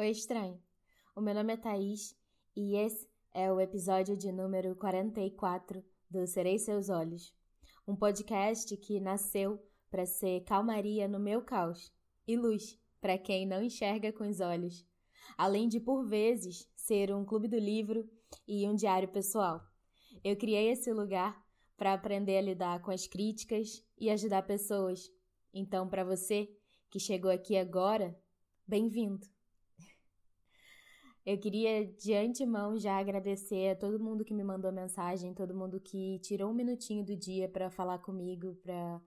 Oi, 0.00 0.08
estranho. 0.12 0.58
O 1.14 1.20
meu 1.20 1.34
nome 1.34 1.52
é 1.52 1.58
Thaís 1.58 2.16
e 2.56 2.74
esse 2.74 3.06
é 3.34 3.52
o 3.52 3.60
episódio 3.60 4.16
de 4.16 4.32
número 4.32 4.74
44 4.74 5.84
do 6.08 6.26
Serei 6.26 6.58
Seus 6.58 6.88
Olhos, 6.88 7.34
um 7.86 7.94
podcast 7.94 8.74
que 8.78 8.98
nasceu 8.98 9.62
para 9.90 10.06
ser 10.06 10.40
calmaria 10.44 11.06
no 11.06 11.20
meu 11.20 11.42
caos 11.42 11.92
e 12.26 12.34
luz 12.34 12.80
para 12.98 13.18
quem 13.18 13.46
não 13.46 13.62
enxerga 13.62 14.10
com 14.10 14.26
os 14.26 14.40
olhos, 14.40 14.86
além 15.36 15.68
de, 15.68 15.78
por 15.78 16.08
vezes, 16.08 16.66
ser 16.74 17.14
um 17.14 17.22
clube 17.22 17.46
do 17.46 17.58
livro 17.58 18.08
e 18.48 18.66
um 18.66 18.74
diário 18.74 19.08
pessoal. 19.08 19.60
Eu 20.24 20.34
criei 20.34 20.70
esse 20.70 20.90
lugar 20.94 21.44
para 21.76 21.92
aprender 21.92 22.38
a 22.38 22.42
lidar 22.42 22.80
com 22.80 22.90
as 22.90 23.06
críticas 23.06 23.84
e 23.98 24.08
ajudar 24.08 24.46
pessoas. 24.46 25.12
Então, 25.52 25.86
para 25.86 26.04
você 26.04 26.48
que 26.88 26.98
chegou 26.98 27.30
aqui 27.30 27.54
agora, 27.54 28.18
bem-vindo! 28.66 29.39
Eu 31.24 31.38
queria 31.38 31.84
de 31.84 32.14
antemão 32.14 32.78
já 32.78 32.98
agradecer 32.98 33.70
a 33.70 33.76
todo 33.76 34.02
mundo 34.02 34.24
que 34.24 34.32
me 34.32 34.42
mandou 34.42 34.72
mensagem, 34.72 35.34
todo 35.34 35.54
mundo 35.54 35.78
que 35.78 36.18
tirou 36.20 36.50
um 36.50 36.54
minutinho 36.54 37.04
do 37.04 37.14
dia 37.14 37.48
para 37.48 37.70
falar 37.70 37.98
comigo, 37.98 38.54
para 38.62 39.02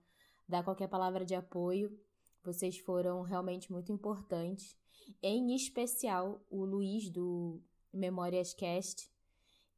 dar 0.48 0.62
qualquer 0.62 0.88
palavra 0.88 1.24
de 1.24 1.34
apoio. 1.34 1.98
Vocês 2.44 2.78
foram 2.78 3.22
realmente 3.22 3.72
muito 3.72 3.90
importantes. 3.90 4.76
Em 5.22 5.54
especial 5.56 6.40
o 6.48 6.64
Luiz 6.64 7.10
do 7.10 7.60
Memórias 7.92 8.54
Cast, 8.54 9.10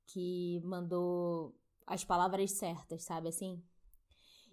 que 0.06 0.60
mandou 0.62 1.55
as 1.86 2.05
palavras 2.05 2.52
certas, 2.52 3.05
sabe 3.05 3.28
assim? 3.28 3.62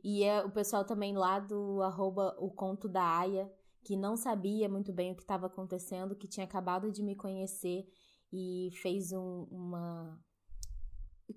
E 0.03 0.23
é 0.23 0.43
o 0.43 0.51
pessoal 0.51 0.85
também 0.85 1.15
lá 1.15 1.39
do 1.39 1.81
arroba 1.81 2.35
o 2.39 2.51
conto 2.51 2.87
da 2.87 3.03
Aya, 3.19 3.51
que 3.83 3.95
não 3.95 4.15
sabia 4.15 4.69
muito 4.69 4.93
bem 4.93 5.11
o 5.11 5.15
que 5.15 5.23
estava 5.23 5.47
acontecendo, 5.47 6.15
que 6.15 6.27
tinha 6.27 6.45
acabado 6.45 6.91
de 6.91 7.03
me 7.03 7.15
conhecer 7.15 7.85
e 8.31 8.69
fez 8.81 9.11
um, 9.11 9.47
uma 9.51 10.19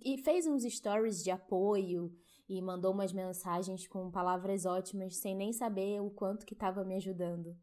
e 0.05 0.19
fez 0.19 0.47
uns 0.47 0.63
stories 0.63 1.23
de 1.23 1.31
apoio 1.31 2.13
e 2.49 2.61
mandou 2.63 2.93
umas 2.93 3.13
mensagens 3.13 3.87
com 3.89 4.11
palavras 4.11 4.65
ótimas 4.65 5.17
sem 5.17 5.35
nem 5.35 5.53
saber 5.53 6.01
o 6.01 6.11
quanto 6.11 6.47
que 6.47 6.55
estava 6.55 6.85
me 6.85 6.95
ajudando. 6.95 7.57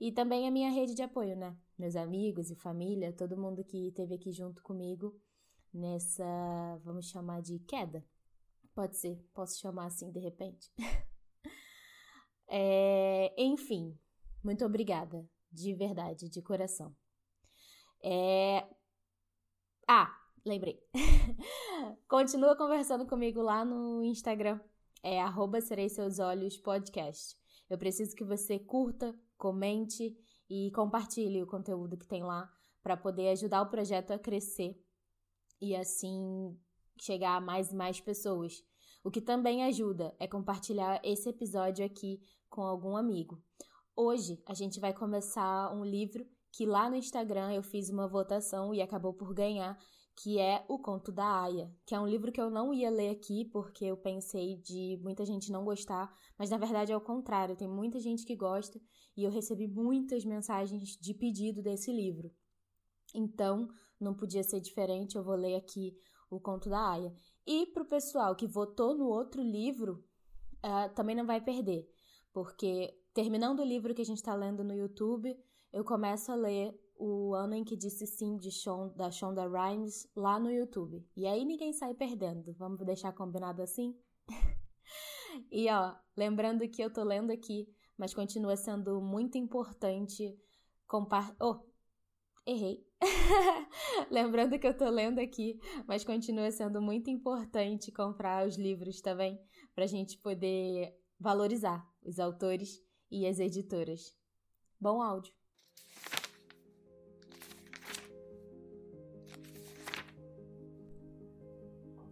E 0.00 0.12
também 0.12 0.46
a 0.46 0.50
minha 0.50 0.70
rede 0.70 0.94
de 0.94 1.02
apoio, 1.02 1.36
né? 1.36 1.56
Meus 1.78 1.96
amigos 1.96 2.50
e 2.50 2.56
família, 2.56 3.12
todo 3.12 3.36
mundo 3.36 3.64
que 3.64 3.88
esteve 3.88 4.14
aqui 4.14 4.32
junto 4.32 4.62
comigo 4.62 5.14
nessa, 5.72 6.24
vamos 6.84 7.06
chamar 7.06 7.42
de 7.42 7.58
queda. 7.60 8.04
Pode 8.74 8.96
ser, 8.96 9.22
posso 9.34 9.58
chamar 9.58 9.86
assim 9.86 10.10
de 10.10 10.20
repente. 10.20 10.72
é, 12.48 13.34
enfim, 13.36 13.98
muito 14.42 14.64
obrigada, 14.64 15.28
de 15.50 15.74
verdade, 15.74 16.28
de 16.28 16.42
coração. 16.42 16.94
É... 18.02 18.66
Ah, 19.88 20.14
lembrei. 20.44 20.80
Continua 22.08 22.56
conversando 22.56 23.06
comigo 23.06 23.42
lá 23.42 23.64
no 23.64 24.02
Instagram. 24.02 24.60
É 25.02 25.20
arroba 25.20 25.60
Serei 25.60 25.88
Seus 25.88 26.18
Olhos 26.18 26.56
Podcast. 26.58 27.36
Eu 27.68 27.78
preciso 27.78 28.14
que 28.16 28.24
você 28.24 28.58
curta, 28.58 29.18
comente 29.36 30.16
e 30.48 30.70
compartilhe 30.72 31.42
o 31.42 31.46
conteúdo 31.46 31.96
que 31.96 32.06
tem 32.06 32.22
lá 32.22 32.50
para 32.82 32.96
poder 32.96 33.28
ajudar 33.30 33.62
o 33.62 33.70
projeto 33.70 34.10
a 34.10 34.18
crescer 34.18 34.76
e 35.60 35.76
assim 35.76 36.58
chegar 36.98 37.36
a 37.36 37.40
mais 37.40 37.72
e 37.72 37.76
mais 37.76 38.00
pessoas. 38.00 38.64
O 39.02 39.10
que 39.10 39.20
também 39.20 39.64
ajuda 39.64 40.14
é 40.18 40.26
compartilhar 40.26 41.00
esse 41.04 41.28
episódio 41.28 41.84
aqui 41.84 42.20
com 42.48 42.62
algum 42.62 42.96
amigo. 42.96 43.42
Hoje 43.96 44.42
a 44.46 44.54
gente 44.54 44.80
vai 44.80 44.94
começar 44.94 45.74
um 45.74 45.84
livro 45.84 46.26
que 46.52 46.64
lá 46.64 46.88
no 46.88 46.96
Instagram 46.96 47.52
eu 47.52 47.62
fiz 47.62 47.90
uma 47.90 48.08
votação 48.08 48.74
e 48.74 48.80
acabou 48.80 49.12
por 49.12 49.34
ganhar, 49.34 49.78
que 50.16 50.38
é 50.38 50.64
O 50.68 50.78
Conto 50.78 51.12
da 51.12 51.42
Aya, 51.42 51.72
que 51.86 51.94
é 51.94 52.00
um 52.00 52.06
livro 52.06 52.32
que 52.32 52.40
eu 52.40 52.50
não 52.50 52.72
ia 52.72 52.90
ler 52.90 53.10
aqui 53.10 53.44
porque 53.46 53.84
eu 53.84 53.96
pensei 53.96 54.56
de 54.56 54.98
muita 55.02 55.24
gente 55.24 55.52
não 55.52 55.64
gostar, 55.64 56.12
mas 56.38 56.50
na 56.50 56.56
verdade 56.56 56.92
é 56.92 56.96
o 56.96 57.00
contrário, 57.00 57.56
tem 57.56 57.68
muita 57.68 57.98
gente 57.98 58.24
que 58.24 58.36
gosta 58.36 58.80
e 59.16 59.24
eu 59.24 59.30
recebi 59.30 59.66
muitas 59.66 60.24
mensagens 60.24 60.96
de 61.00 61.14
pedido 61.14 61.62
desse 61.62 61.92
livro. 61.92 62.30
Então, 63.14 63.68
não 63.98 64.14
podia 64.14 64.42
ser 64.42 64.60
diferente, 64.60 65.16
eu 65.16 65.24
vou 65.24 65.34
ler 65.34 65.56
aqui 65.56 65.96
O 66.30 66.40
Conto 66.40 66.68
da 66.68 66.90
Aya. 66.92 67.14
E 67.46 67.66
para 67.66 67.82
o 67.82 67.88
pessoal 67.88 68.36
que 68.36 68.46
votou 68.46 68.96
no 68.96 69.06
outro 69.06 69.42
livro, 69.42 70.04
uh, 70.64 70.94
também 70.94 71.16
não 71.16 71.26
vai 71.26 71.40
perder, 71.40 71.88
porque 72.32 72.99
terminando 73.12 73.60
o 73.60 73.64
livro 73.64 73.94
que 73.94 74.02
a 74.02 74.04
gente 74.04 74.18
está 74.18 74.34
lendo 74.34 74.62
no 74.64 74.74
YouTube, 74.74 75.36
eu 75.72 75.84
começo 75.84 76.30
a 76.32 76.34
ler 76.34 76.74
o 76.96 77.34
ano 77.34 77.54
em 77.54 77.64
que 77.64 77.76
disse 77.76 78.06
sim 78.06 78.36
de 78.36 78.50
Shon, 78.50 78.92
da 78.94 79.10
Shonda 79.10 79.48
Rhimes 79.48 80.06
lá 80.14 80.38
no 80.38 80.50
YouTube. 80.50 81.02
E 81.16 81.26
aí 81.26 81.44
ninguém 81.44 81.72
sai 81.72 81.94
perdendo. 81.94 82.52
Vamos 82.54 82.84
deixar 82.84 83.12
combinado 83.12 83.62
assim? 83.62 83.96
e 85.50 85.68
ó, 85.70 85.94
lembrando 86.16 86.68
que 86.68 86.82
eu 86.82 86.92
tô 86.92 87.02
lendo 87.02 87.30
aqui, 87.30 87.72
mas 87.96 88.12
continua 88.12 88.56
sendo 88.56 89.00
muito 89.00 89.38
importante 89.38 90.38
compartilhar. 90.86 91.36
Oh, 91.40 91.60
errei. 92.46 92.84
lembrando 94.10 94.58
que 94.58 94.66
eu 94.66 94.76
tô 94.76 94.88
lendo 94.90 95.20
aqui, 95.20 95.58
mas 95.86 96.04
continua 96.04 96.50
sendo 96.50 96.82
muito 96.82 97.08
importante 97.08 97.90
comprar 97.90 98.46
os 98.46 98.56
livros 98.56 99.00
também, 99.00 99.40
pra 99.74 99.86
gente 99.86 100.18
poder 100.18 100.94
valorizar 101.18 101.86
os 102.02 102.18
autores 102.18 102.82
e 103.10 103.26
as 103.26 103.40
editoras. 103.40 104.16
Bom 104.80 105.02
áudio! 105.02 105.32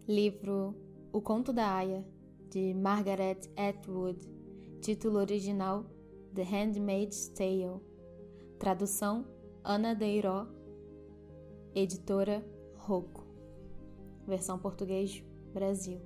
Livro 0.06 0.74
O 1.12 1.20
Conto 1.20 1.52
da 1.52 1.70
Aya, 1.76 2.04
de 2.50 2.72
Margaret 2.74 3.40
Atwood, 3.56 4.18
título 4.80 5.18
original 5.18 5.84
The 6.34 6.42
Handmaid's 6.42 7.28
Tale, 7.28 7.80
tradução 8.58 9.26
Ana 9.62 9.94
Deiró, 9.94 10.46
editora 11.74 12.42
Rocco, 12.74 13.26
versão 14.26 14.58
português 14.58 15.22
Brasil. 15.52 16.00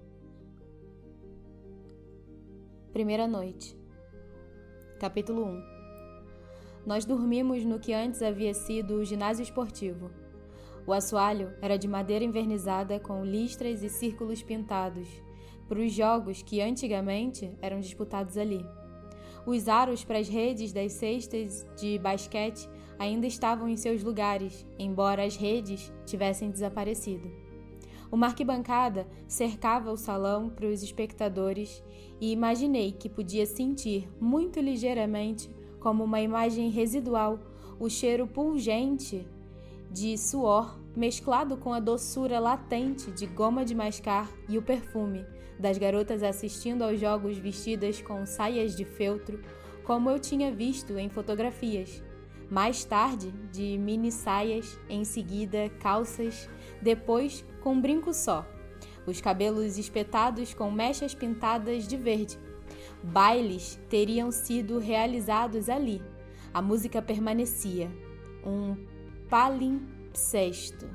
Primeira 2.92 3.26
noite. 3.26 3.81
Capítulo 5.02 5.44
1 5.44 5.62
Nós 6.86 7.04
dormimos 7.04 7.64
no 7.64 7.80
que 7.80 7.92
antes 7.92 8.22
havia 8.22 8.54
sido 8.54 8.94
o 8.94 9.04
ginásio 9.04 9.42
esportivo. 9.42 10.12
O 10.86 10.92
assoalho 10.92 11.52
era 11.60 11.76
de 11.76 11.88
madeira 11.88 12.24
envernizada 12.24 13.00
com 13.00 13.24
listras 13.24 13.82
e 13.82 13.88
círculos 13.88 14.44
pintados, 14.44 15.08
para 15.68 15.80
os 15.80 15.92
jogos 15.92 16.40
que 16.44 16.60
antigamente 16.60 17.52
eram 17.60 17.80
disputados 17.80 18.36
ali. 18.36 18.64
Os 19.44 19.66
aros 19.66 20.04
para 20.04 20.20
as 20.20 20.28
redes 20.28 20.72
das 20.72 20.92
cestas 20.92 21.66
de 21.76 21.98
basquete 21.98 22.70
ainda 22.96 23.26
estavam 23.26 23.68
em 23.68 23.76
seus 23.76 24.04
lugares, 24.04 24.64
embora 24.78 25.24
as 25.24 25.34
redes 25.34 25.92
tivessem 26.06 26.48
desaparecido. 26.48 27.28
Uma 28.12 28.26
arquibancada 28.26 29.08
cercava 29.26 29.90
o 29.90 29.96
salão 29.96 30.50
para 30.50 30.66
os 30.66 30.82
espectadores 30.82 31.82
e 32.20 32.30
imaginei 32.30 32.92
que 32.92 33.08
podia 33.08 33.46
sentir 33.46 34.06
muito 34.20 34.60
ligeiramente, 34.60 35.50
como 35.80 36.04
uma 36.04 36.20
imagem 36.20 36.68
residual, 36.68 37.40
o 37.80 37.88
cheiro 37.88 38.26
pungente 38.26 39.26
de 39.90 40.18
suor 40.18 40.78
mesclado 40.94 41.56
com 41.56 41.72
a 41.72 41.80
doçura 41.80 42.38
latente 42.38 43.10
de 43.10 43.24
goma 43.24 43.64
de 43.64 43.74
mascar 43.74 44.30
e 44.46 44.58
o 44.58 44.62
perfume 44.62 45.24
das 45.58 45.78
garotas 45.78 46.22
assistindo 46.22 46.82
aos 46.82 47.00
jogos 47.00 47.38
vestidas 47.38 48.02
com 48.02 48.26
saias 48.26 48.76
de 48.76 48.84
feltro, 48.84 49.40
como 49.84 50.10
eu 50.10 50.18
tinha 50.18 50.52
visto 50.52 50.98
em 50.98 51.08
fotografias. 51.08 52.02
Mais 52.50 52.84
tarde, 52.84 53.32
de 53.50 53.78
mini 53.78 54.12
saias, 54.12 54.78
em 54.86 55.02
seguida 55.02 55.70
calças, 55.80 56.46
depois 56.82 57.44
com 57.62 57.72
um 57.74 57.80
brinco 57.80 58.12
só 58.12 58.46
os 59.06 59.20
cabelos 59.20 59.78
espetados 59.78 60.54
com 60.54 60.70
mechas 60.70 61.14
pintadas 61.14 61.86
de 61.86 61.96
verde. 61.96 62.38
Bailes 63.02 63.80
teriam 63.88 64.30
sido 64.30 64.78
realizados 64.78 65.68
ali. 65.68 66.02
A 66.54 66.62
música 66.62 67.02
permanecia. 67.02 67.90
Um 68.44 68.76
palimpsesto. 69.28 70.88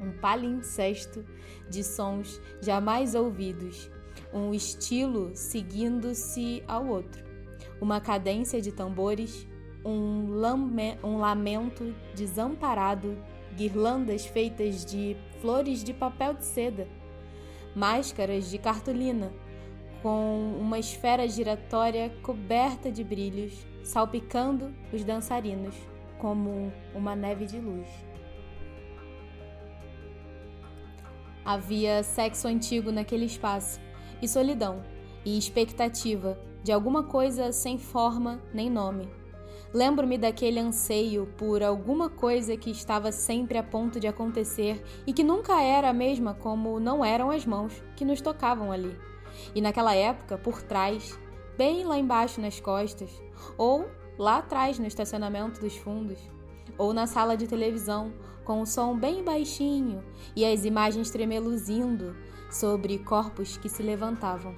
Um 0.00 0.12
palimpsesto 0.12 1.24
de 1.68 1.82
sons 1.82 2.40
jamais 2.60 3.14
ouvidos. 3.14 3.90
Um 4.32 4.54
estilo 4.54 5.34
seguindo-se 5.34 6.62
ao 6.68 6.86
outro. 6.86 7.24
Uma 7.80 8.00
cadência 8.00 8.60
de 8.60 8.72
tambores, 8.72 9.46
um, 9.84 10.28
lame, 10.30 10.96
um 11.02 11.18
lamento 11.18 11.94
desamparado, 12.14 13.16
guirlandas 13.56 14.26
feitas 14.26 14.84
de 14.84 15.16
flores 15.40 15.82
de 15.82 15.92
papel 15.92 16.34
de 16.34 16.44
seda 16.44 16.86
máscaras 17.76 18.48
de 18.48 18.56
cartolina, 18.56 19.30
com 20.02 20.56
uma 20.58 20.78
esfera 20.78 21.28
giratória 21.28 22.10
coberta 22.22 22.90
de 22.90 23.04
brilhos, 23.04 23.66
salpicando 23.84 24.74
os 24.92 25.04
dançarinos. 25.04 25.74
como 26.18 26.72
uma 26.94 27.14
neve 27.14 27.44
de 27.44 27.60
luz. 27.60 27.86
Havia 31.44 32.02
sexo 32.02 32.48
antigo 32.48 32.90
naquele 32.90 33.26
espaço, 33.26 33.78
e 34.22 34.26
solidão, 34.26 34.82
e 35.26 35.36
expectativa 35.36 36.40
de 36.64 36.72
alguma 36.72 37.02
coisa 37.02 37.52
sem 37.52 37.76
forma 37.76 38.40
nem 38.54 38.70
nome. 38.70 39.06
Lembro-me 39.76 40.16
daquele 40.16 40.58
anseio 40.58 41.26
por 41.36 41.62
alguma 41.62 42.08
coisa 42.08 42.56
que 42.56 42.70
estava 42.70 43.12
sempre 43.12 43.58
a 43.58 43.62
ponto 43.62 44.00
de 44.00 44.06
acontecer 44.06 44.82
e 45.06 45.12
que 45.12 45.22
nunca 45.22 45.60
era 45.60 45.90
a 45.90 45.92
mesma 45.92 46.32
como 46.32 46.80
não 46.80 47.04
eram 47.04 47.30
as 47.30 47.44
mãos 47.44 47.84
que 47.94 48.02
nos 48.02 48.22
tocavam 48.22 48.72
ali. 48.72 48.98
E 49.54 49.60
naquela 49.60 49.94
época, 49.94 50.38
por 50.38 50.62
trás, 50.62 51.20
bem 51.58 51.84
lá 51.84 51.98
embaixo 51.98 52.40
nas 52.40 52.58
costas, 52.58 53.10
ou 53.58 53.86
lá 54.18 54.38
atrás 54.38 54.78
no 54.78 54.86
estacionamento 54.86 55.60
dos 55.60 55.76
fundos, 55.76 56.20
ou 56.78 56.94
na 56.94 57.06
sala 57.06 57.36
de 57.36 57.46
televisão, 57.46 58.14
com 58.46 58.62
o 58.62 58.66
som 58.66 58.98
bem 58.98 59.22
baixinho 59.22 60.02
e 60.34 60.42
as 60.46 60.64
imagens 60.64 61.10
tremeluzindo 61.10 62.16
sobre 62.50 62.98
corpos 63.00 63.58
que 63.58 63.68
se 63.68 63.82
levantavam. 63.82 64.54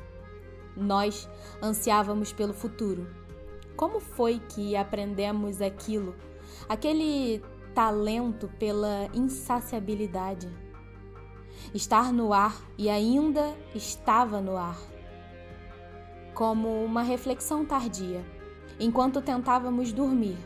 Nós 0.76 1.28
ansiávamos 1.60 2.32
pelo 2.32 2.54
futuro. 2.54 3.17
Como 3.78 4.00
foi 4.00 4.40
que 4.40 4.74
aprendemos 4.74 5.62
aquilo? 5.62 6.16
Aquele 6.68 7.40
talento 7.72 8.50
pela 8.58 9.08
insaciabilidade. 9.14 10.52
Estar 11.72 12.12
no 12.12 12.32
ar 12.32 12.60
e 12.76 12.90
ainda 12.90 13.56
estava 13.76 14.40
no 14.40 14.56
ar. 14.56 14.76
Como 16.34 16.84
uma 16.84 17.02
reflexão 17.02 17.64
tardia, 17.64 18.26
enquanto 18.80 19.22
tentávamos 19.22 19.92
dormir 19.92 20.36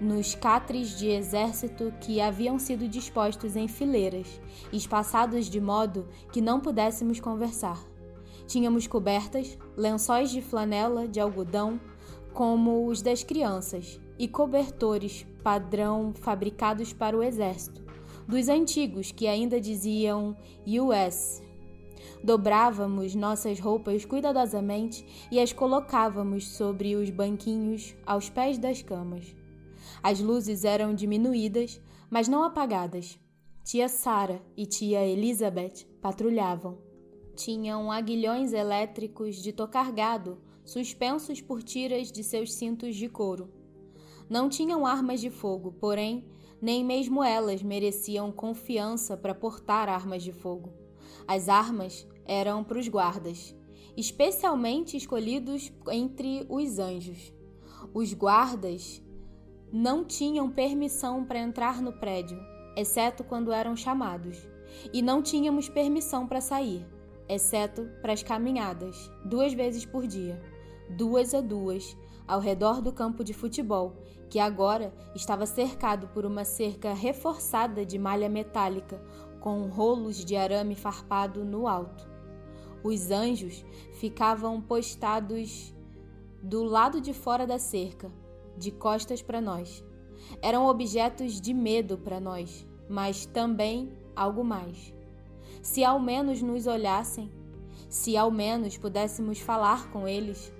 nos 0.00 0.36
catres 0.36 0.96
de 0.96 1.08
exército 1.08 1.92
que 2.00 2.20
haviam 2.20 2.60
sido 2.60 2.86
dispostos 2.86 3.56
em 3.56 3.66
fileiras, 3.66 4.40
espaçados 4.72 5.46
de 5.46 5.60
modo 5.60 6.06
que 6.30 6.40
não 6.40 6.60
pudéssemos 6.60 7.18
conversar. 7.18 7.84
Tínhamos 8.46 8.86
cobertas, 8.86 9.58
lençóis 9.76 10.30
de 10.30 10.40
flanela 10.40 11.08
de 11.08 11.18
algodão, 11.18 11.80
como 12.38 12.86
os 12.86 13.02
das 13.02 13.24
crianças, 13.24 14.00
e 14.16 14.28
cobertores 14.28 15.26
padrão 15.42 16.14
fabricados 16.14 16.92
para 16.92 17.18
o 17.18 17.20
exército, 17.20 17.82
dos 18.28 18.48
antigos 18.48 19.10
que 19.10 19.26
ainda 19.26 19.60
diziam 19.60 20.36
US. 20.64 21.42
Dobrávamos 22.22 23.16
nossas 23.16 23.58
roupas 23.58 24.04
cuidadosamente 24.04 25.04
e 25.32 25.40
as 25.40 25.52
colocávamos 25.52 26.46
sobre 26.46 26.94
os 26.94 27.10
banquinhos 27.10 27.96
aos 28.06 28.30
pés 28.30 28.56
das 28.56 28.82
camas. 28.82 29.34
As 30.00 30.20
luzes 30.20 30.62
eram 30.62 30.94
diminuídas, 30.94 31.80
mas 32.08 32.28
não 32.28 32.44
apagadas. 32.44 33.18
Tia 33.64 33.88
Sara 33.88 34.40
e 34.56 34.64
tia 34.64 35.04
Elizabeth 35.04 35.86
patrulhavam. 36.00 36.78
Tinham 37.34 37.90
aguilhões 37.90 38.52
elétricos 38.52 39.42
de 39.42 39.52
tocar 39.52 39.90
gado, 39.90 40.38
suspensos 40.68 41.40
por 41.40 41.62
tiras 41.62 42.12
de 42.12 42.22
seus 42.22 42.52
cintos 42.52 42.94
de 42.94 43.08
couro. 43.08 43.50
Não 44.28 44.50
tinham 44.50 44.84
armas 44.84 45.18
de 45.18 45.30
fogo, 45.30 45.72
porém, 45.72 46.26
nem 46.60 46.84
mesmo 46.84 47.24
elas 47.24 47.62
mereciam 47.62 48.30
confiança 48.30 49.16
para 49.16 49.34
portar 49.34 49.88
armas 49.88 50.22
de 50.22 50.30
fogo. 50.30 50.74
As 51.26 51.48
armas 51.48 52.06
eram 52.26 52.62
para 52.62 52.78
os 52.78 52.86
guardas, 52.86 53.56
especialmente 53.96 54.94
escolhidos 54.94 55.72
entre 55.90 56.44
os 56.50 56.78
anjos. 56.78 57.32
Os 57.94 58.12
guardas 58.12 59.02
não 59.72 60.04
tinham 60.04 60.50
permissão 60.50 61.24
para 61.24 61.38
entrar 61.38 61.80
no 61.80 61.94
prédio, 61.94 62.38
exceto 62.76 63.24
quando 63.24 63.54
eram 63.54 63.74
chamados, 63.74 64.36
e 64.92 65.00
não 65.00 65.22
tínhamos 65.22 65.66
permissão 65.66 66.26
para 66.26 66.42
sair, 66.42 66.86
exceto 67.26 67.88
para 68.02 68.12
as 68.12 68.22
caminhadas, 68.22 69.10
duas 69.24 69.54
vezes 69.54 69.86
por 69.86 70.06
dia, 70.06 70.38
duas 70.90 71.34
a 71.34 71.40
duas, 71.40 71.96
ao 72.26 72.40
redor 72.40 72.80
do 72.82 72.92
campo 72.92 73.24
de 73.24 73.32
futebol, 73.32 73.96
que 74.28 74.38
agora 74.38 74.92
estava 75.14 75.46
cercado 75.46 76.08
por 76.08 76.26
uma 76.26 76.44
cerca 76.44 76.92
reforçada 76.92 77.84
de 77.84 77.98
malha 77.98 78.28
metálica 78.28 79.02
com 79.40 79.68
rolos 79.68 80.24
de 80.24 80.36
arame 80.36 80.74
farpado 80.74 81.44
no 81.44 81.66
alto. 81.66 82.08
Os 82.84 83.10
anjos 83.10 83.64
ficavam 83.94 84.60
postados 84.60 85.74
do 86.42 86.62
lado 86.62 87.00
de 87.00 87.12
fora 87.12 87.46
da 87.46 87.58
cerca, 87.58 88.12
de 88.56 88.70
costas 88.70 89.22
para 89.22 89.40
nós. 89.40 89.84
Eram 90.42 90.66
objetos 90.66 91.40
de 91.40 91.54
medo 91.54 91.96
para 91.96 92.20
nós, 92.20 92.66
mas 92.88 93.26
também 93.26 93.92
algo 94.14 94.44
mais. 94.44 94.92
Se 95.62 95.84
ao 95.84 95.98
menos 95.98 96.42
nos 96.42 96.66
olhassem, 96.66 97.32
se 97.88 98.16
ao 98.16 98.30
menos 98.30 98.76
pudéssemos 98.76 99.40
falar 99.40 99.90
com 99.90 100.06
eles, 100.06 100.52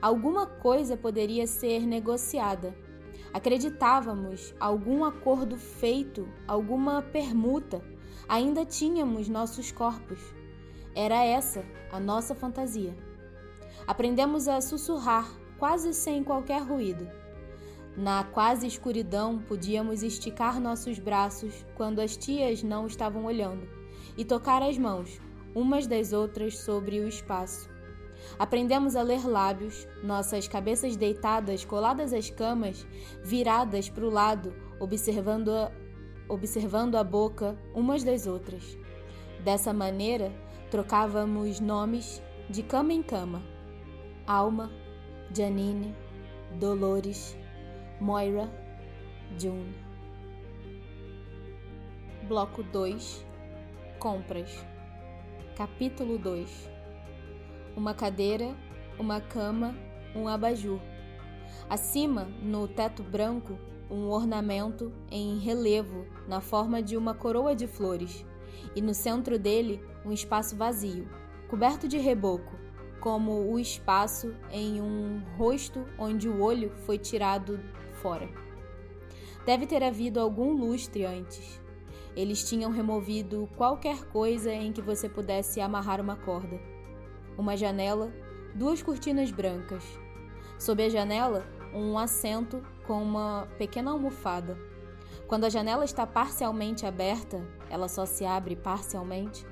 alguma 0.00 0.46
coisa 0.46 0.96
poderia 0.96 1.46
ser 1.46 1.86
negociada. 1.86 2.74
Acreditávamos 3.32 4.54
algum 4.58 5.04
acordo 5.04 5.56
feito, 5.56 6.28
alguma 6.46 7.02
permuta. 7.02 7.82
Ainda 8.28 8.64
tínhamos 8.64 9.28
nossos 9.28 9.70
corpos. 9.70 10.20
Era 10.94 11.24
essa 11.24 11.64
a 11.92 12.00
nossa 12.00 12.34
fantasia. 12.34 12.96
Aprendemos 13.86 14.48
a 14.48 14.60
sussurrar 14.60 15.28
quase 15.58 15.92
sem 15.92 16.22
qualquer 16.22 16.62
ruído. 16.62 17.08
Na 17.96 18.22
quase 18.22 18.66
escuridão, 18.66 19.40
podíamos 19.40 20.02
esticar 20.02 20.60
nossos 20.60 20.98
braços 20.98 21.66
quando 21.74 22.00
as 22.00 22.16
tias 22.16 22.62
não 22.62 22.86
estavam 22.86 23.24
olhando 23.24 23.68
e 24.16 24.24
tocar 24.24 24.62
as 24.62 24.78
mãos, 24.78 25.20
umas 25.54 25.86
das 25.86 26.12
outras, 26.12 26.58
sobre 26.58 27.00
o 27.00 27.08
espaço. 27.08 27.68
Aprendemos 28.38 28.96
a 28.96 29.02
ler 29.02 29.24
lábios, 29.26 29.86
nossas 30.02 30.48
cabeças 30.48 30.96
deitadas, 30.96 31.64
coladas 31.64 32.12
às 32.12 32.30
camas, 32.30 32.86
viradas 33.22 33.88
para 33.88 34.04
o 34.04 34.10
lado, 34.10 34.54
observando 34.80 35.50
a, 35.50 35.70
observando 36.28 36.96
a 36.96 37.04
boca 37.04 37.56
umas 37.74 38.02
das 38.02 38.26
outras. 38.26 38.76
Dessa 39.44 39.72
maneira, 39.72 40.32
trocávamos 40.70 41.60
nomes 41.60 42.22
de 42.50 42.62
cama 42.62 42.92
em 42.92 43.02
cama. 43.02 43.42
Alma, 44.26 44.70
Janine, 45.34 45.94
Dolores, 46.58 47.36
Moira, 48.00 48.48
June. 49.38 49.74
Bloco 52.26 52.62
2 52.62 53.24
Compras. 53.98 54.64
Capítulo 55.56 56.18
2 56.18 56.77
Uma 57.78 57.94
cadeira, 57.94 58.56
uma 58.98 59.20
cama, 59.20 59.72
um 60.12 60.26
abajur. 60.26 60.80
Acima, 61.70 62.24
no 62.42 62.66
teto 62.66 63.04
branco, 63.04 63.56
um 63.88 64.08
ornamento 64.08 64.92
em 65.08 65.38
relevo 65.38 66.04
na 66.26 66.40
forma 66.40 66.82
de 66.82 66.96
uma 66.96 67.14
coroa 67.14 67.54
de 67.54 67.68
flores, 67.68 68.26
e 68.74 68.82
no 68.82 68.92
centro 68.92 69.38
dele 69.38 69.80
um 70.04 70.10
espaço 70.10 70.56
vazio, 70.56 71.08
coberto 71.48 71.86
de 71.86 71.98
reboco, 71.98 72.58
como 72.98 73.48
o 73.48 73.60
espaço 73.60 74.34
em 74.50 74.82
um 74.82 75.22
rosto 75.36 75.86
onde 75.96 76.28
o 76.28 76.42
olho 76.42 76.72
foi 76.84 76.98
tirado 76.98 77.60
fora. 78.02 78.28
Deve 79.46 79.66
ter 79.66 79.84
havido 79.84 80.18
algum 80.18 80.50
lustre 80.50 81.04
antes. 81.04 81.60
Eles 82.16 82.42
tinham 82.48 82.72
removido 82.72 83.48
qualquer 83.56 84.02
coisa 84.06 84.52
em 84.52 84.72
que 84.72 84.82
você 84.82 85.08
pudesse 85.08 85.60
amarrar 85.60 86.00
uma 86.00 86.16
corda. 86.16 86.60
Uma 87.38 87.56
janela, 87.56 88.12
duas 88.52 88.82
cortinas 88.82 89.30
brancas. 89.30 89.84
Sob 90.58 90.84
a 90.84 90.88
janela, 90.88 91.46
um 91.72 91.96
assento 91.96 92.60
com 92.84 93.00
uma 93.00 93.46
pequena 93.56 93.92
almofada. 93.92 94.58
Quando 95.28 95.44
a 95.44 95.48
janela 95.48 95.84
está 95.84 96.04
parcialmente 96.04 96.84
aberta, 96.84 97.46
ela 97.70 97.86
só 97.86 98.04
se 98.04 98.26
abre 98.26 98.56
parcialmente, 98.56 99.46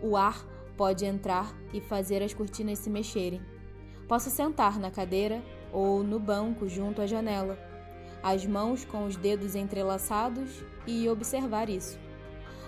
o 0.00 0.16
ar 0.16 0.46
pode 0.76 1.04
entrar 1.04 1.52
e 1.72 1.80
fazer 1.80 2.22
as 2.22 2.32
cortinas 2.32 2.78
se 2.78 2.88
mexerem. 2.88 3.42
Posso 4.06 4.30
sentar 4.30 4.78
na 4.78 4.92
cadeira 4.92 5.42
ou 5.72 6.04
no 6.04 6.20
banco 6.20 6.68
junto 6.68 7.02
à 7.02 7.06
janela 7.06 7.58
as 8.22 8.46
mãos 8.46 8.84
com 8.84 9.04
os 9.04 9.16
dedos 9.16 9.56
entrelaçados 9.56 10.64
e 10.86 11.08
observar 11.08 11.68
isso. 11.68 11.98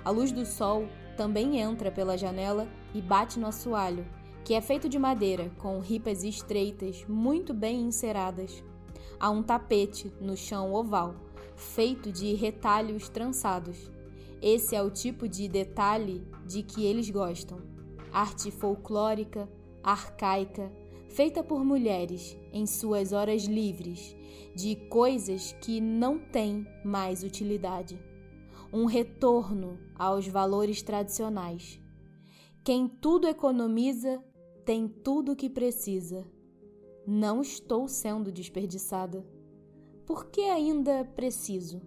A 0.04 0.10
luz 0.10 0.32
do 0.32 0.44
sol 0.44 0.88
também 1.16 1.60
entra 1.60 1.90
pela 1.90 2.18
janela 2.18 2.68
e 2.92 3.00
bate 3.00 3.38
no 3.38 3.46
assoalho, 3.46 4.04
que 4.46 4.54
é 4.54 4.60
feito 4.60 4.88
de 4.88 4.96
madeira, 4.96 5.50
com 5.58 5.80
ripas 5.80 6.22
estreitas 6.22 7.04
muito 7.08 7.52
bem 7.52 7.80
enceradas. 7.80 8.62
Há 9.18 9.28
um 9.28 9.42
tapete 9.42 10.12
no 10.20 10.36
chão 10.36 10.72
oval, 10.72 11.16
feito 11.56 12.12
de 12.12 12.32
retalhos 12.34 13.08
trançados. 13.08 13.90
Esse 14.40 14.76
é 14.76 14.80
o 14.80 14.88
tipo 14.88 15.28
de 15.28 15.48
detalhe 15.48 16.24
de 16.46 16.62
que 16.62 16.84
eles 16.84 17.10
gostam. 17.10 17.60
Arte 18.12 18.52
folclórica, 18.52 19.48
arcaica, 19.82 20.70
feita 21.08 21.42
por 21.42 21.64
mulheres 21.64 22.38
em 22.52 22.66
suas 22.66 23.12
horas 23.12 23.46
livres, 23.46 24.16
de 24.54 24.76
coisas 24.76 25.56
que 25.60 25.80
não 25.80 26.20
têm 26.20 26.64
mais 26.84 27.24
utilidade. 27.24 27.98
Um 28.72 28.84
retorno 28.84 29.76
aos 29.98 30.28
valores 30.28 30.82
tradicionais. 30.82 31.80
Quem 32.62 32.86
tudo 32.86 33.26
economiza 33.26 34.22
tem 34.66 34.88
tudo 34.88 35.30
o 35.30 35.36
que 35.36 35.48
precisa. 35.48 36.26
Não 37.06 37.40
estou 37.40 37.86
sendo 37.86 38.32
desperdiçada. 38.32 39.24
Por 40.04 40.26
que 40.26 40.40
ainda 40.40 41.04
preciso? 41.04 41.80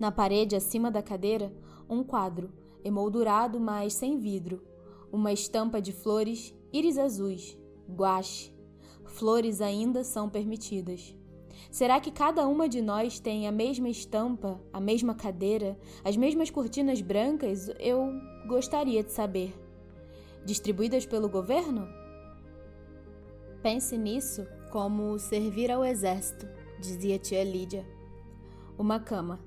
Na 0.00 0.10
parede 0.10 0.56
acima 0.56 0.90
da 0.90 1.02
cadeira, 1.02 1.52
um 1.86 2.02
quadro, 2.02 2.50
emoldurado 2.82 3.60
mas 3.60 3.92
sem 3.92 4.16
vidro, 4.16 4.62
uma 5.12 5.34
estampa 5.34 5.82
de 5.82 5.92
flores, 5.92 6.54
íris 6.72 6.96
azuis, 6.96 7.58
guache. 7.86 8.50
Flores 9.04 9.60
ainda 9.60 10.02
são 10.02 10.30
permitidas. 10.30 11.14
Será 11.70 12.00
que 12.00 12.10
cada 12.10 12.48
uma 12.48 12.66
de 12.66 12.80
nós 12.80 13.20
tem 13.20 13.46
a 13.46 13.52
mesma 13.52 13.90
estampa, 13.90 14.58
a 14.72 14.80
mesma 14.80 15.14
cadeira, 15.14 15.78
as 16.02 16.16
mesmas 16.16 16.48
cortinas 16.48 17.02
brancas? 17.02 17.68
Eu 17.78 18.14
gostaria 18.46 19.04
de 19.04 19.12
saber. 19.12 19.67
Distribuídas 20.44 21.04
pelo 21.04 21.28
governo? 21.28 21.88
Pense 23.62 23.96
nisso 23.98 24.46
como 24.70 25.18
servir 25.18 25.70
ao 25.70 25.84
exército, 25.84 26.46
dizia 26.80 27.18
tia 27.18 27.42
Lídia. 27.42 27.86
Uma 28.78 29.00
cama. 29.00 29.40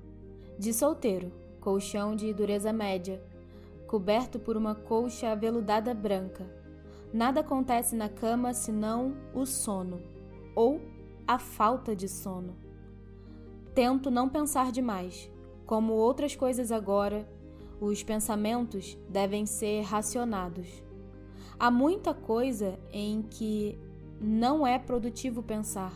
De 0.58 0.72
solteiro, 0.72 1.32
colchão 1.60 2.14
de 2.14 2.32
dureza 2.34 2.72
média, 2.72 3.22
coberto 3.86 4.38
por 4.38 4.56
uma 4.56 4.74
colcha 4.74 5.30
aveludada 5.30 5.94
branca. 5.94 6.44
Nada 7.12 7.40
acontece 7.40 7.94
na 7.94 8.08
cama 8.08 8.54
senão 8.54 9.16
o 9.34 9.44
sono, 9.44 10.00
ou 10.54 10.80
a 11.26 11.38
falta 11.38 11.94
de 11.94 12.08
sono. 12.08 12.56
Tento 13.74 14.10
não 14.10 14.28
pensar 14.28 14.70
demais. 14.70 15.30
Como 15.64 15.94
outras 15.94 16.36
coisas 16.36 16.70
agora, 16.70 17.26
os 17.84 18.00
pensamentos 18.00 18.96
devem 19.08 19.44
ser 19.44 19.82
racionados. 19.82 20.68
Há 21.58 21.68
muita 21.68 22.14
coisa 22.14 22.78
em 22.92 23.22
que 23.22 23.76
não 24.20 24.64
é 24.64 24.78
produtivo 24.78 25.42
pensar. 25.42 25.92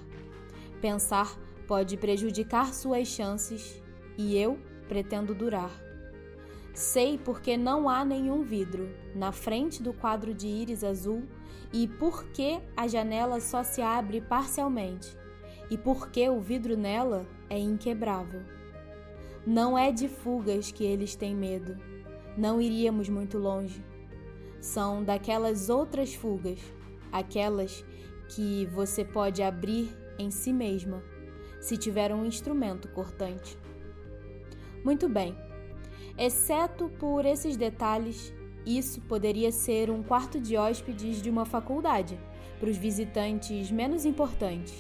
Pensar 0.81 1.39
pode 1.69 1.97
prejudicar 1.97 2.75
suas 2.75 3.07
chances 3.07 3.81
e 4.19 4.37
eu 4.37 4.59
pretendo 4.89 5.33
durar. 5.33 5.71
Sei 6.75 7.19
porque 7.19 7.57
não 7.57 7.89
há 7.89 8.05
nenhum 8.05 8.43
vidro 8.43 8.89
na 9.15 9.31
frente 9.31 9.81
do 9.81 9.93
quadro 9.93 10.35
de 10.35 10.49
íris 10.49 10.83
azul 10.83 11.23
e 11.73 11.87
por 11.87 12.25
que 12.31 12.61
a 12.77 12.89
janela 12.89 13.41
só 13.41 13.63
se 13.63 13.81
abre 13.81 14.21
parcialmente 14.21 15.17
e 15.71 15.79
por 15.79 16.11
que 16.11 16.29
o 16.29 16.41
vidro 16.41 16.77
nela 16.77 17.25
é 17.49 17.61
inquebrável. 17.61 18.56
Não 19.47 19.79
é 19.79 19.93
de 19.93 20.09
fugas 20.09 20.73
que 20.73 20.83
eles 20.83 21.15
têm 21.15 21.33
medo. 21.33 21.77
Não 22.37 22.61
iríamos 22.61 23.09
muito 23.09 23.39
longe. 23.39 23.81
São 24.61 25.05
daquelas 25.05 25.71
outras 25.71 26.13
fugas, 26.13 26.59
aquelas 27.13 27.85
que 28.35 28.67
você 28.67 29.05
pode 29.05 29.45
abrir 29.45 29.97
em 30.19 30.33
si 30.33 30.53
mesma, 30.53 31.01
se 31.61 31.77
tiver 31.77 32.13
um 32.13 32.27
instrumento 32.27 32.89
cortante. 32.89 33.57
Muito 34.85 35.09
bem. 35.09 35.37
Exceto 36.19 36.89
por 36.99 37.25
esses 37.25 37.57
detalhes, 37.57 38.35
isso 38.67 39.01
poderia 39.03 39.53
ser 39.53 39.91
um 39.91 40.03
quarto 40.03 40.41
de 40.41 40.57
hóspedes 40.57 41.23
de 41.23 41.31
uma 41.31 41.45
faculdade 41.45 42.19
para 42.59 42.69
os 42.69 42.77
visitantes 42.77 43.71
menos 43.71 44.05
importantes, 44.05 44.75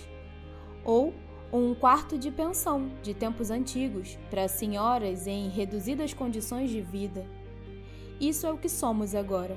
ou 0.85 1.14
um 1.56 1.75
quarto 1.75 2.18
de 2.18 2.30
pensão 2.30 2.90
de 3.02 3.14
tempos 3.14 3.50
antigos 3.50 4.18
para 4.28 4.48
senhoras 4.48 5.26
em 5.26 5.48
reduzidas 5.48 6.12
condições 6.12 6.70
de 6.70 6.80
vida. 6.80 7.26
Isso 8.20 8.46
é 8.46 8.52
o 8.52 8.58
que 8.58 8.68
somos 8.68 9.14
agora. 9.14 9.56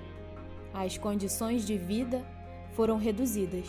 As 0.74 0.98
condições 0.98 1.66
de 1.66 1.78
vida 1.78 2.26
foram 2.74 2.98
reduzidas. 2.98 3.68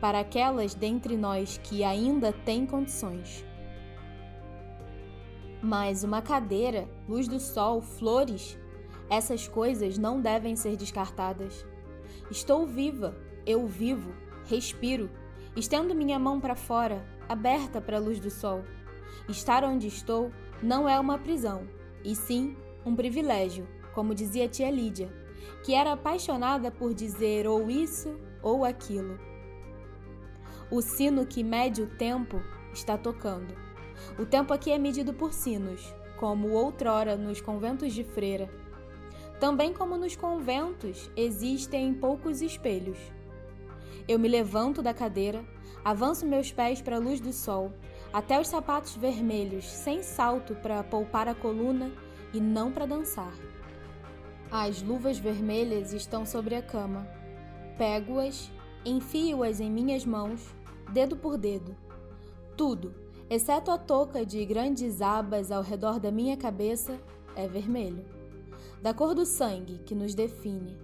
Para 0.00 0.20
aquelas 0.20 0.74
dentre 0.74 1.16
nós 1.16 1.58
que 1.58 1.84
ainda 1.84 2.32
têm 2.32 2.66
condições. 2.66 3.44
Mas 5.62 6.02
uma 6.02 6.20
cadeira, 6.20 6.88
luz 7.08 7.28
do 7.28 7.38
sol, 7.38 7.80
flores, 7.80 8.58
essas 9.08 9.46
coisas 9.46 9.96
não 9.96 10.20
devem 10.20 10.56
ser 10.56 10.76
descartadas. 10.76 11.64
Estou 12.30 12.66
viva, 12.66 13.16
eu 13.46 13.66
vivo, 13.66 14.12
respiro, 14.46 15.08
estendo 15.54 15.94
minha 15.94 16.18
mão 16.18 16.40
para 16.40 16.56
fora, 16.56 17.11
aberta 17.28 17.80
para 17.80 17.96
a 17.96 18.00
luz 18.00 18.18
do 18.20 18.30
sol. 18.30 18.62
Estar 19.28 19.64
onde 19.64 19.86
estou 19.86 20.30
não 20.62 20.88
é 20.88 20.98
uma 20.98 21.18
prisão, 21.18 21.68
e 22.04 22.14
sim 22.14 22.56
um 22.84 22.94
privilégio, 22.94 23.68
como 23.94 24.14
dizia 24.14 24.48
tia 24.48 24.70
Lídia, 24.70 25.12
que 25.64 25.74
era 25.74 25.92
apaixonada 25.92 26.70
por 26.70 26.94
dizer 26.94 27.46
ou 27.46 27.70
isso 27.70 28.18
ou 28.42 28.64
aquilo. 28.64 29.18
O 30.70 30.80
sino 30.80 31.26
que 31.26 31.44
mede 31.44 31.82
o 31.82 31.86
tempo 31.86 32.42
está 32.72 32.96
tocando. 32.96 33.54
O 34.18 34.24
tempo 34.24 34.52
aqui 34.52 34.70
é 34.70 34.78
medido 34.78 35.12
por 35.12 35.32
sinos, 35.32 35.94
como 36.18 36.52
outrora 36.52 37.16
nos 37.16 37.40
conventos 37.40 37.92
de 37.92 38.02
freira. 38.02 38.50
Também 39.38 39.72
como 39.72 39.96
nos 39.96 40.16
conventos 40.16 41.10
existem 41.16 41.92
poucos 41.92 42.40
espelhos. 42.40 42.98
Eu 44.08 44.18
me 44.18 44.28
levanto 44.28 44.82
da 44.82 44.94
cadeira, 44.94 45.44
avanço 45.84 46.26
meus 46.26 46.52
pés 46.52 46.80
para 46.80 46.96
a 46.96 47.00
luz 47.00 47.20
do 47.20 47.32
sol, 47.32 47.72
até 48.12 48.40
os 48.40 48.48
sapatos 48.48 48.94
vermelhos, 48.94 49.64
sem 49.64 50.02
salto 50.02 50.54
para 50.56 50.82
poupar 50.84 51.28
a 51.28 51.34
coluna 51.34 51.90
e 52.32 52.40
não 52.40 52.70
para 52.70 52.86
dançar. 52.86 53.32
As 54.50 54.82
luvas 54.82 55.18
vermelhas 55.18 55.92
estão 55.92 56.26
sobre 56.26 56.54
a 56.54 56.62
cama. 56.62 57.06
Pego-as, 57.78 58.50
enfio-as 58.84 59.60
em 59.60 59.70
minhas 59.70 60.04
mãos, 60.04 60.54
dedo 60.92 61.16
por 61.16 61.38
dedo. 61.38 61.74
Tudo, 62.56 62.94
exceto 63.30 63.70
a 63.70 63.78
touca 63.78 64.26
de 64.26 64.44
grandes 64.44 65.00
abas 65.00 65.50
ao 65.50 65.62
redor 65.62 65.98
da 65.98 66.10
minha 66.10 66.36
cabeça, 66.36 67.00
é 67.34 67.48
vermelho, 67.48 68.04
da 68.82 68.92
cor 68.92 69.14
do 69.14 69.24
sangue 69.24 69.78
que 69.86 69.94
nos 69.94 70.14
define. 70.14 70.76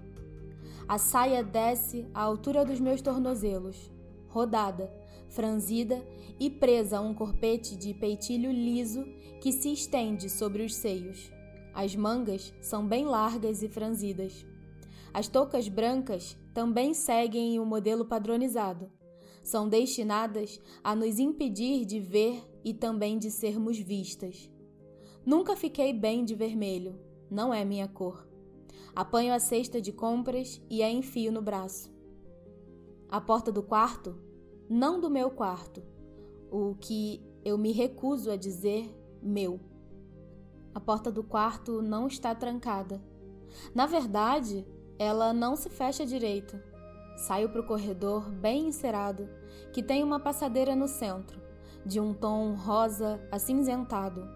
A 0.88 0.96
saia 0.96 1.44
desce 1.44 2.06
à 2.14 2.22
altura 2.22 2.64
dos 2.64 2.80
meus 2.80 3.02
tornozelos, 3.02 3.90
rodada, 4.38 4.88
franzida 5.30 6.00
e 6.38 6.48
presa 6.48 6.98
a 6.98 7.00
um 7.00 7.12
corpete 7.12 7.74
de 7.74 7.92
peitilho 7.92 8.52
liso 8.52 9.04
que 9.40 9.50
se 9.50 9.72
estende 9.72 10.30
sobre 10.30 10.62
os 10.62 10.76
seios. 10.76 11.32
As 11.74 11.96
mangas 11.96 12.54
são 12.60 12.86
bem 12.86 13.04
largas 13.04 13.64
e 13.64 13.68
franzidas. 13.68 14.46
As 15.12 15.26
toucas 15.26 15.68
brancas 15.68 16.38
também 16.54 16.94
seguem 16.94 17.58
o 17.58 17.62
um 17.62 17.66
modelo 17.66 18.04
padronizado, 18.04 18.88
são 19.42 19.68
destinadas 19.68 20.60
a 20.84 20.94
nos 20.94 21.18
impedir 21.18 21.84
de 21.84 21.98
ver 21.98 22.40
e 22.64 22.72
também 22.72 23.18
de 23.18 23.32
sermos 23.32 23.76
vistas. 23.76 24.48
Nunca 25.26 25.56
fiquei 25.56 25.92
bem 25.92 26.24
de 26.24 26.36
vermelho, 26.36 26.96
não 27.28 27.52
é 27.52 27.64
minha 27.64 27.88
cor. 27.88 28.28
Apanho 28.94 29.34
a 29.34 29.40
cesta 29.40 29.80
de 29.80 29.92
compras 29.92 30.62
e 30.70 30.80
a 30.80 30.88
enfio 30.88 31.32
no 31.32 31.42
braço. 31.42 31.92
A 33.08 33.20
porta 33.22 33.50
do 33.50 33.62
quarto, 33.62 34.27
não 34.68 35.00
do 35.00 35.08
meu 35.08 35.30
quarto, 35.30 35.82
o 36.50 36.74
que 36.74 37.22
eu 37.42 37.56
me 37.56 37.72
recuso 37.72 38.30
a 38.30 38.36
dizer 38.36 38.94
meu. 39.22 39.58
A 40.74 40.80
porta 40.80 41.10
do 41.10 41.24
quarto 41.24 41.80
não 41.80 42.06
está 42.06 42.34
trancada. 42.34 43.02
Na 43.74 43.86
verdade, 43.86 44.66
ela 44.98 45.32
não 45.32 45.56
se 45.56 45.70
fecha 45.70 46.04
direito. 46.04 46.60
Saio 47.16 47.48
para 47.48 47.62
o 47.62 47.66
corredor 47.66 48.30
bem 48.30 48.66
encerado, 48.68 49.26
que 49.72 49.82
tem 49.82 50.04
uma 50.04 50.20
passadeira 50.20 50.76
no 50.76 50.86
centro, 50.86 51.40
de 51.84 51.98
um 51.98 52.12
tom 52.12 52.54
rosa 52.54 53.18
acinzentado, 53.32 54.28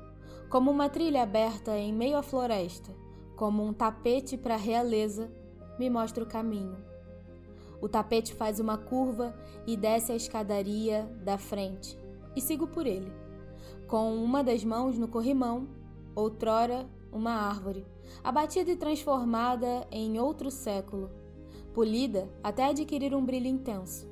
como 0.48 0.70
uma 0.70 0.88
trilha 0.88 1.22
aberta 1.22 1.76
em 1.76 1.92
meio 1.92 2.16
à 2.16 2.22
floresta, 2.22 2.90
como 3.36 3.62
um 3.62 3.72
tapete 3.72 4.38
para 4.38 4.54
a 4.54 4.58
realeza, 4.58 5.30
me 5.78 5.90
mostra 5.90 6.24
o 6.24 6.26
caminho. 6.26 6.91
O 7.82 7.88
tapete 7.88 8.32
faz 8.32 8.58
uma 8.58 8.78
curva 8.78 9.36
e 9.66 9.76
desce 9.76 10.10
a 10.12 10.16
escadaria 10.16 11.02
da 11.22 11.36
frente, 11.36 11.98
e 12.34 12.40
sigo 12.40 12.66
por 12.66 12.86
ele, 12.86 13.12
com 13.86 14.14
uma 14.14 14.42
das 14.42 14.64
mãos 14.64 14.96
no 14.96 15.06
corrimão, 15.06 15.68
outrora 16.14 16.88
uma 17.12 17.32
árvore, 17.32 17.84
abatida 18.24 18.70
e 18.70 18.76
transformada 18.76 19.86
em 19.90 20.18
outro 20.18 20.50
século 20.50 21.10
polida 21.72 22.28
até 22.42 22.66
adquirir 22.66 23.14
um 23.14 23.24
brilho 23.24 23.46
intenso. 23.46 24.10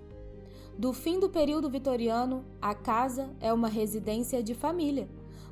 Do 0.79 0.93
fim 0.93 1.21
do 1.21 1.29
período 1.29 1.69
vitoriano, 1.69 2.45
a 2.61 2.75
casa 2.75 3.31
é 3.41 3.53
uma 3.53 3.69
residência 3.69 4.43
de 4.43 4.55
família, 4.55 5.09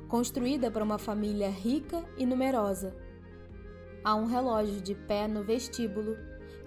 construída 0.07 0.71
para 0.71 0.83
uma 0.83 0.97
família 0.97 1.49
rica 1.49 2.03
e 2.17 2.25
numerosa. 2.25 2.95
Há 4.03 4.15
um 4.15 4.25
relógio 4.25 4.81
de 4.81 4.95
pé 4.95 5.27
no 5.27 5.43
vestíbulo 5.43 6.17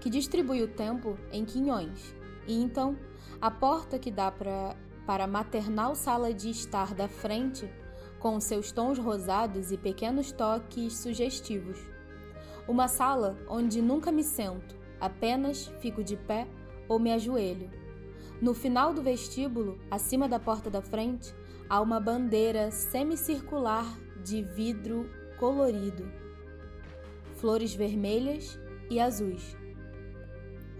que 0.03 0.09
distribui 0.09 0.61
o 0.61 0.67
tempo 0.67 1.17
em 1.31 1.45
quinhões, 1.45 2.13
e 2.45 2.61
então 2.61 2.97
a 3.39 3.49
porta 3.49 3.97
que 3.97 4.11
dá 4.11 4.29
pra, 4.29 4.75
para 5.07 5.23
a 5.23 5.27
maternal 5.27 5.95
sala 5.95 6.33
de 6.33 6.49
estar 6.49 6.93
da 6.93 7.07
frente, 7.07 7.73
com 8.19 8.37
seus 8.37 8.69
tons 8.69 8.99
rosados 8.99 9.71
e 9.71 9.77
pequenos 9.77 10.33
toques 10.33 10.97
sugestivos. 10.97 11.79
Uma 12.67 12.89
sala 12.89 13.37
onde 13.47 13.81
nunca 13.81 14.11
me 14.11 14.25
sento, 14.25 14.75
apenas 14.99 15.67
fico 15.79 16.03
de 16.03 16.17
pé 16.17 16.49
ou 16.89 16.99
me 16.99 17.13
ajoelho. 17.13 17.71
No 18.41 18.53
final 18.53 18.93
do 18.93 19.01
vestíbulo, 19.01 19.79
acima 19.89 20.27
da 20.27 20.37
porta 20.37 20.69
da 20.69 20.81
frente, 20.81 21.33
há 21.69 21.79
uma 21.79 22.01
bandeira 22.01 22.71
semicircular 22.71 23.85
de 24.21 24.41
vidro 24.41 25.09
colorido, 25.39 26.11
flores 27.37 27.73
vermelhas 27.73 28.59
e 28.89 28.99
azuis. 28.99 29.62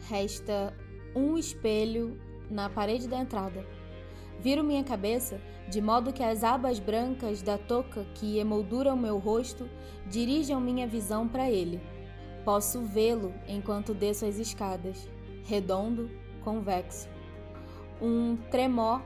Resta 0.09 0.73
um 1.15 1.37
espelho 1.37 2.19
na 2.49 2.69
parede 2.69 3.07
da 3.07 3.17
entrada. 3.17 3.65
Viro 4.39 4.63
minha 4.63 4.83
cabeça 4.83 5.39
de 5.69 5.81
modo 5.81 6.11
que 6.11 6.23
as 6.23 6.43
abas 6.43 6.79
brancas 6.79 7.41
da 7.41 7.57
touca 7.57 8.05
que 8.15 8.37
emolduram 8.37 8.97
meu 8.97 9.17
rosto 9.17 9.69
dirijam 10.07 10.59
minha 10.59 10.85
visão 10.85 11.27
para 11.27 11.49
ele. 11.49 11.81
Posso 12.43 12.81
vê-lo 12.81 13.33
enquanto 13.47 13.93
desço 13.93 14.25
as 14.25 14.37
escadas, 14.37 15.09
redondo, 15.45 16.09
convexo. 16.43 17.07
Um 18.01 18.35
tremor 18.51 19.01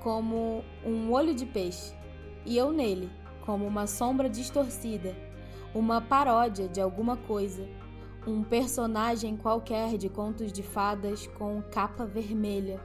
como 0.00 0.62
um 0.84 1.10
olho 1.10 1.34
de 1.34 1.46
peixe, 1.46 1.94
e 2.44 2.56
eu 2.56 2.70
nele, 2.70 3.10
como 3.44 3.66
uma 3.66 3.86
sombra 3.86 4.28
distorcida, 4.28 5.16
uma 5.74 6.00
paródia 6.00 6.68
de 6.68 6.80
alguma 6.80 7.16
coisa, 7.16 7.66
um 8.26 8.42
personagem 8.42 9.36
qualquer 9.36 9.96
de 9.96 10.08
contos 10.08 10.52
de 10.52 10.62
fadas 10.62 11.26
com 11.28 11.62
capa 11.62 12.04
vermelha, 12.04 12.80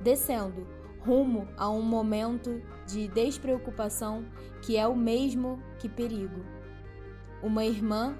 descendo 0.00 0.66
rumo 1.00 1.46
a 1.56 1.68
um 1.68 1.82
momento 1.82 2.62
de 2.86 3.06
despreocupação 3.08 4.24
que 4.62 4.76
é 4.76 4.86
o 4.86 4.96
mesmo 4.96 5.62
que 5.78 5.88
perigo. 5.88 6.44
Uma 7.42 7.64
irmã 7.64 8.16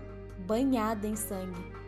banhada 0.46 1.06
em 1.06 1.16
sangue. 1.16 1.78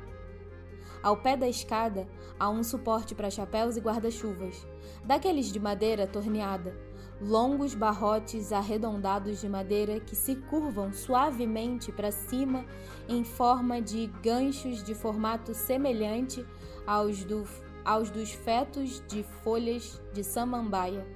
Ao 1.03 1.17
pé 1.17 1.37
da 1.37 1.49
escada 1.49 2.07
há 2.39 2.51
um 2.51 2.63
suporte 2.63 3.15
para 3.15 3.31
chapéus 3.31 3.77
e 3.77 3.81
guarda-chuvas, 3.81 4.67
daqueles 5.05 5.53
de 5.53 5.61
madeira 5.61 6.07
torneada, 6.07 6.77
longos 7.21 7.75
barrotes 7.75 8.51
arredondados 8.51 9.41
de 9.41 9.49
madeira 9.49 10.01
que 10.01 10.17
se 10.17 10.37
curvam 10.37 10.93
suavemente 10.93 11.93
para 11.93 12.11
cima 12.11 12.65
em 13.07 13.23
forma 13.23 13.81
de 13.81 14.07
ganchos 14.23 14.83
de 14.83 14.95
formato 14.95 15.53
semelhante 15.53 16.47
aos, 16.87 17.23
do, 17.25 17.47
aos 17.85 18.11
dos 18.11 18.33
fetos 18.33 19.03
de 19.07 19.23
folhas 19.45 20.01
de 20.15 20.25
samambaia, 20.25 21.07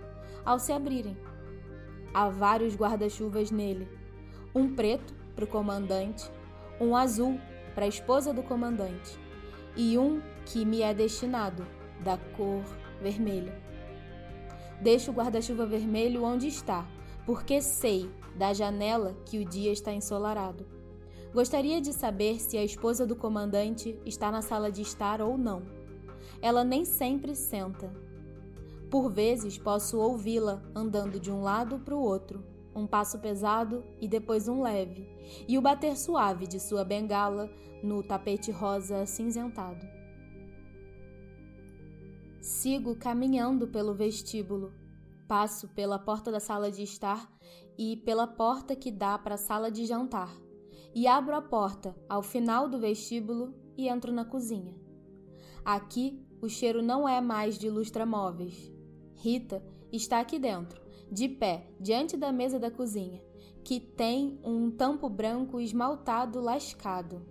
ao 0.44 0.58
se 0.58 0.72
abrirem. 0.72 1.16
Há 2.12 2.28
vários 2.28 2.76
guarda-chuvas 2.76 3.50
nele: 3.50 3.88
um 4.54 4.74
preto 4.74 5.14
para 5.34 5.44
o 5.44 5.48
comandante, 5.48 6.30
um 6.78 6.94
azul 6.94 7.40
para 7.74 7.86
a 7.86 7.88
esposa 7.88 8.32
do 8.32 8.42
comandante 8.42 9.18
e 9.74 9.98
um 9.98 10.20
que 10.44 10.64
me 10.64 10.82
é 10.82 10.92
destinado, 10.92 11.66
da 12.00 12.18
cor 12.36 12.62
vermelha. 13.00 13.63
Deixo 14.84 15.12
o 15.12 15.14
guarda-chuva 15.14 15.64
vermelho 15.64 16.24
onde 16.24 16.46
está, 16.46 16.86
porque 17.24 17.62
sei 17.62 18.06
da 18.36 18.52
janela 18.52 19.16
que 19.24 19.38
o 19.38 19.44
dia 19.48 19.72
está 19.72 19.94
ensolarado. 19.94 20.66
Gostaria 21.32 21.80
de 21.80 21.90
saber 21.90 22.38
se 22.38 22.58
a 22.58 22.62
esposa 22.62 23.06
do 23.06 23.16
comandante 23.16 23.98
está 24.04 24.30
na 24.30 24.42
sala 24.42 24.70
de 24.70 24.82
estar 24.82 25.22
ou 25.22 25.38
não. 25.38 25.62
Ela 26.42 26.62
nem 26.62 26.84
sempre 26.84 27.34
senta. 27.34 27.90
Por 28.90 29.10
vezes 29.10 29.56
posso 29.56 29.98
ouvi-la 29.98 30.62
andando 30.74 31.18
de 31.18 31.32
um 31.32 31.42
lado 31.42 31.78
para 31.78 31.96
o 31.96 32.02
outro, 32.02 32.44
um 32.74 32.86
passo 32.86 33.18
pesado 33.18 33.82
e 33.98 34.06
depois 34.06 34.48
um 34.48 34.60
leve, 34.60 35.08
e 35.48 35.56
o 35.56 35.62
bater 35.62 35.96
suave 35.96 36.46
de 36.46 36.60
sua 36.60 36.84
bengala 36.84 37.50
no 37.82 38.02
tapete 38.02 38.50
rosa 38.50 39.00
acinzentado. 39.00 40.03
Sigo 42.44 42.94
caminhando 42.94 43.66
pelo 43.66 43.94
vestíbulo. 43.94 44.74
Passo 45.26 45.66
pela 45.68 45.98
porta 45.98 46.30
da 46.30 46.38
sala 46.38 46.70
de 46.70 46.82
estar 46.82 47.32
e 47.78 47.96
pela 47.96 48.26
porta 48.26 48.76
que 48.76 48.90
dá 48.90 49.18
para 49.18 49.36
a 49.36 49.38
sala 49.38 49.70
de 49.70 49.86
jantar. 49.86 50.30
E 50.94 51.06
abro 51.06 51.34
a 51.34 51.40
porta 51.40 51.96
ao 52.06 52.22
final 52.22 52.68
do 52.68 52.78
vestíbulo 52.78 53.54
e 53.78 53.88
entro 53.88 54.12
na 54.12 54.26
cozinha. 54.26 54.76
Aqui 55.64 56.22
o 56.42 56.46
cheiro 56.46 56.82
não 56.82 57.08
é 57.08 57.18
mais 57.18 57.56
de 57.56 57.70
lustramóveis. 57.70 58.70
Rita 59.14 59.64
está 59.90 60.20
aqui 60.20 60.38
dentro, 60.38 60.82
de 61.10 61.30
pé, 61.30 61.72
diante 61.80 62.14
da 62.14 62.30
mesa 62.30 62.58
da 62.58 62.70
cozinha, 62.70 63.22
que 63.64 63.80
tem 63.80 64.38
um 64.44 64.70
tampo 64.70 65.08
branco 65.08 65.58
esmaltado 65.58 66.42
lascado. 66.42 67.22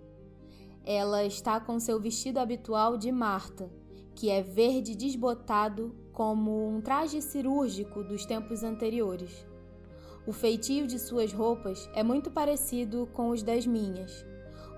Ela 0.84 1.24
está 1.24 1.60
com 1.60 1.78
seu 1.78 2.00
vestido 2.00 2.38
habitual 2.38 2.96
de 2.96 3.12
Marta, 3.12 3.70
que 4.14 4.30
é 4.30 4.42
verde 4.42 4.94
desbotado 4.94 5.94
como 6.12 6.68
um 6.68 6.80
traje 6.80 7.20
cirúrgico 7.20 8.02
dos 8.04 8.24
tempos 8.24 8.62
anteriores. 8.62 9.46
O 10.26 10.32
feitio 10.32 10.86
de 10.86 10.98
suas 10.98 11.32
roupas 11.32 11.88
é 11.94 12.02
muito 12.02 12.30
parecido 12.30 13.08
com 13.12 13.30
os 13.30 13.42
das 13.42 13.66
minhas. 13.66 14.24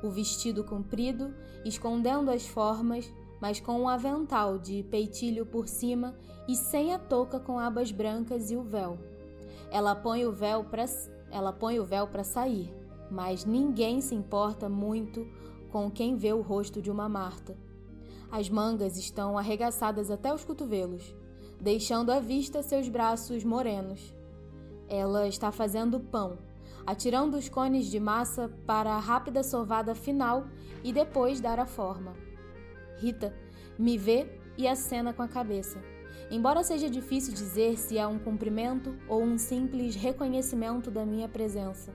O 0.03 0.11
vestido 0.11 0.64
comprido, 0.64 1.33
escondendo 1.64 2.31
as 2.31 2.46
formas, 2.46 3.12
mas 3.40 3.61
com 3.61 3.81
um 3.81 3.88
avental 3.88 4.59
de 4.59 4.83
peitilho 4.85 5.46
por 5.46 5.68
cima 5.68 6.16
e 6.49 6.57
sem 6.57 6.92
a 6.92 6.99
touca 6.99 7.38
com 7.38 7.59
abas 7.59 7.92
brancas 7.92 8.51
e 8.51 8.57
o 8.57 8.62
véu. 8.62 8.99
Ela 9.70 9.94
põe 9.94 10.25
o 10.25 10.33
véu 10.33 10.64
para 10.64 10.85
ela 11.31 11.53
põe 11.53 11.79
o 11.79 11.85
véu 11.85 12.07
para 12.07 12.25
sair, 12.25 12.72
mas 13.11 13.44
ninguém 13.44 14.01
se 14.01 14.14
importa 14.14 14.68
muito 14.68 15.27
com 15.70 15.90
quem 15.90 16.16
vê 16.16 16.33
o 16.33 16.40
rosto 16.40 16.81
de 16.81 16.90
uma 16.90 17.09
Marta. 17.09 17.57
As 18.31 18.49
mangas 18.49 18.97
estão 18.97 19.39
arregaçadas 19.39 20.11
até 20.11 20.33
os 20.35 20.45
cotovelos, 20.45 21.15
deixando 21.61 22.11
à 22.11 22.21
vista 22.21 22.62
seus 22.62 22.89
braços 22.89 23.45
morenos. 23.45 24.15
Ela 24.89 25.29
está 25.29 25.51
fazendo 25.51 26.01
pão, 26.01 26.39
atirando 26.87 27.37
os 27.37 27.49
cones 27.49 27.87
de 27.87 27.99
massa 27.99 28.51
para 28.67 28.93
a 28.93 28.99
rápida 28.99 29.43
sovada 29.43 29.95
final 29.95 30.47
e 30.85 30.93
depois 30.93 31.41
dar 31.41 31.59
a 31.59 31.67
forma. 31.67 32.15
Rita 32.99 33.35
me 33.79 33.99
vê 33.99 34.27
e 34.57 34.67
acena 34.67 35.12
com 35.12 35.23
a 35.23 35.29
cabeça. 35.29 35.79
Embora 36.31 36.65
seja 36.65 36.91
difícil 36.91 37.33
dizer 37.33 37.79
se 37.79 37.99
é 37.99 38.07
um 38.07 38.19
cumprimento 38.19 38.97
ou 39.09 39.23
um 39.23 39.39
simples 39.39 39.95
reconhecimento 39.95 40.91
da 40.91 41.05
minha 41.05 41.29
presença, 41.29 41.93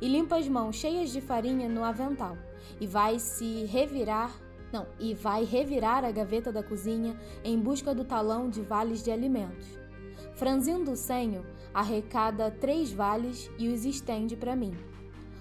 e 0.00 0.08
limpa 0.08 0.36
as 0.36 0.48
mãos 0.48 0.76
cheias 0.76 1.10
de 1.10 1.20
farinha 1.20 1.68
no 1.68 1.84
avental 1.84 2.36
e 2.80 2.86
vai 2.86 3.18
se 3.18 3.64
revirar 3.64 4.30
não, 4.72 4.86
e 4.98 5.14
vai 5.14 5.44
revirar 5.44 6.04
a 6.04 6.12
gaveta 6.12 6.52
da 6.52 6.62
cozinha 6.62 7.18
em 7.42 7.58
busca 7.58 7.94
do 7.94 8.04
talão 8.04 8.48
de 8.48 8.62
vales 8.62 9.02
de 9.02 9.10
alimentos. 9.10 9.66
Franzindo 10.34 10.92
o 10.92 10.96
senho, 10.96 11.44
arrecada 11.74 12.50
três 12.50 12.92
vales 12.92 13.50
e 13.58 13.68
os 13.68 13.84
estende 13.84 14.36
para 14.36 14.54
mim. 14.54 14.74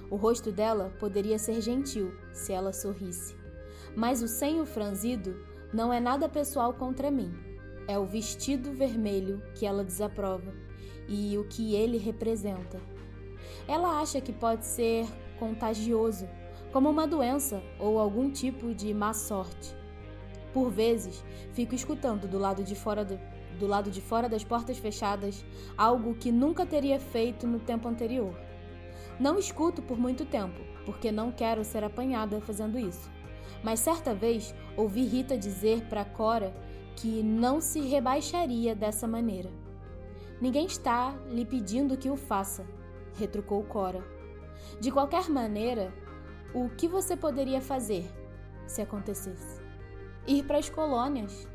O 0.09 0.15
rosto 0.15 0.51
dela 0.51 0.91
poderia 0.99 1.37
ser 1.37 1.61
gentil 1.61 2.11
se 2.33 2.51
ela 2.51 2.73
sorrisse. 2.73 3.35
Mas 3.95 4.21
o 4.21 4.27
senho 4.27 4.65
franzido 4.65 5.35
não 5.71 5.93
é 5.93 5.99
nada 5.99 6.27
pessoal 6.27 6.73
contra 6.73 7.11
mim. 7.11 7.31
É 7.87 7.97
o 7.97 8.05
vestido 8.05 8.71
vermelho 8.71 9.41
que 9.55 9.65
ela 9.65 9.83
desaprova 9.83 10.53
e 11.07 11.37
o 11.37 11.43
que 11.45 11.75
ele 11.75 11.97
representa. 11.97 12.79
Ela 13.67 13.99
acha 13.99 14.19
que 14.19 14.33
pode 14.33 14.65
ser 14.65 15.07
contagioso 15.37 16.27
como 16.71 16.89
uma 16.89 17.07
doença 17.07 17.61
ou 17.79 17.99
algum 17.99 18.29
tipo 18.29 18.73
de 18.73 18.93
má 18.93 19.13
sorte. 19.13 19.75
Por 20.53 20.69
vezes, 20.69 21.23
fico 21.53 21.75
escutando 21.75 22.27
do 22.27 22.37
lado 22.37 22.63
de 22.63 22.75
fora 22.75 23.05
do, 23.05 23.19
do 23.57 23.67
lado 23.67 23.91
de 23.91 24.01
fora 24.01 24.27
das 24.27 24.43
portas 24.43 24.77
fechadas 24.77 25.45
algo 25.77 26.15
que 26.15 26.31
nunca 26.31 26.65
teria 26.65 26.99
feito 26.99 27.45
no 27.45 27.59
tempo 27.59 27.87
anterior. 27.87 28.33
Não 29.19 29.37
escuto 29.37 29.81
por 29.81 29.97
muito 29.97 30.25
tempo, 30.25 30.59
porque 30.85 31.11
não 31.11 31.31
quero 31.31 31.63
ser 31.63 31.83
apanhada 31.83 32.39
fazendo 32.41 32.79
isso. 32.79 33.11
Mas 33.63 33.79
certa 33.79 34.13
vez 34.13 34.55
ouvi 34.77 35.03
Rita 35.03 35.37
dizer 35.37 35.85
para 35.85 36.05
Cora 36.05 36.53
que 36.95 37.21
não 37.21 37.59
se 37.61 37.81
rebaixaria 37.81 38.75
dessa 38.75 39.07
maneira. 39.07 39.49
Ninguém 40.41 40.65
está 40.65 41.13
lhe 41.29 41.45
pedindo 41.45 41.97
que 41.97 42.09
o 42.09 42.15
faça, 42.15 42.65
retrucou 43.15 43.61
Cora. 43.63 44.03
De 44.79 44.91
qualquer 44.91 45.29
maneira, 45.29 45.93
o 46.53 46.69
que 46.69 46.87
você 46.87 47.15
poderia 47.15 47.61
fazer 47.61 48.09
se 48.67 48.81
acontecesse? 48.81 49.61
Ir 50.27 50.43
para 50.43 50.57
as 50.57 50.69
colônias, 50.69 51.47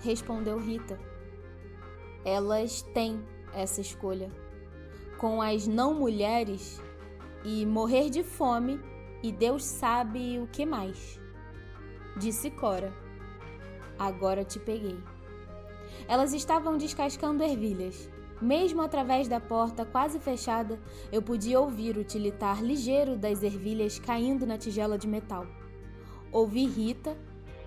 respondeu 0.00 0.58
Rita. 0.58 0.98
Elas 2.24 2.82
têm 2.94 3.24
essa 3.52 3.80
escolha. 3.80 4.30
Com 5.18 5.42
as 5.42 5.66
não 5.66 5.94
mulheres 5.94 6.80
e 7.44 7.66
morrer 7.66 8.10
de 8.10 8.22
fome 8.22 8.80
e 9.22 9.32
Deus 9.32 9.64
sabe 9.64 10.38
o 10.38 10.46
que 10.46 10.64
mais. 10.64 11.20
Disse 12.16 12.50
Cora. 12.50 12.92
Agora 13.98 14.44
te 14.44 14.60
peguei. 14.60 14.98
Elas 16.06 16.32
estavam 16.32 16.76
descascando 16.76 17.42
ervilhas. 17.42 18.08
Mesmo 18.40 18.82
através 18.82 19.26
da 19.26 19.40
porta 19.40 19.84
quase 19.84 20.20
fechada, 20.20 20.78
eu 21.10 21.20
podia 21.20 21.58
ouvir 21.58 21.96
o 21.96 22.04
tilitar 22.04 22.62
ligeiro 22.62 23.16
das 23.16 23.42
ervilhas 23.42 23.98
caindo 23.98 24.46
na 24.46 24.56
tigela 24.56 24.96
de 24.96 25.08
metal. 25.08 25.44
Ouvi 26.30 26.64
Rita, 26.66 27.16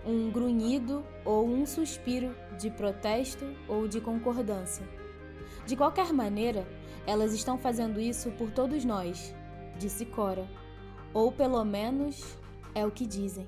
um 0.05 0.31
grunhido 0.31 1.03
ou 1.25 1.45
um 1.45 1.65
suspiro 1.65 2.34
de 2.57 2.69
protesto 2.69 3.45
ou 3.67 3.86
de 3.86 3.99
concordância. 3.99 4.88
De 5.65 5.75
qualquer 5.75 6.13
maneira, 6.13 6.65
elas 7.05 7.34
estão 7.34 7.57
fazendo 7.57 7.99
isso 7.99 8.31
por 8.31 8.49
todos 8.49 8.86
nós, 8.86 9.36
disse 9.77 10.05
Cora. 10.05 10.47
Ou 11.13 11.34
pelo 11.34 11.63
menos 11.65 12.38
é 12.73 12.86
o 12.86 12.91
que 12.91 13.05
dizem. 13.05 13.47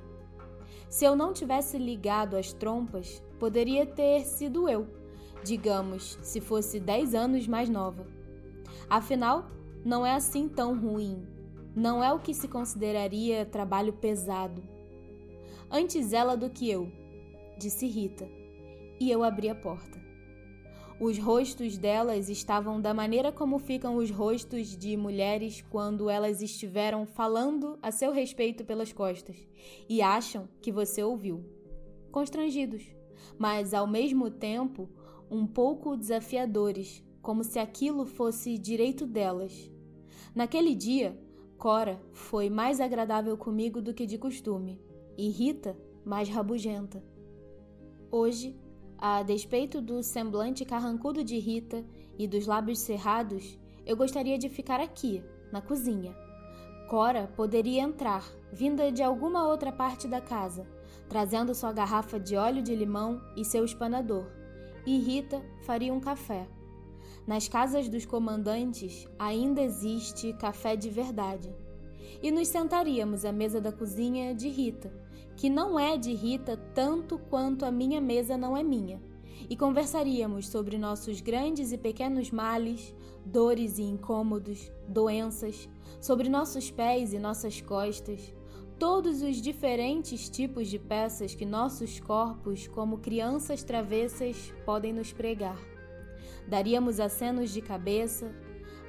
Se 0.89 1.05
eu 1.05 1.15
não 1.15 1.31
tivesse 1.31 1.77
ligado 1.77 2.35
as 2.35 2.51
trompas, 2.51 3.23
poderia 3.39 3.85
ter 3.85 4.25
sido 4.25 4.67
eu 4.67 5.02
digamos, 5.43 6.17
se 6.21 6.39
fosse 6.39 6.79
10 6.79 7.13
anos 7.13 7.47
mais 7.47 7.69
nova. 7.69 8.05
Afinal, 8.89 9.47
não 9.83 10.05
é 10.05 10.13
assim 10.13 10.47
tão 10.47 10.79
ruim. 10.79 11.27
Não 11.75 12.03
é 12.03 12.13
o 12.13 12.19
que 12.19 12.33
se 12.33 12.47
consideraria 12.47 13.45
trabalho 13.45 13.93
pesado. 13.93 14.63
Antes 15.69 16.13
ela 16.13 16.37
do 16.37 16.49
que 16.49 16.69
eu, 16.69 16.91
disse 17.57 17.87
Rita, 17.87 18.29
e 18.99 19.09
eu 19.09 19.23
abri 19.23 19.49
a 19.49 19.55
porta. 19.55 20.01
Os 20.99 21.17
rostos 21.17 21.77
delas 21.77 22.29
estavam 22.29 22.79
da 22.79 22.93
maneira 22.93 23.31
como 23.31 23.57
ficam 23.57 23.97
os 23.97 24.11
rostos 24.11 24.77
de 24.77 24.95
mulheres 24.95 25.61
quando 25.69 26.09
elas 26.09 26.41
estiveram 26.41 27.05
falando 27.05 27.77
a 27.81 27.91
seu 27.91 28.11
respeito 28.11 28.63
pelas 28.63 28.93
costas 28.93 29.35
e 29.89 30.01
acham 30.01 30.47
que 30.61 30.71
você 30.71 31.03
ouviu. 31.03 31.43
Constrangidos, 32.11 32.83
mas 33.37 33.73
ao 33.73 33.87
mesmo 33.87 34.29
tempo 34.29 34.87
um 35.29 35.45
pouco 35.45 35.97
desafiadores, 35.97 37.03
como 37.21 37.43
se 37.43 37.57
aquilo 37.57 38.05
fosse 38.05 38.57
direito 38.57 39.07
delas. 39.07 39.71
Naquele 40.35 40.75
dia, 40.75 41.17
Cora 41.57 42.01
foi 42.11 42.49
mais 42.49 42.81
agradável 42.81 43.37
comigo 43.37 43.81
do 43.81 43.93
que 43.93 44.05
de 44.05 44.17
costume, 44.17 44.81
e 45.17 45.29
Rita 45.29 45.77
mais 46.03 46.27
rabugenta. 46.27 47.01
Hoje, 48.11 48.55
a 48.97 49.23
despeito 49.23 49.81
do 49.81 50.03
semblante 50.03 50.65
carrancudo 50.65 51.23
de 51.23 51.39
Rita 51.39 51.85
e 52.17 52.27
dos 52.27 52.45
lábios 52.45 52.79
cerrados, 52.79 53.57
eu 53.85 53.95
gostaria 53.95 54.37
de 54.37 54.49
ficar 54.49 54.79
aqui, 54.79 55.23
na 55.51 55.61
cozinha. 55.61 56.15
Cora 56.89 57.27
poderia 57.35 57.81
entrar, 57.81 58.29
vinda 58.51 58.91
de 58.91 59.01
alguma 59.01 59.47
outra 59.47 59.71
parte 59.71 60.07
da 60.07 60.19
casa, 60.19 60.67
trazendo 61.07 61.55
sua 61.55 61.71
garrafa 61.71 62.19
de 62.19 62.35
óleo 62.35 62.61
de 62.61 62.75
limão 62.75 63.21
e 63.37 63.45
seu 63.45 63.63
espanador 63.63 64.42
e 64.85 64.97
Rita 64.97 65.41
faria 65.61 65.93
um 65.93 65.99
café. 65.99 66.47
Nas 67.25 67.47
casas 67.47 67.87
dos 67.87 68.05
comandantes 68.05 69.07
ainda 69.17 69.61
existe 69.61 70.33
café 70.33 70.75
de 70.75 70.89
verdade. 70.89 71.55
E 72.21 72.31
nos 72.31 72.47
sentaríamos 72.47 73.25
à 73.25 73.31
mesa 73.31 73.61
da 73.61 73.71
cozinha 73.71 74.35
de 74.35 74.49
Rita, 74.49 74.93
que 75.35 75.49
não 75.49 75.79
é 75.79 75.97
de 75.97 76.13
Rita 76.13 76.57
tanto 76.73 77.17
quanto 77.17 77.65
a 77.65 77.71
minha 77.71 78.01
mesa 78.01 78.37
não 78.37 78.55
é 78.55 78.63
minha, 78.63 79.01
e 79.49 79.55
conversaríamos 79.55 80.47
sobre 80.47 80.77
nossos 80.77 81.21
grandes 81.21 81.71
e 81.71 81.77
pequenos 81.77 82.31
males, 82.31 82.93
dores 83.25 83.77
e 83.77 83.83
incômodos, 83.83 84.71
doenças, 84.87 85.69
sobre 85.99 86.29
nossos 86.29 86.69
pés 86.69 87.13
e 87.13 87.19
nossas 87.19 87.61
costas, 87.61 88.33
todos 88.83 89.21
os 89.21 89.41
diferentes 89.41 90.29
tipos 90.29 90.67
de 90.67 90.77
peças 90.77 91.33
que 91.33 91.45
nossos 91.45 92.01
corpos, 92.01 92.67
como 92.67 92.97
crianças 92.97 93.63
travessas, 93.63 94.53
podem 94.65 94.91
nos 94.91 95.13
pregar. 95.13 95.57
Daríamos 96.49 96.99
acenos 96.99 97.51
de 97.51 97.61
cabeça, 97.61 98.29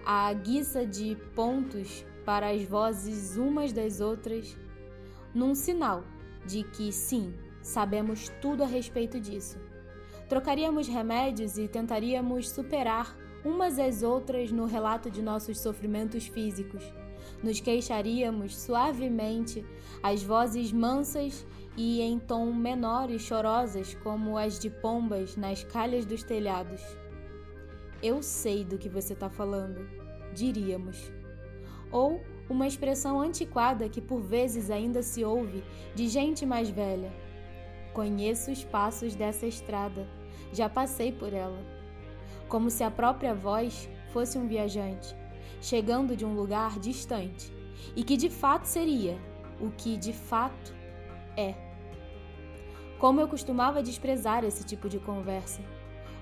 a 0.05 0.33
guiça 0.33 0.85
de 0.85 1.17
pontos 1.37 2.05
para 2.27 2.51
as 2.51 2.65
vozes 2.65 3.37
umas 3.37 3.73
das 3.73 4.01
outras, 4.01 4.59
num 5.33 5.55
sinal 5.55 6.03
de 6.45 6.65
que 6.65 6.91
sim, 6.91 7.33
sabemos 7.63 8.29
tudo 8.43 8.65
a 8.65 8.67
respeito 8.67 9.21
disso. 9.21 9.61
Trocaríamos 10.29 10.89
remédios 10.89 11.57
e 11.57 11.69
tentaríamos 11.69 12.51
superar 12.51 13.17
umas 13.45 13.79
às 13.79 14.03
outras 14.03 14.51
no 14.51 14.67
relato 14.67 15.09
de 15.09 15.23
nossos 15.23 15.61
sofrimentos 15.61 16.27
físicos 16.27 16.83
nos 17.43 17.61
queixaríamos 17.61 18.57
suavemente, 18.57 19.65
as 20.03 20.23
vozes 20.23 20.73
mansas 20.73 21.47
e 21.77 22.01
em 22.01 22.19
tom 22.19 22.53
menor 22.53 23.11
e 23.11 23.19
chorosas 23.19 23.95
como 24.03 24.39
as 24.39 24.59
de 24.59 24.71
pombas 24.71 25.37
nas 25.37 25.65
calhas 25.65 26.05
dos 26.05 26.23
telhados. 26.23 26.81
Eu 28.03 28.23
sei 28.23 28.65
do 28.65 28.79
que 28.79 28.89
você 28.89 29.13
está 29.13 29.29
falando, 29.29 29.89
diríamos. 30.33 31.13
Ou 31.91 32.21
uma 32.49 32.67
expressão 32.67 33.21
antiquada 33.21 33.89
que 33.89 34.01
por 34.01 34.21
vezes 34.21 34.71
ainda 34.71 35.03
se 35.03 35.25
ouve 35.25 35.65
de 35.95 36.09
gente 36.09 36.45
mais 36.45 36.69
velha. 36.69 37.13
Conheço 37.93 38.51
os 38.51 38.65
passos 38.65 39.15
dessa 39.15 39.47
estrada, 39.47 40.07
já 40.53 40.69
passei 40.69 41.13
por 41.13 41.33
ela. 41.33 41.59
Como 42.49 42.71
se 42.71 42.85
a 42.85 42.91
própria 42.91 43.35
voz 43.35 43.89
fosse 44.13 44.37
um 44.37 44.47
viajante 44.47 45.17
chegando 45.65 46.15
de 46.15 46.27
um 46.27 46.35
lugar 46.35 46.79
distante, 46.79 47.51
e 47.97 48.05
que 48.05 48.19
de 48.19 48.29
fato 48.29 48.67
seria 48.67 49.19
o 49.59 49.71
que 49.71 49.97
de 49.97 50.13
fato 50.13 50.75
é. 51.39 51.55
Como 52.99 53.19
eu 53.19 53.27
costumava 53.27 53.83
desprezar 53.83 54.45
esse 54.45 54.63
tipo 54.63 54.91
de 54.91 54.99
conversa, 54.99 55.63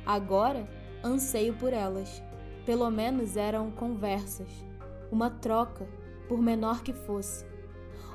agora 0.07 0.69
anseio 1.03 1.55
por 1.55 1.73
elas. 1.73 2.23
Pelo 2.65 2.89
menos 2.89 3.37
eram 3.37 3.73
conversas, 3.73 4.49
uma 5.11 5.29
troca, 5.29 5.89
por 6.29 6.41
menor 6.41 6.85
que 6.85 6.93
fosse. 6.93 7.45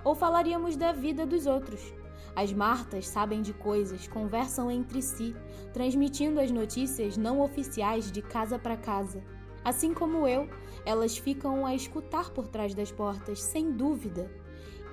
Ou 0.05 0.15
falaríamos 0.15 0.77
da 0.77 0.93
vida 0.93 1.25
dos 1.25 1.45
outros. 1.45 1.93
As 2.33 2.53
Martas 2.53 3.05
sabem 3.05 3.41
de 3.41 3.51
coisas, 3.51 4.07
conversam 4.07 4.71
entre 4.71 5.01
si, 5.01 5.35
transmitindo 5.73 6.39
as 6.39 6.51
notícias 6.51 7.17
não 7.17 7.41
oficiais 7.41 8.09
de 8.09 8.21
casa 8.21 8.57
para 8.57 8.77
casa 8.77 9.21
Assim 9.67 9.93
como 9.93 10.25
eu, 10.25 10.47
elas 10.87 11.17
ficam 11.17 11.65
a 11.65 11.75
escutar 11.75 12.29
por 12.29 12.47
trás 12.47 12.73
das 12.73 12.89
portas, 12.89 13.41
sem 13.41 13.73
dúvida, 13.73 14.31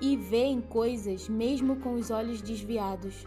e 0.01 0.17
veem 0.17 0.59
coisas 0.59 1.29
mesmo 1.29 1.77
com 1.77 1.93
os 1.93 2.11
olhos 2.11 2.41
desviados. 2.41 3.25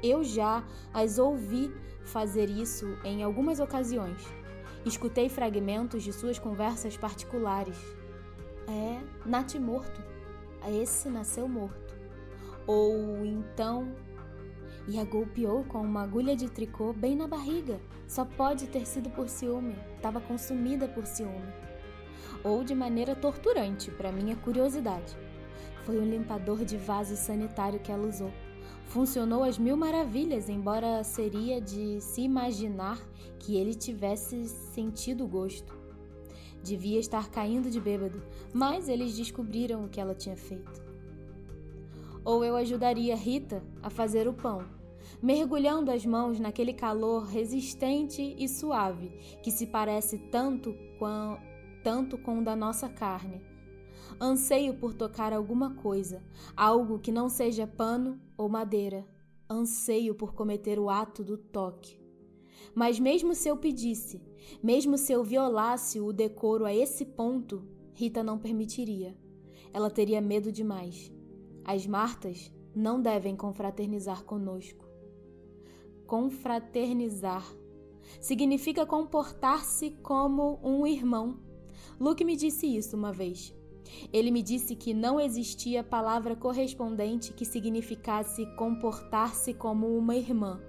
Eu 0.00 0.22
já 0.22 0.64
as 0.94 1.18
ouvi 1.18 1.74
fazer 2.04 2.48
isso 2.48 2.86
em 3.04 3.24
algumas 3.24 3.58
ocasiões. 3.58 4.24
Escutei 4.86 5.28
fragmentos 5.28 6.04
de 6.04 6.12
suas 6.12 6.38
conversas 6.38 6.96
particulares. 6.96 7.76
É, 8.68 9.00
Nath 9.28 9.56
morto. 9.56 10.00
Esse 10.80 11.08
nasceu 11.08 11.48
morto. 11.48 11.96
Ou 12.64 13.26
então 13.26 13.92
e 14.86 15.00
a 15.00 15.04
golpeou 15.04 15.64
com 15.64 15.80
uma 15.80 16.04
agulha 16.04 16.36
de 16.36 16.48
tricô 16.48 16.92
bem 16.92 17.16
na 17.16 17.26
barriga. 17.26 17.80
Só 18.06 18.24
pode 18.24 18.68
ter 18.68 18.86
sido 18.86 19.10
por 19.10 19.28
ciúme, 19.28 19.76
estava 19.96 20.20
consumida 20.20 20.86
por 20.86 21.04
ciúme. 21.04 21.67
Ou 22.44 22.62
de 22.62 22.74
maneira 22.74 23.14
torturante, 23.14 23.90
para 23.90 24.12
minha 24.12 24.36
curiosidade. 24.36 25.16
Foi 25.84 25.98
um 25.98 26.04
limpador 26.04 26.64
de 26.64 26.76
vaso 26.76 27.16
sanitário 27.16 27.80
que 27.80 27.90
ela 27.90 28.06
usou. 28.06 28.32
Funcionou 28.86 29.42
às 29.42 29.58
mil 29.58 29.76
maravilhas, 29.76 30.48
embora 30.48 31.04
seria 31.04 31.60
de 31.60 32.00
se 32.00 32.22
imaginar 32.22 32.98
que 33.38 33.56
ele 33.56 33.74
tivesse 33.74 34.48
sentido 34.48 35.26
gosto. 35.26 35.76
Devia 36.62 36.98
estar 36.98 37.30
caindo 37.30 37.70
de 37.70 37.80
bêbado, 37.80 38.22
mas 38.52 38.88
eles 38.88 39.16
descobriram 39.16 39.84
o 39.84 39.88
que 39.88 40.00
ela 40.00 40.14
tinha 40.14 40.36
feito. 40.36 40.82
Ou 42.24 42.44
eu 42.44 42.56
ajudaria 42.56 43.14
Rita 43.14 43.62
a 43.82 43.90
fazer 43.90 44.26
o 44.26 44.32
pão 44.32 44.78
mergulhando 45.22 45.90
as 45.90 46.04
mãos 46.04 46.38
naquele 46.38 46.72
calor 46.72 47.24
resistente 47.24 48.34
e 48.38 48.48
suave 48.48 49.08
que 49.42 49.50
se 49.50 49.66
parece 49.66 50.18
tanto 50.18 50.74
com, 50.98 51.38
tanto 51.88 52.18
com 52.18 52.40
o 52.40 52.44
da 52.44 52.54
nossa 52.54 52.86
carne. 52.86 53.40
Anseio 54.20 54.74
por 54.74 54.92
tocar 54.92 55.32
alguma 55.32 55.74
coisa, 55.76 56.22
algo 56.54 56.98
que 56.98 57.10
não 57.10 57.30
seja 57.30 57.66
pano 57.66 58.20
ou 58.36 58.46
madeira. 58.46 59.08
Anseio 59.48 60.14
por 60.14 60.34
cometer 60.34 60.78
o 60.78 60.90
ato 60.90 61.24
do 61.24 61.38
toque. 61.38 61.98
Mas 62.74 63.00
mesmo 63.00 63.34
se 63.34 63.48
eu 63.48 63.56
pedisse, 63.56 64.20
mesmo 64.62 64.98
se 64.98 65.14
eu 65.14 65.24
violasse 65.24 65.98
o 65.98 66.12
decoro 66.12 66.66
a 66.66 66.74
esse 66.74 67.06
ponto, 67.06 67.66
Rita 67.94 68.22
não 68.22 68.38
permitiria. 68.38 69.16
Ela 69.72 69.88
teria 69.88 70.20
medo 70.20 70.52
demais. 70.52 71.10
As 71.64 71.86
Martas 71.86 72.52
não 72.74 73.00
devem 73.00 73.34
confraternizar 73.34 74.24
conosco 74.24 74.86
confraternizar. 76.06 77.46
Significa 78.18 78.86
comportar-se 78.86 79.90
como 80.02 80.58
um 80.62 80.86
irmão. 80.86 81.47
Luke 81.98 82.24
me 82.24 82.36
disse 82.36 82.66
isso 82.66 82.96
uma 82.96 83.12
vez. 83.12 83.54
Ele 84.12 84.30
me 84.30 84.42
disse 84.42 84.74
que 84.76 84.92
não 84.92 85.18
existia 85.18 85.82
palavra 85.82 86.36
correspondente 86.36 87.32
que 87.32 87.44
significasse 87.44 88.46
comportar-se 88.56 89.54
como 89.54 89.96
uma 89.96 90.14
irmã. 90.14 90.60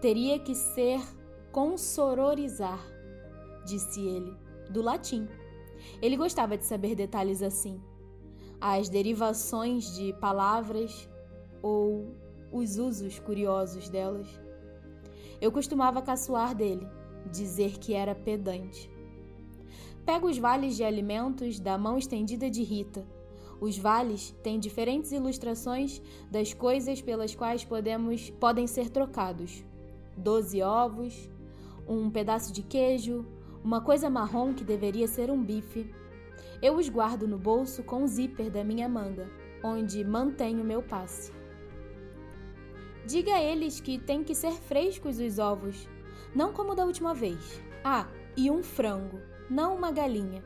Teria 0.00 0.38
que 0.38 0.54
ser 0.54 1.00
consororizar, 1.52 2.80
disse 3.64 4.00
ele, 4.00 4.36
do 4.70 4.82
latim. 4.82 5.26
Ele 6.00 6.16
gostava 6.16 6.56
de 6.56 6.64
saber 6.64 6.94
detalhes 6.94 7.42
assim. 7.42 7.80
As 8.60 8.88
derivações 8.88 9.94
de 9.94 10.12
palavras 10.14 11.08
ou 11.62 12.14
os 12.52 12.78
usos 12.78 13.18
curiosos 13.18 13.88
delas. 13.88 14.28
Eu 15.40 15.50
costumava 15.50 16.00
caçoar 16.00 16.54
dele, 16.54 16.86
dizer 17.30 17.78
que 17.78 17.92
era 17.92 18.14
pedante. 18.14 18.90
Pego 20.04 20.28
os 20.28 20.36
vales 20.36 20.76
de 20.76 20.84
alimentos 20.84 21.58
da 21.58 21.78
mão 21.78 21.96
estendida 21.96 22.50
de 22.50 22.62
Rita. 22.62 23.06
Os 23.58 23.78
vales 23.78 24.32
têm 24.42 24.60
diferentes 24.60 25.12
ilustrações 25.12 26.02
das 26.30 26.52
coisas 26.52 27.00
pelas 27.00 27.34
quais 27.34 27.64
podemos 27.64 28.28
podem 28.28 28.66
ser 28.66 28.90
trocados. 28.90 29.64
Doze 30.14 30.62
ovos, 30.62 31.30
um 31.88 32.10
pedaço 32.10 32.52
de 32.52 32.62
queijo, 32.62 33.24
uma 33.64 33.80
coisa 33.80 34.10
marrom 34.10 34.52
que 34.52 34.62
deveria 34.62 35.08
ser 35.08 35.30
um 35.30 35.42
bife. 35.42 35.90
Eu 36.60 36.76
os 36.76 36.88
guardo 36.90 37.26
no 37.26 37.38
bolso 37.38 37.82
com 37.82 38.04
o 38.04 38.06
zíper 38.06 38.50
da 38.50 38.62
minha 38.62 38.88
manga, 38.88 39.30
onde 39.64 40.04
mantenho 40.04 40.62
meu 40.62 40.82
passe. 40.82 41.32
Diga 43.06 43.36
a 43.36 43.42
eles 43.42 43.80
que 43.80 43.98
tem 43.98 44.22
que 44.22 44.34
ser 44.34 44.52
frescos 44.52 45.18
os 45.18 45.38
ovos, 45.38 45.88
não 46.34 46.52
como 46.52 46.74
da 46.74 46.84
última 46.84 47.14
vez. 47.14 47.62
Ah, 47.82 48.06
e 48.36 48.50
um 48.50 48.62
frango 48.62 49.33
não 49.48 49.76
uma 49.76 49.90
galinha. 49.90 50.42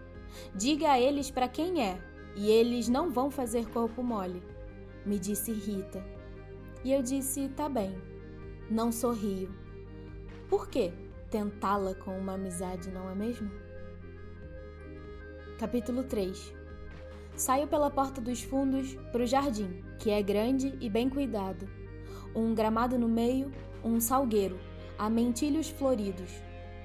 Diga 0.55 0.93
a 0.93 1.01
eles 1.01 1.31
para 1.31 1.49
quem 1.49 1.83
é, 1.83 1.99
e 2.37 2.51
eles 2.51 2.89
não 2.89 3.11
vão 3.11 3.31
fazer 3.31 3.69
corpo 3.71 4.03
mole, 4.03 4.43
me 5.05 5.19
disse 5.19 5.53
Rita. 5.53 6.05
E 6.85 6.93
eu 6.93 7.03
disse: 7.03 7.49
tá 7.49 7.69
bem. 7.69 7.97
Não 8.71 8.93
sorrio. 8.93 9.53
Por 10.49 10.69
que 10.69 10.93
tentá-la 11.31 11.95
com 11.95 12.17
uma 12.19 12.35
amizade, 12.35 12.91
não 12.91 13.11
é 13.11 13.15
mesmo? 13.15 13.51
Capítulo 15.59 16.05
3 16.05 16.55
Saio 17.35 17.67
pela 17.67 17.91
porta 17.91 18.21
dos 18.21 18.43
fundos 18.43 18.95
para 19.13 19.23
o 19.23 19.27
jardim, 19.27 19.83
que 19.99 20.11
é 20.11 20.23
grande 20.23 20.77
e 20.81 20.89
bem 20.91 21.09
cuidado. 21.09 21.69
Um 22.35 22.55
gramado 22.55 22.99
no 22.99 23.09
meio, 23.09 23.51
um 23.83 24.01
salgueiro, 24.01 24.59
há 24.99 25.09
mentilhos 25.09 25.69
floridos, 25.69 26.31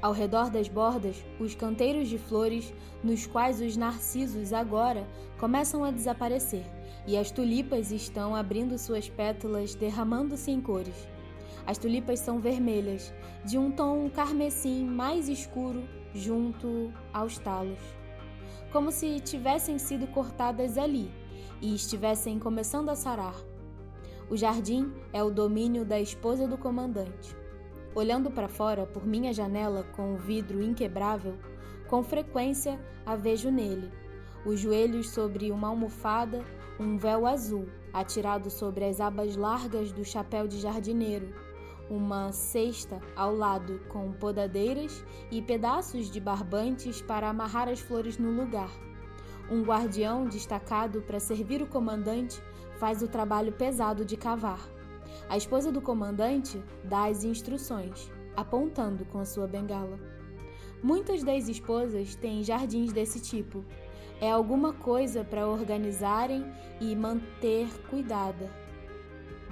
ao 0.04 0.12
redor 0.12 0.50
das 0.50 0.68
bordas, 0.68 1.24
os 1.40 1.56
canteiros 1.56 2.10
de 2.10 2.18
flores, 2.18 2.74
nos 3.02 3.26
quais 3.26 3.62
os 3.62 3.78
narcisos 3.78 4.52
agora 4.52 5.08
começam 5.40 5.86
a 5.86 5.92
desaparecer, 5.92 6.66
e 7.08 7.16
as 7.16 7.32
tulipas 7.32 7.90
estão 7.90 8.36
abrindo 8.36 8.78
suas 8.78 9.08
pétalas, 9.08 9.76
derramando-se 9.76 10.52
em 10.52 10.60
cores. 10.60 11.08
As 11.66 11.78
tulipas 11.78 12.20
são 12.20 12.42
vermelhas, 12.42 13.14
de 13.46 13.58
um 13.58 13.72
tom 13.72 14.10
carmesim 14.10 14.84
mais 14.84 15.30
escuro 15.30 15.88
junto 16.14 16.92
aos 17.14 17.38
talos, 17.38 17.80
como 18.74 18.92
se 18.92 19.22
tivessem 19.22 19.78
sido 19.78 20.06
cortadas 20.08 20.78
ali 20.78 21.10
e 21.62 21.74
estivessem 21.74 22.38
começando 22.38 22.90
a 22.90 22.96
sarar. 22.96 23.36
O 24.30 24.36
jardim 24.36 24.92
é 25.14 25.24
o 25.24 25.32
domínio 25.32 25.86
da 25.86 25.98
esposa 25.98 26.46
do 26.46 26.58
comandante. 26.58 27.43
Olhando 27.96 28.32
para 28.32 28.48
fora 28.48 28.88
por 28.88 29.06
minha 29.06 29.32
janela 29.32 29.84
com 29.96 30.16
o 30.16 30.18
vidro 30.18 30.64
inquebrável, 30.64 31.38
com 31.88 32.02
frequência 32.04 32.80
a 33.06 33.16
vejo 33.16 33.52
nele, 33.52 33.92
os 34.44 34.60
joelhos 34.60 35.10
sobre 35.10 35.52
uma 35.52 35.68
almofada, 35.68 36.44
um 36.80 36.98
véu 36.98 37.28
azul 37.28 37.68
atirado 37.94 38.50
sobre 38.50 38.84
as 38.86 39.00
abas 39.00 39.36
largas 39.36 39.92
do 39.92 40.04
chapéu 40.04 40.48
de 40.48 40.60
jardineiro, 40.60 41.36
uma 41.88 42.32
cesta 42.32 43.00
ao 43.16 43.36
lado 43.36 43.80
com 43.90 44.12
podadeiras 44.12 45.06
e 45.30 45.40
pedaços 45.40 46.10
de 46.10 46.20
barbantes 46.20 47.00
para 47.00 47.30
amarrar 47.30 47.70
as 47.70 47.80
flores 47.80 48.18
no 48.18 48.32
lugar. 48.32 48.72
Um 49.52 49.62
guardião 49.62 50.26
destacado 50.26 51.04
para 51.04 51.20
servir 51.20 51.62
o 51.62 51.68
comandante 51.68 52.42
faz 52.80 53.04
o 53.04 53.08
trabalho 53.08 53.52
pesado 53.52 54.04
de 54.04 54.18
cavar. 54.18 54.73
A 55.30 55.38
esposa 55.38 55.72
do 55.72 55.82
comandante 55.82 56.62
dá 56.84 57.06
as 57.06 57.24
instruções, 57.24 58.12
apontando 58.36 59.06
com 59.06 59.20
a 59.20 59.26
sua 59.26 59.48
bengala. 59.48 59.98
Muitas 60.82 61.24
das 61.24 61.48
esposas 61.48 62.16
têm 62.16 62.44
jardins 62.44 62.92
desse 62.92 63.20
tipo. 63.20 63.64
É 64.20 64.32
alguma 64.32 64.74
coisa 64.74 65.24
para 65.24 65.48
organizarem 65.48 66.46
e 66.80 66.96
manter 66.96 67.68
cuidada. 67.90 68.52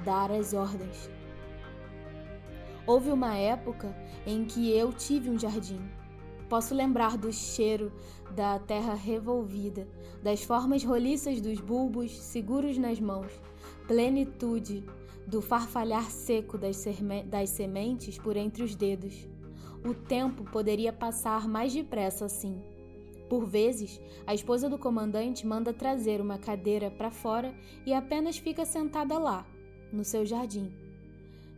Dar 0.04 0.32
as 0.32 0.54
ordens. 0.54 1.10
Houve 2.86 3.12
uma 3.12 3.36
época 3.36 3.96
em 4.26 4.44
que 4.44 4.72
eu 4.76 4.92
tive 4.92 5.30
um 5.30 5.40
jardim. 5.40 5.80
Posso 6.50 6.76
lembrar 6.76 7.18
do 7.18 7.32
cheiro 7.32 7.94
da 8.36 8.60
terra 8.60 8.94
revolvida, 8.94 9.88
das 10.22 10.44
formas 10.44 10.84
roliças 10.84 11.40
dos 11.40 11.62
bulbos 11.62 12.12
seguros 12.12 12.78
nas 12.78 13.00
mãos, 13.00 13.32
plenitude 13.88 14.84
do 15.32 15.42
farfalhar 15.42 16.12
seco 16.12 16.58
das, 16.58 16.84
das 17.26 17.50
sementes 17.52 18.18
por 18.18 18.36
entre 18.36 18.64
os 18.64 18.76
dedos. 18.76 19.30
O 19.82 19.94
tempo 19.94 20.44
poderia 20.44 20.92
passar 20.92 21.48
mais 21.48 21.74
depressa 21.74 22.26
assim. 22.26 22.62
Por 23.30 23.46
vezes, 23.46 24.02
a 24.28 24.34
esposa 24.34 24.70
do 24.70 24.78
comandante 24.78 25.48
manda 25.48 25.74
trazer 25.74 26.20
uma 26.20 26.38
cadeira 26.38 26.92
para 26.92 27.10
fora 27.10 27.56
e 27.86 27.94
apenas 27.94 28.38
fica 28.38 28.66
sentada 28.66 29.18
lá, 29.18 29.48
no 29.90 30.04
seu 30.04 30.26
jardim. 30.26 30.70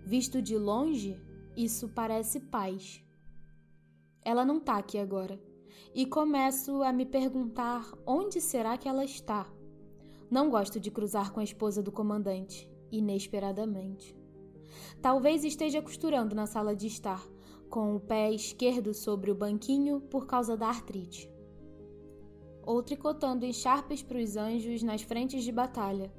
Visto 0.06 0.40
de 0.40 0.56
longe, 0.56 1.20
isso 1.58 1.90
parece 1.90 2.42
paz. 2.42 3.04
Ela 4.22 4.46
não 4.46 4.58
está 4.58 4.78
aqui 4.78 5.00
agora. 5.00 5.42
E 5.96 6.06
começo 6.06 6.84
a 6.84 6.94
me 6.94 7.08
perguntar 7.08 7.92
onde 8.06 8.40
será 8.40 8.78
que 8.78 8.88
ela 8.88 9.04
está. 9.04 9.48
Não 10.30 10.52
gosto 10.52 10.80
de 10.80 10.92
cruzar 10.92 11.32
com 11.32 11.40
a 11.40 11.44
esposa 11.44 11.82
do 11.82 11.92
comandante 11.92 12.72
inesperadamente. 12.98 14.16
Talvez 15.02 15.44
esteja 15.44 15.82
costurando 15.82 16.36
na 16.36 16.46
sala 16.46 16.76
de 16.76 16.88
estar, 16.88 17.28
com 17.70 17.96
o 17.96 18.00
pé 18.00 18.32
esquerdo 18.32 18.94
sobre 18.94 19.32
o 19.32 19.36
banquinho 19.36 20.00
por 20.00 20.26
causa 20.26 20.56
da 20.56 20.68
artrite. 20.68 21.30
Ou 22.64 22.82
tricotando 22.82 23.46
encharpes 23.46 24.02
para 24.02 24.20
os 24.20 24.38
anjos 24.38 24.84
nas 24.84 25.02
frentes 25.02 25.44
de 25.44 25.52
batalha. 25.52 26.14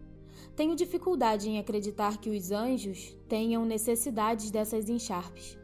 Tenho 0.57 0.77
dificuldade 0.77 1.49
em 1.49 1.59
acreditar 1.59 2.19
que 2.19 2.29
os 2.29 2.51
anjos 2.51 3.17
tenham 3.29 3.65
necessidades 3.65 4.51
dessas 4.51 4.89
encharpes. 4.89 5.57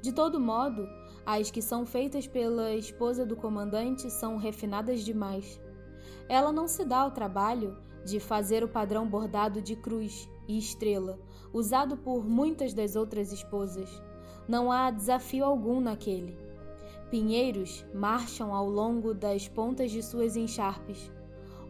De 0.00 0.12
todo 0.12 0.40
modo, 0.40 0.88
as 1.26 1.50
que 1.50 1.62
são 1.62 1.86
feitas 1.86 2.26
pela 2.26 2.74
esposa 2.74 3.24
do 3.24 3.36
comandante 3.36 4.10
são 4.10 4.36
refinadas 4.36 5.02
demais. 5.02 5.60
Ela 6.28 6.52
não 6.52 6.66
se 6.66 6.84
dá 6.84 7.00
ao 7.00 7.10
trabalho 7.10 7.76
de 8.04 8.18
fazer 8.18 8.64
o 8.64 8.68
padrão 8.68 9.08
bordado 9.08 9.62
de 9.62 9.76
cruz 9.76 10.28
e 10.46 10.58
estrela, 10.58 11.18
usado 11.52 11.96
por 11.96 12.24
muitas 12.24 12.74
das 12.74 12.96
outras 12.96 13.32
esposas. 13.32 13.90
Não 14.48 14.70
há 14.70 14.90
desafio 14.90 15.44
algum 15.44 15.80
naquele. 15.80 16.36
Pinheiros 17.10 17.84
marcham 17.94 18.54
ao 18.54 18.68
longo 18.68 19.14
das 19.14 19.48
pontas 19.48 19.90
de 19.90 20.02
suas 20.02 20.36
encharpes, 20.36 21.10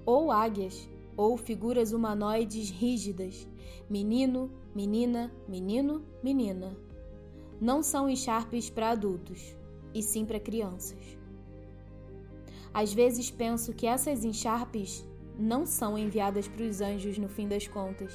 ou 0.07 0.33
águias, 0.33 0.89
ou 1.17 1.37
figuras 1.37 1.93
humanoides 1.93 2.71
rígidas, 2.71 3.47
menino, 3.89 4.51
menina, 4.75 5.33
menino, 5.49 6.03
menina. 6.23 6.77
Não 7.61 7.83
são 7.83 8.09
encharpes 8.09 8.69
para 8.69 8.91
adultos, 8.91 9.57
e 9.95 10.03
sim 10.03 10.25
para 10.25 10.41
crianças. 10.41 11.19
Às 12.73 12.93
vezes 12.93 13.31
penso 13.31 13.73
que 13.73 13.87
essas 13.87 14.25
encharpes 14.25 15.07
não 15.39 15.65
são 15.65 15.97
enviadas 15.97 16.49
para 16.49 16.65
os 16.65 16.81
anjos 16.81 17.17
no 17.19 17.29
fim 17.29 17.47
das 17.47 17.69
contas, 17.69 18.13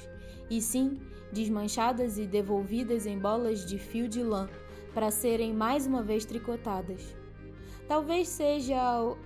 e 0.50 0.62
sim 0.62 1.00
desmanchadas 1.32 2.18
e 2.18 2.26
devolvidas 2.26 3.06
em 3.06 3.18
bolas 3.18 3.66
de 3.66 3.78
fio 3.78 4.08
de 4.08 4.24
lã 4.24 4.50
para 4.94 5.12
serem 5.12 5.54
mais 5.54 5.86
uma 5.86 6.02
vez 6.02 6.26
tricotadas. 6.26 7.16
Talvez 7.88 8.28
seja 8.28 8.78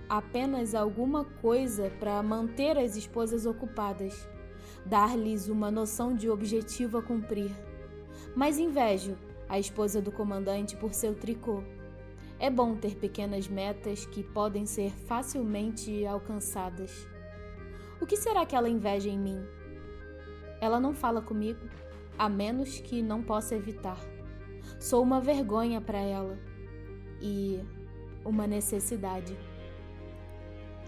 apenas 0.08 0.74
alguma 0.74 1.24
coisa 1.24 1.90
para 1.98 2.22
manter 2.22 2.78
as 2.78 2.96
esposas 2.96 3.44
ocupadas, 3.46 4.28
dar-lhes 4.86 5.48
uma 5.48 5.70
noção 5.70 6.14
de 6.14 6.30
objetivo 6.30 6.98
a 6.98 7.02
cumprir. 7.02 7.50
Mas 8.34 8.58
invejo 8.58 9.16
a 9.48 9.58
esposa 9.58 10.00
do 10.00 10.10
comandante 10.10 10.76
por 10.76 10.94
seu 10.94 11.14
tricô. 11.14 11.62
É 12.38 12.50
bom 12.50 12.74
ter 12.74 12.96
pequenas 12.96 13.48
metas 13.48 14.06
que 14.06 14.22
podem 14.22 14.66
ser 14.66 14.90
facilmente 14.90 16.04
alcançadas. 16.06 17.06
O 18.00 18.06
que 18.06 18.16
será 18.16 18.44
que 18.44 18.56
ela 18.56 18.68
inveja 18.68 19.08
em 19.08 19.18
mim? 19.18 19.46
Ela 20.64 20.80
não 20.80 20.94
fala 20.94 21.20
comigo, 21.20 21.60
a 22.16 22.26
menos 22.26 22.80
que 22.80 23.02
não 23.02 23.22
possa 23.22 23.54
evitar. 23.54 23.98
Sou 24.80 25.02
uma 25.02 25.20
vergonha 25.20 25.78
para 25.78 25.98
ela 25.98 26.38
e 27.20 27.60
uma 28.24 28.46
necessidade. 28.46 29.36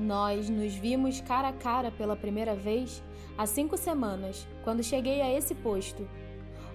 Nós 0.01 0.49
nos 0.49 0.75
vimos 0.75 1.21
cara 1.21 1.49
a 1.49 1.53
cara 1.53 1.91
pela 1.91 2.17
primeira 2.17 2.55
vez 2.55 3.03
há 3.37 3.45
cinco 3.45 3.77
semanas, 3.77 4.49
quando 4.65 4.83
cheguei 4.83 5.21
a 5.21 5.31
esse 5.31 5.55
posto. 5.55 6.09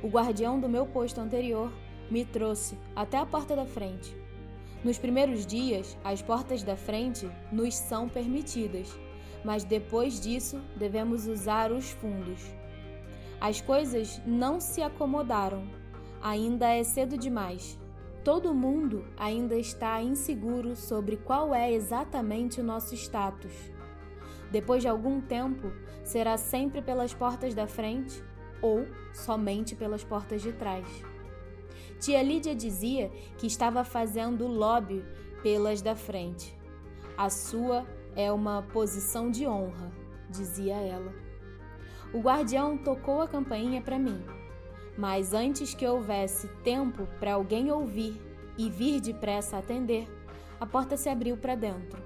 O 0.03 0.07
guardião 0.07 0.59
do 0.59 0.69
meu 0.69 0.85
posto 0.85 1.19
anterior 1.19 1.73
me 2.07 2.23
trouxe 2.23 2.77
até 2.95 3.17
a 3.17 3.25
porta 3.25 3.55
da 3.55 3.65
frente. 3.65 4.15
Nos 4.83 4.99
primeiros 4.99 5.43
dias, 5.47 5.97
as 6.03 6.21
portas 6.21 6.61
da 6.61 6.75
frente 6.75 7.27
nos 7.51 7.73
são 7.73 8.07
permitidas, 8.07 8.95
mas 9.43 9.63
depois 9.63 10.21
disso 10.21 10.61
devemos 10.77 11.25
usar 11.25 11.71
os 11.71 11.89
fundos. 11.89 12.60
As 13.41 13.59
coisas 13.59 14.21
não 14.23 14.59
se 14.59 14.83
acomodaram. 14.83 15.67
Ainda 16.21 16.69
é 16.69 16.83
cedo 16.83 17.17
demais. 17.17 17.79
Todo 18.23 18.53
mundo 18.53 19.03
ainda 19.17 19.55
está 19.55 19.99
inseguro 19.99 20.75
sobre 20.75 21.17
qual 21.17 21.55
é 21.55 21.73
exatamente 21.73 22.61
o 22.61 22.63
nosso 22.63 22.93
status. 22.93 23.51
Depois 24.51 24.83
de 24.83 24.87
algum 24.87 25.19
tempo, 25.19 25.71
será 26.03 26.37
sempre 26.37 26.83
pelas 26.83 27.15
portas 27.15 27.55
da 27.55 27.65
frente 27.65 28.23
ou 28.61 28.85
somente 29.11 29.75
pelas 29.75 30.03
portas 30.03 30.43
de 30.43 30.53
trás. 30.53 30.85
Tia 31.99 32.21
Lídia 32.21 32.53
dizia 32.53 33.09
que 33.39 33.47
estava 33.47 33.83
fazendo 33.83 34.45
lobby 34.45 35.03
pelas 35.41 35.81
da 35.81 35.95
frente. 35.95 36.55
A 37.17 37.27
sua 37.27 37.87
é 38.15 38.31
uma 38.31 38.61
posição 38.61 39.31
de 39.31 39.47
honra, 39.47 39.91
dizia 40.29 40.75
ela. 40.75 41.20
O 42.13 42.19
guardião 42.19 42.77
tocou 42.77 43.21
a 43.21 43.27
campainha 43.27 43.81
para 43.81 43.97
mim, 43.97 44.21
mas 44.97 45.33
antes 45.33 45.73
que 45.73 45.87
houvesse 45.87 46.47
tempo 46.63 47.07
para 47.19 47.35
alguém 47.35 47.71
ouvir 47.71 48.21
e 48.57 48.69
vir 48.69 48.99
depressa 48.99 49.57
atender, 49.57 50.07
a 50.59 50.65
porta 50.65 50.97
se 50.97 51.07
abriu 51.07 51.37
para 51.37 51.55
dentro. 51.55 52.01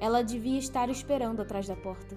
Ela 0.00 0.22
devia 0.22 0.58
estar 0.58 0.88
esperando 0.88 1.42
atrás 1.42 1.66
da 1.66 1.76
porta. 1.76 2.16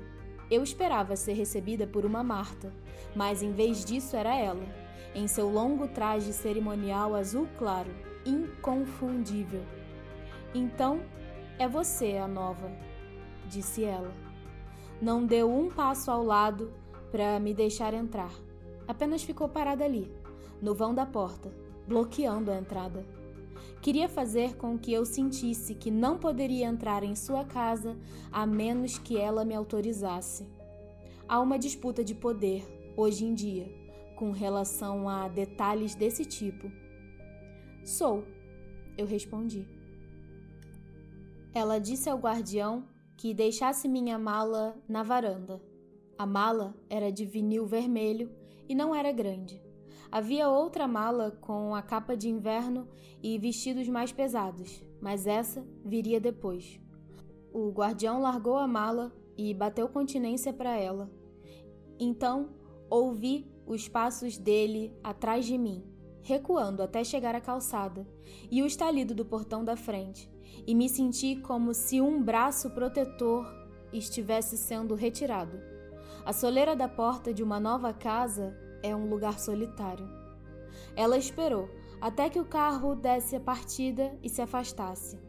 Eu 0.49 0.61
esperava 0.63 1.15
ser 1.15 1.33
recebida 1.33 1.87
por 1.87 2.05
uma 2.05 2.23
Marta, 2.23 2.71
mas 3.15 3.41
em 3.41 3.51
vez 3.51 3.83
disso 3.83 4.15
era 4.15 4.35
ela 4.35 4.63
em 5.15 5.27
seu 5.27 5.49
longo 5.49 5.87
traje 5.87 6.33
cerimonial 6.33 7.15
azul 7.15 7.47
claro, 7.57 7.89
inconfundível. 8.25 9.63
Então, 10.53 11.01
é 11.57 11.67
você 11.67 12.17
a 12.17 12.27
nova, 12.27 12.69
disse 13.47 13.85
ela. 13.85 14.13
Não 15.01 15.25
deu 15.25 15.49
um 15.49 15.69
passo 15.69 16.11
ao 16.11 16.23
lado 16.23 16.71
para 17.15 17.39
me 17.39 17.53
deixar 17.53 17.93
entrar. 17.93 18.33
Apenas 18.85 19.23
ficou 19.23 19.47
parada 19.47 19.85
ali, 19.85 20.11
no 20.61 20.75
vão 20.75 20.93
da 20.93 21.05
porta, 21.05 21.49
bloqueando 21.87 22.51
a 22.51 22.57
entrada. 22.57 23.05
Queria 23.81 24.09
fazer 24.09 24.57
com 24.57 24.77
que 24.77 24.91
eu 24.91 25.05
sentisse 25.05 25.75
que 25.75 25.89
não 25.89 26.17
poderia 26.17 26.65
entrar 26.65 27.03
em 27.03 27.15
sua 27.15 27.45
casa 27.45 27.95
a 28.29 28.45
menos 28.45 28.97
que 28.97 29.17
ela 29.17 29.45
me 29.45 29.55
autorizasse. 29.55 30.45
Há 31.25 31.39
uma 31.39 31.57
disputa 31.57 32.03
de 32.03 32.13
poder, 32.13 32.65
hoje 32.97 33.23
em 33.23 33.33
dia 33.33 33.73
com 34.17 34.31
relação 34.31 35.07
a 35.07 35.29
detalhes 35.29 35.95
desse 35.95 36.25
tipo? 36.25 36.69
Sou, 37.85 38.25
eu 38.97 39.05
respondi. 39.05 39.65
Ela 41.53 41.79
disse 41.79 42.09
ao 42.09 42.17
guardião 42.17 42.85
que 43.15 43.33
deixasse 43.33 43.87
minha 43.87 44.19
mala 44.19 44.77
na 44.85 45.01
varanda. 45.01 45.61
A 46.17 46.25
mala 46.25 46.73
era 46.89 47.11
de 47.11 47.25
vinil 47.25 47.65
vermelho 47.65 48.31
e 48.69 48.73
não 48.73 48.95
era 48.95 49.11
grande. 49.11 49.61
Havia 50.09 50.49
outra 50.49 50.87
mala 50.87 51.31
com 51.41 51.75
a 51.75 51.81
capa 51.81 52.15
de 52.15 52.29
inverno 52.29 52.87
e 53.21 53.37
vestidos 53.37 53.89
mais 53.89 54.13
pesados, 54.13 54.81
mas 55.01 55.27
essa 55.27 55.67
viria 55.83 56.21
depois. 56.21 56.79
O 57.51 57.69
guardião 57.69 58.21
largou 58.21 58.55
a 58.55 58.65
mala 58.65 59.11
e 59.37 59.53
bateu 59.53 59.89
continência 59.89 60.53
para 60.53 60.77
ela. 60.77 61.11
Então 61.99 62.49
ouvi 62.89 63.51
os 63.65 63.89
passos 63.89 64.37
dele 64.37 64.93
atrás 65.03 65.45
de 65.45 65.57
mim, 65.57 65.83
recuando 66.21 66.81
até 66.81 67.03
chegar 67.03 67.35
à 67.35 67.41
calçada, 67.41 68.07
e 68.49 68.63
o 68.63 68.65
estalido 68.65 69.13
do 69.13 69.25
portão 69.25 69.65
da 69.65 69.75
frente, 69.75 70.31
e 70.65 70.73
me 70.73 70.87
senti 70.87 71.35
como 71.35 71.73
se 71.73 71.99
um 71.99 72.23
braço 72.23 72.69
protetor 72.69 73.45
estivesse 73.91 74.57
sendo 74.57 74.95
retirado. 74.95 75.74
A 76.25 76.33
soleira 76.33 76.75
da 76.75 76.87
porta 76.87 77.33
de 77.33 77.43
uma 77.43 77.59
nova 77.59 77.93
casa 77.93 78.57
é 78.81 78.95
um 78.95 79.07
lugar 79.07 79.39
solitário. 79.39 80.09
Ela 80.95 81.17
esperou 81.17 81.69
até 82.01 82.29
que 82.29 82.39
o 82.39 82.45
carro 82.45 82.95
desse 82.95 83.35
a 83.35 83.39
partida 83.39 84.17
e 84.23 84.29
se 84.29 84.41
afastasse. 84.41 85.19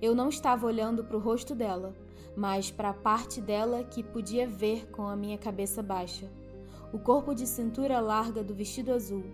Eu 0.00 0.14
não 0.14 0.28
estava 0.28 0.66
olhando 0.66 1.04
para 1.04 1.16
o 1.16 1.20
rosto 1.20 1.54
dela, 1.54 1.94
mas 2.36 2.70
para 2.70 2.90
a 2.90 2.94
parte 2.94 3.40
dela 3.40 3.82
que 3.82 4.02
podia 4.02 4.46
ver 4.46 4.90
com 4.90 5.08
a 5.08 5.16
minha 5.16 5.38
cabeça 5.38 5.82
baixa 5.82 6.30
o 6.92 6.98
corpo 6.98 7.34
de 7.34 7.46
cintura 7.46 8.00
larga 8.00 8.44
do 8.44 8.54
vestido 8.54 8.92
azul, 8.92 9.24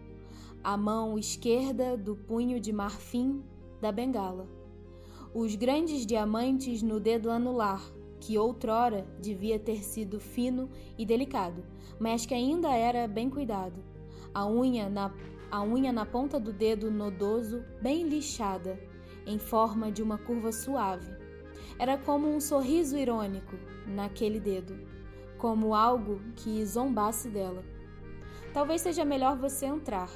a 0.62 0.76
mão 0.76 1.18
esquerda 1.18 1.96
do 1.96 2.14
punho 2.14 2.60
de 2.60 2.72
marfim 2.72 3.42
da 3.80 3.90
bengala, 3.90 4.46
os 5.34 5.56
grandes 5.56 6.06
diamantes 6.06 6.82
no 6.82 7.00
dedo 7.00 7.30
anular, 7.30 7.82
que 8.20 8.38
outrora 8.38 9.06
devia 9.20 9.58
ter 9.58 9.82
sido 9.82 10.20
fino 10.20 10.68
e 10.96 11.04
delicado, 11.06 11.64
mas 11.98 12.26
que 12.26 12.34
ainda 12.34 12.74
era 12.74 13.06
bem 13.06 13.30
cuidado, 13.30 13.82
a 14.34 14.46
unha 14.46 14.88
na, 14.88 15.12
a 15.50 15.62
unha 15.62 15.92
na 15.92 16.04
ponta 16.04 16.38
do 16.38 16.52
dedo 16.52 16.90
nodoso 16.90 17.64
bem 17.80 18.08
lixada, 18.08 18.78
em 19.26 19.38
forma 19.38 19.90
de 19.92 20.02
uma 20.02 20.18
curva 20.18 20.52
suave. 20.52 21.10
Era 21.78 21.98
como 21.98 22.28
um 22.28 22.40
sorriso 22.40 22.96
irônico 22.96 23.56
naquele 23.86 24.40
dedo 24.40 24.88
como 25.38 25.74
algo 25.74 26.20
que 26.36 26.64
zombasse 26.66 27.28
dela. 27.28 27.64
Talvez 28.52 28.82
seja 28.82 29.04
melhor 29.04 29.36
você 29.36 29.66
entrar, 29.66 30.10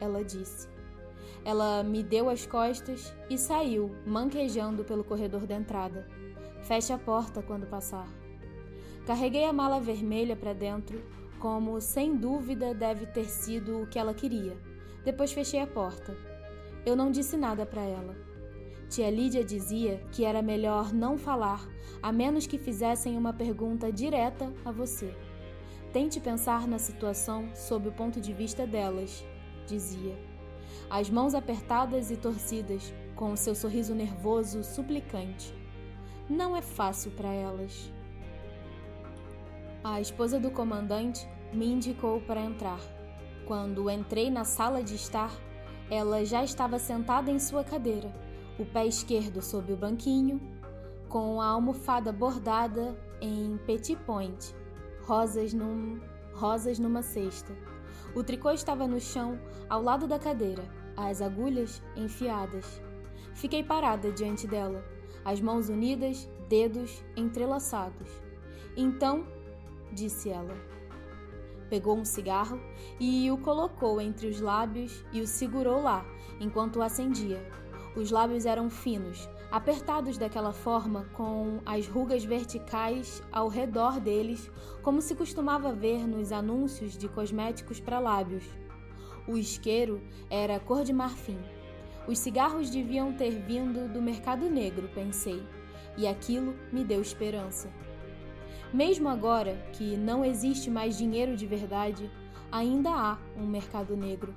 ela 0.00 0.24
disse. 0.24 0.68
Ela 1.44 1.82
me 1.82 2.02
deu 2.02 2.30
as 2.30 2.46
costas 2.46 3.12
e 3.28 3.36
saiu, 3.36 3.90
manquejando 4.06 4.84
pelo 4.84 5.02
corredor 5.02 5.44
da 5.44 5.56
entrada. 5.56 6.06
Feche 6.62 6.92
a 6.92 6.98
porta 6.98 7.42
quando 7.42 7.66
passar. 7.66 8.08
Carreguei 9.04 9.44
a 9.44 9.52
mala 9.52 9.80
vermelha 9.80 10.36
para 10.36 10.52
dentro, 10.52 11.02
como 11.40 11.80
sem 11.80 12.16
dúvida 12.16 12.72
deve 12.72 13.04
ter 13.06 13.24
sido 13.24 13.82
o 13.82 13.86
que 13.86 13.98
ela 13.98 14.14
queria. 14.14 14.56
Depois 15.04 15.32
fechei 15.32 15.58
a 15.58 15.66
porta. 15.66 16.16
Eu 16.86 16.94
não 16.94 17.10
disse 17.10 17.36
nada 17.36 17.66
para 17.66 17.82
ela. 17.82 18.16
Tia 18.88 19.10
Lídia 19.10 19.42
dizia 19.42 20.00
que 20.12 20.24
era 20.24 20.40
melhor 20.40 20.92
não 20.92 21.18
falar, 21.18 21.66
a 22.00 22.12
menos 22.12 22.46
que 22.46 22.58
fizessem 22.58 23.18
uma 23.18 23.32
pergunta 23.32 23.90
direta 23.90 24.52
a 24.64 24.70
você. 24.70 25.12
Tente 25.92 26.20
pensar 26.20 26.68
na 26.68 26.78
situação 26.78 27.48
sob 27.56 27.88
o 27.88 27.92
ponto 27.92 28.20
de 28.20 28.32
vista 28.32 28.66
delas, 28.66 29.24
dizia. 29.66 30.16
As 30.88 31.10
mãos 31.10 31.34
apertadas 31.34 32.10
e 32.12 32.16
torcidas, 32.16 32.94
com 33.16 33.32
o 33.32 33.36
seu 33.36 33.54
sorriso 33.54 33.94
nervoso 33.94 34.62
suplicante. 34.62 35.61
Não 36.28 36.56
é 36.56 36.62
fácil 36.62 37.10
para 37.12 37.32
elas. 37.32 37.92
A 39.84 40.00
esposa 40.00 40.38
do 40.38 40.50
comandante 40.50 41.28
me 41.52 41.66
indicou 41.66 42.20
para 42.20 42.40
entrar. 42.40 42.80
Quando 43.46 43.90
entrei 43.90 44.30
na 44.30 44.44
sala 44.44 44.82
de 44.82 44.94
estar, 44.94 45.32
ela 45.90 46.24
já 46.24 46.44
estava 46.44 46.78
sentada 46.78 47.30
em 47.30 47.38
sua 47.38 47.64
cadeira 47.64 48.12
o 48.58 48.64
pé 48.64 48.86
esquerdo 48.86 49.40
sob 49.40 49.72
o 49.72 49.76
banquinho, 49.76 50.40
com 51.08 51.40
a 51.40 51.46
almofada 51.46 52.12
bordada 52.12 52.96
em 53.20 53.58
petit 53.66 53.96
point, 53.96 54.54
rosas, 55.02 55.52
num, 55.52 56.00
rosas 56.34 56.78
numa 56.78 57.02
cesta. 57.02 57.52
O 58.14 58.22
tricô 58.22 58.50
estava 58.50 58.86
no 58.86 59.00
chão, 59.00 59.38
ao 59.68 59.82
lado 59.82 60.06
da 60.06 60.18
cadeira, 60.18 60.64
as 60.96 61.22
agulhas 61.22 61.82
enfiadas. 61.96 62.80
Fiquei 63.34 63.62
parada 63.62 64.12
diante 64.12 64.46
dela, 64.46 64.84
as 65.24 65.40
mãos 65.40 65.68
unidas, 65.68 66.28
dedos 66.48 67.04
entrelaçados. 67.16 68.08
Então, 68.76 69.26
disse 69.92 70.30
ela. 70.30 70.54
Pegou 71.68 71.96
um 71.96 72.04
cigarro 72.04 72.60
e 73.00 73.30
o 73.30 73.38
colocou 73.38 74.00
entre 74.00 74.26
os 74.26 74.40
lábios 74.40 75.04
e 75.12 75.20
o 75.20 75.26
segurou 75.26 75.82
lá 75.82 76.04
enquanto 76.40 76.76
o 76.76 76.82
acendia. 76.82 77.40
Os 77.94 78.10
lábios 78.10 78.46
eram 78.46 78.70
finos, 78.70 79.28
apertados 79.50 80.16
daquela 80.16 80.52
forma, 80.52 81.04
com 81.12 81.60
as 81.66 81.86
rugas 81.86 82.24
verticais 82.24 83.22
ao 83.30 83.48
redor 83.48 84.00
deles, 84.00 84.50
como 84.82 85.02
se 85.02 85.14
costumava 85.14 85.74
ver 85.74 86.06
nos 86.06 86.32
anúncios 86.32 86.96
de 86.96 87.06
cosméticos 87.06 87.78
para 87.78 87.98
lábios. 87.98 88.44
O 89.28 89.36
isqueiro 89.36 90.02
era 90.30 90.58
cor 90.58 90.84
de 90.84 90.92
marfim. 90.92 91.38
Os 92.06 92.18
cigarros 92.18 92.68
deviam 92.68 93.12
ter 93.12 93.30
vindo 93.30 93.92
do 93.92 94.02
mercado 94.02 94.50
negro, 94.50 94.90
pensei, 94.92 95.42
e 95.96 96.06
aquilo 96.06 96.54
me 96.72 96.84
deu 96.84 97.00
esperança. 97.00 97.70
Mesmo 98.72 99.08
agora 99.08 99.54
que 99.72 99.96
não 99.96 100.24
existe 100.24 100.70
mais 100.70 100.98
dinheiro 100.98 101.36
de 101.36 101.46
verdade, 101.46 102.10
ainda 102.50 102.90
há 102.90 103.18
um 103.36 103.46
mercado 103.46 103.96
negro. 103.96 104.34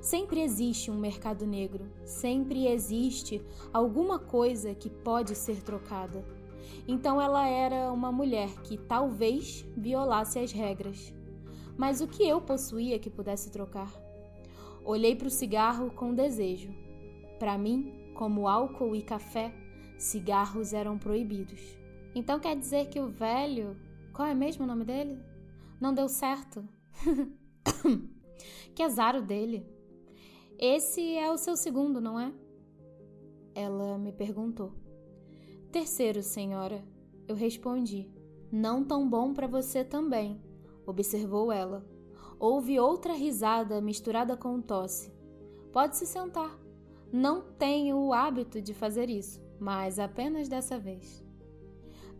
Sempre 0.00 0.40
existe 0.40 0.90
um 0.90 0.98
mercado 0.98 1.46
negro, 1.46 1.84
sempre 2.04 2.66
existe 2.66 3.44
alguma 3.72 4.18
coisa 4.18 4.74
que 4.74 4.90
pode 4.90 5.34
ser 5.34 5.62
trocada. 5.62 6.24
Então 6.88 7.20
ela 7.20 7.46
era 7.46 7.92
uma 7.92 8.10
mulher 8.10 8.48
que 8.62 8.76
talvez 8.76 9.64
violasse 9.76 10.38
as 10.38 10.52
regras. 10.52 11.14
Mas 11.76 12.00
o 12.00 12.08
que 12.08 12.26
eu 12.26 12.40
possuía 12.40 12.98
que 12.98 13.10
pudesse 13.10 13.50
trocar? 13.50 13.92
Olhei 14.84 15.14
para 15.14 15.28
o 15.28 15.30
cigarro 15.30 15.90
com 15.90 16.14
desejo. 16.14 16.85
Para 17.38 17.58
mim, 17.58 18.12
como 18.14 18.48
álcool 18.48 18.94
e 18.96 19.02
café, 19.02 19.52
cigarros 19.98 20.72
eram 20.72 20.98
proibidos. 20.98 21.60
Então 22.14 22.40
quer 22.40 22.56
dizer 22.56 22.88
que 22.88 23.00
o 23.00 23.08
velho. 23.08 23.76
Qual 24.12 24.26
é 24.26 24.34
mesmo 24.34 24.64
o 24.64 24.66
nome 24.66 24.84
dele? 24.84 25.18
Não 25.80 25.92
deu 25.92 26.08
certo? 26.08 26.66
que 28.74 28.82
azar 28.82 29.14
o 29.16 29.22
dele. 29.22 29.66
Esse 30.58 31.14
é 31.14 31.30
o 31.30 31.36
seu 31.36 31.56
segundo, 31.56 32.00
não 32.00 32.18
é? 32.18 32.32
Ela 33.54 33.98
me 33.98 34.12
perguntou. 34.12 34.72
Terceiro, 35.70 36.22
senhora. 36.22 36.82
Eu 37.28 37.34
respondi. 37.34 38.10
Não 38.50 38.82
tão 38.82 39.08
bom 39.08 39.34
para 39.34 39.46
você 39.46 39.84
também, 39.84 40.40
observou 40.86 41.50
ela. 41.50 41.84
Houve 42.38 42.78
outra 42.78 43.12
risada 43.12 43.80
misturada 43.80 44.36
com 44.36 44.60
tosse. 44.62 45.12
Pode 45.72 45.96
se 45.96 46.06
sentar. 46.06 46.65
Não 47.16 47.40
tenho 47.40 47.96
o 47.96 48.12
hábito 48.12 48.60
de 48.60 48.74
fazer 48.74 49.08
isso, 49.08 49.40
mas 49.58 49.98
apenas 49.98 50.50
dessa 50.50 50.78
vez. 50.78 51.24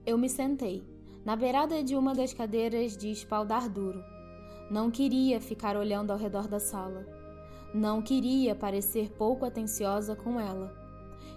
Eu 0.07 0.17
me 0.17 0.27
sentei, 0.27 0.83
na 1.23 1.37
beirada 1.37 1.85
de 1.85 1.95
uma 1.95 2.15
das 2.15 2.33
cadeiras 2.33 2.97
de 2.97 3.11
espaldar 3.11 3.69
duro. 3.69 4.03
Não 4.71 4.91
queria 4.91 5.39
ficar 5.39 5.77
olhando 5.77 6.13
ao 6.13 6.19
redor 6.19 6.49
da 6.49 6.59
sala. 6.59 7.07
Não 7.75 8.01
queria 8.01 8.55
parecer 8.55 9.11
pouco 9.11 9.45
atenciosa 9.45 10.17
com 10.17 10.41
ela 10.41 10.87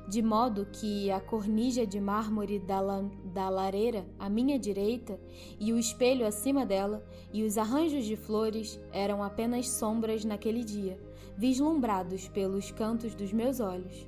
de 0.10 0.24
modo 0.24 0.66
que 0.66 1.12
a 1.12 1.20
cornija 1.20 1.86
de 1.86 2.02
mármore 2.02 2.58
da, 2.58 2.82
la 2.82 3.04
da 3.26 3.48
lareira 3.48 4.08
à 4.18 4.28
minha 4.28 4.58
direita 4.58 5.20
e 5.60 5.72
o 5.72 5.78
espelho 5.78 6.26
acima 6.26 6.66
dela 6.66 7.06
e 7.32 7.44
os 7.44 7.60
arranjos 7.60 8.06
de 8.06 8.16
flores 8.16 8.80
eram 8.92 9.24
apenas 9.24 9.70
sombras 9.70 10.26
naquele 10.26 10.64
dia, 10.64 11.00
vislumbrados 11.40 12.28
pelos 12.28 12.70
cantos 12.70 13.16
dos 13.16 13.32
meus 13.32 13.62
olhos. 13.62 14.06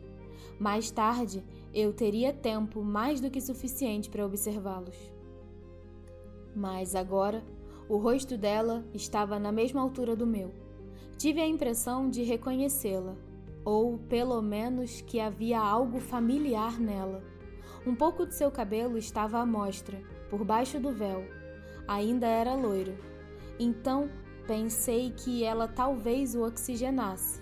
Mais 0.60 0.92
tarde, 0.92 1.42
eu 1.74 1.94
teria 1.94 2.34
tempo 2.34 2.84
mais 2.84 3.22
do 3.22 3.32
que 3.32 3.40
suficiente 3.40 4.10
para 4.10 4.26
observá-los. 4.26 4.98
Mas 6.54 6.94
agora, 6.94 7.42
o 7.88 7.96
rosto 7.96 8.38
dela 8.38 8.84
estava 8.94 9.40
na 9.40 9.50
mesma 9.50 9.80
altura 9.80 10.14
do 10.14 10.28
meu. 10.28 10.52
Tive 11.18 11.40
a 11.40 11.48
impressão 11.48 12.10
de 12.10 12.22
reconhecê-la, 12.22 13.16
ou 13.64 13.98
pelo 13.98 14.42
menos 14.42 15.00
que 15.00 15.18
havia 15.18 15.62
algo 15.62 16.02
familiar 16.02 16.82
nela. 16.82 17.24
Um 17.88 17.96
pouco 17.96 18.26
de 18.26 18.36
seu 18.36 18.52
cabelo 18.52 18.98
estava 18.98 19.40
à 19.40 19.46
mostra, 19.46 20.02
por 20.30 20.44
baixo 20.44 20.82
do 20.82 20.92
véu. 20.92 21.24
Ainda 21.88 22.28
era 22.28 22.56
loiro. 22.56 22.94
Então 23.58 24.10
pensei 24.48 25.12
que 25.12 25.44
ela 25.44 25.68
talvez 25.68 26.36
o 26.36 26.44
oxigenasse, 26.44 27.42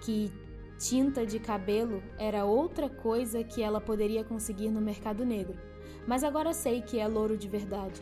que 0.00 0.32
tinta 0.78 1.26
de 1.26 1.38
cabelo 1.38 2.02
era 2.18 2.44
outra 2.44 2.88
coisa 2.88 3.42
que 3.42 3.62
ela 3.62 3.80
poderia 3.80 4.22
conseguir 4.22 4.70
no 4.70 4.80
mercado 4.80 5.24
negro. 5.24 5.58
Mas 6.06 6.22
agora 6.22 6.52
sei 6.52 6.80
que 6.80 6.98
é 6.98 7.06
louro 7.06 7.36
de 7.36 7.48
verdade. 7.48 8.00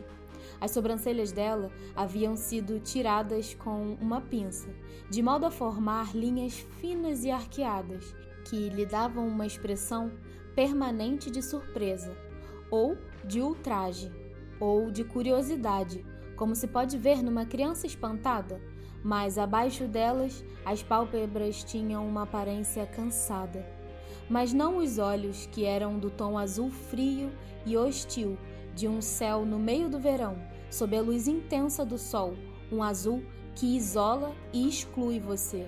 As 0.61 0.71
sobrancelhas 0.71 1.31
dela 1.31 1.71
haviam 1.95 2.35
sido 2.35 2.79
tiradas 2.79 3.53
com 3.53 3.97
uma 3.99 4.21
pinça, 4.21 4.69
de 5.09 5.21
modo 5.21 5.45
a 5.45 5.51
formar 5.51 6.15
linhas 6.15 6.53
finas 6.79 7.23
e 7.23 7.31
arqueadas, 7.31 8.15
que 8.45 8.69
lhe 8.69 8.85
davam 8.85 9.27
uma 9.27 9.45
expressão 9.45 10.11
permanente 10.55 11.29
de 11.29 11.41
surpresa, 11.41 12.15
ou 12.71 12.97
de 13.23 13.41
ultraje, 13.41 14.11
ou 14.59 14.89
de 14.89 15.03
curiosidade, 15.03 16.03
como 16.37 16.55
se 16.55 16.67
pode 16.67 16.97
ver 16.97 17.21
numa 17.23 17.45
criança 17.45 17.87
espantada, 17.87 18.61
mas 19.03 19.37
abaixo 19.37 19.87
delas 19.87 20.45
as 20.63 20.83
pálpebras 20.83 21.63
tinham 21.63 22.07
uma 22.07 22.23
aparência 22.23 22.85
cansada. 22.85 23.67
Mas 24.29 24.53
não 24.53 24.77
os 24.77 24.99
olhos, 24.99 25.47
que 25.47 25.65
eram 25.65 25.97
do 25.97 26.09
tom 26.09 26.37
azul 26.37 26.69
frio 26.69 27.31
e 27.65 27.75
hostil 27.75 28.37
de 28.75 28.87
um 28.87 29.01
céu 29.01 29.45
no 29.45 29.57
meio 29.57 29.89
do 29.89 29.99
verão, 29.99 30.37
sob 30.69 30.95
a 30.95 31.01
luz 31.01 31.27
intensa 31.27 31.83
do 31.83 31.97
sol, 31.97 32.35
um 32.71 32.83
azul 32.83 33.23
que 33.55 33.75
isola 33.75 34.35
e 34.53 34.67
exclui 34.67 35.19
você. 35.19 35.67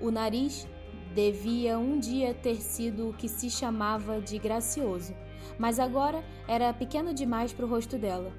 O 0.00 0.10
nariz 0.10 0.68
devia 1.14 1.78
um 1.78 1.98
dia 1.98 2.32
ter 2.32 2.56
sido 2.56 3.08
o 3.08 3.12
que 3.12 3.28
se 3.28 3.50
chamava 3.50 4.20
de 4.20 4.38
gracioso, 4.38 5.14
mas 5.58 5.80
agora 5.80 6.22
era 6.46 6.72
pequeno 6.72 7.12
demais 7.12 7.52
para 7.52 7.66
o 7.66 7.68
rosto 7.68 7.98
dela. 7.98 8.32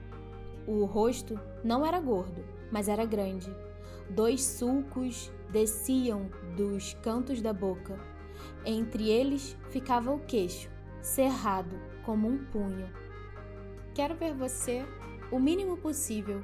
O 0.67 0.85
rosto 0.85 1.39
não 1.63 1.85
era 1.85 1.99
gordo, 1.99 2.43
mas 2.71 2.87
era 2.87 3.05
grande. 3.05 3.53
Dois 4.09 4.43
sulcos 4.43 5.31
desciam 5.49 6.29
dos 6.55 6.93
cantos 6.95 7.41
da 7.41 7.53
boca. 7.53 7.99
Entre 8.65 9.09
eles 9.09 9.57
ficava 9.69 10.11
o 10.11 10.19
queixo, 10.19 10.69
cerrado 11.01 11.75
como 12.03 12.27
um 12.27 12.37
punho. 12.45 12.89
Quero 13.93 14.15
ver 14.15 14.33
você 14.33 14.85
o 15.31 15.39
mínimo 15.39 15.77
possível. 15.77 16.43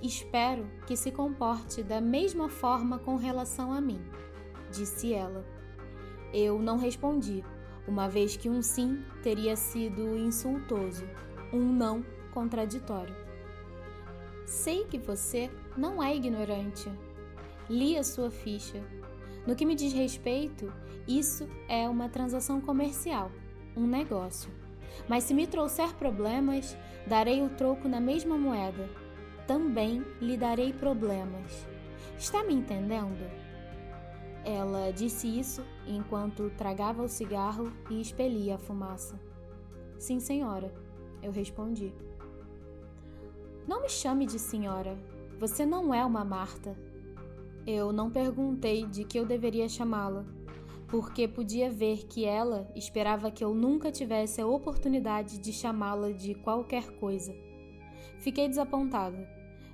Espero 0.00 0.66
que 0.86 0.96
se 0.96 1.12
comporte 1.12 1.82
da 1.82 2.00
mesma 2.00 2.48
forma 2.48 2.98
com 2.98 3.16
relação 3.16 3.72
a 3.72 3.80
mim, 3.80 4.00
disse 4.70 5.12
ela. 5.12 5.44
Eu 6.32 6.58
não 6.58 6.78
respondi, 6.78 7.44
uma 7.86 8.08
vez 8.08 8.36
que 8.36 8.48
um 8.48 8.62
sim 8.62 9.04
teria 9.22 9.54
sido 9.54 10.16
insultoso, 10.16 11.04
um 11.52 11.72
não 11.72 12.04
contraditório. 12.32 13.21
Sei 14.44 14.84
que 14.84 14.98
você 14.98 15.50
não 15.76 16.02
é 16.02 16.14
ignorante. 16.14 16.90
Li 17.68 17.96
a 17.96 18.04
sua 18.04 18.30
ficha. 18.30 18.82
No 19.46 19.56
que 19.56 19.64
me 19.64 19.74
diz 19.74 19.92
respeito, 19.92 20.72
isso 21.06 21.48
é 21.68 21.88
uma 21.88 22.08
transação 22.08 22.60
comercial, 22.60 23.30
um 23.76 23.86
negócio. 23.86 24.50
Mas 25.08 25.24
se 25.24 25.34
me 25.34 25.46
trouxer 25.46 25.94
problemas, 25.94 26.76
darei 27.06 27.42
o 27.42 27.48
troco 27.50 27.88
na 27.88 28.00
mesma 28.00 28.36
moeda. 28.36 28.88
Também 29.46 30.04
lhe 30.20 30.36
darei 30.36 30.72
problemas. 30.72 31.66
Está 32.18 32.44
me 32.44 32.54
entendendo? 32.54 33.28
Ela 34.44 34.92
disse 34.92 35.26
isso 35.26 35.64
enquanto 35.86 36.50
tragava 36.50 37.02
o 37.02 37.08
cigarro 37.08 37.72
e 37.90 38.00
expelia 38.00 38.56
a 38.56 38.58
fumaça. 38.58 39.18
Sim, 39.98 40.18
senhora, 40.20 40.72
eu 41.22 41.30
respondi. 41.30 41.92
Não 43.66 43.82
me 43.82 43.88
chame 43.88 44.26
de 44.26 44.38
senhora. 44.38 44.98
Você 45.38 45.64
não 45.64 45.92
é 45.92 46.04
uma 46.04 46.24
Marta. 46.24 46.76
Eu 47.66 47.92
não 47.92 48.10
perguntei 48.10 48.86
de 48.86 49.04
que 49.04 49.18
eu 49.18 49.24
deveria 49.24 49.68
chamá-la 49.68 50.24
porque 50.92 51.26
podia 51.26 51.70
ver 51.70 52.04
que 52.06 52.26
ela 52.26 52.70
esperava 52.76 53.30
que 53.30 53.42
eu 53.42 53.54
nunca 53.54 53.90
tivesse 53.90 54.42
a 54.42 54.46
oportunidade 54.46 55.38
de 55.38 55.50
chamá-la 55.50 56.12
de 56.12 56.34
qualquer 56.34 56.98
coisa. 56.98 57.34
Fiquei 58.18 58.46
desapontada. 58.46 59.26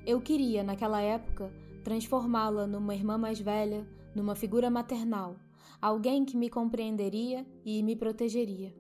Eu 0.07 0.21
queria, 0.21 0.63
naquela 0.63 1.01
época, 1.01 1.53
transformá-la 1.83 2.69
numa 2.69 2.95
irmã 2.95 3.19
mais 3.19 3.41
velha, 3.41 3.85
numa 4.15 4.37
figura 4.37 4.71
maternal, 4.71 5.35
alguém 5.83 6.25
que 6.25 6.37
me 6.37 6.49
compreenderia 6.49 7.45
e 7.65 7.83
me 7.83 7.97
protegeria. 7.97 8.73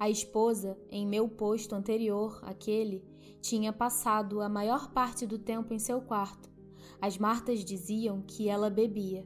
A 0.00 0.08
esposa, 0.08 0.78
em 0.90 1.06
meu 1.06 1.28
posto 1.28 1.74
anterior 1.74 2.40
àquele, 2.42 3.04
tinha 3.48 3.72
passado 3.72 4.40
a 4.40 4.48
maior 4.48 4.90
parte 4.90 5.24
do 5.24 5.38
tempo 5.38 5.72
em 5.72 5.78
seu 5.78 6.00
quarto. 6.00 6.50
As 7.00 7.16
Martas 7.16 7.64
diziam 7.64 8.20
que 8.20 8.48
ela 8.48 8.68
bebia. 8.68 9.24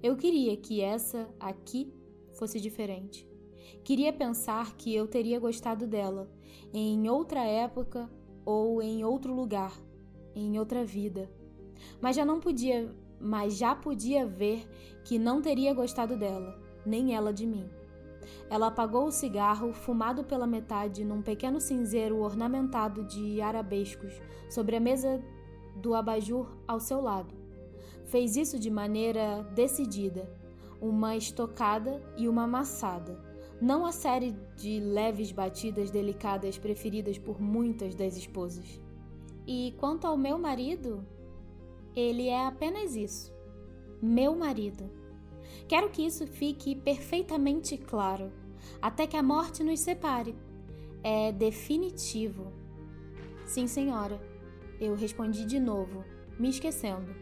Eu 0.00 0.16
queria 0.16 0.56
que 0.56 0.80
essa 0.80 1.28
aqui 1.40 1.92
fosse 2.34 2.60
diferente. 2.60 3.28
Queria 3.82 4.12
pensar 4.12 4.76
que 4.76 4.94
eu 4.94 5.08
teria 5.08 5.40
gostado 5.40 5.88
dela 5.88 6.30
em 6.72 7.08
outra 7.08 7.40
época 7.40 8.08
ou 8.44 8.80
em 8.80 9.04
outro 9.04 9.34
lugar, 9.34 9.76
em 10.36 10.56
outra 10.56 10.84
vida. 10.84 11.28
Mas 12.00 12.14
já 12.14 12.24
não 12.24 12.38
podia, 12.38 12.94
mas 13.20 13.56
já 13.56 13.74
podia 13.74 14.24
ver 14.24 14.68
que 15.04 15.18
não 15.18 15.42
teria 15.42 15.74
gostado 15.74 16.16
dela, 16.16 16.62
nem 16.86 17.12
ela 17.12 17.32
de 17.32 17.44
mim. 17.44 17.68
Ela 18.50 18.68
apagou 18.68 19.06
o 19.06 19.12
cigarro, 19.12 19.72
fumado 19.72 20.24
pela 20.24 20.46
metade, 20.46 21.04
num 21.04 21.22
pequeno 21.22 21.60
cinzeiro 21.60 22.20
ornamentado 22.20 23.04
de 23.04 23.40
arabescos, 23.40 24.12
sobre 24.48 24.76
a 24.76 24.80
mesa 24.80 25.22
do 25.76 25.94
abajur 25.94 26.56
ao 26.66 26.80
seu 26.80 27.00
lado. 27.00 27.34
Fez 28.06 28.36
isso 28.36 28.58
de 28.58 28.70
maneira 28.70 29.42
decidida, 29.54 30.30
uma 30.80 31.16
estocada 31.16 32.02
e 32.16 32.28
uma 32.28 32.44
amassada, 32.44 33.18
não 33.60 33.84
a 33.84 33.92
série 33.92 34.36
de 34.56 34.80
leves 34.80 35.32
batidas 35.32 35.90
delicadas 35.90 36.56
preferidas 36.56 37.18
por 37.18 37.40
muitas 37.40 37.94
das 37.94 38.16
esposas. 38.16 38.80
E 39.46 39.74
quanto 39.78 40.06
ao 40.06 40.16
meu 40.16 40.38
marido, 40.38 41.04
ele 41.94 42.28
é 42.28 42.46
apenas 42.46 42.94
isso: 42.94 43.32
meu 44.00 44.36
marido. 44.36 44.97
Quero 45.68 45.90
que 45.90 46.04
isso 46.04 46.26
fique 46.26 46.74
perfeitamente 46.74 47.76
claro, 47.76 48.32
até 48.80 49.06
que 49.06 49.16
a 49.16 49.22
morte 49.22 49.62
nos 49.62 49.80
separe. 49.80 50.34
é 51.02 51.30
definitivo. 51.32 52.52
Sim, 53.44 53.66
senhora. 53.66 54.20
Eu 54.80 54.94
respondi 54.94 55.44
de 55.44 55.58
novo, 55.58 56.04
me 56.38 56.50
esquecendo. 56.50 57.14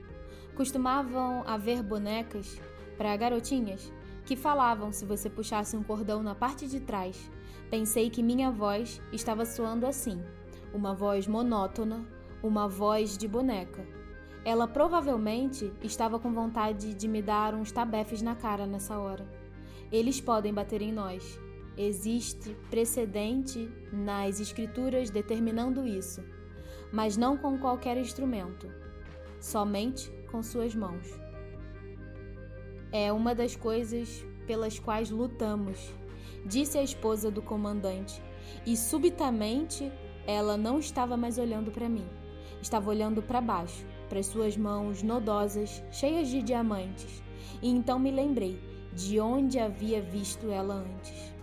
Costumavam 0.56 1.42
haver 1.46 1.82
bonecas 1.82 2.60
para 2.96 3.16
garotinhas 3.16 3.92
que 4.24 4.34
falavam 4.34 4.90
se 4.90 5.04
você 5.04 5.30
puxasse 5.30 5.76
um 5.76 5.82
cordão 5.82 6.22
na 6.22 6.34
parte 6.34 6.66
de 6.66 6.80
trás. 6.80 7.30
Pensei 7.70 8.10
que 8.10 8.22
minha 8.22 8.50
voz 8.50 9.00
estava 9.12 9.44
soando 9.44 9.86
assim, 9.86 10.20
uma 10.74 10.94
voz 10.94 11.26
monótona, 11.26 12.06
uma 12.42 12.68
voz 12.68 13.16
de 13.16 13.28
boneca. 13.28 13.86
Ela 14.46 14.68
provavelmente 14.68 15.72
estava 15.82 16.20
com 16.20 16.32
vontade 16.32 16.94
de 16.94 17.08
me 17.08 17.20
dar 17.20 17.52
uns 17.52 17.72
tabefes 17.72 18.22
na 18.22 18.36
cara 18.36 18.64
nessa 18.64 18.96
hora. 18.96 19.26
Eles 19.90 20.20
podem 20.20 20.54
bater 20.54 20.80
em 20.80 20.92
nós. 20.92 21.36
Existe 21.76 22.56
precedente 22.70 23.68
nas 23.92 24.38
escrituras 24.38 25.10
determinando 25.10 25.84
isso, 25.84 26.22
mas 26.92 27.16
não 27.16 27.36
com 27.36 27.58
qualquer 27.58 27.96
instrumento, 27.96 28.70
somente 29.40 30.12
com 30.30 30.40
suas 30.44 30.76
mãos. 30.76 31.08
É 32.92 33.12
uma 33.12 33.34
das 33.34 33.56
coisas 33.56 34.24
pelas 34.46 34.78
quais 34.78 35.10
lutamos, 35.10 35.92
disse 36.44 36.78
a 36.78 36.84
esposa 36.84 37.32
do 37.32 37.42
comandante, 37.42 38.22
e 38.64 38.76
subitamente 38.76 39.90
ela 40.24 40.56
não 40.56 40.78
estava 40.78 41.16
mais 41.16 41.36
olhando 41.36 41.72
para 41.72 41.88
mim, 41.88 42.06
estava 42.62 42.88
olhando 42.88 43.20
para 43.20 43.40
baixo, 43.40 43.84
para 44.08 44.22
suas 44.22 44.56
mãos 44.56 45.02
nodosas, 45.02 45.82
cheias 45.90 46.28
de 46.28 46.42
diamantes, 46.42 47.22
e 47.62 47.68
então 47.68 47.98
me 47.98 48.10
lembrei 48.10 48.60
de 48.92 49.20
onde 49.20 49.58
havia 49.58 50.00
visto 50.00 50.50
ela 50.50 50.74
antes. 50.74 51.34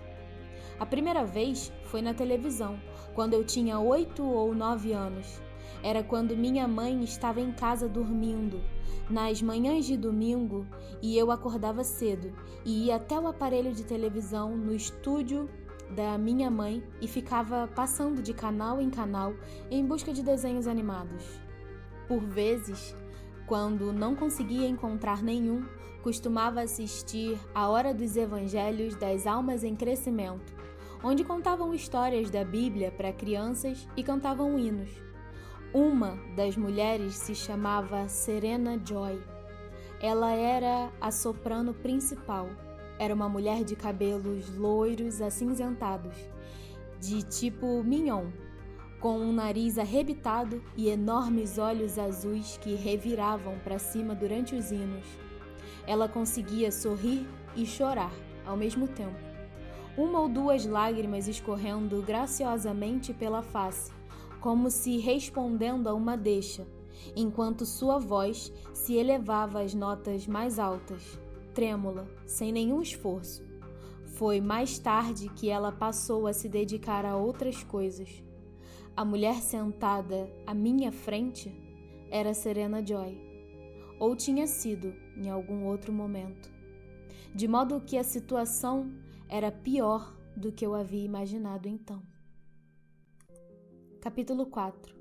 A 0.79 0.85
primeira 0.85 1.23
vez 1.23 1.71
foi 1.85 2.01
na 2.01 2.13
televisão, 2.13 2.79
quando 3.13 3.33
eu 3.33 3.43
tinha 3.43 3.79
oito 3.79 4.23
ou 4.23 4.53
nove 4.53 4.91
anos. 4.91 5.41
Era 5.83 6.01
quando 6.01 6.35
minha 6.35 6.67
mãe 6.67 7.03
estava 7.03 7.41
em 7.41 7.51
casa 7.51 7.87
dormindo, 7.87 8.61
nas 9.09 9.41
manhãs 9.41 9.85
de 9.85 9.97
domingo, 9.97 10.65
e 11.01 11.17
eu 11.17 11.29
acordava 11.29 11.83
cedo 11.83 12.33
e 12.65 12.85
ia 12.85 12.95
até 12.95 13.19
o 13.19 13.27
aparelho 13.27 13.73
de 13.73 13.83
televisão 13.83 14.55
no 14.55 14.73
estúdio 14.73 15.49
da 15.89 16.17
minha 16.17 16.49
mãe 16.49 16.81
e 17.01 17.07
ficava 17.07 17.67
passando 17.67 18.21
de 18.21 18.33
canal 18.33 18.81
em 18.81 18.89
canal 18.89 19.33
em 19.69 19.85
busca 19.85 20.13
de 20.13 20.23
desenhos 20.23 20.67
animados. 20.67 21.42
Por 22.07 22.21
vezes, 22.21 22.95
quando 23.45 23.93
não 23.93 24.15
conseguia 24.15 24.67
encontrar 24.67 25.21
nenhum, 25.23 25.65
costumava 26.01 26.61
assistir 26.61 27.39
a 27.55 27.69
Hora 27.69 27.93
dos 27.93 28.17
Evangelhos 28.17 28.95
das 28.95 29.25
Almas 29.25 29.63
em 29.63 29.75
Crescimento, 29.75 30.53
onde 31.01 31.23
contavam 31.23 31.73
histórias 31.73 32.29
da 32.29 32.43
Bíblia 32.43 32.91
para 32.91 33.13
crianças 33.13 33.87
e 33.95 34.03
cantavam 34.03 34.59
hinos. 34.59 34.89
Uma 35.73 36.19
das 36.35 36.57
mulheres 36.57 37.15
se 37.15 37.33
chamava 37.33 38.07
Serena 38.07 38.79
Joy. 38.83 39.19
Ela 39.99 40.33
era 40.33 40.91
a 40.99 41.09
soprano 41.09 41.73
principal. 41.73 42.49
Era 42.99 43.13
uma 43.13 43.27
mulher 43.27 43.63
de 43.63 43.75
cabelos 43.75 44.55
loiros 44.55 45.21
acinzentados, 45.21 46.15
de 46.99 47.23
tipo 47.23 47.83
mignon, 47.83 48.27
com 49.03 49.19
um 49.19 49.33
nariz 49.33 49.77
arrebitado 49.77 50.63
e 50.77 50.87
enormes 50.87 51.57
olhos 51.57 51.99
azuis 51.99 52.55
que 52.61 52.73
reviravam 52.73 53.59
para 53.59 53.77
cima 53.77 54.15
durante 54.15 54.55
os 54.55 54.71
hinos. 54.71 55.05
Ela 55.85 56.07
conseguia 56.07 56.71
sorrir 56.71 57.27
e 57.53 57.65
chorar 57.65 58.13
ao 58.45 58.55
mesmo 58.55 58.87
tempo, 58.87 59.19
uma 59.97 60.21
ou 60.21 60.29
duas 60.29 60.65
lágrimas 60.65 61.27
escorrendo 61.27 62.01
graciosamente 62.01 63.13
pela 63.13 63.41
face, 63.41 63.91
como 64.39 64.71
se 64.71 64.97
respondendo 64.99 65.89
a 65.89 65.93
uma 65.93 66.15
deixa, 66.15 66.65
enquanto 67.13 67.65
sua 67.65 67.99
voz 67.99 68.53
se 68.71 68.93
elevava 68.95 69.59
às 69.59 69.73
notas 69.73 70.25
mais 70.25 70.57
altas, 70.57 71.19
trêmula, 71.53 72.07
sem 72.25 72.53
nenhum 72.53 72.81
esforço. 72.81 73.43
Foi 74.15 74.39
mais 74.39 74.79
tarde 74.79 75.27
que 75.27 75.49
ela 75.49 75.73
passou 75.73 76.25
a 76.25 76.31
se 76.31 76.47
dedicar 76.47 77.03
a 77.03 77.17
outras 77.17 77.65
coisas. 77.65 78.23
A 78.95 79.03
mulher 79.03 79.41
sentada 79.41 80.31
à 80.45 80.53
minha 80.53 80.91
frente 80.91 81.51
era 82.11 82.31
Serena 82.31 82.85
Joy 82.85 83.17
ou 83.99 84.15
tinha 84.15 84.45
sido 84.45 84.93
em 85.17 85.31
algum 85.31 85.65
outro 85.65 85.91
momento. 85.91 86.53
De 87.33 87.47
modo 87.47 87.81
que 87.81 87.97
a 87.97 88.03
situação 88.03 88.93
era 89.27 89.51
pior 89.51 90.15
do 90.37 90.51
que 90.51 90.63
eu 90.63 90.75
havia 90.75 91.03
imaginado 91.03 91.67
então. 91.67 92.03
Capítulo 93.99 94.45
4 94.45 94.95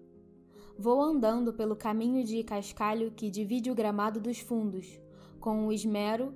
Vou 0.78 1.02
andando 1.02 1.52
pelo 1.52 1.76
caminho 1.76 2.24
de 2.24 2.42
cascalho 2.42 3.10
que 3.10 3.28
divide 3.28 3.70
o 3.70 3.74
gramado 3.74 4.18
dos 4.18 4.38
fundos, 4.38 4.98
com 5.38 5.66
o 5.66 5.72
esmero 5.72 6.34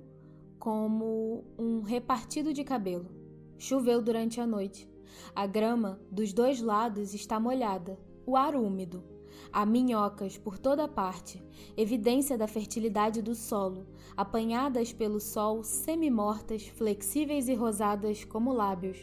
como 0.59 1.43
um 1.57 1.81
repartido 1.81 2.53
de 2.53 2.63
cabelo. 2.63 3.09
Choveu 3.57 3.99
durante 3.99 4.39
a 4.39 4.45
noite. 4.45 4.87
A 5.35 5.45
grama 5.45 5.99
dos 6.11 6.33
dois 6.33 6.61
lados 6.61 7.13
está 7.13 7.39
molhada, 7.39 7.99
o 8.25 8.35
ar 8.35 8.55
úmido. 8.55 9.03
Há 9.51 9.65
minhocas 9.65 10.37
por 10.37 10.57
toda 10.57 10.87
parte, 10.87 11.43
evidência 11.75 12.37
da 12.37 12.47
fertilidade 12.47 13.21
do 13.21 13.35
solo, 13.35 13.85
apanhadas 14.15 14.91
pelo 14.91 15.19
sol 15.19 15.63
semi-mortas, 15.63 16.67
flexíveis 16.67 17.47
e 17.47 17.53
rosadas 17.53 18.23
como 18.23 18.51
lábios. 18.51 18.97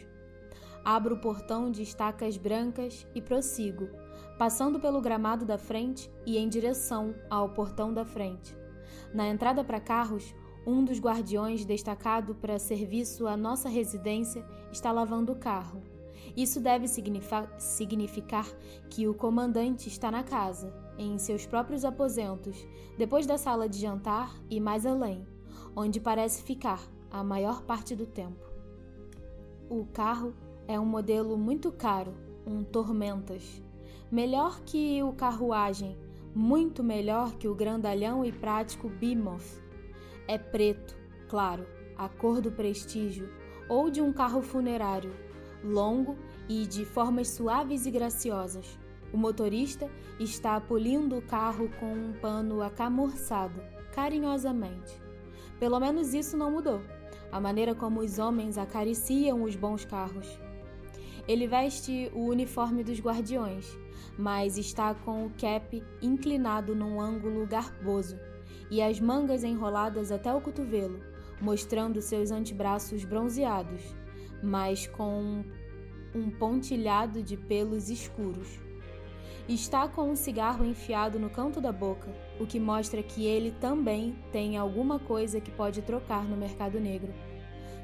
Abro 0.85 1.15
o 1.15 1.21
portão 1.21 1.71
de 1.71 1.83
estacas 1.83 2.37
brancas 2.37 3.07
e 3.15 3.23
prossigo, 3.23 3.89
passando 4.39 4.79
pelo 4.79 5.01
gramado 5.01 5.47
da 5.47 5.57
frente 5.57 6.11
e 6.27 6.37
em 6.37 6.49
direção 6.49 7.15
ao 7.31 7.51
portão 7.51 7.93
da 7.93 8.05
frente. 8.05 8.55
Na 9.13 9.27
entrada 9.29 9.65
para 9.65 9.81
carros, 9.81 10.35
um 10.67 10.85
dos 10.85 10.99
guardiões 10.99 11.65
destacado 11.65 12.35
para 12.35 12.59
serviço 12.59 13.27
à 13.27 13.37
nossa 13.37 13.69
residência 13.69 14.45
está 14.73 14.91
lavando 14.91 15.33
o 15.33 15.37
carro. 15.37 15.94
Isso 16.37 16.61
deve 16.61 16.87
significar 16.89 18.47
que 18.91 19.07
o 19.07 19.15
comandante 19.15 19.89
está 19.89 20.11
na 20.11 20.25
casa, 20.25 20.75
em 20.99 21.17
seus 21.19 21.47
próprios 21.47 21.85
aposentos, 21.85 22.67
depois 22.99 23.27
da 23.27 23.39
sala 23.39 23.69
de 23.69 23.79
jantar 23.79 24.35
e 24.51 24.61
mais 24.61 24.85
além, 24.85 25.27
onde 25.77 26.01
parece 26.01 26.43
ficar 26.43 26.81
a 27.11 27.23
maior 27.23 27.63
parte 27.63 27.95
do 27.95 28.07
tempo. 28.07 28.45
O 29.71 29.87
carro 29.87 30.35
é 30.67 30.79
um 30.79 30.85
modelo 30.85 31.39
muito 31.39 31.71
caro, 31.71 32.15
um 32.47 32.65
Tormentas. 32.65 33.63
Melhor 34.11 34.61
que 34.63 35.03
o 35.03 35.13
carruagem, 35.13 35.97
muito 36.35 36.83
melhor 36.83 37.35
que 37.37 37.47
o 37.47 37.55
grandalhão 37.55 38.25
e 38.25 38.33
prático 38.33 38.89
Bimoth. 38.89 39.63
É 40.27 40.37
preto, 40.37 40.97
claro, 41.29 41.67
a 41.97 42.09
cor 42.09 42.41
do 42.41 42.51
prestígio, 42.51 43.31
ou 43.69 43.89
de 43.89 44.01
um 44.01 44.13
carro 44.13 44.43
funerário, 44.43 45.13
longo 45.65 46.17
e 46.49 46.67
de 46.67 46.85
formas 46.85 47.29
suaves 47.29 47.87
e 47.87 47.91
graciosas. 47.91 48.79
O 49.13 49.17
motorista 49.17 49.91
está 50.21 50.61
polindo 50.61 51.17
o 51.17 51.23
carro 51.23 51.71
com 51.81 51.93
um 51.93 52.13
pano 52.13 52.63
acamurçado, 52.63 53.63
carinhosamente. 53.93 55.01
Pelo 55.59 55.81
menos 55.81 56.13
isso 56.13 56.37
não 56.37 56.51
mudou. 56.51 56.81
A 57.33 57.41
maneira 57.41 57.75
como 57.75 58.01
os 58.01 58.19
homens 58.19 58.59
acariciam 58.59 59.43
os 59.43 59.57
bons 59.57 59.85
carros. 59.85 60.39
Ele 61.27 61.47
veste 61.47 62.11
o 62.15 62.27
uniforme 62.27 62.85
dos 62.85 63.01
guardiões, 63.01 63.67
mas 64.19 64.59
está 64.59 64.95
com 64.95 65.27
o 65.27 65.31
cap 65.31 65.83
inclinado 66.03 66.75
num 66.75 67.01
ângulo 67.01 67.47
garboso 67.47 68.19
e 68.71 68.83
as 68.83 69.01
mangas 69.01 69.43
enroladas 69.43 70.13
até 70.13 70.35
o 70.35 70.41
cotovelo, 70.41 71.01
mostrando 71.41 72.03
seus 72.03 72.31
antebraços 72.31 73.05
bronzeados 73.05 73.95
mas 74.45 74.87
com 74.87 75.45
um 76.15 76.31
pontilhado 76.31 77.23
de 77.23 77.37
pelos 77.37 77.91
escuros. 77.91 78.61
Está 79.49 79.89
com 79.89 80.11
um 80.11 80.17
cigarro 80.17 80.65
enfiado 80.65 81.19
no 81.19 81.29
canto 81.29 81.61
da 81.61 81.73
boca, 81.73 82.11
o 82.41 82.47
que 82.47 82.59
mostra 82.59 83.03
que 83.03 83.27
ele 83.27 83.51
também 83.51 84.17
tem 84.33 84.57
alguma 84.57 84.99
coisa 84.99 85.41
que 85.41 85.51
pode 85.51 85.83
trocar 85.83 86.25
no 86.25 86.37
mercado 86.37 86.81
negro. 86.81 87.13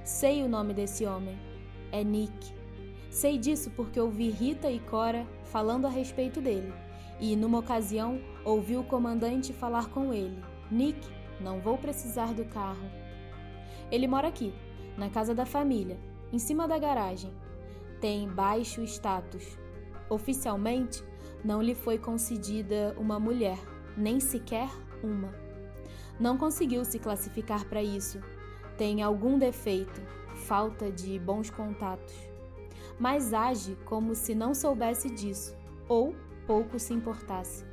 Sei 0.04 0.42
o 0.42 0.48
nome 0.48 0.72
desse 0.72 1.04
homem. 1.04 1.38
É 1.92 2.02
Nick. 2.02 2.54
Sei 3.10 3.36
disso 3.36 3.70
porque 3.70 4.00
ouvi 4.00 4.30
Rita 4.30 4.70
e 4.70 4.78
Cora 4.78 5.26
falando 5.44 5.86
a 5.86 5.90
respeito 5.90 6.40
dele, 6.40 6.72
e 7.18 7.34
numa 7.34 7.58
ocasião 7.58 8.20
ouvi 8.44 8.76
o 8.76 8.84
comandante 8.84 9.52
falar 9.52 9.88
com 9.90 10.14
ele: 10.14 10.38
Nick, 10.70 11.06
não 11.40 11.60
vou 11.60 11.76
precisar 11.76 12.32
do 12.32 12.44
carro. 12.44 12.88
Ele 13.90 14.06
mora 14.06 14.28
aqui, 14.28 14.54
na 14.96 15.10
casa 15.10 15.34
da 15.34 15.44
família, 15.44 15.98
em 16.32 16.38
cima 16.38 16.66
da 16.68 16.78
garagem. 16.78 17.32
Tem 18.00 18.28
baixo 18.28 18.82
status. 18.82 19.58
Oficialmente, 20.08 21.04
não 21.44 21.62
lhe 21.62 21.74
foi 21.74 21.98
concedida 21.98 22.94
uma 22.98 23.18
mulher, 23.20 23.58
nem 23.96 24.20
sequer 24.20 24.68
uma. 25.02 25.32
Não 26.18 26.36
conseguiu 26.36 26.84
se 26.84 26.98
classificar 26.98 27.64
para 27.66 27.82
isso. 27.82 28.20
Tem 28.76 29.02
algum 29.02 29.38
defeito, 29.38 30.00
falta 30.46 30.90
de 30.90 31.18
bons 31.18 31.50
contatos. 31.50 32.14
mas 33.00 33.32
age 33.32 33.78
como 33.86 34.14
se 34.14 34.34
não 34.34 34.52
soubesse 34.52 35.08
disso 35.08 35.56
ou 35.88 36.14
pouco 36.46 36.78
se 36.78 36.92
importasse. 36.92 37.64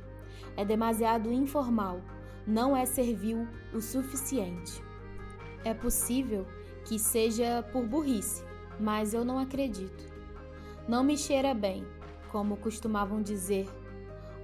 É 0.56 0.64
demasiado 0.64 1.30
informal, 1.30 2.00
não 2.46 2.74
é 2.74 2.86
servil 2.86 3.46
o 3.74 3.80
suficiente. 3.80 4.82
É 5.64 5.74
possível 5.74 6.46
que 6.86 6.98
seja 6.98 7.62
por 7.70 7.86
burrice, 7.86 8.42
mas 8.78 9.14
eu 9.14 9.24
não 9.24 9.38
acredito. 9.38 10.12
Não 10.86 11.04
me 11.04 11.16
cheira 11.16 11.52
bem, 11.54 11.84
como 12.30 12.56
costumavam 12.56 13.22
dizer, 13.22 13.68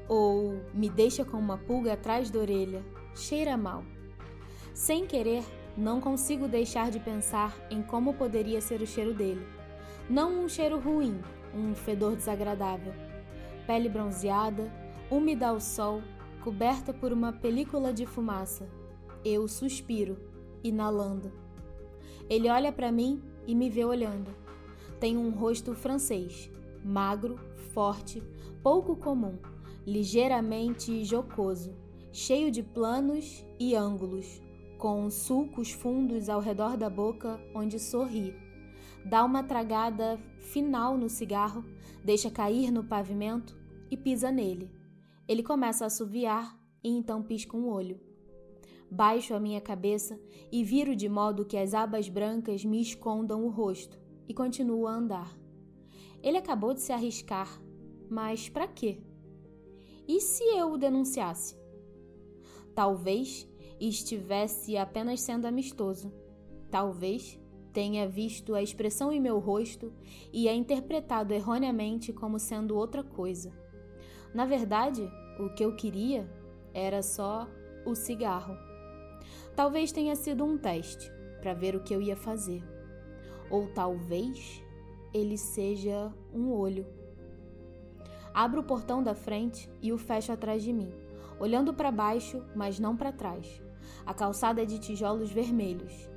ou 0.09 0.61
me 0.73 0.89
deixa 0.89 1.25
com 1.25 1.39
uma 1.39 1.59
pulga 1.59 1.95
atrás 1.95 2.31
da 2.31 2.39
orelha, 2.39 2.85
cheira 3.15 3.57
mal. 3.57 3.85
Sem 4.73 5.07
querer, 5.07 5.45
não 5.77 6.01
consigo 6.01 6.49
deixar 6.49 6.91
de 6.91 7.01
pensar 7.01 7.57
em 7.71 7.83
como 7.83 8.15
poderia 8.15 8.61
ser 8.61 8.81
o 8.81 8.87
cheiro 8.87 9.15
dele. 9.15 9.47
Não 10.09 10.45
um 10.45 10.49
cheiro 10.49 10.79
ruim, 10.79 11.21
um 11.55 11.75
fedor 11.75 12.17
desagradável. 12.17 12.93
Pele 13.67 13.89
bronzeada, 13.89 14.71
úmida 15.11 15.49
ao 15.49 15.61
sol, 15.61 16.03
coberta 16.43 16.93
por 16.93 17.13
uma 17.13 17.33
película 17.33 17.93
de 17.93 18.05
fumaça. 18.05 18.69
Eu 19.25 19.49
suspiro, 19.49 20.19
inalando. 20.63 21.33
Ele 22.29 22.51
olha 22.51 22.71
para 22.71 22.93
mim 22.93 23.23
e 23.47 23.55
me 23.55 23.69
vê 23.69 23.85
olhando. 23.85 24.31
Tem 25.01 25.17
um 25.17 25.31
rosto 25.31 25.75
francês, 25.75 26.51
magro, 26.85 27.39
forte, 27.73 28.23
pouco 28.63 28.97
comum, 28.97 29.39
ligeiramente 29.87 31.05
jocoso, 31.05 31.75
cheio 32.13 32.51
de 32.51 32.63
planos 32.63 33.45
e 33.59 33.75
ângulos, 33.75 34.41
com 34.79 35.11
sulcos 35.11 35.71
fundos 35.71 36.29
ao 36.29 36.41
redor 36.41 36.77
da 36.77 36.89
boca 36.89 37.41
onde 37.55 37.79
sorri 37.79 38.45
dá 39.05 39.23
uma 39.23 39.43
tragada 39.43 40.19
final 40.39 40.97
no 40.97 41.09
cigarro, 41.09 41.65
deixa 42.03 42.31
cair 42.31 42.71
no 42.71 42.83
pavimento 42.83 43.57
e 43.91 43.97
pisa 43.97 44.33
nele. 44.33 44.71
Ele 45.29 45.43
começa 45.43 45.85
a 45.85 45.87
assoviar 45.89 46.59
e 46.83 46.89
então 46.89 47.23
pisca 47.23 47.57
um 47.57 47.69
olho. 47.69 48.01
Baixo 48.95 49.35
a 49.35 49.41
minha 49.41 49.61
cabeça 49.61 50.21
e 50.53 50.63
viro 50.63 50.95
de 50.95 51.09
modo 51.09 51.45
que 51.45 51.57
as 51.57 51.75
abas 51.75 52.09
brancas 52.09 52.65
me 52.65 52.81
escondam 52.81 53.45
o 53.45 53.49
rosto 53.49 53.99
e 54.29 54.33
continuo 54.33 54.87
a 54.87 54.93
andar. 54.93 55.37
Ele 56.23 56.37
acabou 56.37 56.73
de 56.73 56.81
se 56.81 56.93
arriscar, 56.93 57.61
mas 58.09 58.49
para 58.49 58.69
quê? 58.69 59.01
E 60.07 60.21
se 60.21 60.45
eu 60.45 60.71
o 60.71 60.79
denunciasse? 60.79 61.59
Talvez 62.73 63.49
estivesse 63.81 64.77
apenas 64.77 65.23
sendo 65.23 65.47
amistoso. 65.47 66.13
Talvez 66.71 67.37
tenha 67.73 68.09
visto 68.09 68.55
a 68.55 68.63
expressão 68.63 69.11
em 69.11 69.21
meu 69.21 69.41
rosto 69.41 69.93
e 70.33 70.49
a 70.49 70.55
interpretado 70.55 71.35
erroneamente 71.35 72.13
como 72.13 72.39
sendo 72.39 72.77
outra 72.77 73.03
coisa. 73.03 73.53
Na 74.33 74.47
verdade, 74.47 75.03
o 75.41 75.53
que 75.53 75.65
eu 75.65 75.75
queria 75.75 76.31
era 76.73 77.03
só 77.03 77.49
o 77.85 77.97
cigarro. 77.97 78.57
Talvez 79.55 79.93
tenha 79.93 80.17
sido 80.17 80.45
um 80.45 80.59
teste 80.59 81.11
para 81.41 81.55
ver 81.55 81.77
o 81.77 81.81
que 81.81 81.95
eu 81.95 82.01
ia 82.01 82.17
fazer. 82.17 82.63
Ou 83.51 83.69
talvez 83.69 84.63
ele 85.13 85.39
seja 85.39 86.13
um 86.33 86.53
olho. 86.53 86.87
Abro 88.33 88.63
o 88.63 88.65
portão 88.65 89.03
da 89.03 89.15
frente 89.15 89.71
e 89.81 89.93
o 89.93 89.99
fecho 89.99 90.33
atrás 90.33 90.63
de 90.63 90.73
mim, 90.73 90.93
olhando 91.39 91.73
para 91.73 91.93
baixo, 91.93 92.43
mas 92.55 92.81
não 92.81 92.97
para 92.97 93.13
trás. 93.13 93.63
A 94.05 94.13
calçada 94.13 94.63
é 94.63 94.65
de 94.65 94.79
tijolos 94.79 95.31
vermelhos. 95.31 96.11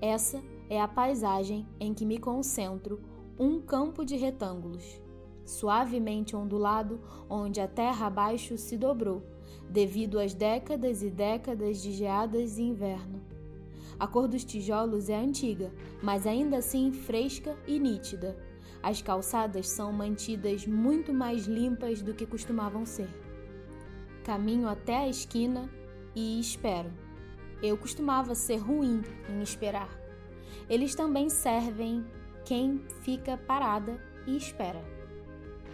Essa 0.00 0.42
é 0.68 0.80
a 0.80 0.88
paisagem 0.88 1.66
em 1.80 1.94
que 1.94 2.04
me 2.04 2.18
concentro, 2.18 3.00
um 3.38 3.60
campo 3.60 4.04
de 4.04 4.16
retângulos, 4.16 5.00
suavemente 5.44 6.36
ondulado, 6.36 7.00
onde 7.28 7.60
a 7.60 7.68
terra 7.68 8.06
abaixo 8.06 8.58
se 8.58 8.76
dobrou, 8.76 9.22
devido 9.68 10.18
às 10.18 10.34
décadas 10.34 11.02
e 11.02 11.10
décadas 11.10 11.82
de 11.82 11.92
geadas 11.92 12.58
e 12.58 12.62
inverno. 12.62 13.20
A 13.98 14.06
cor 14.06 14.26
dos 14.26 14.44
tijolos 14.44 15.08
é 15.08 15.16
antiga, 15.16 15.72
mas 16.02 16.26
ainda 16.26 16.58
assim 16.58 16.92
fresca 16.92 17.56
e 17.66 17.78
nítida. 17.78 18.36
As 18.82 19.00
calçadas 19.00 19.68
são 19.68 19.92
mantidas 19.92 20.66
muito 20.66 21.14
mais 21.14 21.46
limpas 21.46 22.02
do 22.02 22.12
que 22.12 22.26
costumavam 22.26 22.84
ser. 22.84 23.08
Caminho 24.24 24.68
até 24.68 24.96
a 24.96 25.08
esquina 25.08 25.70
e 26.14 26.40
espero. 26.40 26.90
Eu 27.62 27.78
costumava 27.78 28.34
ser 28.34 28.56
ruim 28.56 29.02
em 29.28 29.40
esperar. 29.40 29.88
Eles 30.68 30.94
também 30.94 31.28
servem 31.28 32.04
quem 32.44 32.82
fica 33.02 33.36
parada 33.36 34.02
e 34.26 34.36
espera, 34.36 34.82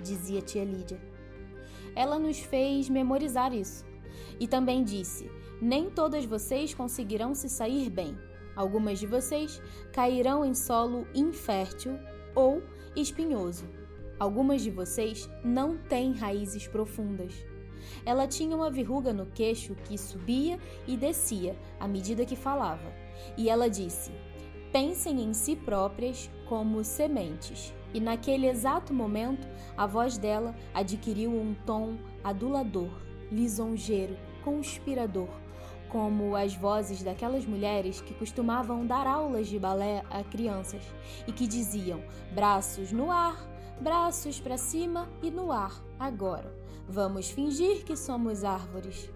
dizia 0.02 0.42
tia 0.42 0.64
Lídia. 0.64 1.07
Ela 1.94 2.18
nos 2.18 2.38
fez 2.38 2.88
memorizar 2.88 3.54
isso 3.54 3.84
e 4.40 4.46
também 4.46 4.84
disse: 4.84 5.30
Nem 5.60 5.90
todas 5.90 6.24
vocês 6.24 6.74
conseguirão 6.74 7.34
se 7.34 7.48
sair 7.48 7.90
bem. 7.90 8.16
Algumas 8.54 8.98
de 8.98 9.06
vocês 9.06 9.62
cairão 9.92 10.44
em 10.44 10.54
solo 10.54 11.06
infértil 11.14 11.98
ou 12.34 12.62
espinhoso. 12.96 13.66
Algumas 14.18 14.62
de 14.62 14.70
vocês 14.70 15.30
não 15.44 15.76
têm 15.76 16.12
raízes 16.12 16.66
profundas. 16.66 17.32
Ela 18.04 18.26
tinha 18.26 18.56
uma 18.56 18.70
verruga 18.70 19.12
no 19.12 19.26
queixo 19.26 19.76
que 19.84 19.96
subia 19.96 20.58
e 20.86 20.96
descia 20.96 21.56
à 21.78 21.86
medida 21.86 22.26
que 22.26 22.34
falava. 22.34 22.92
E 23.36 23.48
ela 23.48 23.70
disse: 23.70 24.10
pensem 24.72 25.22
em 25.22 25.32
si 25.32 25.54
próprias 25.54 26.28
como 26.48 26.82
sementes. 26.82 27.72
E 27.92 28.00
naquele 28.00 28.46
exato 28.46 28.92
momento, 28.92 29.48
a 29.76 29.86
voz 29.86 30.18
dela 30.18 30.54
adquiriu 30.74 31.30
um 31.30 31.54
tom 31.66 31.96
adulador, 32.22 32.90
lisonjeiro, 33.32 34.16
conspirador, 34.44 35.28
como 35.88 36.36
as 36.36 36.54
vozes 36.54 37.02
daquelas 37.02 37.46
mulheres 37.46 38.00
que 38.00 38.12
costumavam 38.12 38.86
dar 38.86 39.06
aulas 39.06 39.48
de 39.48 39.58
balé 39.58 40.04
a 40.10 40.22
crianças 40.22 40.82
e 41.26 41.32
que 41.32 41.46
diziam: 41.46 42.02
braços 42.34 42.92
no 42.92 43.10
ar, 43.10 43.48
braços 43.80 44.38
para 44.38 44.58
cima 44.58 45.08
e 45.22 45.30
no 45.30 45.50
ar, 45.50 45.82
agora. 45.98 46.54
Vamos 46.86 47.30
fingir 47.30 47.84
que 47.84 47.96
somos 47.96 48.44
árvores. 48.44 49.10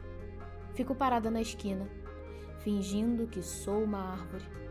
Fico 0.75 0.95
parada 0.95 1.31
na 1.31 1.41
esquina, 1.41 1.89
fingindo 2.59 3.27
que 3.27 3.43
sou 3.43 3.83
uma 3.83 4.13
árvore 4.13 4.63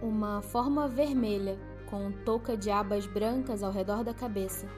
uma 0.00 0.42
forma 0.42 0.88
vermelha 0.88 1.58
com 1.86 2.12
touca 2.12 2.56
de 2.56 2.70
abas 2.70 3.06
brancas 3.06 3.62
ao 3.62 3.72
redor 3.72 4.04
da 4.04 4.12
cabeça. 4.12 4.68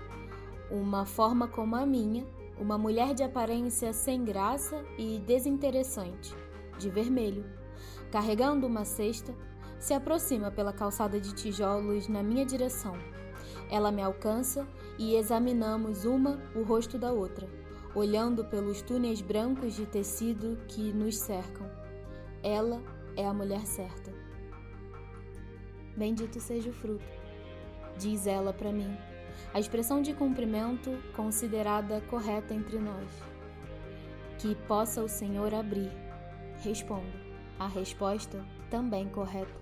Uma 0.70 1.04
forma 1.04 1.48
como 1.48 1.74
a 1.76 1.84
minha, 1.84 2.26
uma 2.58 2.76
mulher 2.76 3.14
de 3.14 3.22
aparência 3.22 3.92
sem 3.92 4.24
graça 4.24 4.84
e 4.96 5.18
desinteressante, 5.20 6.34
de 6.78 6.90
vermelho, 6.90 7.44
carregando 8.10 8.66
uma 8.66 8.84
cesta, 8.84 9.34
se 9.78 9.94
aproxima 9.94 10.50
pela 10.50 10.72
calçada 10.72 11.20
de 11.20 11.32
tijolos 11.34 12.08
na 12.08 12.22
minha 12.22 12.44
direção. 12.44 12.94
Ela 13.70 13.92
me 13.92 14.02
alcança 14.02 14.66
e 14.98 15.14
examinamos 15.14 16.04
uma 16.04 16.40
o 16.54 16.62
rosto 16.62 16.98
da 16.98 17.12
outra, 17.12 17.48
olhando 17.94 18.44
pelos 18.44 18.82
túneis 18.82 19.20
brancos 19.20 19.74
de 19.74 19.86
tecido 19.86 20.58
que 20.66 20.92
nos 20.92 21.16
cercam. 21.16 21.70
Ela 22.42 22.82
é 23.16 23.26
a 23.26 23.32
mulher 23.32 23.64
certa. 23.66 24.17
Bendito 25.98 26.38
seja 26.38 26.70
o 26.70 26.72
fruto, 26.72 27.04
diz 27.98 28.28
ela 28.28 28.52
para 28.52 28.70
mim, 28.70 28.96
a 29.52 29.58
expressão 29.58 30.00
de 30.00 30.14
cumprimento 30.14 30.96
considerada 31.16 32.00
correta 32.02 32.54
entre 32.54 32.78
nós. 32.78 33.08
Que 34.38 34.54
possa 34.54 35.02
o 35.02 35.08
Senhor 35.08 35.52
abrir. 35.52 35.90
Respondo, 36.62 37.18
a 37.58 37.66
resposta 37.66 38.44
também 38.70 39.08
correta. 39.08 39.58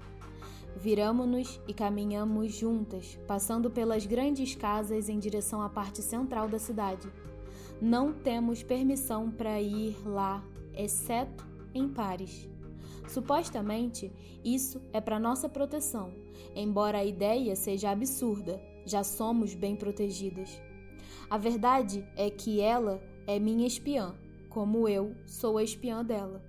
Viramo-nos 0.76 1.59
e 1.66 1.72
caminhamos 1.72 2.53
juntas, 2.53 3.18
passando 3.26 3.70
pelas 3.70 4.05
grandes 4.05 4.55
casas 4.55 5.09
em 5.09 5.18
direção 5.18 5.62
à 5.62 5.70
parte 5.70 6.03
central 6.03 6.49
da 6.49 6.59
cidade. 6.59 7.09
Não 7.80 8.12
temos 8.12 8.62
permissão 8.62 9.30
para 9.30 9.59
ir 9.59 9.97
lá, 10.07 10.45
exceto 10.74 11.47
em 11.74 11.89
pares. 11.89 12.47
Supostamente, 13.09 14.12
isso 14.44 14.80
é 14.92 15.00
para 15.00 15.18
nossa 15.18 15.48
proteção, 15.48 16.12
embora 16.54 16.98
a 16.98 17.04
ideia 17.04 17.54
seja 17.54 17.90
absurda, 17.90 18.61
já 18.84 19.04
somos 19.04 19.54
bem 19.54 19.76
protegidas. 19.76 20.61
A 21.30 21.38
verdade 21.38 22.07
é 22.16 22.30
que 22.30 22.61
ela 22.61 23.00
é 23.26 23.38
minha 23.38 23.66
espiã, 23.66 24.14
como 24.48 24.88
eu 24.88 25.14
sou 25.24 25.59
a 25.59 25.62
espiã 25.62 26.04
dela. 26.04 26.42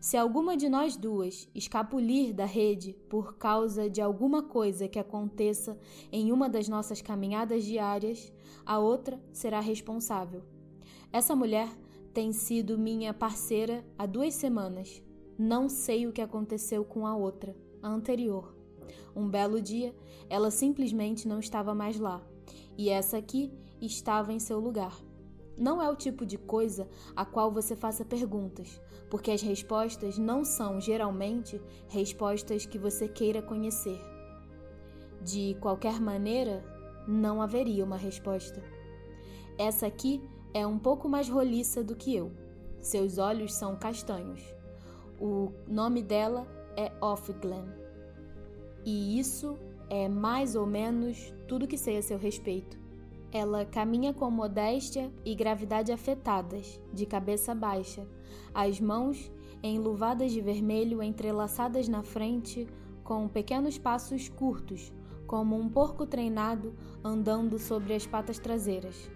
Se 0.00 0.16
alguma 0.16 0.56
de 0.56 0.68
nós 0.68 0.96
duas 0.96 1.48
escapulir 1.54 2.32
da 2.32 2.44
rede 2.44 2.92
por 3.08 3.36
causa 3.36 3.90
de 3.90 4.00
alguma 4.00 4.42
coisa 4.42 4.86
que 4.86 4.98
aconteça 4.98 5.76
em 6.12 6.30
uma 6.30 6.48
das 6.48 6.68
nossas 6.68 7.02
caminhadas 7.02 7.64
diárias, 7.64 8.32
a 8.64 8.78
outra 8.78 9.20
será 9.32 9.58
responsável. 9.58 10.42
Essa 11.12 11.34
mulher 11.34 11.68
tem 12.14 12.32
sido 12.32 12.78
minha 12.78 13.12
parceira 13.12 13.84
há 13.98 14.06
duas 14.06 14.34
semanas 14.34 15.02
não 15.38 15.68
sei 15.68 16.04
o 16.06 16.12
que 16.12 16.20
aconteceu 16.20 16.84
com 16.84 17.06
a 17.06 17.14
outra, 17.14 17.56
a 17.80 17.88
anterior. 17.88 18.52
Um 19.14 19.28
belo 19.28 19.62
dia, 19.62 19.94
ela 20.28 20.50
simplesmente 20.50 21.28
não 21.28 21.38
estava 21.38 21.74
mais 21.74 21.98
lá, 21.98 22.20
e 22.76 22.88
essa 22.88 23.16
aqui 23.16 23.52
estava 23.80 24.32
em 24.32 24.40
seu 24.40 24.58
lugar. 24.58 24.98
Não 25.56 25.80
é 25.80 25.88
o 25.88 25.96
tipo 25.96 26.26
de 26.26 26.36
coisa 26.36 26.88
a 27.14 27.24
qual 27.24 27.52
você 27.52 27.76
faça 27.76 28.04
perguntas, 28.04 28.80
porque 29.08 29.30
as 29.30 29.40
respostas 29.40 30.18
não 30.18 30.44
são, 30.44 30.80
geralmente, 30.80 31.60
respostas 31.88 32.66
que 32.66 32.78
você 32.78 33.08
queira 33.08 33.40
conhecer. 33.40 34.00
De 35.22 35.56
qualquer 35.60 36.00
maneira, 36.00 36.64
não 37.06 37.40
haveria 37.40 37.84
uma 37.84 37.96
resposta. 37.96 38.62
Essa 39.56 39.86
aqui 39.86 40.20
é 40.52 40.66
um 40.66 40.78
pouco 40.78 41.08
mais 41.08 41.28
roliça 41.28 41.82
do 41.82 41.96
que 41.96 42.14
eu. 42.14 42.32
Seus 42.80 43.18
olhos 43.18 43.54
são 43.54 43.76
castanhos. 43.76 44.57
O 45.20 45.52
nome 45.66 46.02
dela 46.02 46.46
é 46.76 46.92
Offglen. 47.00 47.66
E 48.84 49.18
isso 49.18 49.58
é 49.90 50.08
mais 50.08 50.54
ou 50.54 50.64
menos 50.64 51.34
tudo 51.48 51.66
que 51.66 51.76
sei 51.76 51.96
a 51.96 52.02
seu 52.02 52.16
respeito. 52.16 52.78
Ela 53.32 53.64
caminha 53.64 54.14
com 54.14 54.30
modéstia 54.30 55.12
e 55.24 55.34
gravidade 55.34 55.90
afetadas, 55.90 56.80
de 56.92 57.04
cabeça 57.04 57.54
baixa, 57.54 58.06
as 58.54 58.80
mãos 58.80 59.30
enluvadas 59.62 60.30
de 60.30 60.40
vermelho 60.40 61.02
entrelaçadas 61.02 61.88
na 61.88 62.02
frente, 62.02 62.68
com 63.02 63.26
pequenos 63.26 63.76
passos 63.76 64.28
curtos, 64.28 64.92
como 65.26 65.58
um 65.58 65.68
porco 65.68 66.06
treinado 66.06 66.74
andando 67.02 67.58
sobre 67.58 67.92
as 67.92 68.06
patas 68.06 68.38
traseiras. 68.38 69.10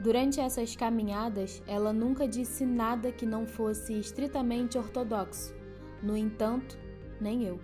Durante 0.00 0.40
essas 0.40 0.74
caminhadas, 0.74 1.62
ela 1.66 1.92
nunca 1.92 2.26
disse 2.26 2.64
nada 2.64 3.12
que 3.12 3.26
não 3.26 3.46
fosse 3.46 3.92
estritamente 3.98 4.78
ortodoxo. 4.78 5.54
No 6.02 6.16
entanto, 6.16 6.78
nem 7.20 7.44
eu. 7.44 7.60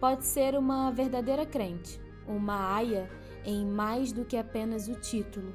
Pode 0.00 0.24
ser 0.24 0.54
uma 0.54 0.90
verdadeira 0.90 1.44
crente, 1.44 2.00
uma 2.26 2.74
aia 2.74 3.06
em 3.44 3.66
mais 3.66 4.12
do 4.12 4.24
que 4.24 4.38
apenas 4.38 4.88
o 4.88 4.94
título. 4.94 5.52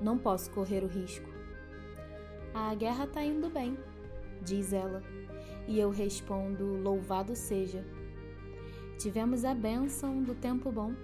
Não 0.00 0.16
posso 0.16 0.50
correr 0.50 0.82
o 0.82 0.88
risco. 0.88 1.28
A 2.54 2.74
guerra 2.74 3.06
tá 3.06 3.22
indo 3.22 3.50
bem, 3.50 3.76
diz 4.40 4.72
ela, 4.72 5.02
e 5.68 5.78
eu 5.78 5.90
respondo: 5.90 6.64
Louvado 6.82 7.36
seja. 7.36 7.84
Tivemos 8.98 9.44
a 9.44 9.54
bênção 9.54 10.22
do 10.22 10.34
tempo 10.34 10.72
bom. 10.72 10.94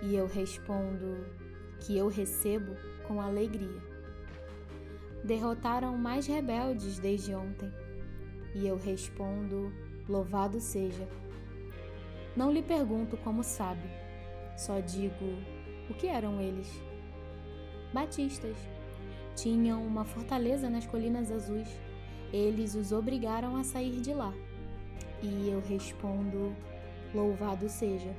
E 0.00 0.14
eu 0.14 0.28
respondo 0.28 1.26
que 1.80 1.96
eu 1.96 2.06
recebo 2.06 2.76
com 3.06 3.20
alegria. 3.20 3.82
Derrotaram 5.24 5.96
mais 5.96 6.26
rebeldes 6.26 6.98
desde 6.98 7.34
ontem. 7.34 7.72
E 8.54 8.66
eu 8.66 8.76
respondo: 8.76 9.72
Louvado 10.08 10.60
seja. 10.60 11.08
Não 12.36 12.52
lhe 12.52 12.62
pergunto 12.62 13.16
como 13.16 13.42
sabe, 13.42 13.88
só 14.56 14.78
digo 14.80 15.14
o 15.88 15.94
que 15.94 16.06
eram 16.06 16.40
eles. 16.40 16.70
Batistas. 17.92 18.56
Tinham 19.34 19.86
uma 19.86 20.04
fortaleza 20.04 20.70
nas 20.70 20.86
colinas 20.86 21.30
azuis. 21.30 21.68
Eles 22.32 22.74
os 22.74 22.90
obrigaram 22.92 23.56
a 23.56 23.64
sair 23.64 24.00
de 24.00 24.14
lá. 24.14 24.32
E 25.22 25.50
eu 25.50 25.60
respondo: 25.60 26.54
Louvado 27.14 27.68
seja. 27.68 28.14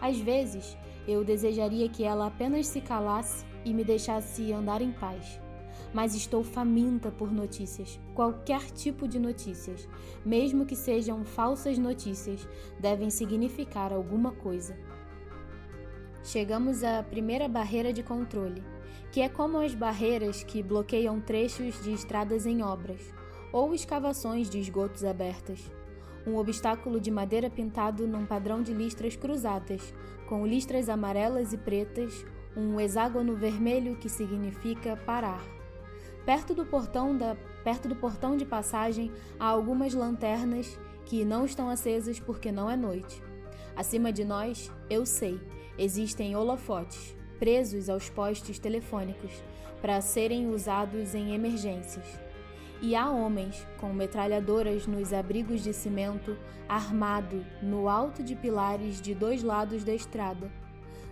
Às 0.00 0.18
vezes, 0.18 0.76
eu 1.06 1.24
desejaria 1.24 1.88
que 1.88 2.04
ela 2.04 2.26
apenas 2.26 2.66
se 2.66 2.80
calasse 2.80 3.44
e 3.66 3.74
me 3.74 3.82
deixasse 3.82 4.52
andar 4.52 4.80
em 4.80 4.92
paz. 4.92 5.40
Mas 5.92 6.14
estou 6.14 6.44
faminta 6.44 7.10
por 7.10 7.32
notícias, 7.32 8.00
qualquer 8.14 8.70
tipo 8.70 9.08
de 9.08 9.18
notícias, 9.18 9.88
mesmo 10.24 10.64
que 10.64 10.76
sejam 10.76 11.24
falsas 11.24 11.76
notícias, 11.76 12.48
devem 12.78 13.10
significar 13.10 13.92
alguma 13.92 14.30
coisa. 14.30 14.76
Chegamos 16.22 16.84
à 16.84 17.02
primeira 17.02 17.48
barreira 17.48 17.92
de 17.92 18.02
controle, 18.02 18.62
que 19.10 19.20
é 19.20 19.28
como 19.28 19.58
as 19.58 19.74
barreiras 19.74 20.44
que 20.44 20.62
bloqueiam 20.62 21.20
trechos 21.20 21.82
de 21.82 21.92
estradas 21.92 22.46
em 22.46 22.62
obras 22.62 23.00
ou 23.52 23.74
escavações 23.74 24.48
de 24.48 24.58
esgotos 24.58 25.04
abertas 25.04 25.70
um 26.26 26.36
obstáculo 26.36 27.00
de 27.00 27.10
madeira 27.10 27.48
pintado 27.48 28.06
num 28.06 28.26
padrão 28.26 28.60
de 28.60 28.74
listras 28.74 29.14
cruzadas, 29.14 29.94
com 30.28 30.44
listras 30.44 30.88
amarelas 30.88 31.52
e 31.52 31.56
pretas, 31.56 32.26
um 32.56 32.80
hexágono 32.80 33.36
vermelho 33.36 33.96
que 33.96 34.08
significa 34.08 34.96
parar. 34.96 35.44
Perto 36.24 36.54
do 36.54 36.64
portão 36.64 37.16
da 37.16 37.36
perto 37.62 37.88
do 37.88 37.96
portão 37.96 38.36
de 38.36 38.44
passagem 38.44 39.12
há 39.38 39.46
algumas 39.46 39.92
lanternas 39.92 40.78
que 41.04 41.24
não 41.24 41.44
estão 41.44 41.68
acesas 41.68 42.18
porque 42.18 42.50
não 42.50 42.70
é 42.70 42.76
noite. 42.76 43.22
Acima 43.76 44.12
de 44.12 44.24
nós, 44.24 44.72
eu 44.88 45.04
sei, 45.04 45.40
existem 45.76 46.34
holofotes 46.34 47.14
presos 47.38 47.88
aos 47.88 48.08
postes 48.08 48.58
telefônicos 48.58 49.42
para 49.82 50.00
serem 50.00 50.48
usados 50.48 51.14
em 51.14 51.34
emergências 51.34 52.26
e 52.80 52.94
há 52.94 53.10
homens 53.10 53.66
com 53.78 53.92
metralhadoras 53.92 54.86
nos 54.86 55.12
abrigos 55.12 55.62
de 55.62 55.72
cimento, 55.72 56.36
armado 56.68 57.44
no 57.62 57.88
alto 57.88 58.22
de 58.22 58.34
pilares 58.34 59.00
de 59.00 59.14
dois 59.14 59.42
lados 59.42 59.84
da 59.84 59.94
estrada. 59.94 60.50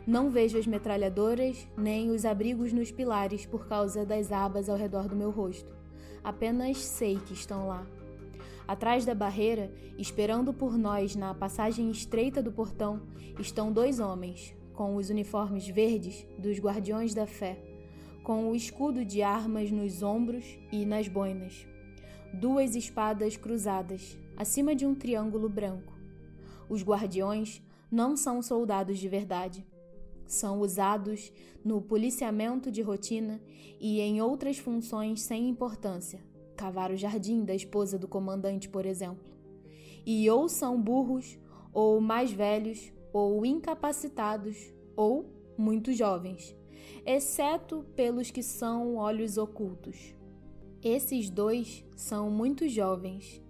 Não 0.07 0.31
vejo 0.31 0.59
as 0.59 0.67
metralhadoras 0.67 1.67
nem 1.77 2.11
os 2.11 2.25
abrigos 2.25 2.73
nos 2.73 2.91
pilares 2.91 3.47
por 3.47 3.67
causa 3.67 4.05
das 4.05 4.31
abas 4.31 4.69
ao 4.69 4.77
redor 4.77 5.09
do 5.09 5.17
meu 5.17 5.31
rosto. 5.31 5.75
Apenas 6.23 6.79
sei 6.79 7.17
que 7.17 7.33
estão 7.33 7.67
lá. 7.67 7.87
Atrás 8.67 9.05
da 9.05 9.15
barreira, 9.15 9.73
esperando 9.99 10.53
por 10.53 10.77
nós 10.79 11.15
na 11.17 11.35
passagem 11.35 11.91
estreita 11.91 12.43
do 12.43 12.53
portão, 12.53 13.03
estão 13.39 13.73
dois 13.73 14.01
homens, 14.01 14.55
com 14.73 14.97
os 14.97 15.11
uniformes 15.11 15.69
verdes 15.69 16.27
dos 16.39 16.59
Guardiões 16.59 17.15
da 17.15 17.27
Fé 17.27 17.75
com 18.25 18.51
o 18.51 18.57
escudo 18.57 19.05
de 19.05 19.23
armas 19.23 19.71
nos 19.71 20.03
ombros 20.03 20.59
e 20.73 20.87
nas 20.87 21.07
boinas, 21.07 21.67
duas 22.33 22.75
espadas 22.75 23.37
cruzadas, 23.37 24.19
acima 24.35 24.75
de 24.75 24.87
um 24.87 24.95
triângulo 24.95 25.47
branco. 25.47 25.93
Os 26.67 26.83
guardiões 26.83 27.63
não 27.91 28.17
são 28.17 28.41
soldados 28.41 28.99
de 28.99 29.07
verdade. 29.11 29.65
São 30.27 30.61
usados 30.61 31.33
no 31.65 31.81
policiamento 31.81 32.71
de 32.71 32.83
rotina 32.83 33.41
e 33.81 34.01
em 34.01 34.21
outras 34.21 34.59
funções 34.59 35.23
sem 35.23 35.49
importância, 35.49 36.21
cavar 36.57 36.91
o 36.91 36.97
jardim 36.97 37.45
da 37.45 37.55
esposa 37.55 37.99
do 37.99 38.09
comandante, 38.09 38.69
por 38.69 38.87
exemplo. 38.87 39.33
E 40.07 40.29
ou 40.31 40.49
são 40.49 40.81
burros, 40.81 41.39
ou 41.73 42.01
mais 42.01 42.31
velhos, 42.31 42.93
ou 43.13 43.45
incapacitados, 43.45 44.73
ou 44.97 45.27
muito 45.57 45.93
jovens 45.93 46.57
exceto 47.07 47.85
pelos 47.95 48.31
que 48.31 48.43
são 48.43 48.97
olhos 48.97 49.37
ocultos. 49.37 50.15
Esses 50.83 51.31
dois 51.31 51.85
são 51.97 52.31
muito 52.31 52.69
jovens. 52.69 53.43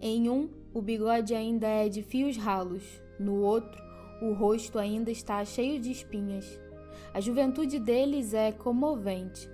Em 0.00 0.28
um, 0.30 0.48
o 0.72 0.80
bigode 0.80 1.34
ainda 1.34 1.66
é 1.66 1.88
de 1.88 2.02
fios 2.02 2.36
ralos, 2.36 2.82
no 3.18 3.42
outro, 3.42 3.80
o 4.20 4.32
rosto 4.32 4.78
ainda 4.78 5.10
está 5.10 5.44
cheio 5.44 5.80
de 5.80 5.90
espinhas. 5.90 6.60
A 7.12 7.20
juventude 7.20 7.78
deles 7.78 8.34
é 8.34 8.52
comovente, 8.52 9.48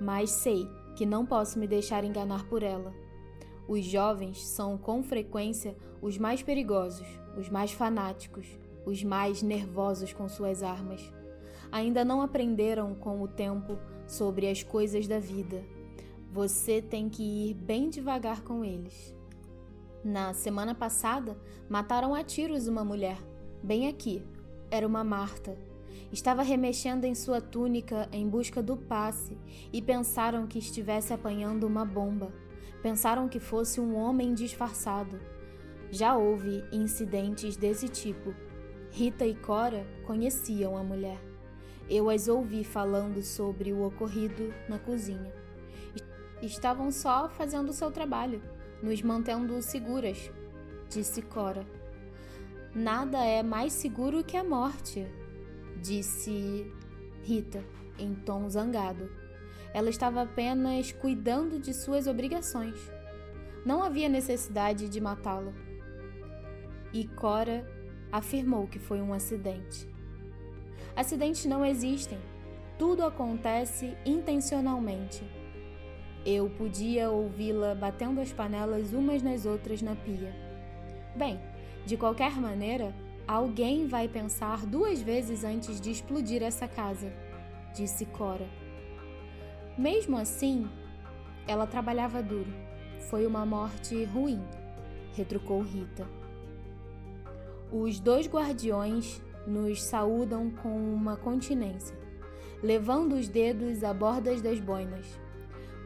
mas 0.00 0.30
sei 0.30 0.68
que 0.96 1.06
não 1.06 1.24
posso 1.24 1.58
me 1.58 1.66
deixar 1.66 2.04
enganar 2.04 2.48
por 2.48 2.62
ela. 2.62 2.92
Os 3.68 3.84
jovens 3.84 4.46
são 4.46 4.76
com 4.76 5.02
frequência 5.02 5.76
os 6.02 6.18
mais 6.18 6.42
perigosos, 6.42 7.06
os 7.36 7.48
mais 7.48 7.72
fanáticos, 7.72 8.46
os 8.84 9.02
mais 9.02 9.42
nervosos 9.42 10.12
com 10.12 10.28
suas 10.28 10.62
armas 10.62 11.12
ainda 11.70 12.04
não 12.04 12.20
aprenderam 12.20 12.94
com 12.94 13.22
o 13.22 13.28
tempo 13.28 13.78
sobre 14.06 14.48
as 14.48 14.62
coisas 14.62 15.06
da 15.06 15.18
vida. 15.18 15.64
Você 16.32 16.80
tem 16.80 17.08
que 17.08 17.22
ir 17.22 17.54
bem 17.54 17.88
devagar 17.88 18.42
com 18.42 18.64
eles. 18.64 19.14
Na 20.04 20.32
semana 20.32 20.74
passada, 20.74 21.36
mataram 21.68 22.14
a 22.14 22.24
tiros 22.24 22.66
uma 22.66 22.84
mulher, 22.84 23.18
bem 23.62 23.88
aqui. 23.88 24.22
Era 24.70 24.86
uma 24.86 25.04
Marta. 25.04 25.56
Estava 26.12 26.42
remexendo 26.42 27.04
em 27.04 27.14
sua 27.14 27.40
túnica 27.40 28.08
em 28.12 28.28
busca 28.28 28.62
do 28.62 28.76
passe 28.76 29.38
e 29.72 29.80
pensaram 29.80 30.46
que 30.46 30.58
estivesse 30.58 31.12
apanhando 31.12 31.66
uma 31.66 31.84
bomba. 31.84 32.32
Pensaram 32.82 33.28
que 33.28 33.38
fosse 33.38 33.80
um 33.80 33.94
homem 33.94 34.34
disfarçado. 34.34 35.20
Já 35.90 36.16
houve 36.16 36.64
incidentes 36.72 37.56
desse 37.56 37.88
tipo. 37.88 38.34
Rita 38.90 39.24
e 39.24 39.34
Cora 39.34 39.86
conheciam 40.04 40.76
a 40.76 40.82
mulher. 40.82 41.20
Eu 41.88 42.08
as 42.08 42.28
ouvi 42.28 42.64
falando 42.64 43.22
sobre 43.22 43.72
o 43.72 43.84
ocorrido 43.84 44.52
na 44.68 44.78
cozinha. 44.78 45.32
Estavam 46.42 46.90
só 46.90 47.28
fazendo 47.28 47.72
seu 47.72 47.90
trabalho, 47.90 48.42
nos 48.82 49.02
mantendo 49.02 49.60
seguras, 49.60 50.30
disse 50.88 51.20
Cora. 51.20 51.79
Nada 52.74 53.18
é 53.24 53.42
mais 53.42 53.72
seguro 53.72 54.22
que 54.22 54.36
a 54.36 54.44
morte, 54.44 55.04
disse 55.82 56.72
Rita, 57.24 57.64
em 57.98 58.14
tom 58.14 58.48
zangado. 58.48 59.10
Ela 59.74 59.90
estava 59.90 60.22
apenas 60.22 60.92
cuidando 60.92 61.58
de 61.58 61.74
suas 61.74 62.06
obrigações. 62.06 62.78
Não 63.66 63.82
havia 63.82 64.08
necessidade 64.08 64.88
de 64.88 65.00
matá-la. 65.00 65.52
E 66.92 67.08
Cora 67.08 67.68
afirmou 68.12 68.68
que 68.68 68.78
foi 68.78 69.00
um 69.00 69.12
acidente. 69.12 69.88
Acidentes 70.94 71.46
não 71.46 71.64
existem. 71.64 72.18
Tudo 72.78 73.04
acontece 73.04 73.96
intencionalmente. 74.06 75.24
Eu 76.24 76.48
podia 76.50 77.10
ouvi-la 77.10 77.74
batendo 77.74 78.20
as 78.20 78.32
panelas 78.32 78.92
umas 78.92 79.22
nas 79.22 79.44
outras 79.44 79.82
na 79.82 79.96
pia. 79.96 80.32
Bem, 81.16 81.40
de 81.90 81.96
qualquer 81.96 82.36
maneira, 82.36 82.94
alguém 83.26 83.88
vai 83.88 84.06
pensar 84.06 84.64
duas 84.64 85.02
vezes 85.02 85.42
antes 85.42 85.80
de 85.80 85.90
explodir 85.90 86.40
essa 86.40 86.68
casa, 86.68 87.12
disse 87.74 88.06
Cora. 88.06 88.46
Mesmo 89.76 90.16
assim, 90.16 90.70
ela 91.48 91.66
trabalhava 91.66 92.22
duro. 92.22 92.52
Foi 93.08 93.26
uma 93.26 93.44
morte 93.44 94.04
ruim, 94.04 94.40
retrucou 95.16 95.62
Rita. 95.62 96.06
Os 97.72 97.98
dois 97.98 98.28
guardiões 98.28 99.20
nos 99.44 99.82
saúdam 99.82 100.48
com 100.48 100.76
uma 100.94 101.16
continência, 101.16 101.98
levando 102.62 103.16
os 103.16 103.26
dedos 103.26 103.82
a 103.82 103.92
bordas 103.92 104.40
das 104.40 104.60
boinas. 104.60 105.18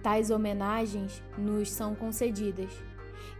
Tais 0.02 0.30
homenagens 0.30 1.22
nos 1.38 1.70
são 1.70 1.94
concedidas. 1.94 2.74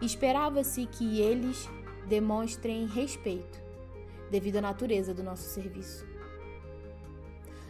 Esperava-se 0.01 0.87
que 0.87 1.21
eles 1.21 1.69
demonstrem 2.07 2.85
respeito, 2.87 3.61
devido 4.29 4.57
à 4.57 4.61
natureza 4.61 5.13
do 5.13 5.23
nosso 5.23 5.49
serviço. 5.49 6.05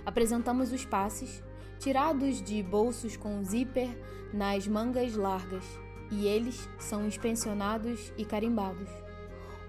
Apresentamos 0.05 0.71
os 0.71 0.85
passes, 0.85 1.43
tirados 1.79 2.41
de 2.41 2.61
bolsos 2.61 3.17
com 3.17 3.43
zíper 3.43 3.89
nas 4.33 4.67
mangas 4.67 5.15
largas, 5.15 5.65
e 6.11 6.27
eles 6.27 6.69
são 6.77 7.07
inspecionados 7.07 8.13
e 8.17 8.23
carimbados. 8.23 8.89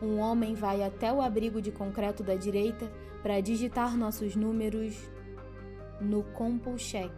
Um 0.03 0.19
homem 0.19 0.55
vai 0.55 0.83
até 0.83 1.11
o 1.13 1.23
abrigo 1.23 1.63
de 1.63 1.73
concreto 1.73 2.23
da 2.23 2.35
direita 2.35 2.93
para 3.23 3.41
digitar 3.41 3.97
nossos 3.97 4.37
números 4.37 4.95
no 6.01 6.23
CompuCheck. 6.23 7.15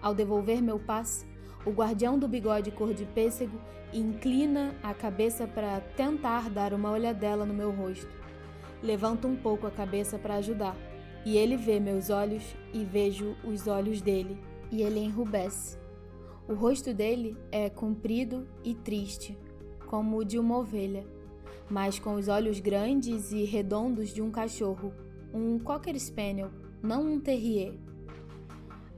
Ao 0.00 0.12
devolver 0.12 0.60
meu 0.60 0.80
passe, 0.80 1.24
o 1.64 1.70
guardião 1.70 2.18
do 2.18 2.26
bigode 2.26 2.70
cor 2.70 2.92
de 2.92 3.04
pêssego 3.04 3.58
inclina 3.92 4.74
a 4.82 4.92
cabeça 4.94 5.46
para 5.46 5.80
tentar 5.96 6.50
dar 6.50 6.72
uma 6.72 6.90
olhadela 6.90 7.44
no 7.44 7.54
meu 7.54 7.70
rosto. 7.70 8.08
Levanto 8.82 9.28
um 9.28 9.36
pouco 9.36 9.66
a 9.66 9.70
cabeça 9.70 10.18
para 10.18 10.36
ajudar, 10.36 10.76
e 11.24 11.36
ele 11.36 11.56
vê 11.56 11.78
meus 11.78 12.10
olhos 12.10 12.42
e 12.72 12.84
vejo 12.84 13.36
os 13.44 13.68
olhos 13.68 14.00
dele, 14.00 14.36
e 14.70 14.82
ele 14.82 15.00
enrubesce. 15.00 15.78
O 16.48 16.54
rosto 16.54 16.92
dele 16.92 17.36
é 17.52 17.70
comprido 17.70 18.46
e 18.64 18.74
triste, 18.74 19.38
como 19.86 20.18
o 20.18 20.24
de 20.24 20.38
uma 20.38 20.58
ovelha, 20.58 21.06
mas 21.70 21.98
com 21.98 22.14
os 22.14 22.26
olhos 22.26 22.58
grandes 22.58 23.30
e 23.30 23.44
redondos 23.44 24.12
de 24.12 24.20
um 24.20 24.30
cachorro, 24.30 24.92
um 25.32 25.58
Cocker 25.58 25.98
Spaniel, 25.98 26.50
não 26.82 27.12
um 27.12 27.20
Terrier. 27.20 27.74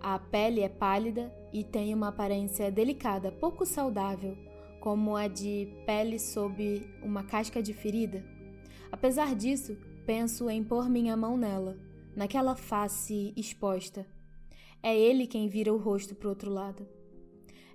A 0.06 0.18
pele 0.18 0.60
é 0.60 0.68
pálida 0.68 1.34
e 1.50 1.64
tem 1.64 1.94
uma 1.94 2.08
aparência 2.08 2.70
delicada, 2.70 3.32
pouco 3.32 3.64
saudável, 3.64 4.36
como 4.78 5.16
a 5.16 5.26
de 5.26 5.66
pele 5.86 6.18
sob 6.18 6.86
uma 7.02 7.24
casca 7.24 7.62
de 7.62 7.72
ferida. 7.72 8.22
Apesar 8.92 9.34
disso, 9.34 9.78
penso 10.04 10.50
em 10.50 10.62
pôr 10.62 10.90
minha 10.90 11.16
mão 11.16 11.38
nela, 11.38 11.78
naquela 12.14 12.54
face 12.54 13.32
exposta. 13.34 14.06
É 14.82 14.94
ele 14.94 15.26
quem 15.26 15.48
vira 15.48 15.72
o 15.72 15.78
rosto 15.78 16.14
para 16.14 16.26
o 16.26 16.30
outro 16.32 16.50
lado. 16.50 16.86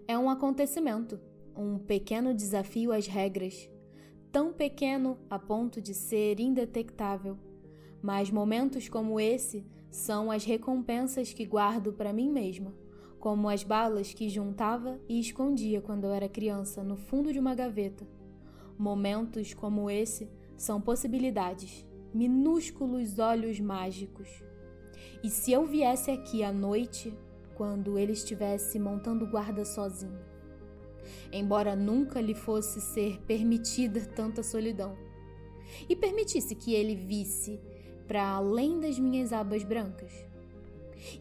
É 0.07 0.15
um 0.15 0.29
acontecimento, 0.29 1.19
um 1.57 1.79
pequeno 1.79 2.31
desafio 2.31 2.91
às 2.91 3.07
regras, 3.07 3.67
tão 4.31 4.53
pequeno 4.53 5.17
a 5.31 5.39
ponto 5.39 5.81
de 5.81 5.95
ser 5.95 6.39
indetectável. 6.39 7.39
Mas 8.03 8.29
momentos 8.29 8.87
como 8.87 9.19
esse 9.19 9.65
são 9.89 10.31
as 10.31 10.45
recompensas 10.45 11.33
que 11.33 11.45
guardo 11.45 11.91
para 11.93 12.13
mim 12.13 12.29
mesma, 12.31 12.73
como 13.19 13.49
as 13.49 13.63
balas 13.63 14.13
que 14.13 14.29
juntava 14.29 14.99
e 15.07 15.19
escondia 15.19 15.81
quando 15.81 16.05
eu 16.05 16.13
era 16.13 16.29
criança 16.29 16.83
no 16.83 16.95
fundo 16.95 17.33
de 17.33 17.39
uma 17.39 17.55
gaveta. 17.55 18.07
Momentos 18.77 19.53
como 19.53 19.89
esse 19.89 20.29
são 20.55 20.79
possibilidades, 20.79 21.85
minúsculos 22.13 23.19
olhos 23.19 23.59
mágicos. 23.59 24.29
E 25.23 25.29
se 25.29 25.51
eu 25.51 25.65
viesse 25.65 26.11
aqui 26.11 26.43
à 26.43 26.51
noite, 26.53 27.13
quando 27.55 27.97
ele 27.97 28.13
estivesse 28.13 28.79
montando 28.79 29.27
guarda 29.27 29.65
sozinho? 29.65 30.19
Embora 31.31 31.75
nunca 31.75 32.21
lhe 32.21 32.33
fosse 32.33 32.79
ser 32.79 33.19
permitida 33.21 33.99
tanta 34.05 34.41
solidão. 34.41 34.97
E 35.87 35.95
permitisse 35.95 36.55
que 36.55 36.73
ele 36.73 36.95
visse 36.95 37.59
para 38.09 38.27
além 38.27 38.79
das 38.79 38.97
minhas 38.97 39.31
abas 39.31 39.63
brancas? 39.63 40.11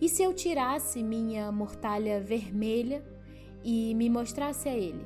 E 0.00 0.08
se 0.08 0.22
eu 0.22 0.32
tirasse 0.32 1.02
minha 1.02 1.52
mortalha 1.52 2.18
vermelha 2.18 3.04
e 3.62 3.94
me 3.94 4.08
mostrasse 4.08 4.70
a 4.70 4.74
ele? 4.74 5.04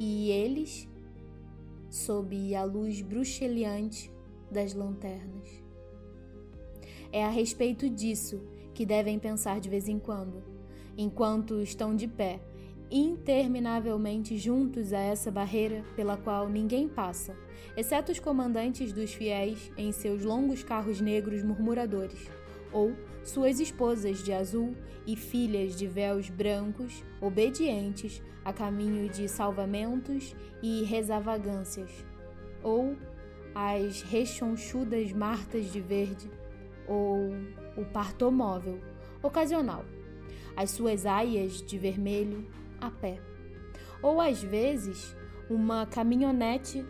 E 0.00 0.30
eles, 0.30 0.88
sob 1.90 2.54
a 2.54 2.64
luz 2.64 3.02
bruxeleante 3.02 4.10
das 4.50 4.72
lanternas. 4.72 5.62
É 7.12 7.22
a 7.22 7.28
respeito 7.28 7.90
disso 7.90 8.42
que 8.72 8.86
devem 8.86 9.18
pensar 9.18 9.60
de 9.60 9.68
vez 9.68 9.86
em 9.86 9.98
quando, 9.98 10.42
enquanto 10.96 11.60
estão 11.60 11.94
de 11.94 12.08
pé, 12.08 12.40
interminavelmente 12.90 14.38
juntos 14.38 14.94
a 14.94 14.98
essa 14.98 15.30
barreira 15.30 15.84
pela 15.94 16.16
qual 16.16 16.48
ninguém 16.48 16.88
passa 16.88 17.36
exceto 17.76 18.12
os 18.12 18.18
comandantes 18.18 18.92
dos 18.92 19.12
fiéis 19.12 19.70
em 19.76 19.92
seus 19.92 20.22
longos 20.22 20.62
carros 20.62 21.00
negros 21.00 21.42
murmuradores, 21.42 22.30
ou 22.72 22.94
suas 23.22 23.60
esposas 23.60 24.22
de 24.22 24.32
azul 24.32 24.76
e 25.06 25.16
filhas 25.16 25.76
de 25.76 25.86
véus 25.86 26.28
brancos, 26.28 27.04
obedientes 27.20 28.22
a 28.44 28.52
caminho 28.52 29.08
de 29.08 29.28
salvamentos 29.28 30.34
e 30.62 30.82
resavagâncias, 30.84 31.90
ou 32.62 32.96
as 33.54 34.02
rechonchudas 34.02 35.12
martas 35.12 35.72
de 35.72 35.80
verde, 35.80 36.30
ou 36.86 37.30
o 37.76 37.84
partomóvel, 37.86 38.80
ocasional, 39.22 39.84
as 40.56 40.70
suas 40.70 41.06
aias 41.06 41.62
de 41.62 41.78
vermelho 41.78 42.46
a 42.80 42.90
pé, 42.90 43.18
ou 44.02 44.20
às 44.20 44.42
vezes 44.42 45.16
uma 45.48 45.86
caminhonete 45.86 46.84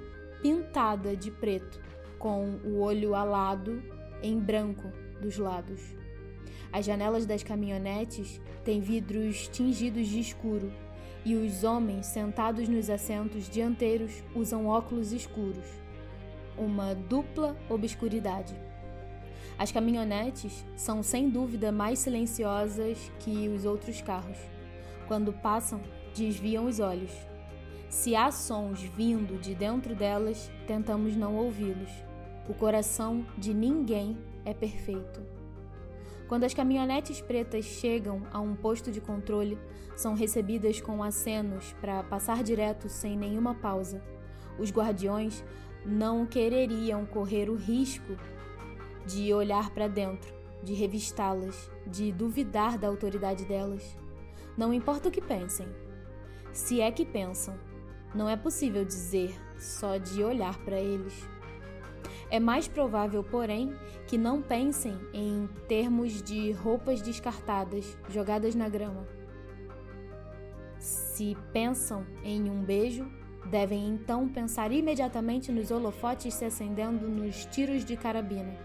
pintada 0.44 1.16
de 1.16 1.30
preto, 1.30 1.80
com 2.18 2.60
o 2.66 2.80
olho 2.80 3.14
alado 3.14 3.82
em 4.22 4.38
branco 4.38 4.92
dos 5.18 5.38
lados. 5.38 5.80
As 6.70 6.84
janelas 6.84 7.24
das 7.24 7.42
caminhonetes 7.42 8.42
têm 8.62 8.78
vidros 8.78 9.48
tingidos 9.48 10.06
de 10.06 10.20
escuro 10.20 10.70
e 11.24 11.34
os 11.34 11.64
homens 11.64 12.04
sentados 12.04 12.68
nos 12.68 12.90
assentos 12.90 13.48
dianteiros 13.48 14.22
usam 14.36 14.66
óculos 14.66 15.12
escuros. 15.12 15.64
Uma 16.58 16.94
dupla 16.94 17.56
obscuridade. 17.70 18.54
As 19.58 19.72
caminhonetes 19.72 20.62
são 20.76 21.02
sem 21.02 21.30
dúvida 21.30 21.72
mais 21.72 22.00
silenciosas 22.00 23.10
que 23.20 23.48
os 23.48 23.64
outros 23.64 24.02
carros. 24.02 24.38
Quando 25.08 25.32
passam, 25.32 25.80
desviam 26.14 26.66
os 26.66 26.80
olhos 26.80 27.33
se 27.94 28.16
há 28.16 28.28
sons 28.32 28.82
vindo 28.82 29.40
de 29.40 29.54
dentro 29.54 29.94
delas, 29.94 30.50
tentamos 30.66 31.14
não 31.14 31.36
ouvi-los. 31.36 31.88
O 32.48 32.52
coração 32.52 33.24
de 33.38 33.54
ninguém 33.54 34.18
é 34.44 34.52
perfeito. 34.52 35.22
Quando 36.26 36.42
as 36.42 36.52
caminhonetes 36.52 37.20
pretas 37.20 37.64
chegam 37.64 38.26
a 38.32 38.40
um 38.40 38.56
posto 38.56 38.90
de 38.90 39.00
controle, 39.00 39.56
são 39.94 40.12
recebidas 40.12 40.80
com 40.80 41.04
acenos 41.04 41.72
para 41.80 42.02
passar 42.02 42.42
direto 42.42 42.88
sem 42.88 43.16
nenhuma 43.16 43.54
pausa. 43.54 44.02
Os 44.58 44.72
guardiões 44.72 45.44
não 45.86 46.26
quereriam 46.26 47.06
correr 47.06 47.48
o 47.48 47.54
risco 47.54 48.16
de 49.06 49.32
olhar 49.32 49.70
para 49.70 49.86
dentro, 49.86 50.34
de 50.64 50.74
revistá-las, 50.74 51.70
de 51.86 52.10
duvidar 52.10 52.76
da 52.76 52.88
autoridade 52.88 53.44
delas. 53.44 53.96
Não 54.58 54.74
importa 54.74 55.08
o 55.08 55.12
que 55.12 55.20
pensem, 55.20 55.68
se 56.52 56.80
é 56.80 56.90
que 56.90 57.04
pensam, 57.06 57.56
não 58.14 58.28
é 58.28 58.36
possível 58.36 58.84
dizer 58.84 59.34
só 59.58 59.96
de 59.96 60.22
olhar 60.22 60.56
para 60.58 60.78
eles. 60.78 61.26
É 62.30 62.40
mais 62.40 62.68
provável, 62.68 63.22
porém, 63.22 63.74
que 64.06 64.16
não 64.16 64.40
pensem 64.40 64.98
em 65.12 65.48
termos 65.68 66.22
de 66.22 66.52
roupas 66.52 67.00
descartadas 67.00 67.96
jogadas 68.08 68.54
na 68.54 68.68
grama. 68.68 69.06
Se 70.78 71.36
pensam 71.52 72.04
em 72.22 72.50
um 72.50 72.62
beijo, 72.62 73.06
devem 73.50 73.86
então 73.88 74.28
pensar 74.28 74.72
imediatamente 74.72 75.52
nos 75.52 75.70
holofotes 75.70 76.34
se 76.34 76.44
acendendo 76.44 77.08
nos 77.08 77.46
tiros 77.46 77.84
de 77.84 77.96
carabina. 77.96 78.56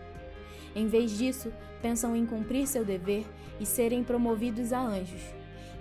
Em 0.76 0.88
vez 0.88 1.18
disso, 1.18 1.52
pensam 1.82 2.16
em 2.16 2.26
cumprir 2.26 2.68
seu 2.68 2.86
dever 2.86 3.26
e 3.60 3.66
serem 3.66 4.04
promovidos 4.04 4.72
a 4.74 4.82
anjos, 4.82 5.22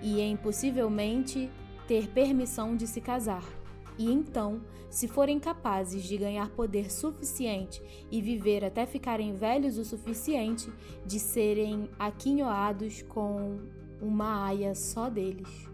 e 0.02 0.20
em 0.20 0.36
possivelmente 0.36 1.50
ter 1.86 2.08
permissão 2.08 2.76
de 2.76 2.86
se 2.86 3.00
casar 3.00 3.57
E 3.98 4.10
então, 4.10 4.62
se 4.88 5.08
forem 5.08 5.40
capazes 5.40 6.04
de 6.04 6.16
ganhar 6.16 6.50
poder 6.50 6.90
suficiente 6.90 7.82
e 8.10 8.22
viver 8.22 8.64
até 8.64 8.86
ficarem 8.86 9.34
velhos 9.34 9.76
o 9.76 9.84
suficiente 9.84 10.72
de 11.04 11.18
serem 11.18 11.90
aquinhoados 11.98 13.02
com 13.02 13.58
uma 14.00 14.46
aia 14.46 14.74
só 14.74 15.10
deles. 15.10 15.68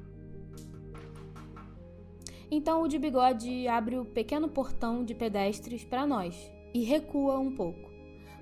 Então 2.50 2.82
o 2.82 2.88
de 2.88 2.98
bigode 2.98 3.68
abre 3.68 3.98
o 3.98 4.04
pequeno 4.04 4.48
portão 4.48 5.04
de 5.04 5.14
pedestres 5.14 5.84
para 5.84 6.06
nós 6.06 6.50
e 6.72 6.82
recua 6.82 7.38
um 7.38 7.54
pouco, 7.54 7.90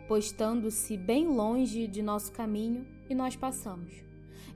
postando-se 0.07 0.97
bem 0.97 1.27
longe 1.27 1.89
de 1.89 2.03
nosso 2.03 2.31
caminho 2.31 2.87
e 3.11 3.15
nós 3.15 3.35
passamos. 3.35 3.93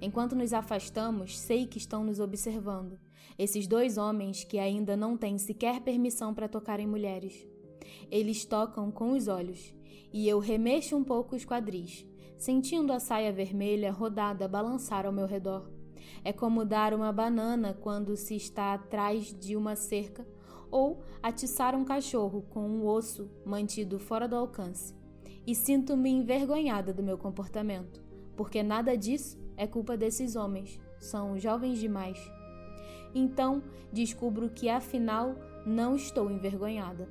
Enquanto 0.01 0.37
nos 0.37 0.53
afastamos, 0.53 1.39
sei 1.39 1.67
que 1.67 1.79
estão 1.79 2.05
nos 2.05 2.21
observando 2.21 3.06
esses 3.39 3.67
dois 3.67 3.99
homens 3.99 4.45
que 4.45 4.59
ainda 4.59 4.97
não 4.97 5.17
têm 5.17 5.39
sequer 5.39 5.81
permissão 5.81 6.35
para 6.35 6.49
tocar 6.49 6.81
em 6.81 6.87
mulheres. 6.87 7.47
Eles 8.11 8.45
tocam 8.45 8.91
com 8.91 9.13
os 9.13 9.29
olhos, 9.29 9.75
e 10.13 10.29
eu 10.29 10.39
remexo 10.39 10.97
um 10.97 11.05
pouco 11.05 11.37
os 11.37 11.45
quadris, 11.45 12.07
sentindo 12.39 12.93
a 12.93 13.01
saia 13.01 13.33
vermelha 13.33 13.93
rodada 13.93 14.49
balançar 14.49 15.07
ao 15.07 15.13
meu 15.13 15.27
redor. 15.27 15.71
É 16.25 16.33
como 16.33 16.65
dar 16.65 16.95
uma 16.95 17.13
banana 17.13 17.75
quando 17.75 18.17
se 18.17 18.37
está 18.37 18.75
atrás 18.75 19.35
de 19.39 19.57
uma 19.57 19.77
cerca 19.77 20.27
ou 20.71 21.03
atiçar 21.23 21.75
um 21.75 21.85
cachorro 21.85 22.43
com 22.51 22.69
um 22.69 22.87
osso 22.87 23.31
mantido 23.45 23.99
fora 23.99 24.27
do 24.27 24.37
alcance. 24.37 24.95
E 25.47 25.55
sinto-me 25.55 26.11
envergonhada 26.11 26.93
do 26.93 27.03
meu 27.03 27.17
comportamento, 27.17 28.03
porque 28.37 28.63
nada 28.63 28.97
disso 28.97 29.39
é 29.57 29.67
culpa 29.67 29.97
desses 29.97 30.35
homens. 30.35 30.81
São 30.99 31.39
jovens 31.39 31.79
demais. 31.79 32.19
Então 33.19 33.63
descubro 33.91 34.51
que 34.51 34.69
afinal 34.69 35.35
não 35.65 35.97
estou 35.97 36.31
envergonhada. 36.31 37.09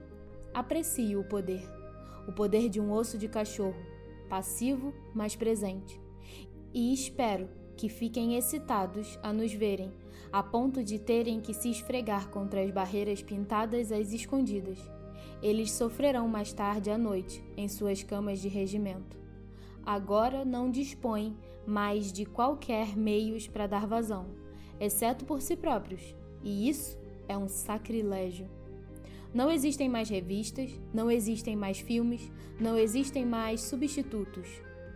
Aprecio 0.53 1.19
o 1.19 1.23
poder. 1.23 1.67
O 2.27 2.31
poder 2.31 2.69
de 2.69 2.79
um 2.79 2.91
osso 2.91 3.17
de 3.17 3.27
cachorro, 3.27 3.83
passivo, 4.29 4.93
mas 5.15 5.35
presente. 5.35 5.99
E 6.71 6.93
espero 6.93 7.49
que 7.75 7.89
fiquem 7.89 8.37
excitados 8.37 9.17
a 9.23 9.33
nos 9.33 9.51
verem, 9.51 9.91
a 10.31 10.43
ponto 10.43 10.83
de 10.83 10.99
terem 10.99 11.41
que 11.41 11.55
se 11.55 11.71
esfregar 11.71 12.29
contra 12.29 12.61
as 12.61 12.69
barreiras 12.69 13.23
pintadas 13.23 13.91
às 13.91 14.13
escondidas. 14.13 14.77
Eles 15.41 15.71
sofrerão 15.71 16.27
mais 16.27 16.53
tarde 16.53 16.91
à 16.91 16.99
noite 16.99 17.43
em 17.57 17.67
suas 17.67 18.03
camas 18.03 18.39
de 18.39 18.47
regimento. 18.47 19.17
Agora 19.83 20.45
não 20.45 20.69
dispõem 20.69 21.35
mais 21.65 22.13
de 22.13 22.25
qualquer 22.25 22.95
meios 22.95 23.47
para 23.47 23.65
dar 23.65 23.87
vazão 23.87 24.44
exceto 24.79 25.25
por 25.25 25.41
si 25.41 25.55
próprios, 25.55 26.15
e 26.43 26.69
isso 26.69 26.97
é 27.27 27.37
um 27.37 27.47
sacrilégio. 27.47 28.47
Não 29.33 29.51
existem 29.51 29.89
mais 29.89 30.09
revistas, 30.09 30.71
não 30.93 31.11
existem 31.11 31.55
mais 31.55 31.79
filmes, 31.79 32.31
não 32.59 32.77
existem 32.77 33.25
mais 33.25 33.61
substitutos. 33.61 34.47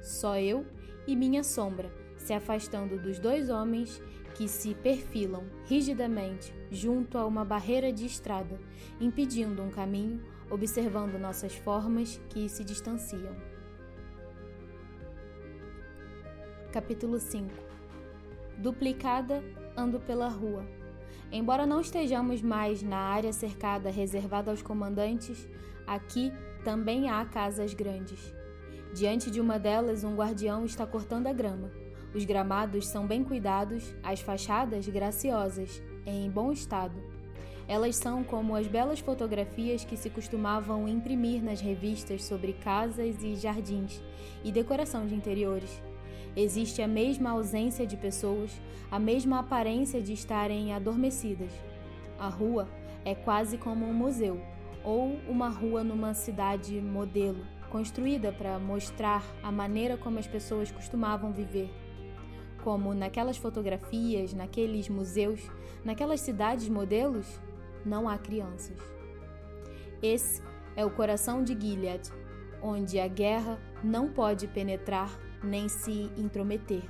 Só 0.01 0.37
eu 0.37 0.65
e 1.05 1.15
minha 1.15 1.43
sombra 1.43 1.91
se 2.15 2.31
afastando 2.31 2.97
dos 2.97 3.19
dois 3.19 3.49
homens 3.49 4.01
que 4.35 4.47
se 4.47 4.73
perfilam 4.75 5.43
rigidamente 5.65 6.53
junto 6.71 7.17
a 7.17 7.25
uma 7.25 7.43
barreira 7.43 7.91
de 7.91 8.05
estrada, 8.05 8.57
impedindo 9.01 9.61
um 9.61 9.69
caminho, 9.69 10.23
observando 10.49 11.19
nossas 11.19 11.55
formas 11.55 12.21
que 12.29 12.47
se 12.47 12.63
distanciam. 12.63 13.35
Capítulo 16.71 17.19
5 17.19 17.49
Duplicada 18.57 19.43
ando 19.79 19.99
pela 19.99 20.27
rua. 20.27 20.65
Embora 21.31 21.65
não 21.65 21.79
estejamos 21.79 22.41
mais 22.41 22.83
na 22.83 22.97
área 22.97 23.31
cercada 23.31 23.89
reservada 23.89 24.51
aos 24.51 24.61
comandantes, 24.61 25.47
aqui 25.87 26.33
também 26.63 27.09
há 27.09 27.23
casas 27.25 27.73
grandes. 27.73 28.33
Diante 28.93 29.31
de 29.31 29.39
uma 29.39 29.57
delas, 29.57 30.03
um 30.03 30.15
guardião 30.15 30.65
está 30.65 30.85
cortando 30.85 31.27
a 31.27 31.33
grama. 31.33 31.71
Os 32.13 32.25
gramados 32.25 32.87
são 32.87 33.05
bem 33.05 33.23
cuidados, 33.23 33.95
as 34.03 34.19
fachadas 34.19 34.87
graciosas, 34.87 35.81
em 36.05 36.29
bom 36.29 36.51
estado. 36.51 36.95
Elas 37.67 37.95
são 37.95 38.23
como 38.23 38.55
as 38.55 38.67
belas 38.67 38.99
fotografias 38.99 39.85
que 39.85 39.95
se 39.95 40.09
costumavam 40.09 40.87
imprimir 40.87 41.43
nas 41.43 41.61
revistas 41.61 42.23
sobre 42.23 42.53
casas 42.53 43.21
e 43.21 43.35
jardins 43.35 44.01
e 44.43 44.51
decoração 44.51 45.05
de 45.05 45.13
interiores. 45.13 45.79
Existe 46.35 46.81
a 46.81 46.87
mesma 46.87 47.31
ausência 47.31 47.85
de 47.85 47.97
pessoas, 47.97 48.51
a 48.89 48.99
mesma 48.99 49.39
aparência 49.39 50.01
de 50.01 50.13
estarem 50.13 50.73
adormecidas. 50.73 51.51
A 52.17 52.27
rua 52.27 52.67
é 53.03 53.15
quase 53.15 53.57
como 53.57 53.85
um 53.85 53.93
museu 53.93 54.41
ou 54.83 55.17
uma 55.27 55.49
rua 55.49 55.83
numa 55.83 56.13
cidade 56.13 56.79
modelo, 56.79 57.45
construída 57.69 58.31
para 58.31 58.59
mostrar 58.59 59.23
a 59.43 59.51
maneira 59.51 59.97
como 59.97 60.19
as 60.19 60.27
pessoas 60.27 60.71
costumavam 60.71 61.31
viver. 61.31 61.69
Como 62.63 62.93
naquelas 62.93 63.37
fotografias, 63.37 64.33
naqueles 64.33 64.89
museus, 64.89 65.41
naquelas 65.83 66.21
cidades 66.21 66.67
modelos, 66.69 67.25
não 67.85 68.07
há 68.07 68.17
crianças. 68.17 68.77
Esse 70.01 70.41
é 70.75 70.85
o 70.85 70.91
coração 70.91 71.43
de 71.43 71.59
Gilead, 71.59 72.09
onde 72.61 72.99
a 72.99 73.07
guerra 73.07 73.59
não 73.83 74.09
pode 74.09 74.47
penetrar 74.47 75.17
nem 75.43 75.69
se 75.69 76.11
intrometer, 76.17 76.83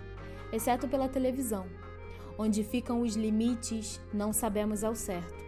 exceto 0.52 0.88
pela 0.88 1.08
televisão. 1.08 1.66
Onde 2.38 2.64
ficam 2.64 3.02
os 3.02 3.16
limites, 3.16 4.00
não 4.14 4.32
sabemos 4.32 4.84
ao 4.84 4.95
certo. 4.95 5.43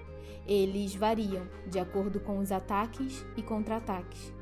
Eles 0.45 0.93
variam 0.95 1.47
de 1.67 1.79
acordo 1.79 2.19
com 2.19 2.39
os 2.39 2.51
ataques 2.51 3.25
e 3.37 3.41
contra-ataques. 3.41 4.33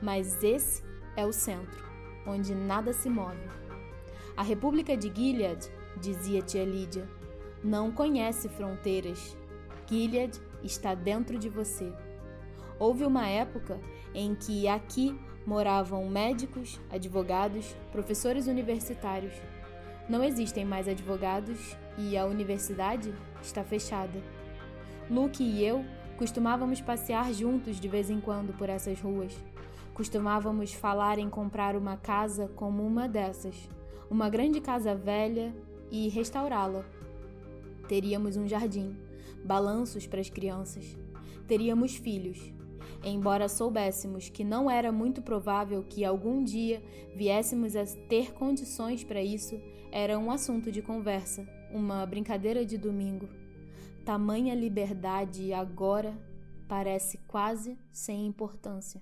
Mas 0.00 0.42
esse 0.42 0.82
é 1.16 1.26
o 1.26 1.32
centro, 1.32 1.84
onde 2.26 2.54
nada 2.54 2.92
se 2.92 3.08
move. 3.08 3.48
A 4.36 4.42
República 4.42 4.96
de 4.96 5.12
Gilead, 5.12 5.68
dizia 6.00 6.42
tia 6.42 6.64
Lídia, 6.64 7.08
não 7.64 7.90
conhece 7.90 8.48
fronteiras. 8.48 9.36
Gilead 9.88 10.40
está 10.62 10.94
dentro 10.94 11.38
de 11.38 11.48
você. 11.48 11.92
Houve 12.78 13.04
uma 13.04 13.26
época 13.26 13.80
em 14.14 14.34
que 14.34 14.68
aqui 14.68 15.18
moravam 15.46 16.08
médicos, 16.08 16.80
advogados, 16.90 17.76
professores 17.92 18.46
universitários. 18.46 19.32
Não 20.08 20.24
existem 20.24 20.64
mais 20.64 20.88
advogados 20.88 21.76
e 21.96 22.16
a 22.16 22.26
universidade 22.26 23.14
está 23.42 23.62
fechada. 23.62 24.20
Luke 25.10 25.42
e 25.42 25.64
eu 25.64 25.84
costumávamos 26.16 26.80
passear 26.80 27.32
juntos 27.32 27.78
de 27.78 27.88
vez 27.88 28.10
em 28.10 28.20
quando 28.20 28.56
por 28.56 28.68
essas 28.68 29.00
ruas. 29.00 29.32
Costumávamos 29.94 30.72
falar 30.72 31.18
em 31.18 31.30
comprar 31.30 31.76
uma 31.76 31.96
casa 31.96 32.50
como 32.56 32.86
uma 32.86 33.08
dessas, 33.08 33.68
uma 34.10 34.28
grande 34.28 34.60
casa 34.60 34.94
velha, 34.94 35.54
e 35.90 36.08
restaurá-la. 36.08 36.84
Teríamos 37.88 38.36
um 38.36 38.48
jardim, 38.48 38.96
balanços 39.44 40.06
para 40.06 40.20
as 40.20 40.28
crianças. 40.28 40.96
Teríamos 41.46 41.94
filhos, 41.96 42.52
embora 43.04 43.48
soubéssemos 43.48 44.28
que 44.28 44.44
não 44.44 44.70
era 44.70 44.90
muito 44.90 45.22
provável 45.22 45.84
que 45.88 46.04
algum 46.04 46.42
dia 46.42 46.82
viéssemos 47.14 47.76
a 47.76 47.84
ter 48.08 48.32
condições 48.32 49.04
para 49.04 49.22
isso, 49.22 49.60
era 49.92 50.18
um 50.18 50.30
assunto 50.30 50.70
de 50.70 50.82
conversa, 50.82 51.48
uma 51.70 52.04
brincadeira 52.06 52.64
de 52.64 52.76
domingo. 52.76 53.28
Tamanha 54.04 54.54
liberdade 54.54 55.52
agora 55.52 56.16
parece 56.68 57.18
quase 57.26 57.78
sem 57.92 58.26
importância. 58.26 59.00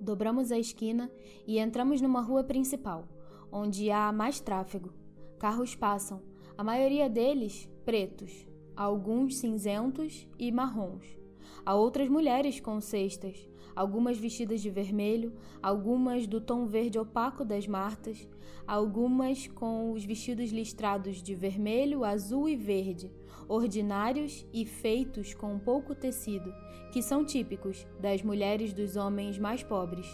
Dobramos 0.00 0.52
a 0.52 0.58
esquina 0.58 1.10
e 1.46 1.58
entramos 1.58 2.00
numa 2.00 2.20
rua 2.20 2.44
principal, 2.44 3.08
onde 3.50 3.90
há 3.90 4.12
mais 4.12 4.40
tráfego. 4.40 4.92
Carros 5.38 5.74
passam, 5.74 6.22
a 6.56 6.64
maioria 6.64 7.08
deles 7.08 7.68
pretos, 7.84 8.46
alguns 8.76 9.36
cinzentos 9.36 10.28
e 10.38 10.50
marrons. 10.50 11.23
Há 11.66 11.74
outras 11.74 12.10
mulheres 12.10 12.60
com 12.60 12.78
cestas, 12.78 13.48
algumas 13.74 14.18
vestidas 14.18 14.60
de 14.60 14.68
vermelho, 14.68 15.32
algumas 15.62 16.26
do 16.26 16.38
tom 16.38 16.66
verde 16.66 16.98
opaco 16.98 17.42
das 17.42 17.66
martas, 17.66 18.28
algumas 18.66 19.46
com 19.46 19.90
os 19.92 20.04
vestidos 20.04 20.50
listrados 20.50 21.22
de 21.22 21.34
vermelho, 21.34 22.04
azul 22.04 22.50
e 22.50 22.54
verde, 22.54 23.10
ordinários 23.48 24.44
e 24.52 24.66
feitos 24.66 25.32
com 25.32 25.58
pouco 25.58 25.94
tecido, 25.94 26.54
que 26.92 27.02
são 27.02 27.24
típicos 27.24 27.86
das 27.98 28.22
mulheres 28.22 28.74
dos 28.74 28.96
homens 28.96 29.38
mais 29.38 29.62
pobres. 29.62 30.06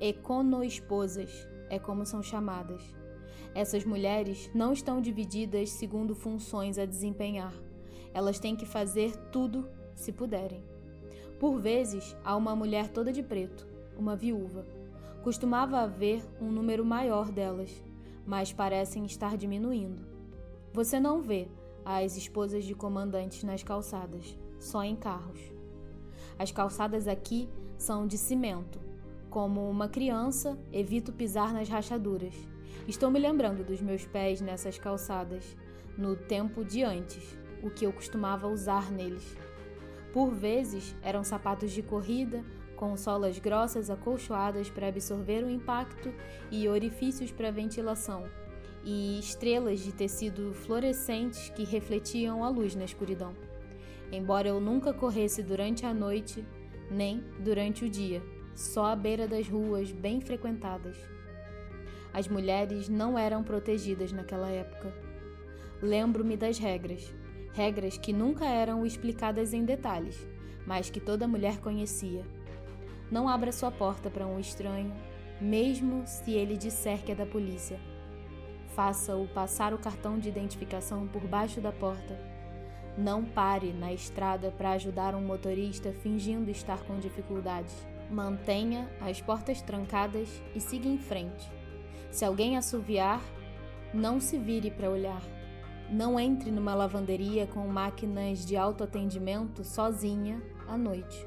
Econoesposas 0.00 1.48
é 1.68 1.78
como 1.80 2.06
são 2.06 2.22
chamadas. 2.22 2.82
Essas 3.52 3.84
mulheres 3.84 4.48
não 4.54 4.72
estão 4.72 5.00
divididas 5.00 5.70
segundo 5.70 6.14
funções 6.14 6.78
a 6.78 6.86
desempenhar. 6.86 7.54
Elas 8.14 8.38
têm 8.38 8.54
que 8.54 8.64
fazer 8.64 9.16
tudo 9.32 9.68
se 9.96 10.12
puderem. 10.12 10.62
Por 11.40 11.58
vezes, 11.58 12.16
há 12.24 12.36
uma 12.36 12.54
mulher 12.54 12.88
toda 12.88 13.12
de 13.12 13.22
preto, 13.22 13.66
uma 13.98 14.14
viúva. 14.14 14.64
Costumava 15.24 15.80
haver 15.80 16.22
um 16.40 16.52
número 16.52 16.84
maior 16.84 17.32
delas, 17.32 17.70
mas 18.24 18.52
parecem 18.52 19.04
estar 19.04 19.36
diminuindo. 19.36 20.06
Você 20.72 21.00
não 21.00 21.20
vê, 21.20 21.48
as 21.84 22.16
esposas 22.16 22.64
de 22.64 22.74
comandantes 22.74 23.42
nas 23.42 23.62
calçadas, 23.62 24.38
só 24.58 24.84
em 24.84 24.94
carros. 24.94 25.40
As 26.38 26.50
calçadas 26.50 27.08
aqui 27.08 27.48
são 27.78 28.06
de 28.06 28.18
cimento. 28.18 28.78
Como 29.30 29.68
uma 29.68 29.88
criança, 29.88 30.58
evito 30.72 31.12
pisar 31.12 31.52
nas 31.52 31.68
rachaduras. 31.68 32.34
Estou 32.86 33.10
me 33.10 33.18
lembrando 33.18 33.64
dos 33.64 33.80
meus 33.80 34.04
pés 34.04 34.40
nessas 34.40 34.78
calçadas, 34.78 35.56
no 35.96 36.14
tempo 36.14 36.64
de 36.64 36.82
antes, 36.82 37.36
o 37.62 37.70
que 37.70 37.84
eu 37.84 37.92
costumava 37.92 38.48
usar 38.48 38.90
neles. 38.90 39.36
Por 40.16 40.34
vezes 40.34 40.96
eram 41.02 41.22
sapatos 41.22 41.72
de 41.72 41.82
corrida, 41.82 42.42
com 42.74 42.96
solas 42.96 43.38
grossas 43.38 43.90
acolchoadas 43.90 44.70
para 44.70 44.88
absorver 44.88 45.44
o 45.44 45.50
impacto 45.50 46.10
e 46.50 46.66
orifícios 46.66 47.30
para 47.30 47.50
ventilação, 47.50 48.24
e 48.82 49.18
estrelas 49.18 49.80
de 49.80 49.92
tecido 49.92 50.54
fluorescentes 50.54 51.50
que 51.50 51.66
refletiam 51.66 52.42
a 52.42 52.48
luz 52.48 52.74
na 52.74 52.86
escuridão. 52.86 53.34
Embora 54.10 54.48
eu 54.48 54.58
nunca 54.58 54.94
corresse 54.94 55.42
durante 55.42 55.84
a 55.84 55.92
noite, 55.92 56.42
nem 56.90 57.22
durante 57.40 57.84
o 57.84 57.90
dia, 57.90 58.22
só 58.54 58.86
à 58.86 58.96
beira 58.96 59.28
das 59.28 59.46
ruas 59.46 59.92
bem 59.92 60.22
frequentadas. 60.22 60.96
As 62.10 62.26
mulheres 62.26 62.88
não 62.88 63.18
eram 63.18 63.44
protegidas 63.44 64.12
naquela 64.12 64.48
época. 64.48 64.94
Lembro-me 65.82 66.38
das 66.38 66.58
regras, 66.58 67.14
regras 67.56 67.96
que 67.96 68.12
nunca 68.12 68.44
eram 68.44 68.84
explicadas 68.84 69.54
em 69.54 69.64
detalhes, 69.64 70.28
mas 70.66 70.90
que 70.90 71.00
toda 71.00 71.26
mulher 71.26 71.58
conhecia. 71.58 72.22
Não 73.10 73.26
abra 73.26 73.50
sua 73.50 73.70
porta 73.70 74.10
para 74.10 74.26
um 74.26 74.38
estranho, 74.38 74.92
mesmo 75.40 76.06
se 76.06 76.32
ele 76.32 76.58
disser 76.58 77.02
que 77.02 77.12
é 77.12 77.14
da 77.14 77.24
polícia. 77.24 77.80
Faça-o 78.74 79.26
passar 79.28 79.72
o 79.72 79.78
cartão 79.78 80.18
de 80.18 80.28
identificação 80.28 81.08
por 81.08 81.22
baixo 81.22 81.58
da 81.58 81.72
porta. 81.72 82.20
Não 82.98 83.24
pare 83.24 83.72
na 83.72 83.90
estrada 83.90 84.50
para 84.50 84.72
ajudar 84.72 85.14
um 85.14 85.22
motorista 85.22 85.92
fingindo 85.92 86.50
estar 86.50 86.82
com 86.84 86.98
dificuldades. 86.98 87.74
Mantenha 88.10 88.86
as 89.00 89.20
portas 89.22 89.62
trancadas 89.62 90.28
e 90.54 90.60
siga 90.60 90.88
em 90.88 90.98
frente. 90.98 91.50
Se 92.10 92.22
alguém 92.22 92.58
assoviar, 92.58 93.22
não 93.94 94.20
se 94.20 94.38
vire 94.38 94.70
para 94.70 94.90
olhar. 94.90 95.35
Não 95.90 96.18
entre 96.18 96.50
numa 96.50 96.74
lavanderia 96.74 97.46
com 97.46 97.66
máquinas 97.68 98.44
de 98.44 98.56
autoatendimento 98.56 99.62
sozinha 99.62 100.42
à 100.66 100.76
noite. 100.76 101.26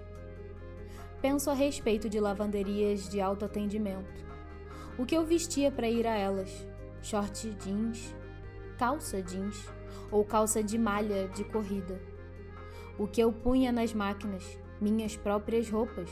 Penso 1.21 1.49
a 1.49 1.53
respeito 1.53 2.09
de 2.09 2.19
lavanderias 2.19 3.07
de 3.07 3.21
autoatendimento. 3.21 4.25
O 4.97 5.05
que 5.05 5.15
eu 5.15 5.25
vestia 5.25 5.71
para 5.71 5.89
ir 5.89 6.05
a 6.05 6.15
elas? 6.15 6.67
short 7.01 7.55
jeans, 7.63 8.13
calça 8.77 9.21
jeans 9.21 9.65
ou 10.11 10.25
calça 10.25 10.61
de 10.61 10.77
malha 10.77 11.29
de 11.29 11.43
corrida. 11.45 12.01
O 12.97 13.07
que 13.07 13.21
eu 13.21 13.31
punha 13.31 13.71
nas 13.71 13.93
máquinas, 13.93 14.43
minhas 14.81 15.15
próprias 15.15 15.69
roupas, 15.69 16.09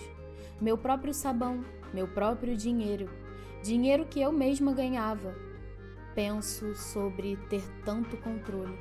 meu 0.61 0.77
próprio 0.77 1.13
sabão, 1.13 1.63
meu 1.93 2.07
próprio 2.07 2.55
dinheiro, 2.55 3.09
dinheiro 3.61 4.05
que 4.05 4.21
eu 4.21 4.31
mesma 4.31 4.73
ganhava. 4.73 5.35
Penso 6.17 6.73
sobre 6.73 7.37
ter 7.47 7.61
tanto 7.85 8.17
controle. 8.17 8.75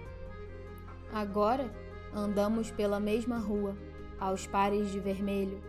Agora 1.12 1.70
andamos 2.10 2.70
pela 2.70 2.98
mesma 2.98 3.36
rua, 3.36 3.76
aos 4.18 4.46
pares 4.46 4.90
de 4.90 4.98
vermelho, 4.98 5.62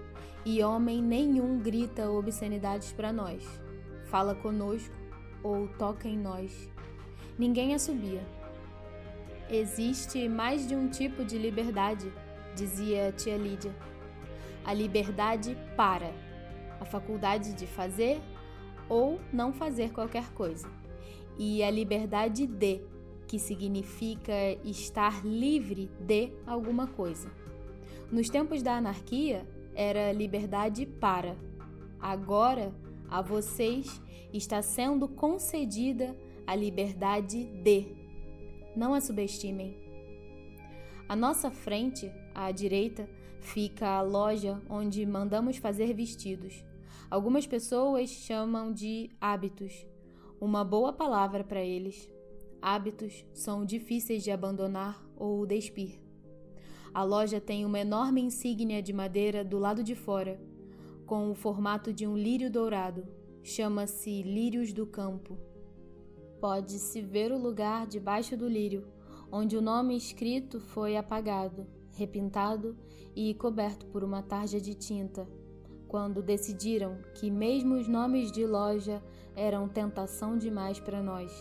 e 0.45 0.63
homem 0.63 1.01
nenhum 1.01 1.59
grita 1.59 2.09
obscenidades 2.09 2.93
para 2.93 3.11
nós. 3.11 3.43
Fala 4.05 4.33
conosco 4.33 4.95
ou 5.43 5.67
toca 5.77 6.07
em 6.07 6.17
nós. 6.17 6.71
Ninguém 7.37 7.75
assobia. 7.75 8.25
Existe 9.49 10.29
mais 10.29 10.65
de 10.65 10.73
um 10.73 10.87
tipo 10.87 11.25
de 11.25 11.37
liberdade, 11.37 12.09
dizia 12.55 13.11
tia 13.11 13.35
Lídia. 13.35 13.75
A 14.63 14.73
liberdade 14.73 15.57
para, 15.75 16.13
a 16.79 16.85
faculdade 16.85 17.51
de 17.51 17.67
fazer 17.67 18.21
ou 18.87 19.19
não 19.33 19.51
fazer 19.51 19.91
qualquer 19.91 20.31
coisa. 20.31 20.76
E 21.37 21.63
a 21.63 21.69
liberdade 21.69 22.47
de, 22.47 22.81
que 23.27 23.37
significa 23.37 24.33
estar 24.63 25.25
livre 25.25 25.89
de 25.99 26.31
alguma 26.45 26.87
coisa. 26.87 27.31
Nos 28.11 28.29
tempos 28.29 28.63
da 28.63 28.77
anarquia, 28.77 29.45
era 29.75 30.11
liberdade 30.11 30.85
para. 30.85 31.37
Agora, 31.99 32.73
a 33.09 33.21
vocês 33.21 34.01
está 34.33 34.61
sendo 34.61 35.07
concedida 35.07 36.15
a 36.45 36.55
liberdade 36.55 37.45
de. 37.61 37.95
Não 38.75 38.93
a 38.93 39.01
subestimem. 39.01 39.77
À 41.07 41.15
nossa 41.15 41.51
frente, 41.51 42.11
à 42.33 42.51
direita, 42.51 43.07
fica 43.39 43.87
a 43.87 44.01
loja 44.01 44.61
onde 44.69 45.05
mandamos 45.05 45.57
fazer 45.57 45.93
vestidos. 45.93 46.65
Algumas 47.09 47.47
pessoas 47.47 48.09
chamam 48.09 48.73
de 48.73 49.09
hábitos, 49.21 49.85
uma 50.39 50.63
boa 50.63 50.93
palavra 50.93 51.43
para 51.43 51.63
eles. 51.63 52.09
Hábitos 52.61 53.25
são 53.33 53.65
difíceis 53.65 54.23
de 54.23 54.31
abandonar 54.31 55.03
ou 55.15 55.45
despir. 55.45 55.99
A 56.93 57.03
loja 57.03 57.39
tem 57.39 57.65
uma 57.65 57.79
enorme 57.79 58.21
insígnia 58.21 58.81
de 58.81 58.93
madeira 58.93 59.43
do 59.43 59.57
lado 59.57 59.83
de 59.83 59.95
fora, 59.95 60.39
com 61.05 61.29
o 61.31 61.35
formato 61.35 61.93
de 61.93 62.07
um 62.07 62.17
lírio 62.17 62.51
dourado, 62.51 63.07
Chama-se 63.43 64.23
Lírios 64.23 64.73
do 64.73 64.85
Campo. 64.85 65.37
Pode-se 66.41 67.01
ver 67.01 67.31
o 67.31 67.37
lugar 67.37 67.87
debaixo 67.87 68.35
do 68.35 68.47
lírio, 68.47 68.85
onde 69.31 69.55
o 69.55 69.61
nome 69.61 69.95
escrito 69.95 70.59
foi 70.59 70.97
apagado, 70.97 71.65
repintado 71.93 72.77
e 73.15 73.33
coberto 73.35 73.85
por 73.85 74.03
uma 74.03 74.21
tarja 74.21 74.59
de 74.59 74.73
tinta, 74.75 75.27
quando 75.87 76.21
decidiram 76.21 76.99
que 77.15 77.31
mesmo 77.31 77.75
os 77.75 77.87
nomes 77.87 78.31
de 78.31 78.45
loja 78.45 79.01
eram 79.37 79.69
tentação 79.69 80.35
demais 80.35 80.79
para 80.79 81.01
nós. 81.01 81.31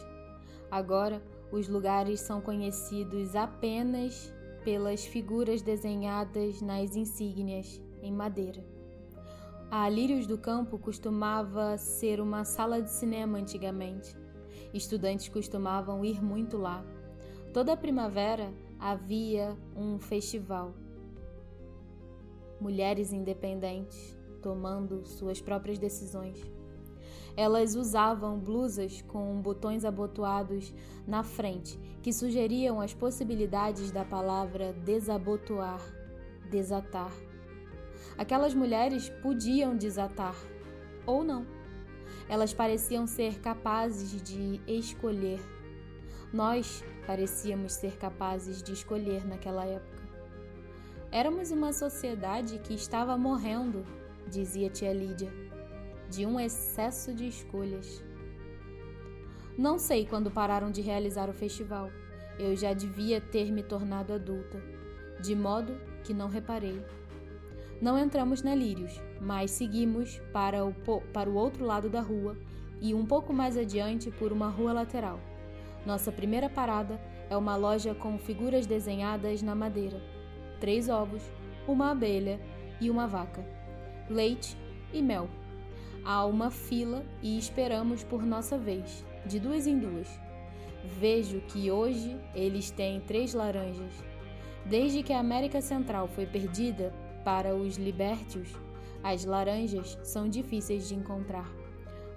Agora, 0.70 1.22
os 1.50 1.66
lugares 1.66 2.20
são 2.20 2.40
conhecidos 2.42 3.34
apenas 3.34 4.32
pelas 4.62 5.06
figuras 5.06 5.62
desenhadas 5.62 6.60
nas 6.60 6.94
insígnias 6.94 7.80
em 8.02 8.12
madeira. 8.12 8.62
A 9.70 9.88
Lírios 9.88 10.26
do 10.26 10.36
Campo 10.36 10.78
costumava 10.78 11.78
ser 11.78 12.20
uma 12.20 12.44
sala 12.44 12.82
de 12.82 12.90
cinema 12.90 13.38
antigamente. 13.38 14.14
Estudantes 14.74 15.28
costumavam 15.28 16.04
ir 16.04 16.22
muito 16.22 16.58
lá. 16.58 16.84
Toda 17.52 17.76
primavera 17.76 18.52
havia 18.78 19.56
um 19.74 19.98
festival. 19.98 20.74
Mulheres 22.60 23.12
independentes 23.12 24.16
tomando 24.42 25.06
suas 25.06 25.40
próprias 25.40 25.78
decisões. 25.78 26.55
Elas 27.36 27.76
usavam 27.76 28.38
blusas 28.38 29.02
com 29.02 29.40
botões 29.42 29.84
abotoados 29.84 30.72
na 31.06 31.22
frente, 31.22 31.78
que 32.02 32.12
sugeriam 32.12 32.80
as 32.80 32.94
possibilidades 32.94 33.90
da 33.90 34.04
palavra 34.04 34.72
desabotoar, 34.72 35.80
desatar. 36.50 37.12
Aquelas 38.16 38.54
mulheres 38.54 39.10
podiam 39.22 39.76
desatar, 39.76 40.34
ou 41.04 41.22
não. 41.22 41.46
Elas 42.26 42.54
pareciam 42.54 43.06
ser 43.06 43.38
capazes 43.40 44.22
de 44.22 44.60
escolher. 44.66 45.40
Nós 46.32 46.82
parecíamos 47.06 47.74
ser 47.74 47.98
capazes 47.98 48.62
de 48.62 48.72
escolher 48.72 49.26
naquela 49.26 49.66
época. 49.66 50.02
Éramos 51.12 51.50
uma 51.50 51.72
sociedade 51.72 52.58
que 52.60 52.74
estava 52.74 53.16
morrendo, 53.16 53.84
dizia 54.28 54.68
tia 54.68 54.92
Lídia, 54.92 55.32
de 56.10 56.24
um 56.26 56.38
excesso 56.38 57.14
de 57.14 57.26
escolhas. 57.26 58.04
Não 59.56 59.78
sei 59.78 60.04
quando 60.04 60.30
pararam 60.30 60.70
de 60.70 60.82
realizar 60.82 61.30
o 61.30 61.32
festival. 61.32 61.90
Eu 62.38 62.54
já 62.54 62.74
devia 62.74 63.20
ter 63.20 63.50
me 63.50 63.62
tornado 63.62 64.12
adulta, 64.12 64.62
de 65.20 65.34
modo 65.34 65.74
que 66.04 66.12
não 66.12 66.28
reparei. 66.28 66.84
Não 67.80 67.98
entramos 67.98 68.42
na 68.42 68.54
Lírios, 68.54 69.00
mas 69.20 69.50
seguimos 69.50 70.18
para 70.32 70.64
o, 70.64 70.74
para 71.12 71.28
o 71.28 71.34
outro 71.34 71.64
lado 71.64 71.88
da 71.88 72.00
rua 72.00 72.36
e 72.80 72.94
um 72.94 73.06
pouco 73.06 73.32
mais 73.32 73.56
adiante 73.56 74.10
por 74.10 74.32
uma 74.32 74.48
rua 74.48 74.72
lateral. 74.72 75.18
Nossa 75.86 76.12
primeira 76.12 76.48
parada 76.48 77.00
é 77.30 77.36
uma 77.36 77.56
loja 77.56 77.94
com 77.94 78.18
figuras 78.18 78.66
desenhadas 78.66 79.42
na 79.42 79.54
madeira: 79.54 80.02
três 80.60 80.88
ovos, 80.88 81.22
uma 81.66 81.90
abelha 81.90 82.40
e 82.80 82.90
uma 82.90 83.06
vaca, 83.06 83.44
leite 84.08 84.56
e 84.92 85.02
mel. 85.02 85.28
Há 86.08 86.24
uma 86.24 86.52
fila 86.52 87.04
e 87.20 87.36
esperamos 87.36 88.04
por 88.04 88.24
nossa 88.24 88.56
vez, 88.56 89.04
de 89.26 89.40
duas 89.40 89.66
em 89.66 89.76
duas. 89.76 90.08
Vejo 91.00 91.40
que 91.48 91.68
hoje 91.68 92.16
eles 92.32 92.70
têm 92.70 93.00
três 93.00 93.34
laranjas. 93.34 93.92
Desde 94.64 95.02
que 95.02 95.12
a 95.12 95.18
América 95.18 95.60
Central 95.60 96.06
foi 96.06 96.24
perdida, 96.24 96.94
para 97.24 97.56
os 97.56 97.76
libértios, 97.76 98.54
as 99.02 99.24
laranjas 99.24 99.98
são 100.04 100.28
difíceis 100.28 100.86
de 100.86 100.94
encontrar. 100.94 101.50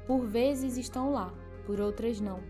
Por 0.06 0.24
vezes 0.28 0.78
estão 0.78 1.12
lá, 1.12 1.34
por 1.66 1.82
outras 1.82 2.22
não. 2.22 2.42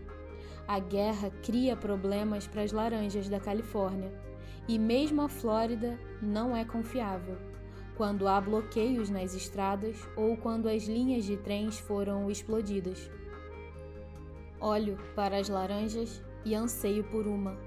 A 0.68 0.78
guerra 0.78 1.30
cria 1.42 1.74
problemas 1.74 2.46
para 2.46 2.60
as 2.60 2.70
laranjas 2.70 3.30
da 3.30 3.40
Califórnia 3.40 4.12
e 4.68 4.78
mesmo 4.78 5.22
a 5.22 5.28
Flórida 5.30 5.98
não 6.20 6.54
é 6.54 6.66
confiável 6.66 7.49
quando 8.00 8.26
há 8.26 8.40
bloqueios 8.40 9.10
nas 9.10 9.34
estradas 9.34 9.94
ou 10.16 10.34
quando 10.34 10.70
as 10.70 10.84
linhas 10.84 11.22
de 11.22 11.36
trens 11.36 11.78
foram 11.78 12.30
explodidas. 12.30 13.10
Olho 14.58 14.96
para 15.14 15.36
as 15.36 15.50
laranjas 15.50 16.24
e 16.42 16.54
anseio 16.54 17.04
por 17.04 17.26
uma, 17.26 17.58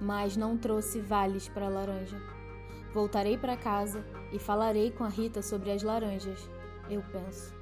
mas 0.00 0.34
não 0.34 0.56
trouxe 0.56 0.98
vales 0.98 1.46
para 1.46 1.66
a 1.66 1.68
laranja. 1.68 2.16
Voltarei 2.94 3.36
para 3.36 3.54
casa 3.54 4.02
e 4.32 4.38
falarei 4.38 4.90
com 4.90 5.04
a 5.04 5.10
Rita 5.10 5.42
sobre 5.42 5.70
as 5.70 5.82
laranjas, 5.82 6.48
eu 6.88 7.02
penso. 7.12 7.54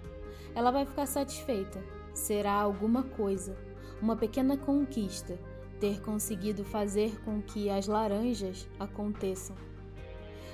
Ela 0.55 0.71
vai 0.71 0.87
ficar 0.87 1.07
satisfeita. 1.07 1.83
Será 2.15 2.53
alguma 2.53 3.03
coisa, 3.03 3.59
uma 4.01 4.15
pequena 4.15 4.57
conquista, 4.57 5.37
ter 5.81 6.01
conseguido 6.01 6.65
fazer 6.65 7.21
com 7.25 7.43
que 7.43 7.69
as 7.69 7.89
laranjas 7.89 8.69
aconteçam. 8.79 9.57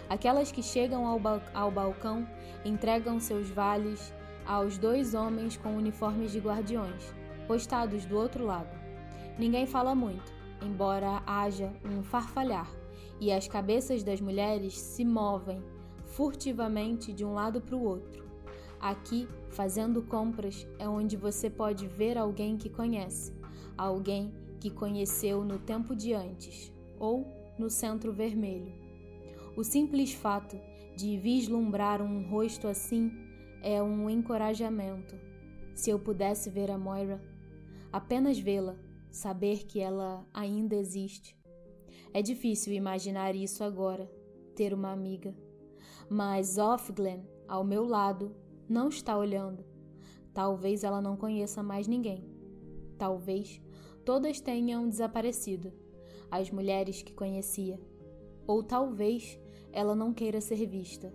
Aquelas 0.09 0.53
que 0.53 0.62
chegam 0.62 1.07
ao, 1.07 1.19
ba 1.19 1.43
ao 1.53 1.70
balcão 1.70 2.27
entregam 2.65 3.19
seus 3.19 3.49
vales 3.49 4.12
aos 4.47 4.78
dois 4.78 5.15
homens 5.15 5.57
com 5.57 5.77
uniformes 5.77 6.31
de 6.31 6.39
guardiões, 6.39 7.12
postados 7.49 8.05
do 8.05 8.16
outro 8.16 8.45
lado. 8.45 8.70
Ninguém 9.39 9.66
fala 9.66 9.95
muito, 9.95 10.33
embora 10.62 11.23
haja 11.27 11.73
um 11.85 12.03
farfalhar, 12.03 12.70
e 13.20 13.33
as 13.33 13.49
cabeças 13.49 14.05
das 14.05 14.20
mulheres 14.20 14.78
se 14.78 15.05
movem 15.05 15.62
furtivamente 16.05 17.12
de 17.12 17.24
um 17.24 17.35
lado 17.35 17.61
para 17.61 17.74
o 17.74 17.83
outro. 17.83 18.24
Aqui, 18.81 19.28
fazendo 19.51 20.03
compras, 20.03 20.66
é 20.78 20.89
onde 20.89 21.16
você 21.16 21.51
pode 21.51 21.89
ver 21.89 22.16
alguém 22.16 22.57
que 22.57 22.69
conhece, 22.69 23.33
alguém 23.77 24.33
que 24.61 24.70
conheceu 24.70 25.45
no 25.45 25.59
tempo 25.59 25.97
de 25.97 26.12
antes, 26.12 26.73
ou 26.99 27.27
no 27.59 27.69
centro 27.69 28.12
vermelho. 28.12 28.86
O 29.57 29.65
simples 29.65 30.12
fato 30.12 30.61
de 30.95 31.16
vislumbrar 31.16 32.03
um 32.03 32.28
rosto 32.28 32.69
assim 32.69 33.11
é 33.62 33.83
um 33.83 34.11
encorajamento. 34.11 35.19
Se 35.74 35.89
eu 35.89 35.99
pudesse 35.99 36.51
ver 36.51 36.70
a 36.70 36.77
Moira, 36.77 37.23
apenas 37.91 38.39
vê-la, 38.39 38.77
saber 39.11 39.65
que 39.65 39.81
ela 39.81 40.27
ainda 40.35 40.77
existe. 40.77 41.35
É 42.12 42.20
difícil 42.20 42.74
imaginar 42.74 43.35
isso 43.35 43.65
agora, 43.65 44.12
ter 44.55 44.74
uma 44.74 44.93
amiga. 44.93 45.35
Mas 46.11 46.59
Offglen, 46.59 47.27
ao 47.49 47.65
meu 47.65 47.87
lado, 47.87 48.37
não 48.69 48.91
está 48.91 49.16
olhando. 49.16 49.65
Talvez 50.35 50.85
ela 50.85 51.01
não 51.01 51.16
conheça 51.16 51.62
mais 51.62 51.89
ninguém. 51.89 52.28
Talvez 52.99 53.59
todas 54.05 54.39
tenham 54.39 54.87
desaparecido, 54.87 55.73
as 56.31 56.51
mulheres 56.51 57.03
que 57.03 57.15
conhecia. 57.15 57.81
Ou 58.47 58.62
talvez 58.62 59.41
ela 59.77 59.94
não 59.94 60.11
queira 60.11 60.40
ser 60.40 60.65
vista. 60.65 61.12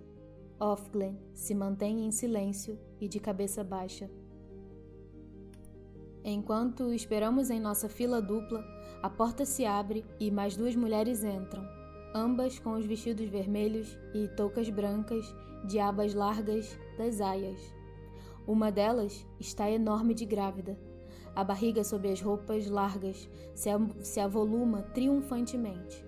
Offglen 0.59 1.17
se 1.33 1.55
mantém 1.55 2.05
em 2.05 2.11
silêncio 2.11 2.77
e 2.99 3.07
de 3.07 3.19
cabeça 3.19 3.63
baixa. 3.63 4.07
Enquanto 6.23 6.93
esperamos 6.93 7.49
em 7.49 7.59
nossa 7.59 7.89
fila 7.89 8.21
dupla, 8.21 8.63
a 9.01 9.09
porta 9.09 9.47
se 9.47 9.65
abre 9.65 10.05
e 10.19 10.29
mais 10.29 10.55
duas 10.55 10.75
mulheres 10.75 11.23
entram, 11.23 11.67
ambas 12.13 12.59
com 12.59 12.73
os 12.73 12.85
vestidos 12.85 13.27
vermelhos 13.27 13.97
e 14.13 14.27
toucas 14.27 14.69
brancas 14.69 15.25
de 15.67 15.79
abas 15.79 16.13
largas 16.13 16.77
das 16.99 17.19
aias. 17.19 17.59
Uma 18.45 18.71
delas 18.71 19.25
está 19.39 19.71
enorme 19.71 20.13
de 20.13 20.23
grávida. 20.23 20.77
A 21.35 21.43
barriga 21.43 21.83
sob 21.83 22.07
as 22.11 22.21
roupas 22.21 22.69
largas 22.69 23.27
se 24.03 24.19
avoluma 24.19 24.83
triunfantemente. 24.93 26.05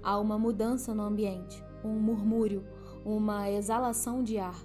Há 0.00 0.16
uma 0.20 0.38
mudança 0.38 0.94
no 0.94 1.02
ambiente 1.02 1.66
um 1.84 1.98
murmúrio, 1.98 2.64
uma 3.04 3.50
exalação 3.50 4.22
de 4.22 4.38
ar. 4.38 4.58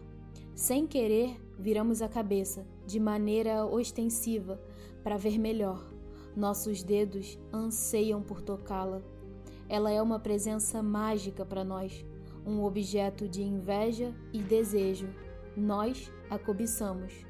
Sem 0.56 0.85
querer, 0.85 1.40
viramos 1.57 2.02
a 2.02 2.07
cabeça, 2.07 2.65
de 2.85 2.99
maneira 2.99 3.65
ostensiva, 3.65 4.60
para 5.03 5.18
ver 5.18 5.40
melhor. 5.40 5.84
Nossos 6.35 6.84
dedos 6.84 7.40
anseiam 7.52 8.22
por 8.22 8.41
tocá-la. 8.41 9.02
Ela 9.69 9.91
é 9.91 10.02
uma 10.02 10.19
presença 10.19 10.81
mágica 10.81 11.45
para 11.45 11.64
nós, 11.64 12.06
um 12.45 12.64
objeto 12.64 13.27
de 13.27 13.41
inveja 13.41 14.14
e 14.31 14.41
desejo. 14.41 15.07
Nós 15.56 16.11
a 16.30 16.38
cobiçamos. 16.38 17.26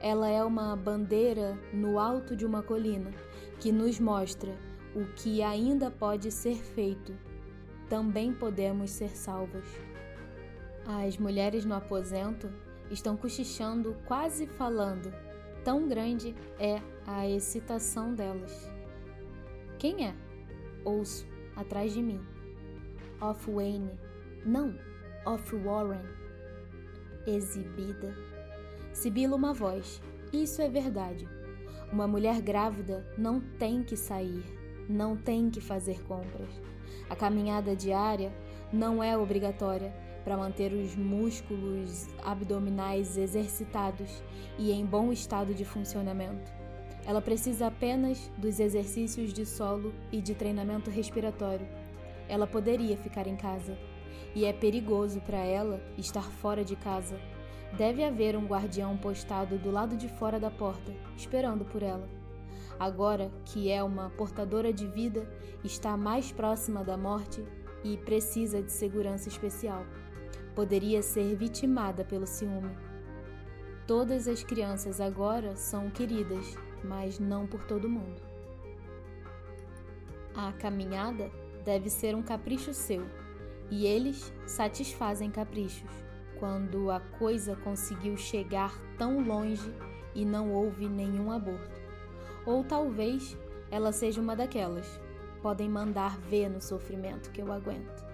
Ela 0.00 0.28
é 0.28 0.44
uma 0.44 0.76
bandeira 0.76 1.58
no 1.72 1.98
alto 1.98 2.36
de 2.36 2.44
uma 2.44 2.62
colina 2.62 3.10
que 3.58 3.72
nos 3.72 3.98
mostra 3.98 4.54
o 4.94 5.04
que 5.14 5.42
ainda 5.42 5.90
pode 5.90 6.30
ser 6.30 6.56
feito 6.56 7.14
também 7.94 8.32
podemos 8.32 8.90
ser 8.90 9.10
salvas. 9.10 9.64
As 10.84 11.16
mulheres 11.16 11.64
no 11.64 11.76
aposento 11.76 12.52
estão 12.90 13.16
cochichando, 13.16 13.96
quase 14.04 14.48
falando. 14.48 15.14
Tão 15.62 15.86
grande 15.86 16.34
é 16.58 16.82
a 17.06 17.28
excitação 17.28 18.12
delas. 18.12 18.68
Quem 19.78 20.08
é? 20.08 20.14
Ouço, 20.84 21.24
atrás 21.54 21.94
de 21.94 22.02
mim. 22.02 22.20
Off 23.20 23.48
Wayne. 23.48 23.92
Não, 24.44 24.76
Off 25.24 25.54
Warren. 25.54 26.02
Exibida. 27.28 28.12
Sibila 28.92 29.36
uma 29.36 29.54
voz. 29.54 30.02
Isso 30.32 30.60
é 30.60 30.68
verdade. 30.68 31.28
Uma 31.92 32.08
mulher 32.08 32.42
grávida 32.42 33.06
não 33.16 33.38
tem 33.38 33.84
que 33.84 33.96
sair, 33.96 34.42
não 34.88 35.16
tem 35.16 35.48
que 35.48 35.60
fazer 35.60 36.02
compras. 36.02 36.60
A 37.08 37.16
caminhada 37.16 37.76
diária 37.76 38.32
não 38.72 39.02
é 39.02 39.16
obrigatória 39.16 39.94
para 40.24 40.36
manter 40.36 40.72
os 40.72 40.96
músculos 40.96 42.08
abdominais 42.24 43.18
exercitados 43.18 44.22
e 44.58 44.72
em 44.72 44.84
bom 44.84 45.12
estado 45.12 45.54
de 45.54 45.64
funcionamento. 45.64 46.50
Ela 47.06 47.20
precisa 47.20 47.66
apenas 47.66 48.30
dos 48.38 48.58
exercícios 48.58 49.32
de 49.32 49.44
solo 49.44 49.92
e 50.10 50.22
de 50.22 50.34
treinamento 50.34 50.90
respiratório. 50.90 51.68
Ela 52.26 52.46
poderia 52.46 52.96
ficar 52.96 53.26
em 53.26 53.36
casa. 53.36 53.76
E 54.34 54.46
é 54.46 54.52
perigoso 54.52 55.20
para 55.20 55.38
ela 55.38 55.80
estar 55.98 56.22
fora 56.22 56.64
de 56.64 56.74
casa. 56.74 57.20
Deve 57.76 58.02
haver 58.02 58.36
um 58.36 58.46
guardião 58.46 58.96
postado 58.96 59.58
do 59.58 59.70
lado 59.70 59.96
de 59.96 60.08
fora 60.08 60.40
da 60.40 60.50
porta, 60.50 60.92
esperando 61.16 61.64
por 61.64 61.82
ela 61.82 62.08
agora 62.78 63.30
que 63.44 63.70
é 63.70 63.82
uma 63.82 64.10
portadora 64.10 64.72
de 64.72 64.86
vida, 64.86 65.28
está 65.62 65.96
mais 65.96 66.32
próxima 66.32 66.84
da 66.84 66.96
morte 66.96 67.44
e 67.82 67.96
precisa 67.96 68.62
de 68.62 68.72
segurança 68.72 69.28
especial. 69.28 69.84
Poderia 70.54 71.02
ser 71.02 71.34
vitimada 71.36 72.04
pelo 72.04 72.26
ciúme. 72.26 72.76
Todas 73.86 74.26
as 74.28 74.42
crianças 74.42 75.00
agora 75.00 75.56
são 75.56 75.90
queridas, 75.90 76.56
mas 76.82 77.18
não 77.18 77.46
por 77.46 77.64
todo 77.64 77.88
mundo. 77.88 78.22
A 80.34 80.52
caminhada 80.52 81.30
deve 81.64 81.90
ser 81.90 82.14
um 82.14 82.22
capricho 82.22 82.72
seu, 82.72 83.04
e 83.70 83.86
eles 83.86 84.32
satisfazem 84.46 85.30
caprichos 85.30 85.90
quando 86.38 86.90
a 86.90 87.00
coisa 87.00 87.56
conseguiu 87.56 88.16
chegar 88.16 88.78
tão 88.98 89.20
longe 89.20 89.74
e 90.14 90.24
não 90.24 90.52
houve 90.52 90.88
nenhum 90.88 91.30
aborto. 91.30 91.73
Ou 92.46 92.62
talvez 92.62 93.36
ela 93.70 93.92
seja 93.92 94.20
uma 94.20 94.36
daquelas. 94.36 95.00
Podem 95.42 95.68
mandar 95.68 96.18
ver 96.18 96.48
no 96.48 96.60
sofrimento 96.60 97.30
que 97.30 97.40
eu 97.40 97.52
aguento. 97.52 98.04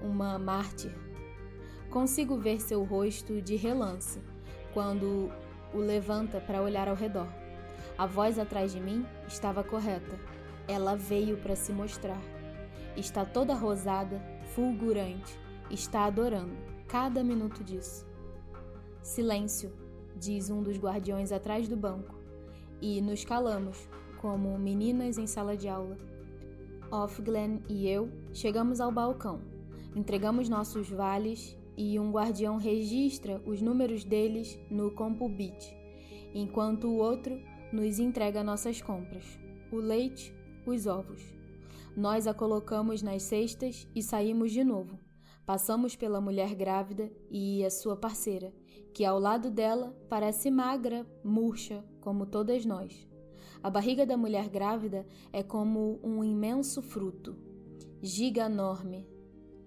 Uma 0.00 0.38
mártir. 0.38 0.92
Consigo 1.90 2.36
ver 2.36 2.60
seu 2.60 2.82
rosto 2.84 3.40
de 3.40 3.56
relance 3.56 4.20
quando 4.72 5.30
o 5.72 5.78
levanta 5.78 6.40
para 6.40 6.62
olhar 6.62 6.88
ao 6.88 6.94
redor. 6.94 7.28
A 7.98 8.06
voz 8.06 8.38
atrás 8.38 8.72
de 8.72 8.80
mim 8.80 9.04
estava 9.26 9.64
correta. 9.64 10.18
Ela 10.68 10.96
veio 10.96 11.36
para 11.36 11.56
se 11.56 11.72
mostrar. 11.72 12.20
Está 12.96 13.24
toda 13.24 13.54
rosada, 13.54 14.20
fulgurante, 14.54 15.38
está 15.70 16.04
adorando 16.04 16.56
cada 16.88 17.22
minuto 17.22 17.62
disso. 17.62 18.06
Silêncio, 19.02 19.72
diz 20.16 20.50
um 20.50 20.62
dos 20.62 20.78
guardiões 20.78 21.30
atrás 21.30 21.68
do 21.68 21.76
banco 21.76 22.15
e 22.80 23.00
nos 23.00 23.24
calamos, 23.24 23.88
como 24.20 24.58
meninas 24.58 25.18
em 25.18 25.26
sala 25.26 25.56
de 25.56 25.68
aula. 25.68 25.96
Offglen 26.90 27.62
e 27.68 27.88
eu 27.88 28.10
chegamos 28.32 28.80
ao 28.80 28.92
balcão, 28.92 29.40
entregamos 29.94 30.48
nossos 30.48 30.88
vales 30.88 31.56
e 31.76 31.98
um 31.98 32.10
guardião 32.10 32.56
registra 32.56 33.42
os 33.44 33.60
números 33.60 34.04
deles 34.04 34.58
no 34.70 34.90
CompuBit, 34.92 35.76
enquanto 36.34 36.86
o 36.86 36.96
outro 36.96 37.38
nos 37.72 37.98
entrega 37.98 38.44
nossas 38.44 38.80
compras: 38.80 39.38
o 39.70 39.76
leite, 39.76 40.34
os 40.64 40.86
ovos. 40.86 41.22
Nós 41.96 42.26
a 42.26 42.34
colocamos 42.34 43.02
nas 43.02 43.22
cestas 43.22 43.88
e 43.94 44.02
saímos 44.02 44.52
de 44.52 44.62
novo. 44.62 44.98
Passamos 45.46 45.94
pela 45.96 46.20
mulher 46.20 46.54
grávida 46.54 47.10
e 47.30 47.64
a 47.64 47.70
sua 47.70 47.96
parceira, 47.96 48.52
que 48.92 49.04
ao 49.04 49.18
lado 49.18 49.50
dela 49.50 49.96
parece 50.08 50.50
magra, 50.50 51.06
murcha, 51.22 51.84
como 52.00 52.26
todas 52.26 52.64
nós. 52.64 53.06
A 53.62 53.68
barriga 53.70 54.06
da 54.06 54.16
mulher 54.16 54.48
grávida 54.48 55.06
é 55.32 55.42
como 55.42 55.98
um 56.02 56.22
imenso 56.22 56.80
fruto, 56.80 57.36
giga 58.00 58.46
enorme, 58.46 59.08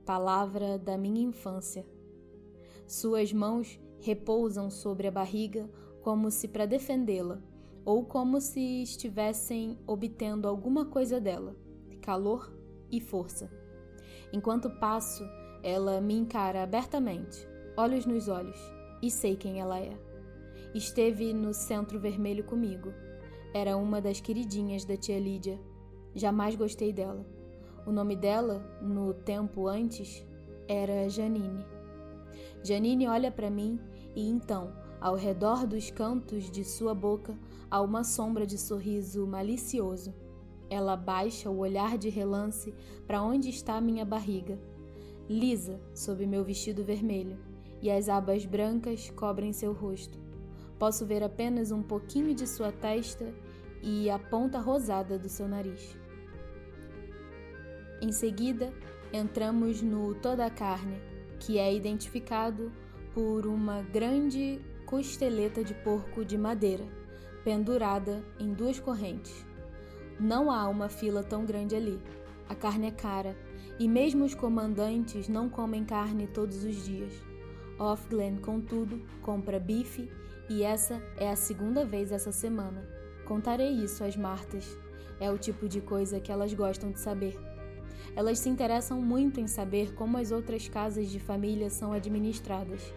palavra 0.05 0.77
da 0.77 0.97
minha 0.97 1.21
infância. 1.21 1.85
Suas 2.87 3.31
mãos 3.33 3.79
repousam 3.99 4.69
sobre 4.69 5.07
a 5.07 5.11
barriga 5.11 5.69
como 6.01 6.31
se 6.31 6.47
para 6.47 6.65
defendê-la, 6.65 7.41
ou 7.85 8.05
como 8.05 8.39
se 8.39 8.81
estivessem 8.81 9.77
obtendo 9.85 10.47
alguma 10.47 10.85
coisa 10.85 11.19
dela, 11.19 11.55
calor 12.01 12.51
e 12.91 12.99
força. 12.99 13.51
Enquanto 14.31 14.69
passo, 14.79 15.23
ela 15.61 15.99
me 15.99 16.13
encara 16.13 16.63
abertamente, 16.63 17.47
olhos 17.75 18.05
nos 18.05 18.27
olhos, 18.27 18.59
e 19.01 19.09
sei 19.09 19.35
quem 19.35 19.59
ela 19.59 19.79
é. 19.79 19.97
Esteve 20.73 21.33
no 21.33 21.53
centro 21.53 21.99
vermelho 21.99 22.43
comigo 22.43 22.93
era 23.53 23.75
uma 23.75 23.99
das 23.99 24.21
queridinhas 24.21 24.85
da 24.85 24.95
tia 24.95 25.19
Lídia. 25.19 25.59
Jamais 26.13 26.55
gostei 26.55 26.93
dela. 26.93 27.25
O 27.85 27.91
nome 27.91 28.15
dela, 28.15 28.59
no 28.81 29.13
tempo 29.13 29.67
antes, 29.67 30.23
era 30.67 31.09
Janine. 31.09 31.65
Janine 32.63 33.07
olha 33.07 33.31
para 33.31 33.49
mim 33.49 33.79
e 34.15 34.29
então, 34.29 34.71
ao 35.01 35.15
redor 35.15 35.65
dos 35.65 35.89
cantos 35.89 36.51
de 36.51 36.63
sua 36.63 36.93
boca, 36.93 37.35
há 37.71 37.81
uma 37.81 38.03
sombra 38.03 38.45
de 38.45 38.57
sorriso 38.57 39.25
malicioso. 39.25 40.13
Ela 40.69 40.95
baixa 40.95 41.49
o 41.49 41.57
olhar 41.57 41.97
de 41.97 42.09
relance 42.09 42.71
para 43.07 43.23
onde 43.23 43.49
está 43.49 43.81
minha 43.81 44.05
barriga, 44.05 44.59
lisa 45.27 45.81
sob 45.95 46.23
meu 46.27 46.43
vestido 46.43 46.83
vermelho, 46.83 47.39
e 47.81 47.89
as 47.89 48.09
abas 48.09 48.45
brancas 48.45 49.09
cobrem 49.11 49.53
seu 49.53 49.73
rosto. 49.73 50.19
Posso 50.77 51.05
ver 51.05 51.23
apenas 51.23 51.71
um 51.71 51.81
pouquinho 51.81 52.33
de 52.33 52.47
sua 52.47 52.71
testa 52.71 53.33
e 53.81 54.09
a 54.09 54.17
ponta 54.17 54.59
rosada 54.59 55.17
do 55.17 55.29
seu 55.29 55.47
nariz. 55.47 55.97
Em 58.01 58.11
seguida, 58.11 58.73
entramos 59.11 59.81
no 59.81 60.15
toda 60.15 60.45
a 60.45 60.49
carne, 60.49 60.97
que 61.39 61.57
é 61.57 61.73
identificado 61.73 62.71
por 63.13 63.45
uma 63.45 63.81
grande 63.81 64.61
costeleta 64.85 65.63
de 65.63 65.73
porco 65.73 66.23
de 66.23 66.37
madeira, 66.37 66.85
pendurada 67.43 68.23
em 68.39 68.53
duas 68.53 68.79
correntes. 68.79 69.45
Não 70.19 70.51
há 70.51 70.67
uma 70.67 70.89
fila 70.89 71.23
tão 71.23 71.45
grande 71.45 71.75
ali. 71.75 71.99
A 72.47 72.55
carne 72.55 72.87
é 72.87 72.91
cara, 72.91 73.37
e 73.77 73.87
mesmo 73.87 74.25
os 74.25 74.33
comandantes 74.33 75.27
não 75.27 75.49
comem 75.49 75.85
carne 75.85 76.27
todos 76.27 76.63
os 76.63 76.85
dias. 76.85 77.28
Offglen, 77.79 78.35
contudo, 78.35 79.01
compra 79.21 79.57
bife 79.57 80.11
e 80.49 80.63
essa 80.63 81.01
é 81.17 81.29
a 81.29 81.35
segunda 81.37 81.85
vez 81.85 82.11
essa 82.11 82.31
semana. 82.31 82.85
Contarei 83.25 83.69
isso 83.69 84.03
às 84.03 84.17
Martas. 84.17 84.77
É 85.17 85.31
o 85.31 85.37
tipo 85.37 85.69
de 85.69 85.79
coisa 85.79 86.19
que 86.19 86.31
elas 86.31 86.53
gostam 86.53 86.91
de 86.91 86.99
saber. 86.99 87.39
Elas 88.15 88.39
se 88.39 88.49
interessam 88.49 89.01
muito 89.01 89.39
em 89.39 89.47
saber 89.47 89.93
como 89.93 90.17
as 90.17 90.31
outras 90.31 90.67
casas 90.67 91.09
de 91.09 91.19
família 91.19 91.69
são 91.69 91.93
administradas. 91.93 92.93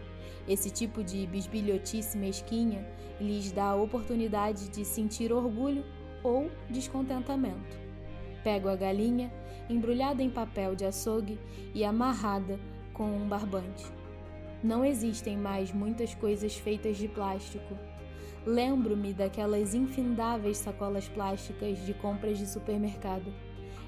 Esse 0.49 0.69
tipo 0.69 1.05
de 1.05 1.27
bisbilhotice 1.29 2.19
mesquinha 2.19 2.85
lhes 3.21 3.53
dá 3.53 3.67
a 3.67 3.77
oportunidade 3.77 4.69
de 4.69 4.85
sentir 4.85 5.33
orgulho 5.33 5.85
ou 6.25 6.51
descontentamento. 6.69 7.79
Pego 8.43 8.69
a 8.69 8.75
galinha, 8.75 9.33
embrulhada 9.69 10.23
em 10.23 10.31
papel 10.31 10.75
de 10.75 10.85
açougue 10.85 11.39
e 11.73 11.85
amarrada 11.85 12.59
com 12.93 13.05
um 13.05 13.29
barbante. 13.29 14.02
Não 14.63 14.85
existem 14.85 15.37
mais 15.37 15.73
muitas 15.73 16.15
coisas 16.15 16.57
feitas 16.57 16.97
de 16.97 17.09
plástico. 17.09 17.77
Lembro-me 18.47 19.13
daquelas 19.13 19.75
infindáveis 19.75 20.59
sacolas 20.59 21.09
plásticas 21.09 21.85
de 21.85 21.93
compras 21.95 22.39
de 22.39 22.47
supermercado. 22.47 23.33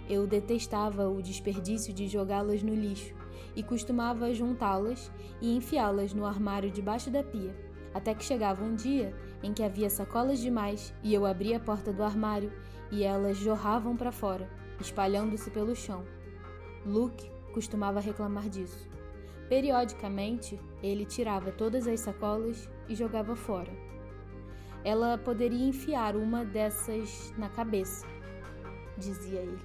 Eu 0.08 0.26
detestava 0.26 1.08
o 1.08 1.22
desperdício 1.22 1.92
de 1.92 2.08
jogá-las 2.08 2.62
no 2.62 2.74
lixo 2.74 3.14
e 3.54 3.62
costumava 3.62 4.34
juntá-las 4.34 5.12
e 5.40 5.56
enfiá-las 5.56 6.12
no 6.12 6.26
armário 6.26 6.72
debaixo 6.72 7.08
da 7.08 7.22
pia, 7.22 7.54
até 7.94 8.12
que 8.12 8.24
chegava 8.24 8.64
um 8.64 8.74
dia 8.74 9.14
em 9.44 9.54
que 9.54 9.62
havia 9.62 9.88
sacolas 9.88 10.40
demais 10.40 10.92
e 11.04 11.14
eu 11.14 11.24
abria 11.24 11.58
a 11.58 11.60
porta 11.60 11.92
do 11.92 12.02
armário 12.02 12.52
e 12.90 13.04
elas 13.04 13.36
jorravam 13.36 13.96
para 13.96 14.10
fora, 14.10 14.50
espalhando-se 14.80 15.50
pelo 15.50 15.76
chão. 15.76 16.04
Luke 16.84 17.30
costumava 17.52 18.00
reclamar 18.00 18.48
disso. 18.48 18.93
Periodicamente, 19.48 20.58
ele 20.82 21.04
tirava 21.04 21.52
todas 21.52 21.86
as 21.86 22.00
sacolas 22.00 22.68
e 22.88 22.94
jogava 22.94 23.36
fora. 23.36 23.70
Ela 24.82 25.18
poderia 25.18 25.66
enfiar 25.66 26.16
uma 26.16 26.44
dessas 26.44 27.32
na 27.36 27.48
cabeça, 27.48 28.06
dizia 28.96 29.40
ele. 29.40 29.58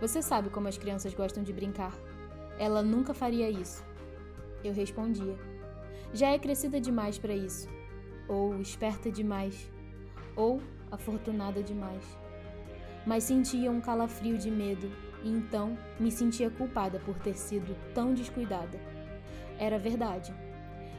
Você 0.00 0.20
sabe 0.20 0.50
como 0.50 0.68
as 0.68 0.76
crianças 0.76 1.14
gostam 1.14 1.42
de 1.42 1.52
brincar. 1.52 1.92
Ela 2.58 2.82
nunca 2.82 3.14
faria 3.14 3.48
isso. 3.48 3.84
Eu 4.62 4.72
respondia. 4.72 5.36
Já 6.12 6.30
é 6.30 6.38
crescida 6.38 6.80
demais 6.80 7.18
para 7.18 7.34
isso, 7.34 7.68
ou 8.28 8.60
esperta 8.60 9.10
demais, 9.10 9.70
ou 10.36 10.60
afortunada 10.90 11.62
demais. 11.62 12.04
Mas 13.06 13.24
sentia 13.24 13.70
um 13.70 13.80
calafrio 13.80 14.38
de 14.38 14.50
medo 14.50 14.90
e 15.24 15.30
então 15.30 15.76
me 15.98 16.12
sentia 16.12 16.50
culpada 16.50 17.00
por 17.00 17.18
ter 17.18 17.34
sido 17.34 17.74
tão 17.94 18.12
descuidada. 18.12 18.78
Era 19.58 19.78
verdade. 19.78 20.34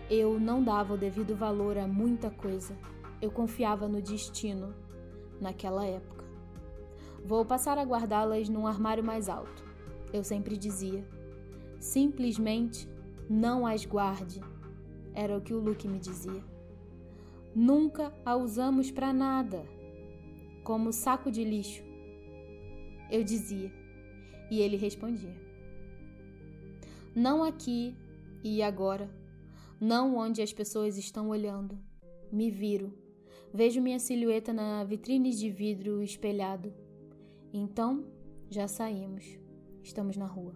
Eu 0.10 0.40
não 0.40 0.64
dava 0.64 0.96
o 0.96 0.98
devido 0.98 1.36
valor 1.36 1.78
a 1.78 1.88
muita 1.88 2.32
coisa. 2.32 2.76
Eu 3.22 3.30
confiava 3.30 3.88
no 3.88 4.02
destino 4.02 4.74
naquela 5.40 5.86
época. 5.86 6.26
Vou 7.24 7.46
passar 7.46 7.78
a 7.78 7.84
guardá-las 7.84 8.50
num 8.50 8.66
armário 8.66 9.04
mais 9.04 9.30
alto. 9.30 9.64
Eu 10.12 10.24
sempre 10.24 10.58
dizia. 10.58 11.08
Simplesmente 11.80 12.90
não 13.30 13.66
as 13.66 13.86
guarde. 13.86 14.42
Era 15.14 15.38
o 15.38 15.42
que 15.42 15.54
o 15.54 15.60
Luke 15.60 15.88
me 15.88 16.00
dizia. 16.00 16.44
Nunca 17.54 18.12
a 18.26 18.36
usamos 18.36 18.90
para 18.90 19.14
nada. 19.14 19.66
Como 20.64 20.92
saco 20.92 21.30
de 21.30 21.44
lixo. 21.44 21.84
Eu 23.12 23.24
dizia 23.24 23.85
e 24.50 24.62
ele 24.62 24.78
respondia: 24.78 25.36
Não 27.16 27.44
aqui 27.44 27.96
e 28.44 28.62
agora, 28.62 29.10
não 29.80 30.16
onde 30.16 30.42
as 30.42 30.54
pessoas 30.54 30.98
estão 30.98 31.30
olhando. 31.30 31.78
Me 32.32 32.50
viro. 32.50 32.94
Vejo 33.54 33.82
minha 33.82 34.00
silhueta 34.00 34.52
na 34.52 34.84
vitrine 34.84 35.32
de 35.32 35.50
vidro 35.50 36.02
espelhado. 36.02 36.74
Então, 37.54 38.06
já 38.50 38.68
saímos. 38.68 39.38
Estamos 39.82 40.18
na 40.18 40.26
rua. 40.26 40.56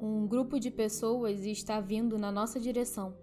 Um 0.00 0.26
grupo 0.26 0.58
de 0.58 0.70
pessoas 0.70 1.44
está 1.44 1.80
vindo 1.80 2.18
na 2.18 2.32
nossa 2.32 2.58
direção. 2.58 3.14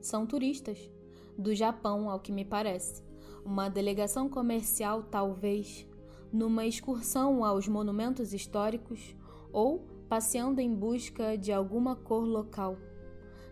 São 0.00 0.26
turistas. 0.26 0.90
Do 1.38 1.54
Japão, 1.54 2.10
ao 2.10 2.20
que 2.20 2.32
me 2.32 2.44
parece. 2.44 3.02
Uma 3.44 3.68
delegação 3.68 4.28
comercial, 4.28 5.04
talvez, 5.04 5.86
numa 6.34 6.66
excursão 6.66 7.44
aos 7.44 7.68
monumentos 7.68 8.34
históricos 8.34 9.14
ou 9.52 9.86
passeando 10.08 10.60
em 10.60 10.74
busca 10.74 11.38
de 11.38 11.52
alguma 11.52 11.94
cor 11.94 12.24
local. 12.24 12.76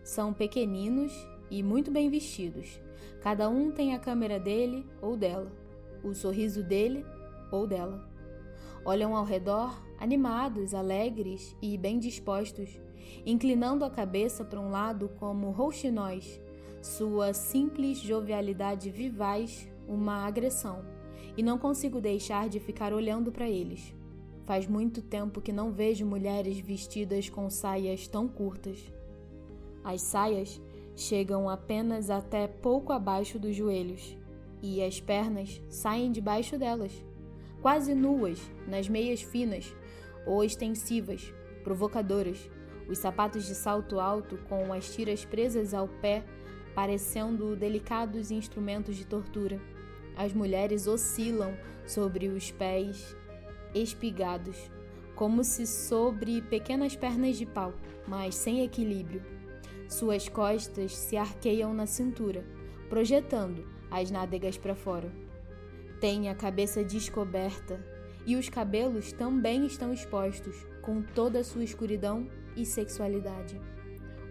São 0.03 0.33
pequeninos 0.33 1.13
e 1.49 1.63
muito 1.63 1.89
bem 1.89 2.09
vestidos. 2.09 2.81
Cada 3.21 3.49
um 3.49 3.71
tem 3.71 3.95
a 3.95 3.99
câmera 3.99 4.37
dele 4.37 4.85
ou 5.01 5.15
dela, 5.15 5.49
o 6.03 6.13
sorriso 6.13 6.61
dele 6.61 7.05
ou 7.49 7.65
dela. 7.65 8.05
Olham 8.83 9.15
ao 9.15 9.23
redor, 9.23 9.81
animados, 9.97 10.73
alegres 10.73 11.55
e 11.61 11.77
bem 11.77 11.97
dispostos, 11.97 12.81
inclinando 13.25 13.85
a 13.85 13.89
cabeça 13.89 14.43
para 14.43 14.59
um 14.59 14.69
lado 14.69 15.07
como 15.17 15.51
rouxinóis, 15.51 16.41
sua 16.81 17.31
simples 17.33 17.99
jovialidade 17.99 18.91
vivaz 18.91 19.69
uma 19.87 20.27
agressão 20.27 20.92
e 21.35 21.43
não 21.43 21.57
consigo 21.57 21.99
deixar 21.99 22.47
de 22.49 22.59
ficar 22.59 22.93
olhando 22.93 23.31
para 23.31 23.49
eles. 23.49 23.93
Faz 24.45 24.67
muito 24.67 25.01
tempo 25.01 25.41
que 25.41 25.51
não 25.51 25.71
vejo 25.71 26.05
mulheres 26.05 26.59
vestidas 26.59 27.29
com 27.29 27.49
saias 27.49 28.07
tão 28.07 28.27
curtas. 28.27 28.77
As 29.83 30.01
saias 30.01 30.61
chegam 30.95 31.49
apenas 31.49 32.09
até 32.09 32.47
pouco 32.47 32.91
abaixo 32.91 33.39
dos 33.39 33.55
joelhos 33.55 34.17
e 34.61 34.81
as 34.81 34.99
pernas 34.99 35.61
saem 35.69 36.11
debaixo 36.11 36.57
delas, 36.57 36.91
quase 37.61 37.93
nuas, 37.93 38.39
nas 38.67 38.87
meias 38.87 39.21
finas 39.21 39.75
ou 40.25 40.43
extensivas, 40.43 41.33
provocadoras, 41.63 42.49
os 42.87 42.97
sapatos 42.97 43.45
de 43.45 43.55
salto 43.55 43.99
alto 43.99 44.37
com 44.49 44.71
as 44.73 44.93
tiras 44.93 45.25
presas 45.25 45.73
ao 45.73 45.87
pé, 45.87 46.23
parecendo 46.75 47.55
delicados 47.55 48.31
instrumentos 48.31 48.95
de 48.95 49.05
tortura. 49.05 49.59
As 50.15 50.33
mulheres 50.33 50.87
oscilam 50.87 51.57
sobre 51.85 52.27
os 52.27 52.51
pés 52.51 53.15
espigados, 53.73 54.71
como 55.15 55.43
se 55.43 55.65
sobre 55.65 56.41
pequenas 56.41 56.95
pernas 56.95 57.37
de 57.37 57.45
pau, 57.45 57.73
mas 58.07 58.35
sem 58.35 58.63
equilíbrio. 58.63 59.23
Suas 59.87 60.27
costas 60.27 60.95
se 60.95 61.17
arqueiam 61.17 61.73
na 61.73 61.85
cintura, 61.85 62.45
projetando 62.89 63.67
as 63.89 64.09
nádegas 64.09 64.57
para 64.57 64.75
fora. 64.75 65.11
Tem 65.99 66.29
a 66.29 66.35
cabeça 66.35 66.83
descoberta 66.83 67.79
e 68.25 68.35
os 68.35 68.49
cabelos 68.49 69.11
também 69.11 69.65
estão 69.65 69.93
expostos, 69.93 70.65
com 70.81 71.01
toda 71.01 71.39
a 71.39 71.43
sua 71.43 71.63
escuridão 71.63 72.27
e 72.55 72.65
sexualidade. 72.65 73.59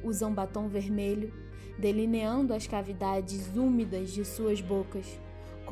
Usam 0.02 0.32
batom 0.32 0.68
vermelho, 0.68 1.32
delineando 1.78 2.52
as 2.52 2.66
cavidades 2.66 3.56
úmidas 3.56 4.10
de 4.10 4.24
suas 4.24 4.60
bocas, 4.60 5.18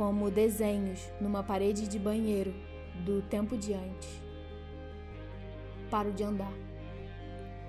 como 0.01 0.31
desenhos 0.31 1.13
numa 1.21 1.43
parede 1.43 1.87
de 1.87 1.99
banheiro 1.99 2.55
do 3.05 3.21
tempo 3.21 3.55
de 3.55 3.75
antes. 3.75 4.23
Paro 5.91 6.11
de 6.11 6.25
andar. 6.25 6.55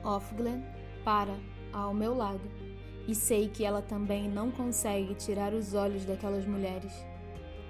Offglen 0.02 0.64
para 1.04 1.38
ao 1.74 1.94
meu 1.94 2.16
lado 2.16 2.50
e 3.06 3.14
sei 3.14 3.50
que 3.50 3.66
ela 3.66 3.82
também 3.82 4.30
não 4.30 4.50
consegue 4.50 5.14
tirar 5.14 5.54
os 5.54 5.74
olhos 5.74 6.06
daquelas 6.06 6.46
mulheres. 6.46 6.94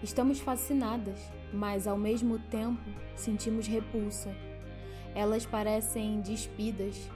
Estamos 0.04 0.40
fascinadas, 0.40 1.20
mas 1.52 1.88
ao 1.88 1.98
mesmo 1.98 2.38
tempo 2.38 2.88
sentimos 3.16 3.66
repulsa. 3.66 4.30
Elas 5.16 5.44
parecem 5.44 6.22
despidas. 6.22 7.10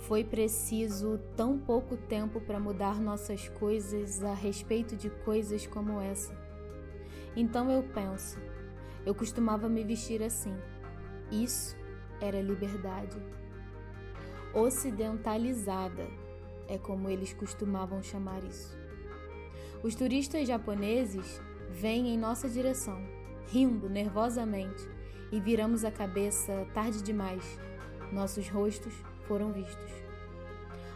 Foi 0.00 0.22
preciso 0.22 1.18
tão 1.34 1.56
pouco 1.56 1.96
tempo 1.96 2.38
para 2.38 2.60
mudar 2.60 3.00
nossas 3.00 3.48
coisas 3.48 4.22
a 4.22 4.34
respeito 4.34 4.94
de 4.94 5.08
coisas 5.08 5.66
como 5.66 6.02
essa. 6.02 6.44
Então 7.36 7.70
eu 7.70 7.82
penso, 7.82 8.40
eu 9.04 9.14
costumava 9.14 9.68
me 9.68 9.84
vestir 9.84 10.22
assim. 10.22 10.56
Isso 11.30 11.76
era 12.18 12.40
liberdade. 12.40 13.16
Ocidentalizada 14.54 16.08
é 16.66 16.78
como 16.78 17.10
eles 17.10 17.34
costumavam 17.34 18.02
chamar 18.02 18.42
isso. 18.42 18.74
Os 19.82 19.94
turistas 19.94 20.48
japoneses 20.48 21.40
vêm 21.70 22.08
em 22.08 22.18
nossa 22.18 22.48
direção, 22.48 22.98
rindo 23.48 23.88
nervosamente, 23.90 24.88
e 25.30 25.38
viramos 25.38 25.84
a 25.84 25.90
cabeça 25.90 26.66
tarde 26.72 27.02
demais. 27.02 27.44
Nossos 28.10 28.48
rostos 28.48 28.94
foram 29.26 29.52
vistos. 29.52 29.92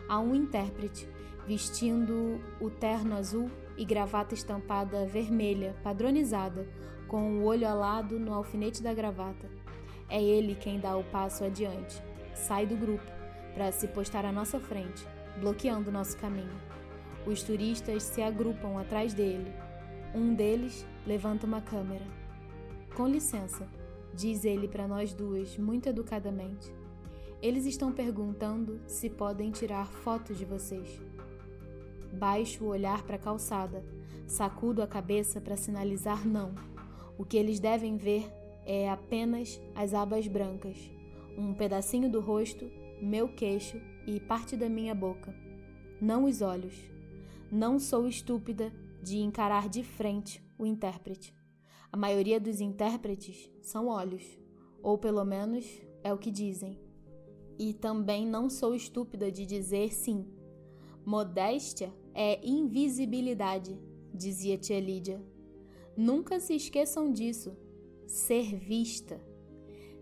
Há 0.09 0.19
um 0.19 0.35
intérprete 0.35 1.07
vestindo 1.47 2.41
o 2.61 2.71
terno 2.71 3.15
azul 3.15 3.51
e 3.81 3.85
gravata 3.87 4.35
estampada 4.35 5.07
vermelha, 5.07 5.75
padronizada, 5.83 6.69
com 7.09 7.39
o 7.39 7.45
olho 7.45 7.67
alado 7.67 8.19
no 8.19 8.35
alfinete 8.35 8.83
da 8.83 8.93
gravata. 8.93 9.51
É 10.07 10.23
ele 10.23 10.55
quem 10.55 10.79
dá 10.79 10.95
o 10.99 11.05
passo 11.05 11.45
adiante, 11.45 11.97
sai 12.35 12.67
do 12.67 12.77
grupo 12.77 13.11
para 13.55 13.73
se 13.73 13.89
postar 13.89 14.27
à 14.27 14.31
nossa 14.31 14.61
frente, 14.61 15.03
bloqueando 15.39 15.91
nosso 15.91 16.15
caminho. 16.19 16.61
Os 17.27 17.43
turistas 17.43 18.03
se 18.03 18.21
agrupam 18.21 18.79
atrás 18.79 19.15
dele. 19.15 19.51
Um 20.15 20.35
deles 20.35 20.87
levanta 21.07 21.47
uma 21.47 21.63
câmera. 21.63 22.05
Com 22.95 23.09
licença, 23.09 23.67
diz 24.13 24.45
ele 24.45 24.69
para 24.69 24.87
nós 24.87 25.15
duas, 25.15 25.57
muito 25.57 25.89
educadamente. 25.89 26.71
Eles 27.41 27.65
estão 27.65 27.91
perguntando 27.91 28.79
se 28.87 29.09
podem 29.09 29.51
tirar 29.51 29.87
fotos 29.87 30.37
de 30.37 30.45
vocês. 30.45 31.01
Baixo 32.13 32.65
o 32.65 32.69
olhar 32.69 33.03
para 33.03 33.17
a 33.17 33.19
calçada, 33.19 33.85
sacudo 34.27 34.83
a 34.83 34.87
cabeça 34.87 35.41
para 35.41 35.57
sinalizar 35.57 36.27
não. 36.27 36.55
O 37.17 37.25
que 37.25 37.37
eles 37.37 37.61
devem 37.61 37.97
ver 37.97 38.31
é 38.65 38.89
apenas 38.89 39.61
as 39.75 39.95
abas 39.95 40.27
brancas, 40.27 40.91
um 41.37 41.55
pedacinho 41.55 42.11
do 42.11 42.21
rosto, 42.21 42.71
meu 43.01 43.29
queixo 43.29 43.81
e 44.07 44.21
parte 44.21 44.57
da 44.57 44.69
minha 44.69 44.95
boca. 44.95 45.35
Não 46.01 46.25
os 46.25 46.41
olhos. 46.43 46.75
Não 47.51 47.79
sou 47.79 48.07
estúpida 48.07 48.73
de 49.03 49.19
encarar 49.19 49.69
de 49.69 49.83
frente 49.83 50.43
o 50.59 50.67
intérprete. 50.67 51.35
A 51.93 51.97
maioria 51.97 52.39
dos 52.39 52.61
intérpretes 52.61 53.51
são 53.63 53.89
olhos, 53.89 54.39
ou 54.83 54.97
pelo 54.97 55.25
menos 55.25 55.67
é 56.05 56.13
o 56.13 56.19
que 56.19 56.31
dizem. 56.31 56.79
E 57.59 57.75
também 57.75 58.27
não 58.27 58.49
sou 58.49 58.75
estúpida 58.75 59.31
de 59.31 59.45
dizer 59.45 59.93
sim. 59.93 60.27
Modéstia 61.05 61.93
é 62.15 62.41
invisibilidade, 62.47 63.79
dizia 64.13 64.59
tia 64.59 64.81
Lídia. 64.81 65.21
Nunca 65.97 66.41
se 66.41 66.55
esqueçam 66.55 67.13
disso. 67.13 67.57
Ser 68.07 68.57
vista. 68.57 69.21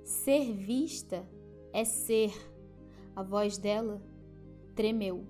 Ser 0.04 0.52
vista 0.52 1.28
é 1.72 1.84
ser. 1.84 2.32
A 3.14 3.22
voz 3.22 3.58
dela 3.58 4.00
tremeu, 4.74 5.26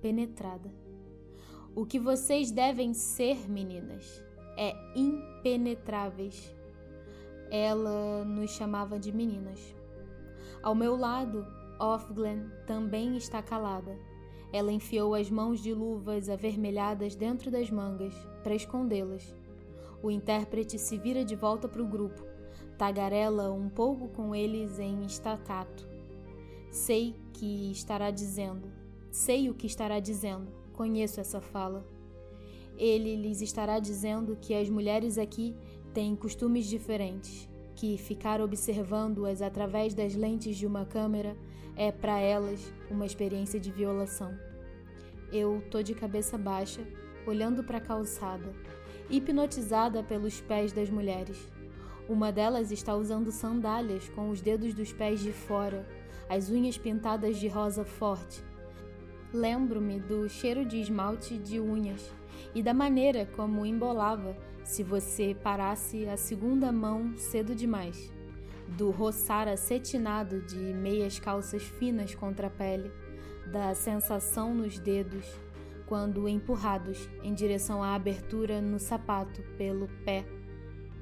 penetrada. 0.00 0.72
O 1.74 1.84
que 1.84 1.98
vocês 1.98 2.52
devem 2.52 2.94
ser, 2.94 3.50
meninas, 3.50 4.22
é 4.56 4.72
impenetráveis. 4.94 6.54
Ela 7.50 8.24
nos 8.24 8.52
chamava 8.52 8.98
de 8.98 9.10
meninas. 9.10 9.74
Ao 10.62 10.74
meu 10.74 10.96
lado, 10.96 11.44
Offglen 11.80 12.48
também 12.66 13.16
está 13.16 13.42
calada. 13.42 13.98
Ela 14.54 14.70
enfiou 14.70 15.16
as 15.16 15.28
mãos 15.28 15.60
de 15.60 15.74
luvas 15.74 16.28
avermelhadas 16.28 17.16
dentro 17.16 17.50
das 17.50 17.68
mangas 17.68 18.14
para 18.44 18.54
escondê-las. 18.54 19.34
O 20.00 20.12
intérprete 20.12 20.78
se 20.78 20.96
vira 20.96 21.24
de 21.24 21.34
volta 21.34 21.66
para 21.66 21.82
o 21.82 21.88
grupo, 21.88 22.22
tagarela 22.78 23.50
um 23.50 23.68
pouco 23.68 24.06
com 24.10 24.32
eles 24.32 24.78
em 24.78 25.04
estacato. 25.04 25.88
Sei 26.70 27.16
que 27.32 27.72
estará 27.72 28.12
dizendo, 28.12 28.70
sei 29.10 29.50
o 29.50 29.54
que 29.54 29.66
estará 29.66 29.98
dizendo, 29.98 30.46
conheço 30.72 31.18
essa 31.18 31.40
fala. 31.40 31.84
Ele 32.78 33.16
lhes 33.16 33.42
estará 33.42 33.80
dizendo 33.80 34.38
que 34.40 34.54
as 34.54 34.70
mulheres 34.70 35.18
aqui 35.18 35.52
têm 35.92 36.14
costumes 36.14 36.66
diferentes, 36.66 37.48
que 37.74 37.98
ficar 37.98 38.40
observando-as 38.40 39.42
através 39.42 39.94
das 39.94 40.14
lentes 40.14 40.56
de 40.56 40.64
uma 40.64 40.84
câmera 40.84 41.36
é 41.76 41.90
para 41.90 42.18
elas 42.18 42.72
uma 42.90 43.06
experiência 43.06 43.58
de 43.58 43.70
violação. 43.70 44.38
Eu 45.32 45.62
tô 45.70 45.82
de 45.82 45.94
cabeça 45.94 46.38
baixa, 46.38 46.80
olhando 47.26 47.64
para 47.64 47.78
a 47.78 47.80
calçada, 47.80 48.52
hipnotizada 49.10 50.02
pelos 50.02 50.40
pés 50.40 50.72
das 50.72 50.90
mulheres. 50.90 51.50
Uma 52.08 52.30
delas 52.30 52.70
está 52.70 52.94
usando 52.94 53.32
sandálias 53.32 54.08
com 54.10 54.30
os 54.30 54.40
dedos 54.40 54.74
dos 54.74 54.92
pés 54.92 55.20
de 55.20 55.32
fora 55.32 55.86
as 56.28 56.50
unhas 56.50 56.78
pintadas 56.78 57.36
de 57.38 57.48
rosa 57.48 57.84
forte. 57.84 58.42
Lembro-me 59.32 59.98
do 59.98 60.28
cheiro 60.28 60.64
de 60.64 60.80
esmalte 60.80 61.36
de 61.36 61.60
unhas 61.60 62.10
e 62.54 62.62
da 62.62 62.72
maneira 62.72 63.26
como 63.34 63.66
embolava 63.66 64.36
se 64.62 64.82
você 64.82 65.36
parasse 65.42 66.06
a 66.08 66.16
segunda 66.16 66.72
mão 66.72 67.16
cedo 67.16 67.54
demais, 67.54 68.12
do 68.68 68.90
roçar 68.90 69.48
acetinado 69.48 70.40
de 70.42 70.56
meias 70.56 71.18
calças 71.18 71.62
finas 71.62 72.14
contra 72.14 72.46
a 72.48 72.50
pele, 72.50 72.90
da 73.50 73.74
sensação 73.74 74.54
nos 74.54 74.78
dedos 74.78 75.26
quando 75.86 76.28
empurrados 76.28 77.08
em 77.22 77.34
direção 77.34 77.82
à 77.82 77.94
abertura 77.94 78.60
no 78.60 78.78
sapato 78.78 79.42
pelo 79.58 79.86
pé, 80.04 80.24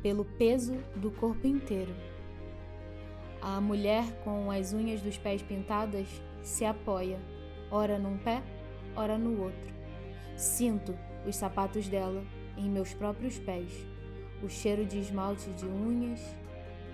pelo 0.02 0.24
peso 0.24 0.76
do 0.96 1.10
corpo 1.10 1.46
inteiro. 1.46 1.94
A 3.40 3.60
mulher 3.60 4.04
com 4.24 4.50
as 4.50 4.72
unhas 4.72 5.00
dos 5.00 5.16
pés 5.18 5.42
pintadas 5.42 6.06
se 6.42 6.64
apoia, 6.64 7.20
ora 7.70 7.98
num 7.98 8.18
pé, 8.18 8.42
ora 8.96 9.16
no 9.16 9.40
outro. 9.42 9.72
Sinto 10.36 10.96
os 11.26 11.36
sapatos 11.36 11.88
dela 11.88 12.24
em 12.56 12.68
meus 12.68 12.92
próprios 12.92 13.38
pés. 13.38 13.86
O 14.42 14.48
cheiro 14.48 14.84
de 14.84 14.98
esmalte 14.98 15.50
de 15.50 15.66
unhas 15.66 16.20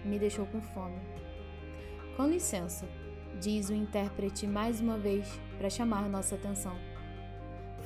me 0.08 0.18
deixou 0.18 0.46
com 0.46 0.60
fome. 0.60 0.98
Com 2.16 2.26
licença, 2.26 2.88
diz 3.40 3.68
o 3.68 3.74
intérprete 3.74 4.46
mais 4.46 4.80
uma 4.80 4.98
vez 4.98 5.40
para 5.56 5.70
chamar 5.70 6.08
nossa 6.08 6.34
atenção. 6.34 6.76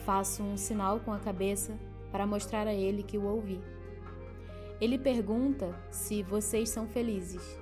Faço 0.06 0.42
um 0.42 0.56
sinal 0.56 1.00
com 1.00 1.12
a 1.12 1.18
cabeça 1.18 1.78
para 2.10 2.26
mostrar 2.26 2.66
a 2.66 2.72
ele 2.72 3.02
que 3.02 3.18
o 3.18 3.24
ouvi. 3.24 3.60
Ele 4.80 4.98
pergunta 4.98 5.74
se 5.90 6.22
vocês 6.22 6.70
são 6.70 6.86
felizes 6.86 7.60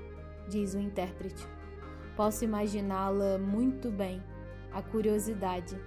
diz 0.51 0.75
o 0.75 0.81
intérprete. 0.81 1.47
Posso 2.17 2.45
imaginá-la 2.45 3.39
muito 3.39 3.91
bem. 3.91 4.23
A 4.73 4.83
curiosidade. 4.83 5.81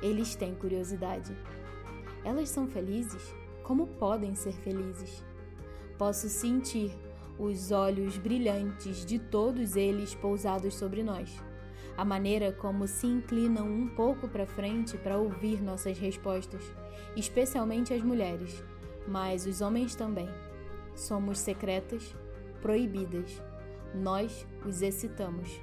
Eles 0.00 0.34
têm 0.34 0.54
curiosidade. 0.54 1.36
Elas 2.24 2.48
são 2.48 2.66
felizes? 2.66 3.34
Como 3.62 3.86
podem 3.86 4.34
ser 4.34 4.52
felizes? 4.52 5.24
Posso 5.98 6.28
sentir 6.28 6.90
os 7.38 7.72
olhos 7.72 8.18
brilhantes 8.18 9.04
de 9.04 9.18
todos 9.18 9.76
eles 9.76 10.14
pousados 10.14 10.74
sobre 10.74 11.02
nós. 11.02 11.42
A 11.96 12.04
maneira 12.04 12.52
como 12.52 12.86
se 12.86 13.06
inclinam 13.06 13.66
um 13.66 13.88
pouco 13.88 14.28
para 14.28 14.46
frente 14.46 14.96
para 14.96 15.18
ouvir 15.18 15.62
nossas 15.62 15.98
respostas, 15.98 16.62
especialmente 17.16 17.92
as 17.92 18.02
mulheres, 18.02 18.62
mas 19.06 19.46
os 19.46 19.60
homens 19.60 19.94
também. 19.94 20.28
Somos 20.94 21.38
secretas, 21.38 22.14
proibidas 22.60 23.42
nós 23.94 24.46
os 24.64 24.82
excitamos. 24.82 25.60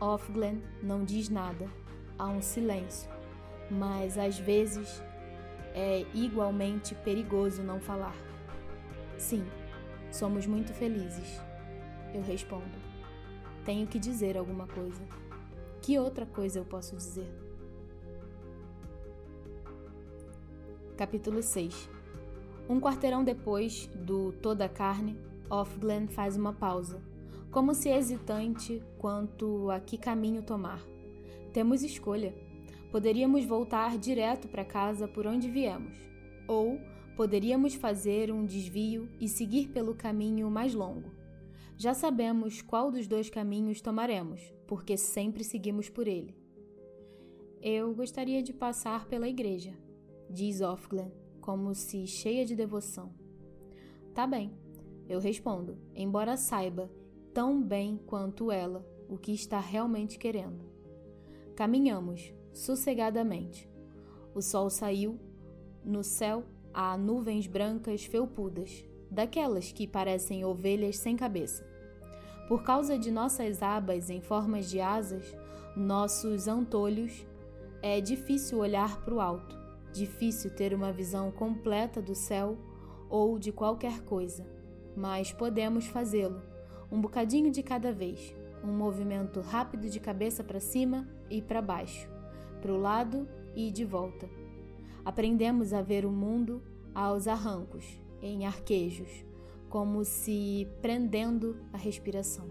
Offglen 0.00 0.62
não 0.82 1.04
diz 1.04 1.28
nada, 1.28 1.68
há 2.18 2.26
um 2.26 2.40
silêncio, 2.40 3.10
mas 3.70 4.18
às 4.18 4.38
vezes 4.38 5.02
é 5.74 6.06
igualmente 6.14 6.94
perigoso 6.94 7.62
não 7.62 7.80
falar. 7.80 8.16
Sim, 9.16 9.44
somos 10.14 10.46
muito 10.46 10.72
felizes. 10.72 11.40
Eu 12.14 12.22
respondo. 12.22 12.78
Tenho 13.64 13.84
que 13.84 13.98
dizer 13.98 14.38
alguma 14.38 14.66
coisa. 14.66 15.02
Que 15.82 15.98
outra 15.98 16.24
coisa 16.24 16.60
eu 16.60 16.64
posso 16.64 16.96
dizer? 16.96 17.26
Capítulo 20.96 21.42
6 21.42 21.90
Um 22.68 22.80
quarteirão 22.80 23.24
depois 23.24 23.88
do 23.88 24.30
Toda 24.34 24.66
a 24.66 24.68
Carne, 24.68 25.18
Offglen 25.50 26.06
faz 26.06 26.36
uma 26.36 26.52
pausa, 26.52 27.02
como 27.50 27.74
se 27.74 27.88
hesitante 27.88 28.80
quanto 28.98 29.68
a 29.68 29.80
que 29.80 29.98
caminho 29.98 30.42
tomar. 30.42 30.80
Temos 31.52 31.82
escolha. 31.82 32.32
Poderíamos 32.92 33.44
voltar 33.44 33.98
direto 33.98 34.46
para 34.46 34.64
casa 34.64 35.08
por 35.08 35.26
onde 35.26 35.50
viemos, 35.50 35.96
ou 36.46 36.78
poderíamos 37.16 37.74
fazer 37.74 38.32
um 38.32 38.44
desvio 38.44 39.08
e 39.20 39.28
seguir 39.28 39.68
pelo 39.68 39.94
caminho 39.94 40.50
mais 40.50 40.74
longo. 40.74 41.10
Já 41.76 41.94
sabemos 41.94 42.62
qual 42.62 42.90
dos 42.90 43.06
dois 43.06 43.30
caminhos 43.30 43.80
tomaremos, 43.80 44.40
porque 44.66 44.96
sempre 44.96 45.44
seguimos 45.44 45.88
por 45.88 46.06
ele. 46.06 46.36
Eu 47.60 47.94
gostaria 47.94 48.42
de 48.42 48.52
passar 48.52 49.06
pela 49.06 49.28
igreja, 49.28 49.72
diz 50.28 50.60
Offglen, 50.60 51.10
como 51.40 51.74
se 51.74 52.06
cheia 52.06 52.44
de 52.44 52.54
devoção. 52.54 53.12
Tá 54.12 54.26
bem, 54.26 54.52
eu 55.08 55.18
respondo, 55.18 55.78
embora 55.94 56.36
saiba 56.36 56.90
tão 57.32 57.60
bem 57.60 57.98
quanto 58.06 58.50
ela 58.50 58.86
o 59.08 59.18
que 59.18 59.32
está 59.32 59.58
realmente 59.58 60.18
querendo. 60.18 60.64
Caminhamos 61.56 62.32
sossegadamente. 62.52 63.68
O 64.34 64.40
sol 64.40 64.70
saiu, 64.70 65.18
no 65.84 66.02
céu 66.02 66.44
há 66.74 66.98
nuvens 66.98 67.46
brancas 67.46 68.04
felpudas, 68.04 68.84
daquelas 69.08 69.70
que 69.70 69.86
parecem 69.86 70.44
ovelhas 70.44 70.98
sem 70.98 71.16
cabeça. 71.16 71.64
Por 72.48 72.64
causa 72.64 72.98
de 72.98 73.10
nossas 73.10 73.62
abas 73.62 74.10
em 74.10 74.20
formas 74.20 74.68
de 74.68 74.80
asas, 74.80 75.34
nossos 75.76 76.48
antolhos, 76.48 77.24
é 77.80 78.00
difícil 78.00 78.58
olhar 78.58 79.02
para 79.02 79.14
o 79.14 79.20
alto, 79.20 79.56
difícil 79.92 80.50
ter 80.50 80.74
uma 80.74 80.92
visão 80.92 81.30
completa 81.30 82.02
do 82.02 82.14
céu 82.14 82.58
ou 83.08 83.38
de 83.38 83.52
qualquer 83.52 84.02
coisa, 84.02 84.44
mas 84.96 85.32
podemos 85.32 85.86
fazê-lo, 85.86 86.42
um 86.90 87.00
bocadinho 87.00 87.50
de 87.50 87.62
cada 87.62 87.92
vez, 87.92 88.34
um 88.62 88.72
movimento 88.72 89.40
rápido 89.40 89.88
de 89.88 90.00
cabeça 90.00 90.42
para 90.42 90.60
cima 90.60 91.08
e 91.30 91.40
para 91.40 91.62
baixo, 91.62 92.08
para 92.60 92.72
o 92.72 92.80
lado 92.80 93.28
e 93.54 93.70
de 93.70 93.84
volta. 93.84 94.43
Aprendemos 95.04 95.74
a 95.74 95.82
ver 95.82 96.06
o 96.06 96.10
mundo 96.10 96.62
aos 96.94 97.28
arrancos, 97.28 97.84
em 98.22 98.46
arquejos, 98.46 99.24
como 99.68 100.02
se 100.04 100.66
prendendo 100.80 101.56
a 101.72 101.76
respiração. 101.76 102.48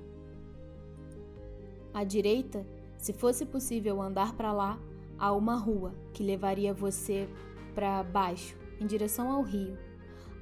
À 1.93 2.03
direita, 2.03 2.65
se 2.97 3.11
fosse 3.11 3.45
possível 3.45 4.01
andar 4.01 4.35
para 4.35 4.51
lá, 4.51 4.79
há 5.17 5.31
uma 5.33 5.55
rua 5.55 5.95
que 6.13 6.21
levaria 6.21 6.73
você 6.73 7.27
para 7.73 8.03
baixo, 8.03 8.55
em 8.79 8.85
direção 8.85 9.31
ao 9.31 9.41
rio. 9.41 9.77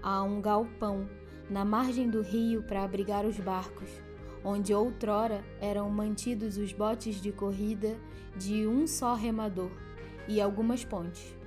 Há 0.03 0.21
um 0.23 0.41
galpão 0.41 1.07
na 1.49 1.63
margem 1.63 2.09
do 2.09 2.21
rio 2.21 2.63
para 2.63 2.83
abrigar 2.83 3.25
os 3.25 3.39
barcos, 3.39 3.89
onde 4.43 4.73
outrora 4.73 5.45
eram 5.61 5.89
mantidos 5.89 6.57
os 6.57 6.73
botes 6.73 7.21
de 7.21 7.31
corrida 7.31 7.97
de 8.35 8.67
um 8.67 8.85
só 8.85 9.13
remador 9.13 9.71
e 10.27 10.41
algumas 10.41 10.83
pontes. 10.83 11.40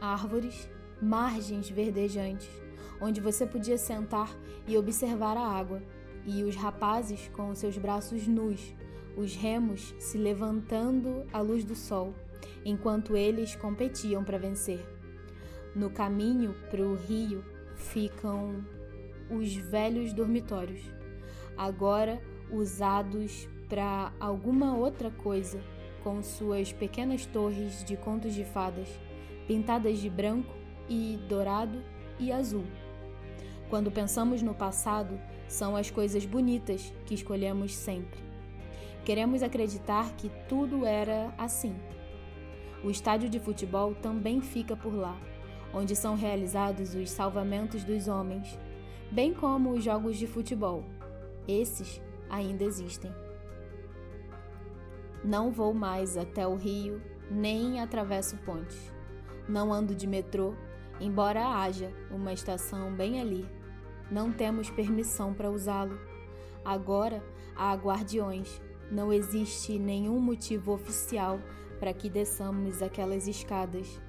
Árvores, 0.00 0.68
margens 1.02 1.68
verdejantes, 1.68 2.50
onde 3.00 3.20
você 3.20 3.46
podia 3.46 3.78
sentar 3.78 4.36
e 4.66 4.76
observar 4.76 5.36
a 5.36 5.46
água, 5.46 5.82
e 6.24 6.42
os 6.42 6.56
rapazes 6.56 7.28
com 7.32 7.54
seus 7.54 7.78
braços 7.78 8.26
nus, 8.26 8.74
os 9.16 9.34
remos 9.34 9.94
se 9.98 10.18
levantando 10.18 11.24
à 11.32 11.40
luz 11.40 11.64
do 11.64 11.74
sol, 11.74 12.14
enquanto 12.64 13.16
eles 13.16 13.56
competiam 13.56 14.22
para 14.22 14.38
vencer. 14.38 14.84
No 15.74 15.90
caminho 15.90 16.54
para 16.70 16.82
o 16.82 16.94
rio 16.94 17.44
ficam 17.74 18.64
os 19.30 19.54
velhos 19.54 20.12
dormitórios, 20.12 20.82
agora 21.56 22.22
usados 22.50 23.48
para 23.68 24.12
alguma 24.18 24.76
outra 24.76 25.10
coisa, 25.10 25.60
com 26.02 26.22
suas 26.22 26.72
pequenas 26.72 27.26
torres 27.26 27.84
de 27.84 27.96
contos 27.96 28.34
de 28.34 28.44
fadas, 28.44 28.88
pintadas 29.48 29.98
de 29.98 30.10
branco 30.10 30.54
e 30.88 31.18
dourado 31.26 31.82
e 32.20 32.30
azul. 32.30 32.64
Quando 33.70 33.90
pensamos 33.90 34.42
no 34.42 34.54
passado, 34.54 35.18
são 35.48 35.74
as 35.74 35.90
coisas 35.90 36.26
bonitas 36.26 36.92
que 37.06 37.14
escolhemos 37.14 37.74
sempre. 37.74 38.20
Queremos 39.04 39.42
acreditar 39.42 40.14
que 40.16 40.30
tudo 40.48 40.84
era 40.84 41.32
assim. 41.38 41.74
O 42.84 42.90
estádio 42.90 43.30
de 43.30 43.40
futebol 43.40 43.94
também 43.94 44.42
fica 44.42 44.76
por 44.76 44.94
lá, 44.94 45.18
onde 45.72 45.96
são 45.96 46.14
realizados 46.14 46.94
os 46.94 47.10
salvamentos 47.10 47.82
dos 47.84 48.06
homens, 48.06 48.58
bem 49.10 49.32
como 49.32 49.70
os 49.70 49.82
jogos 49.82 50.18
de 50.18 50.26
futebol. 50.26 50.84
Esses 51.46 52.02
ainda 52.28 52.64
existem. 52.64 53.10
Não 55.24 55.50
vou 55.50 55.72
mais 55.72 56.18
até 56.18 56.46
o 56.46 56.54
rio, 56.54 57.00
nem 57.30 57.80
atravesso 57.80 58.36
pontes. 58.38 58.97
Não 59.48 59.72
ando 59.72 59.94
de 59.94 60.06
metrô, 60.06 60.54
embora 61.00 61.46
haja 61.46 61.90
uma 62.10 62.32
estação 62.32 62.92
bem 62.92 63.20
ali. 63.20 63.48
Não 64.10 64.30
temos 64.30 64.70
permissão 64.70 65.32
para 65.32 65.50
usá-lo. 65.50 65.98
Agora 66.64 67.24
há 67.56 67.74
guardiões. 67.74 68.60
Não 68.90 69.12
existe 69.12 69.78
nenhum 69.78 70.20
motivo 70.20 70.72
oficial 70.72 71.40
para 71.78 71.92
que 71.92 72.10
desçamos 72.10 72.82
aquelas 72.82 73.26
escadas. 73.26 74.00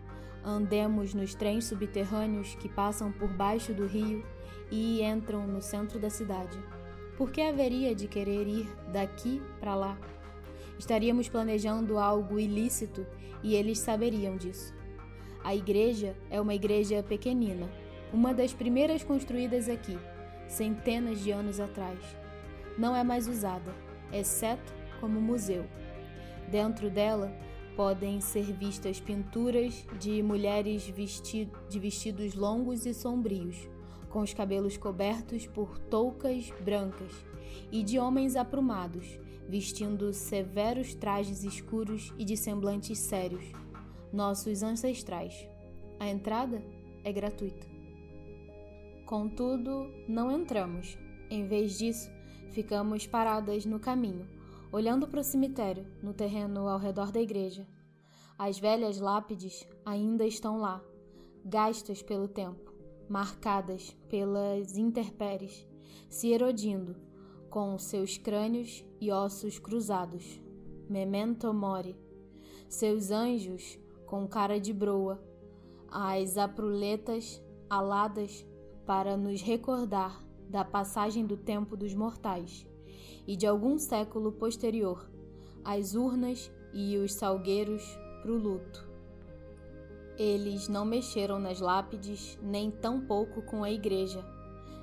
Andemos 0.43 1.13
nos 1.13 1.35
trens 1.35 1.65
subterrâneos 1.65 2.55
que 2.55 2.69
passam 2.69 3.11
por 3.11 3.29
baixo 3.29 3.73
do 3.73 3.85
rio 3.85 4.25
e 4.71 5.01
entram 5.03 5.45
no 5.47 5.61
centro 5.61 5.99
da 5.99 6.09
cidade. 6.09 6.57
Por 7.17 7.31
que 7.31 7.41
haveria 7.41 7.93
de 7.93 8.07
querer 8.07 8.47
ir 8.47 8.69
daqui 8.91 9.41
para 9.59 9.75
lá? 9.75 9.97
Estaríamos 10.77 11.27
planejando 11.27 11.97
algo 11.97 12.39
ilícito 12.39 13.05
e 13.43 13.53
eles 13.55 13.79
saberiam 13.79 14.37
disso. 14.37 14.78
A 15.43 15.55
igreja 15.55 16.15
é 16.29 16.39
uma 16.39 16.53
igreja 16.53 17.01
pequenina, 17.01 17.69
uma 18.11 18.33
das 18.33 18.53
primeiras 18.53 19.03
construídas 19.03 19.69
aqui, 19.69 19.97
centenas 20.47 21.21
de 21.21 21.31
anos 21.31 21.59
atrás. 21.59 21.99
Não 22.77 22.95
é 22.95 23.03
mais 23.03 23.27
usada, 23.27 23.73
exceto 24.11 24.73
como 24.99 25.21
museu. 25.21 25.65
Dentro 26.51 26.89
dela 26.89 27.31
podem 27.75 28.19
ser 28.19 28.51
vistas 28.51 28.99
pinturas 28.99 29.85
de 29.99 30.21
mulheres 30.21 30.87
vesti 30.87 31.49
de 31.69 31.79
vestidos 31.79 32.33
longos 32.33 32.85
e 32.85 32.93
sombrios, 32.93 33.69
com 34.09 34.19
os 34.19 34.33
cabelos 34.33 34.75
cobertos 34.75 35.47
por 35.47 35.77
toucas 35.77 36.51
brancas, 36.61 37.13
e 37.71 37.81
de 37.83 37.97
homens 37.97 38.35
aprumados, 38.35 39.19
vestindo 39.47 40.11
severos 40.13 40.93
trajes 40.93 41.43
escuros 41.43 42.13
e 42.17 42.25
de 42.25 42.35
semblantes 42.35 42.99
sérios, 42.99 43.45
nossos 44.11 44.63
ancestrais. 44.63 45.47
A 45.99 46.07
entrada 46.07 46.63
é 47.03 47.11
gratuita. 47.11 47.67
Contudo, 49.05 49.91
não 50.07 50.31
entramos. 50.31 50.97
Em 51.29 51.47
vez 51.47 51.77
disso, 51.77 52.09
ficamos 52.51 53.05
paradas 53.05 53.65
no 53.65 53.79
caminho, 53.79 54.27
olhando 54.71 55.07
para 55.07 55.19
o 55.19 55.23
cemitério, 55.23 55.85
no 56.01 56.13
terreno 56.13 56.67
ao 56.67 56.79
redor 56.79 57.11
da 57.11 57.21
igreja. 57.21 57.67
As 58.37 58.59
velhas 58.59 58.99
lápides 58.99 59.67
ainda 59.85 60.25
estão 60.25 60.59
lá, 60.59 60.83
gastas 61.43 62.01
pelo 62.01 62.27
tempo, 62.27 62.73
marcadas 63.09 63.95
pelas 64.09 64.77
intempéries, 64.77 65.67
se 66.09 66.31
erodindo, 66.31 66.95
com 67.49 67.77
seus 67.77 68.17
crânios 68.17 68.85
e 69.01 69.11
ossos 69.11 69.59
cruzados. 69.59 70.39
Memento 70.87 71.53
mori. 71.53 71.95
Seus 72.67 73.11
anjos 73.11 73.77
com 74.09 74.27
cara 74.27 74.59
de 74.59 74.73
broa, 74.73 75.21
as 75.87 76.35
apruletas 76.35 77.39
aladas 77.69 78.43
para 78.83 79.15
nos 79.15 79.39
recordar 79.39 80.25
da 80.49 80.65
passagem 80.65 81.27
do 81.27 81.37
tempo 81.37 81.77
dos 81.77 81.93
mortais 81.93 82.67
e 83.27 83.35
de 83.35 83.45
algum 83.45 83.77
século 83.77 84.31
posterior, 84.31 85.07
as 85.63 85.93
urnas 85.93 86.51
e 86.73 86.97
os 86.97 87.13
salgueiros 87.13 87.83
para 88.23 88.31
o 88.31 88.35
luto. 88.35 88.89
Eles 90.17 90.67
não 90.67 90.85
mexeram 90.85 91.39
nas 91.39 91.59
lápides, 91.59 92.35
nem 92.41 92.71
tampouco 92.71 93.43
com 93.43 93.63
a 93.63 93.71
igreja. 93.71 94.25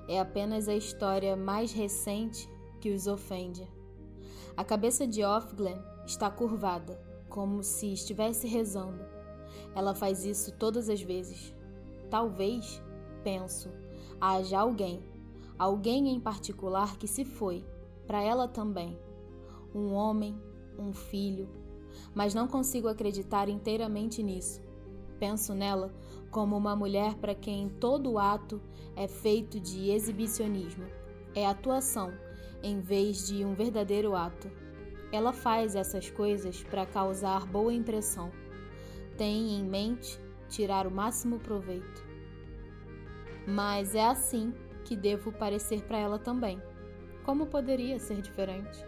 É 0.08 0.20
apenas 0.20 0.68
a 0.68 0.74
história 0.74 1.34
mais 1.34 1.72
recente 1.72 2.48
que 2.80 2.90
os 2.90 3.08
ofende. 3.08 3.68
A 4.56 4.62
cabeça 4.62 5.04
de 5.04 5.24
Offglen 5.24 5.76
está 6.06 6.30
curvada, 6.30 6.96
como 7.28 7.64
se 7.64 7.92
estivesse 7.92 8.46
rezando. 8.46 9.15
Ela 9.76 9.94
faz 9.94 10.24
isso 10.24 10.50
todas 10.52 10.88
as 10.88 11.02
vezes. 11.02 11.54
Talvez, 12.10 12.82
penso, 13.22 13.68
haja 14.18 14.58
alguém, 14.58 15.02
alguém 15.58 16.08
em 16.08 16.18
particular 16.18 16.96
que 16.96 17.06
se 17.06 17.26
foi, 17.26 17.62
para 18.06 18.22
ela 18.22 18.48
também. 18.48 18.98
Um 19.74 19.92
homem, 19.92 20.34
um 20.78 20.94
filho, 20.94 21.48
mas 22.14 22.32
não 22.32 22.48
consigo 22.48 22.88
acreditar 22.88 23.50
inteiramente 23.50 24.22
nisso. 24.22 24.62
Penso 25.18 25.54
nela 25.54 25.94
como 26.30 26.56
uma 26.56 26.74
mulher 26.74 27.14
para 27.16 27.34
quem 27.34 27.68
todo 27.68 28.18
ato 28.18 28.60
é 28.94 29.06
feito 29.06 29.60
de 29.60 29.90
exibicionismo, 29.90 30.86
é 31.34 31.46
atuação, 31.46 32.12
em 32.62 32.80
vez 32.80 33.26
de 33.26 33.44
um 33.44 33.54
verdadeiro 33.54 34.14
ato. 34.14 34.50
Ela 35.12 35.34
faz 35.34 35.76
essas 35.76 36.08
coisas 36.10 36.62
para 36.62 36.86
causar 36.86 37.46
boa 37.46 37.74
impressão. 37.74 38.32
Tem 39.16 39.54
em 39.54 39.64
mente 39.64 40.20
tirar 40.48 40.86
o 40.86 40.90
máximo 40.90 41.38
proveito. 41.38 42.06
Mas 43.46 43.94
é 43.94 44.04
assim 44.04 44.52
que 44.84 44.96
devo 44.96 45.32
parecer 45.32 45.82
para 45.82 45.98
ela 45.98 46.18
também. 46.18 46.60
Como 47.24 47.46
poderia 47.46 47.98
ser 47.98 48.20
diferente? 48.20 48.84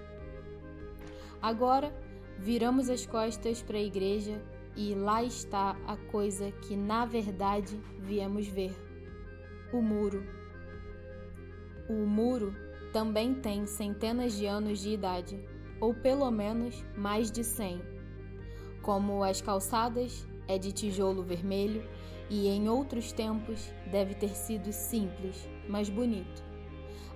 Agora, 1.41 1.93
viramos 2.39 2.89
as 2.89 3.07
costas 3.07 3.63
para 3.63 3.79
a 3.79 3.83
igreja 3.83 4.41
e 4.77 4.95
lá 4.95 5.25
está 5.25 5.77
a 5.87 5.97
coisa 5.97 6.53
que 6.53 6.77
na 6.77 7.05
verdade 7.05 7.81
viemos 7.99 8.47
ver: 8.47 8.73
o 9.73 9.81
muro. 9.81 10.25
O 11.89 12.07
muro 12.07 12.55
também 12.93 13.35
tem 13.35 13.67
centenas 13.67 14.35
de 14.35 14.47
anos 14.47 14.79
de 14.79 14.91
idade, 14.91 15.43
ou 15.81 15.95
pelo 15.95 16.31
menos 16.31 16.85
mais 16.97 17.31
de 17.31 17.43
cem. 17.43 17.81
Como 18.89 19.23
as 19.23 19.43
calçadas 19.43 20.27
é 20.49 20.57
de 20.57 20.73
tijolo 20.73 21.23
vermelho 21.23 21.87
e 22.31 22.49
em 22.49 22.71
outros 22.71 23.13
tempos 23.13 23.71
deve 23.93 24.15
ter 24.15 24.31
sido 24.31 24.73
simples, 24.73 25.47
mas 25.69 25.91
bonito. 25.91 26.43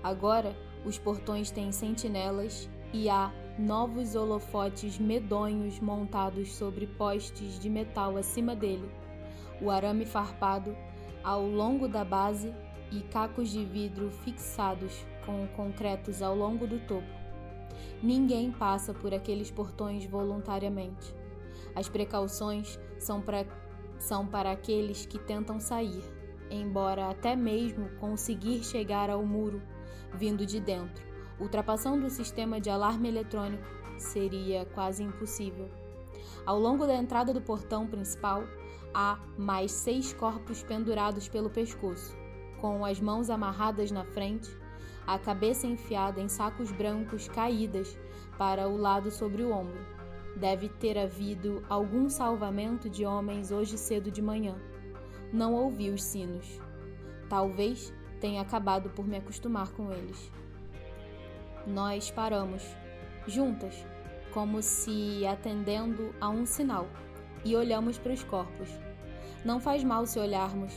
Agora 0.03 0.55
os 0.85 0.99
portões 0.99 1.51
têm 1.51 1.73
sentinelas 1.73 2.69
e 2.93 3.09
há 3.09 3.33
novos 3.59 4.15
holofotes 4.15 4.99
medonhos 4.99 5.81
montados 5.81 6.53
sobre 6.53 6.87
postes 6.87 7.59
de 7.59 7.71
metal 7.71 8.19
acima 8.19 8.55
dele, 8.55 8.91
o 9.59 9.71
arame 9.71 10.05
farpado 10.05 10.77
ao 11.25 11.41
longo 11.47 11.89
da 11.89 12.05
base 12.05 12.53
e 12.91 13.01
cacos 13.01 13.49
de 13.49 13.65
vidro 13.65 14.11
fixados 14.11 15.07
com 15.25 15.47
concretos 15.57 16.21
ao 16.21 16.37
longo 16.37 16.67
do 16.67 16.79
topo. 16.81 17.09
Ninguém 18.03 18.53
passa 18.53 18.93
por 18.93 19.15
aqueles 19.15 19.51
portões 19.51 20.05
voluntariamente. 20.05 21.22
As 21.75 21.89
precauções 21.89 22.79
são 22.99 23.21
para, 23.21 23.47
são 23.99 24.27
para 24.27 24.51
aqueles 24.51 25.07
que 25.07 25.19
tentam 25.19 25.59
sair, 25.59 26.03
embora 26.51 27.09
até 27.09 27.35
mesmo 27.35 27.89
conseguir 27.99 28.63
chegar 28.65 29.11
ao 29.11 29.25
muro 29.25 29.63
vindo 30.15 30.45
de 30.45 30.61
dentro 30.61 31.13
ultrapassando 31.43 32.07
o 32.07 32.11
sistema 32.11 32.61
de 32.61 32.71
alarme 32.71 33.09
eletrônico 33.09 33.67
seria 33.99 34.65
quase 34.67 35.03
impossível. 35.03 35.69
Ao 36.47 36.59
longo 36.59 36.87
da 36.87 36.95
entrada 36.95 37.33
do 37.33 37.41
portão 37.41 37.87
principal, 37.87 38.45
há 38.95 39.19
mais 39.37 39.73
seis 39.73 40.13
corpos 40.13 40.63
pendurados 40.63 41.29
pelo 41.29 41.51
pescoço, 41.51 42.17
com 42.61 42.85
as 42.85 43.01
mãos 43.01 43.29
amarradas 43.29 43.91
na 43.91 44.05
frente, 44.05 44.51
a 45.05 45.19
cabeça 45.19 45.67
enfiada 45.67 46.21
em 46.21 46.29
sacos 46.29 46.71
brancos 46.71 47.29
caídas 47.29 47.99
para 48.39 48.69
o 48.69 48.77
lado 48.77 49.11
sobre 49.11 49.43
o 49.43 49.53
ombro. 49.53 49.92
Deve 50.37 50.69
ter 50.69 50.99
havido 50.99 51.63
algum 51.69 52.09
salvamento 52.09 52.89
de 52.89 53.05
homens 53.05 53.51
hoje 53.51 53.77
cedo 53.77 54.11
de 54.11 54.23
manhã. 54.23 54.57
Não 55.33 55.55
ouvi 55.55 55.91
os 55.91 56.03
sinos. 56.03 56.61
Talvez 57.29 57.93
tenha 58.21 58.41
acabado 58.41 58.91
por 58.91 59.07
me 59.07 59.17
acostumar 59.17 59.71
com 59.73 59.93
eles. 59.93 60.31
Nós 61.67 62.11
paramos, 62.11 62.63
juntas, 63.27 63.87
como 64.33 64.63
se 64.63 65.27
atendendo 65.27 66.15
a 66.21 66.29
um 66.29 66.47
sinal, 66.47 66.87
e 67.45 67.55
olhamos 67.55 67.99
para 67.99 68.13
os 68.13 68.25
corpos. 68.25 68.69
Não 69.45 69.61
faz 69.61 69.85
mal 69.85 70.07
se 70.07 70.19
olharmos. 70.19 70.73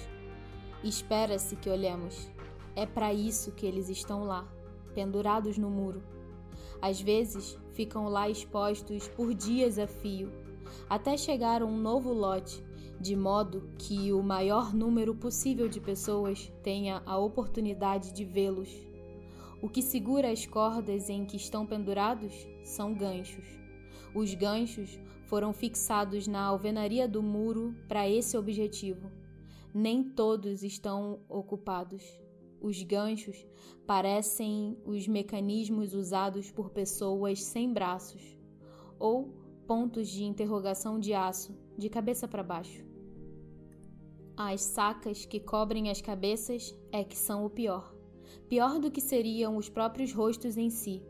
Espera-se 0.83 1.55
que 1.55 1.69
olhemos. 1.69 2.29
É 2.75 2.85
para 2.85 3.13
isso 3.13 3.51
que 3.51 3.65
eles 3.65 3.89
estão 3.89 4.23
lá, 4.23 4.45
pendurados 4.93 5.57
no 5.57 5.69
muro. 5.69 6.03
Às 6.87 7.01
vezes 7.01 7.57
ficam 7.73 8.07
lá 8.07 8.29
expostos 8.29 9.07
por 9.07 9.33
dias 9.33 9.79
a 9.79 9.87
fio, 9.87 10.31
até 10.89 11.17
chegar 11.17 11.63
um 11.63 11.77
novo 11.77 12.13
lote, 12.13 12.63
de 12.99 13.15
modo 13.15 13.69
que 13.77 14.13
o 14.13 14.21
maior 14.21 14.73
número 14.73 15.15
possível 15.15 15.67
de 15.67 15.79
pessoas 15.79 16.51
tenha 16.61 17.01
a 17.05 17.17
oportunidade 17.17 18.13
de 18.13 18.23
vê-los 18.23 18.69
o 19.65 19.69
que 19.69 19.81
segura 19.81 20.29
as 20.29 20.45
cordas 20.45 21.09
em 21.09 21.25
que 21.25 21.37
estão 21.37 21.65
pendurados 21.65 22.47
são 22.63 22.93
ganchos. 22.93 23.45
Os 24.13 24.31
ganchos 24.35 24.99
foram 25.25 25.51
fixados 25.53 26.27
na 26.27 26.43
alvenaria 26.43 27.07
do 27.07 27.23
muro 27.23 27.73
para 27.87 28.07
esse 28.07 28.37
objetivo. 28.37 29.09
Nem 29.73 30.03
todos 30.03 30.61
estão 30.61 31.19
ocupados. 31.27 32.03
Os 32.65 32.81
ganchos 32.81 33.45
parecem 33.85 34.75
os 34.83 35.07
mecanismos 35.07 35.93
usados 35.93 36.49
por 36.49 36.71
pessoas 36.71 37.43
sem 37.43 37.71
braços 37.71 38.35
ou 38.97 39.35
pontos 39.67 40.07
de 40.07 40.23
interrogação 40.23 40.99
de 40.99 41.13
aço, 41.13 41.55
de 41.77 41.87
cabeça 41.89 42.27
para 42.27 42.41
baixo. 42.41 42.83
As 44.35 44.61
sacas 44.61 45.27
que 45.27 45.39
cobrem 45.39 45.91
as 45.91 46.01
cabeças 46.01 46.75
é 46.91 47.03
que 47.03 47.15
são 47.15 47.45
o 47.45 47.51
pior 47.51 47.93
pior 48.49 48.79
do 48.79 48.89
que 48.89 48.99
seriam 48.99 49.57
os 49.57 49.69
próprios 49.69 50.11
rostos 50.11 50.57
em 50.57 50.71
si. 50.71 51.03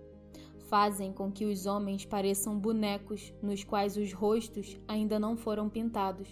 Fazem 0.68 1.14
com 1.14 1.32
que 1.32 1.46
os 1.46 1.66
homens 1.66 2.04
pareçam 2.04 2.60
bonecos 2.60 3.34
nos 3.42 3.64
quais 3.64 3.96
os 3.96 4.12
rostos 4.12 4.78
ainda 4.90 5.18
não 5.18 5.38
foram 5.38 5.70
pintados, 5.70 6.28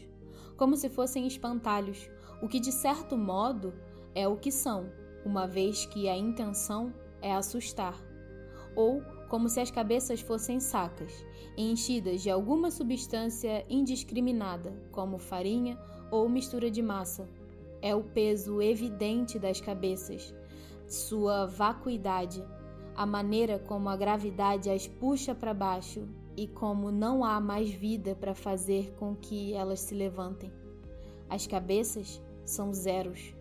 como 0.58 0.76
se 0.76 0.90
fossem 0.90 1.26
espantalhos, 1.26 2.10
o 2.42 2.50
que 2.50 2.60
de 2.60 2.74
certo 2.74 3.18
modo 3.18 3.74
é 4.14 4.28
o 4.28 4.36
que 4.36 4.52
são, 4.52 4.92
uma 5.26 5.48
vez 5.48 5.86
que 5.86 6.08
a 6.08 6.18
intenção 6.18 6.94
é 7.22 7.34
assustar. 7.34 8.00
Ou 8.76 9.02
como 9.30 9.50
se 9.50 9.60
as 9.60 9.72
cabeças 9.72 10.22
fossem 10.22 10.60
sacas, 10.60 11.26
enchidas 11.58 12.22
de 12.22 12.30
alguma 12.30 12.70
substância 12.70 13.66
indiscriminada, 13.70 14.74
como 14.92 15.18
farinha 15.18 15.80
ou 16.12 16.30
mistura 16.30 16.70
de 16.70 16.82
massa. 16.82 17.28
É 17.82 17.96
o 17.96 18.04
peso 18.04 18.62
evidente 18.62 19.40
das 19.40 19.60
cabeças, 19.60 20.34
sua 20.88 21.46
vacuidade, 21.46 22.44
a 22.96 23.06
maneira 23.06 23.58
como 23.58 23.90
a 23.90 23.98
gravidade 23.98 24.70
as 24.70 24.88
puxa 24.88 25.34
para 25.34 25.54
baixo 25.54 26.08
e 26.38 26.48
como 26.48 26.92
não 26.92 27.24
há 27.24 27.40
mais 27.40 27.72
vida 27.72 28.16
para 28.16 28.36
fazer 28.36 28.94
com 29.00 29.16
que 29.16 29.54
elas 29.54 29.80
se 29.80 29.96
levantem. 29.96 30.52
As 31.30 31.48
cabeças 31.48 32.22
são 32.46 32.72
zeros. 32.72 33.34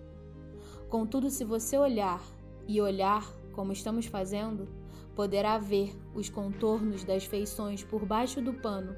Contudo, 0.92 1.30
se 1.30 1.42
você 1.42 1.78
olhar 1.78 2.22
e 2.68 2.78
olhar 2.78 3.26
como 3.52 3.72
estamos 3.72 4.04
fazendo, 4.04 4.68
poderá 5.16 5.56
ver 5.56 5.96
os 6.14 6.28
contornos 6.28 7.02
das 7.02 7.24
feições 7.24 7.82
por 7.82 8.04
baixo 8.04 8.42
do 8.42 8.52
pano, 8.52 8.94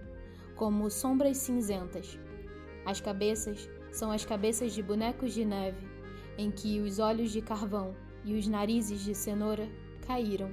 como 0.57 0.91
sombras 0.91 1.37
cinzentas. 1.37 2.19
As 2.85 3.01
cabeças 3.01 3.71
são 3.93 4.11
as 4.11 4.25
cabeças 4.25 4.73
de 4.73 4.83
bonecos 4.83 5.33
de 5.33 5.45
neve, 5.45 5.87
em 6.37 6.51
que 6.51 6.81
os 6.81 6.99
olhos 6.99 7.31
de 7.31 7.41
carvão 7.41 7.95
e 8.25 8.35
os 8.37 8.49
narizes 8.49 9.05
de 9.05 9.15
cenoura 9.15 9.69
caíram. 10.05 10.51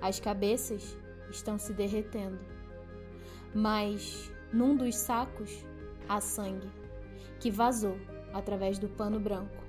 As 0.00 0.20
cabeças 0.20 0.96
estão 1.32 1.58
se 1.58 1.72
derretendo. 1.72 2.38
Mas 3.52 4.30
num 4.52 4.76
dos 4.76 4.94
sacos 4.94 5.66
há 6.08 6.20
sangue, 6.20 6.70
que 7.40 7.50
vazou 7.50 7.98
através 8.32 8.78
do 8.78 8.88
pano 8.88 9.18
branco, 9.18 9.63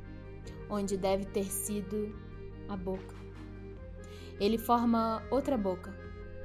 onde 0.70 0.98
deve 0.98 1.26
ter 1.26 1.46
sido 1.46 2.16
a 2.68 2.76
boca. 2.76 3.16
Ele 4.40 4.58
forma 4.58 5.24
outra 5.32 5.58
boca, 5.58 5.94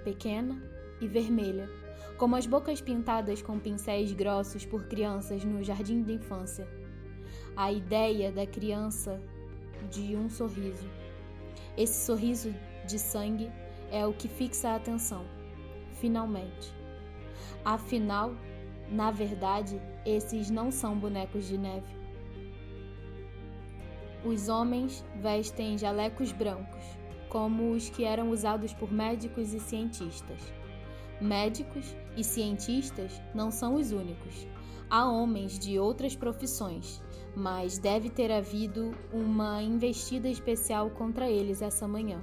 pequena 0.05 0.63
e 1.01 1.09
vermelha, 1.09 1.69
como 2.17 2.37
as 2.37 2.47
bocas 2.47 2.81
pintadas 2.81 3.43
com 3.43 3.59
pincéis 3.59 4.13
grossos 4.13 4.65
por 4.65 4.85
crianças 4.85 5.45
no 5.45 5.63
jardim 5.63 6.03
da 6.03 6.13
infância. 6.13 6.69
A 7.57 7.73
ideia 7.73 8.31
da 8.31 8.47
criança 8.47 9.21
de 9.91 10.15
um 10.15 10.29
sorriso. 10.29 10.89
Esse 11.77 12.05
sorriso 12.05 12.55
de 12.87 12.99
sangue 12.99 13.51
é 13.91 14.07
o 14.07 14.13
que 14.13 14.29
fixa 14.29 14.71
a 14.71 14.77
atenção, 14.77 15.25
finalmente. 15.95 16.73
Afinal, 17.65 18.35
na 18.91 19.11
verdade, 19.11 19.81
esses 20.05 20.51
não 20.51 20.71
são 20.71 20.99
bonecos 20.99 21.47
de 21.47 21.59
neve. 21.59 22.00
Os 24.25 24.51
homens 24.51 25.03
vestem 25.17 25.79
jalecos 25.79 26.31
brancos, 26.31 26.85
como 27.31 27.71
os 27.71 27.89
que 27.89 28.05
eram 28.05 28.31
usados 28.31 28.75
por 28.75 28.93
médicos 28.93 29.55
e 29.55 29.61
cientistas. 29.61 30.53
Médicos 31.19 31.97
e 32.17 32.23
cientistas 32.23 33.21
não 33.35 33.51
são 33.51 33.77
os 33.77 33.93
únicos. 33.93 34.47
Há 34.91 35.09
homens 35.09 35.59
de 35.59 35.79
outras 35.79 36.15
profissões, 36.15 37.03
mas 37.35 37.79
deve 37.79 38.11
ter 38.11 38.31
havido 38.31 38.93
uma 39.13 39.63
investida 39.63 40.29
especial 40.29 40.91
contra 40.91 41.31
eles 41.31 41.63
essa 41.63 41.89
manhã. 41.89 42.23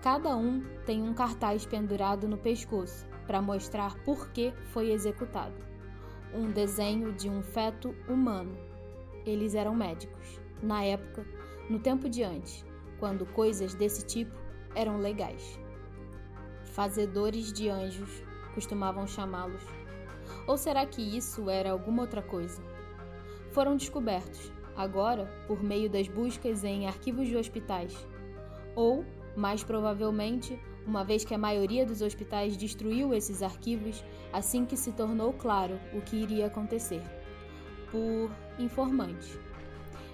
Cada 0.00 0.36
um 0.36 0.62
tem 0.86 1.02
um 1.02 1.14
cartaz 1.14 1.66
pendurado 1.66 2.28
no 2.28 2.38
pescoço 2.38 3.06
para 3.26 3.42
mostrar 3.42 3.96
por 4.04 4.30
que 4.30 4.52
foi 4.72 4.92
executado. 4.92 5.56
Um 6.32 6.50
desenho 6.52 7.12
de 7.12 7.28
um 7.28 7.42
feto 7.42 7.94
humano. 8.08 8.56
Eles 9.24 9.54
eram 9.54 9.74
médicos, 9.74 10.37
na 10.62 10.84
época, 10.84 11.26
no 11.68 11.78
tempo 11.78 12.08
de 12.08 12.22
antes, 12.22 12.64
quando 12.98 13.26
coisas 13.26 13.74
desse 13.74 14.04
tipo 14.04 14.34
eram 14.74 14.98
legais. 14.98 15.58
Fazedores 16.72 17.52
de 17.52 17.68
anjos 17.68 18.22
costumavam 18.54 19.06
chamá-los 19.06 19.78
ou 20.46 20.56
será 20.56 20.84
que 20.86 21.02
isso 21.02 21.48
era 21.50 21.70
alguma 21.70 22.02
outra 22.02 22.22
coisa? 22.22 22.62
Foram 23.52 23.76
descobertos, 23.76 24.52
agora, 24.76 25.26
por 25.46 25.62
meio 25.62 25.90
das 25.90 26.08
buscas 26.08 26.64
em 26.64 26.86
arquivos 26.86 27.28
de 27.28 27.36
hospitais. 27.36 27.94
Ou, 28.74 29.04
mais 29.36 29.64
provavelmente, 29.64 30.58
uma 30.86 31.04
vez 31.04 31.24
que 31.24 31.34
a 31.34 31.38
maioria 31.38 31.84
dos 31.84 32.00
hospitais 32.00 32.56
destruiu 32.56 33.12
esses 33.12 33.42
arquivos 33.42 34.02
assim 34.32 34.64
que 34.64 34.76
se 34.76 34.92
tornou 34.92 35.32
claro 35.32 35.78
o 35.92 36.00
que 36.00 36.16
iria 36.16 36.46
acontecer. 36.46 37.02
Por 37.90 38.30
informantes. 38.58 39.38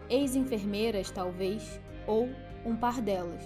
Ex-enfermeiras, 0.09 1.11
talvez, 1.11 1.81
ou 2.07 2.29
um 2.65 2.77
par 2.77 3.01
delas, 3.01 3.45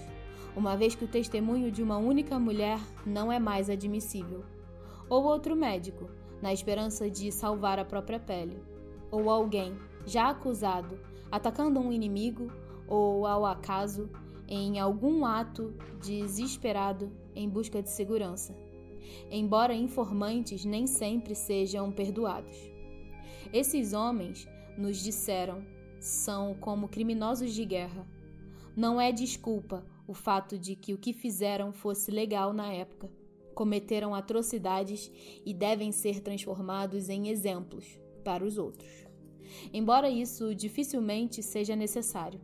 uma 0.56 0.76
vez 0.76 0.94
que 0.94 1.04
o 1.04 1.08
testemunho 1.08 1.70
de 1.70 1.82
uma 1.82 1.98
única 1.98 2.38
mulher 2.38 2.80
não 3.06 3.30
é 3.32 3.38
mais 3.38 3.70
admissível. 3.70 4.44
Ou 5.08 5.24
outro 5.24 5.56
médico, 5.56 6.10
na 6.42 6.52
esperança 6.52 7.10
de 7.10 7.32
salvar 7.32 7.78
a 7.78 7.84
própria 7.84 8.20
pele, 8.20 8.62
ou 9.10 9.30
alguém 9.30 9.76
já 10.06 10.30
acusado 10.30 10.98
atacando 11.30 11.78
um 11.78 11.92
inimigo 11.92 12.50
ou 12.86 13.26
ao 13.26 13.44
acaso 13.44 14.10
em 14.46 14.78
algum 14.78 15.24
ato 15.26 15.74
desesperado 16.00 17.12
em 17.34 17.48
busca 17.48 17.82
de 17.82 17.90
segurança, 17.90 18.56
embora 19.30 19.74
informantes 19.74 20.64
nem 20.64 20.86
sempre 20.86 21.34
sejam 21.34 21.92
perdoados. 21.92 22.56
Esses 23.52 23.92
homens, 23.92 24.48
nos 24.76 24.98
disseram, 25.02 25.62
são 26.00 26.54
como 26.54 26.88
criminosos 26.88 27.52
de 27.52 27.64
guerra. 27.64 28.06
Não 28.76 29.00
é 29.00 29.10
desculpa 29.10 29.84
o 30.06 30.14
fato 30.14 30.58
de 30.58 30.76
que 30.76 30.94
o 30.94 30.98
que 30.98 31.12
fizeram 31.12 31.72
fosse 31.72 32.10
legal 32.10 32.52
na 32.52 32.72
época 32.72 33.10
cometeram 33.54 34.14
atrocidades 34.14 35.10
e 35.44 35.52
devem 35.52 35.90
ser 35.90 36.20
transformados 36.20 37.08
em 37.08 37.28
exemplos 37.28 37.98
para 38.22 38.44
os 38.44 38.56
outros. 38.56 38.88
Embora 39.72 40.08
isso 40.08 40.54
dificilmente 40.54 41.42
seja 41.42 41.74
necessário. 41.74 42.40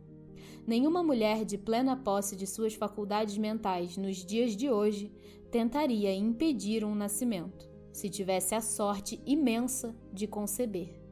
Nenhuma 0.67 1.03
mulher 1.03 1.45
de 1.45 1.57
plena 1.57 1.95
posse 1.95 2.35
de 2.35 2.45
suas 2.45 2.73
faculdades 2.73 3.37
mentais 3.37 3.95
nos 3.95 4.25
dias 4.25 4.57
de 4.57 4.69
hoje 4.69 5.11
tentaria 5.49 6.13
impedir 6.13 6.83
um 6.83 6.93
nascimento, 6.93 7.69
se 7.93 8.09
tivesse 8.09 8.53
a 8.53 8.59
sorte 8.59 9.21
imensa 9.25 9.95
de 10.11 10.27
conceber. 10.27 11.04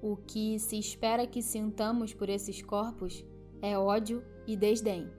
O 0.00 0.16
que 0.16 0.58
se 0.60 0.78
espera 0.78 1.26
que 1.26 1.42
sintamos 1.42 2.14
por 2.14 2.28
esses 2.28 2.62
corpos 2.62 3.24
é 3.60 3.76
ódio 3.76 4.22
e 4.46 4.56
desdém. 4.56 5.10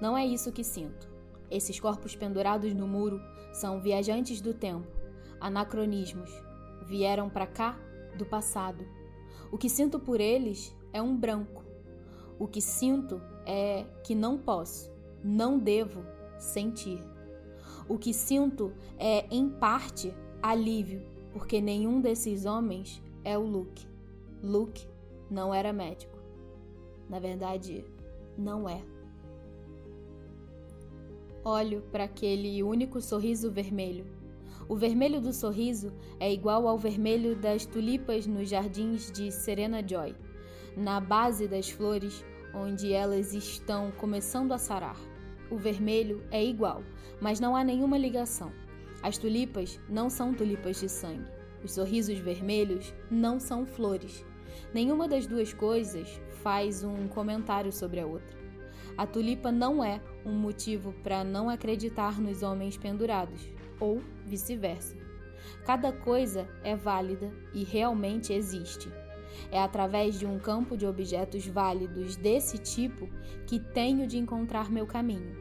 Não 0.00 0.16
é 0.16 0.24
isso 0.24 0.50
que 0.50 0.64
sinto. 0.64 1.08
Esses 1.50 1.78
corpos 1.78 2.16
pendurados 2.16 2.72
no 2.72 2.88
muro 2.88 3.20
são 3.52 3.80
viajantes 3.80 4.40
do 4.40 4.54
tempo, 4.54 4.88
anacronismos. 5.38 6.30
Vieram 6.86 7.28
para 7.28 7.46
cá 7.46 7.78
do 8.16 8.24
passado. 8.24 8.86
O 9.52 9.58
que 9.58 9.68
sinto 9.68 10.00
por 10.00 10.20
eles 10.20 10.74
é 10.90 11.02
um 11.02 11.14
branco. 11.14 11.62
O 12.38 12.48
que 12.48 12.62
sinto 12.62 13.20
é 13.46 13.84
que 14.02 14.14
não 14.14 14.38
posso, 14.38 14.90
não 15.22 15.58
devo 15.58 16.02
sentir. 16.38 17.04
O 17.86 17.98
que 17.98 18.14
sinto 18.14 18.72
é, 18.98 19.26
em 19.30 19.50
parte, 19.50 20.14
alívio, 20.42 21.02
porque 21.30 21.60
nenhum 21.60 22.00
desses 22.00 22.46
homens 22.46 23.02
é 23.22 23.36
o 23.36 23.42
Luke. 23.42 23.93
Luke 24.44 24.86
não 25.30 25.54
era 25.54 25.72
médico. 25.72 26.18
Na 27.08 27.18
verdade, 27.18 27.82
não 28.36 28.68
é. 28.68 28.82
Olho 31.42 31.82
para 31.90 32.04
aquele 32.04 32.62
único 32.62 33.00
sorriso 33.00 33.50
vermelho. 33.50 34.04
O 34.68 34.76
vermelho 34.76 35.18
do 35.18 35.32
sorriso 35.32 35.94
é 36.20 36.30
igual 36.30 36.68
ao 36.68 36.76
vermelho 36.76 37.34
das 37.34 37.64
tulipas 37.64 38.26
nos 38.26 38.50
jardins 38.50 39.10
de 39.10 39.32
Serena 39.32 39.86
Joy, 39.86 40.14
na 40.76 41.00
base 41.00 41.48
das 41.48 41.70
flores 41.70 42.22
onde 42.54 42.92
elas 42.92 43.32
estão 43.32 43.90
começando 43.92 44.52
a 44.52 44.58
sarar. 44.58 44.98
O 45.50 45.56
vermelho 45.56 46.22
é 46.30 46.44
igual, 46.44 46.82
mas 47.18 47.40
não 47.40 47.56
há 47.56 47.64
nenhuma 47.64 47.96
ligação. 47.96 48.52
As 49.02 49.16
tulipas 49.16 49.80
não 49.88 50.10
são 50.10 50.34
tulipas 50.34 50.80
de 50.80 50.88
sangue. 50.88 51.30
Os 51.62 51.72
sorrisos 51.72 52.18
vermelhos 52.18 52.94
não 53.10 53.40
são 53.40 53.64
flores. 53.64 54.24
Nenhuma 54.72 55.08
das 55.08 55.26
duas 55.26 55.52
coisas 55.52 56.20
faz 56.42 56.84
um 56.84 57.08
comentário 57.08 57.72
sobre 57.72 58.00
a 58.00 58.06
outra. 58.06 58.36
A 58.96 59.06
tulipa 59.06 59.50
não 59.50 59.82
é 59.82 60.00
um 60.24 60.32
motivo 60.32 60.92
para 61.02 61.24
não 61.24 61.48
acreditar 61.48 62.20
nos 62.20 62.42
homens 62.42 62.76
pendurados, 62.76 63.50
ou 63.80 64.00
vice-versa. 64.24 64.96
Cada 65.64 65.92
coisa 65.92 66.48
é 66.62 66.76
válida 66.76 67.32
e 67.52 67.64
realmente 67.64 68.32
existe. 68.32 68.88
É 69.50 69.60
através 69.60 70.18
de 70.18 70.26
um 70.26 70.38
campo 70.38 70.76
de 70.76 70.86
objetos 70.86 71.46
válidos 71.46 72.16
desse 72.16 72.58
tipo 72.58 73.08
que 73.46 73.58
tenho 73.58 74.06
de 74.06 74.16
encontrar 74.16 74.70
meu 74.70 74.86
caminho, 74.86 75.36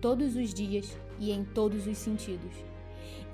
todos 0.00 0.36
os 0.36 0.54
dias 0.54 0.96
e 1.18 1.32
em 1.32 1.44
todos 1.44 1.86
os 1.86 1.98
sentidos. 1.98 2.54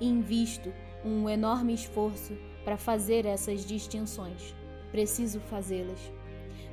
Invisto 0.01 0.73
um 1.05 1.29
enorme 1.29 1.73
esforço 1.73 2.35
para 2.63 2.77
fazer 2.77 3.25
essas 3.25 3.65
distinções. 3.65 4.55
Preciso 4.91 5.39
fazê-las 5.39 6.11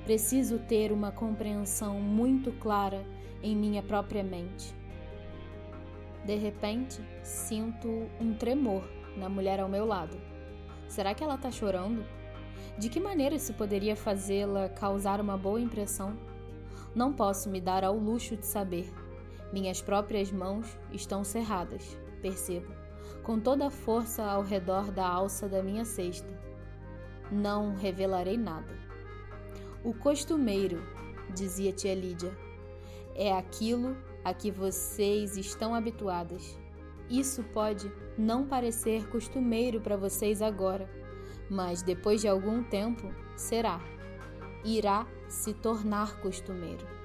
Preciso 0.07 0.61
ter 0.61 0.93
uma 0.93 1.11
compreensão 1.11 2.01
muito 2.01 2.53
clara 2.53 3.05
em 3.43 3.57
minha 3.57 3.83
própria 3.83 4.23
mente. 4.23 4.73
De 6.25 6.37
repente, 6.37 7.03
sinto 7.25 7.89
um 8.21 8.33
tremor 8.33 8.89
na 9.17 9.29
mulher 9.29 9.59
ao 9.59 9.69
meu 9.69 9.85
lado. 9.85 10.17
Será 10.87 11.13
que 11.13 11.25
ela 11.25 11.35
está 11.35 11.51
chorando? 11.51 12.07
De 12.79 12.89
que 12.89 13.01
maneira 13.01 13.35
isso 13.35 13.53
poderia 13.55 13.97
fazê-la 13.97 14.69
causar 14.69 15.21
uma 15.21 15.37
boa 15.37 15.61
impressão? 15.61 16.17
Não 16.95 17.13
posso 17.13 17.51
me 17.51 17.61
dar 17.61 17.83
ao 17.83 17.97
luxo 17.97 18.37
de 18.37 18.47
saber. 18.47 18.89
Minhas 19.53 19.83
próprias 19.83 20.31
mãos 20.31 20.79
estão 20.93 21.25
cerradas, 21.25 21.99
percebo, 22.23 22.73
com 23.25 23.41
toda 23.41 23.67
a 23.67 23.71
força 23.71 24.23
ao 24.23 24.43
redor 24.43 24.93
da 24.93 25.05
alça 25.05 25.49
da 25.49 25.65
minha 25.65 25.85
cesta. 25.85 26.46
Não 27.31 27.75
revelarei 27.75 28.37
nada. 28.37 28.79
O 29.85 29.93
costumeiro, 29.93 30.83
dizia 31.35 31.73
tia 31.73 31.95
Lídia, 31.95 32.37
é 33.15 33.33
aquilo 33.33 33.97
a 34.25 34.35
que 34.35 34.51
vocês 34.51 35.37
estão 35.37 35.75
habituadas. 35.75 36.59
Isso 37.09 37.43
pode 37.45 37.91
não 38.19 38.47
parecer 38.47 39.09
costumeiro 39.09 39.81
para 39.81 39.97
vocês 39.97 40.43
agora, 40.43 40.91
mas 41.49 41.83
depois 41.83 42.21
de 42.21 42.29
algum 42.29 42.63
tempo 42.63 43.13
será. 43.37 43.81
Irá 44.65 45.07
se 45.29 45.55
tornar 45.55 46.21
costumeiro. 46.21 46.96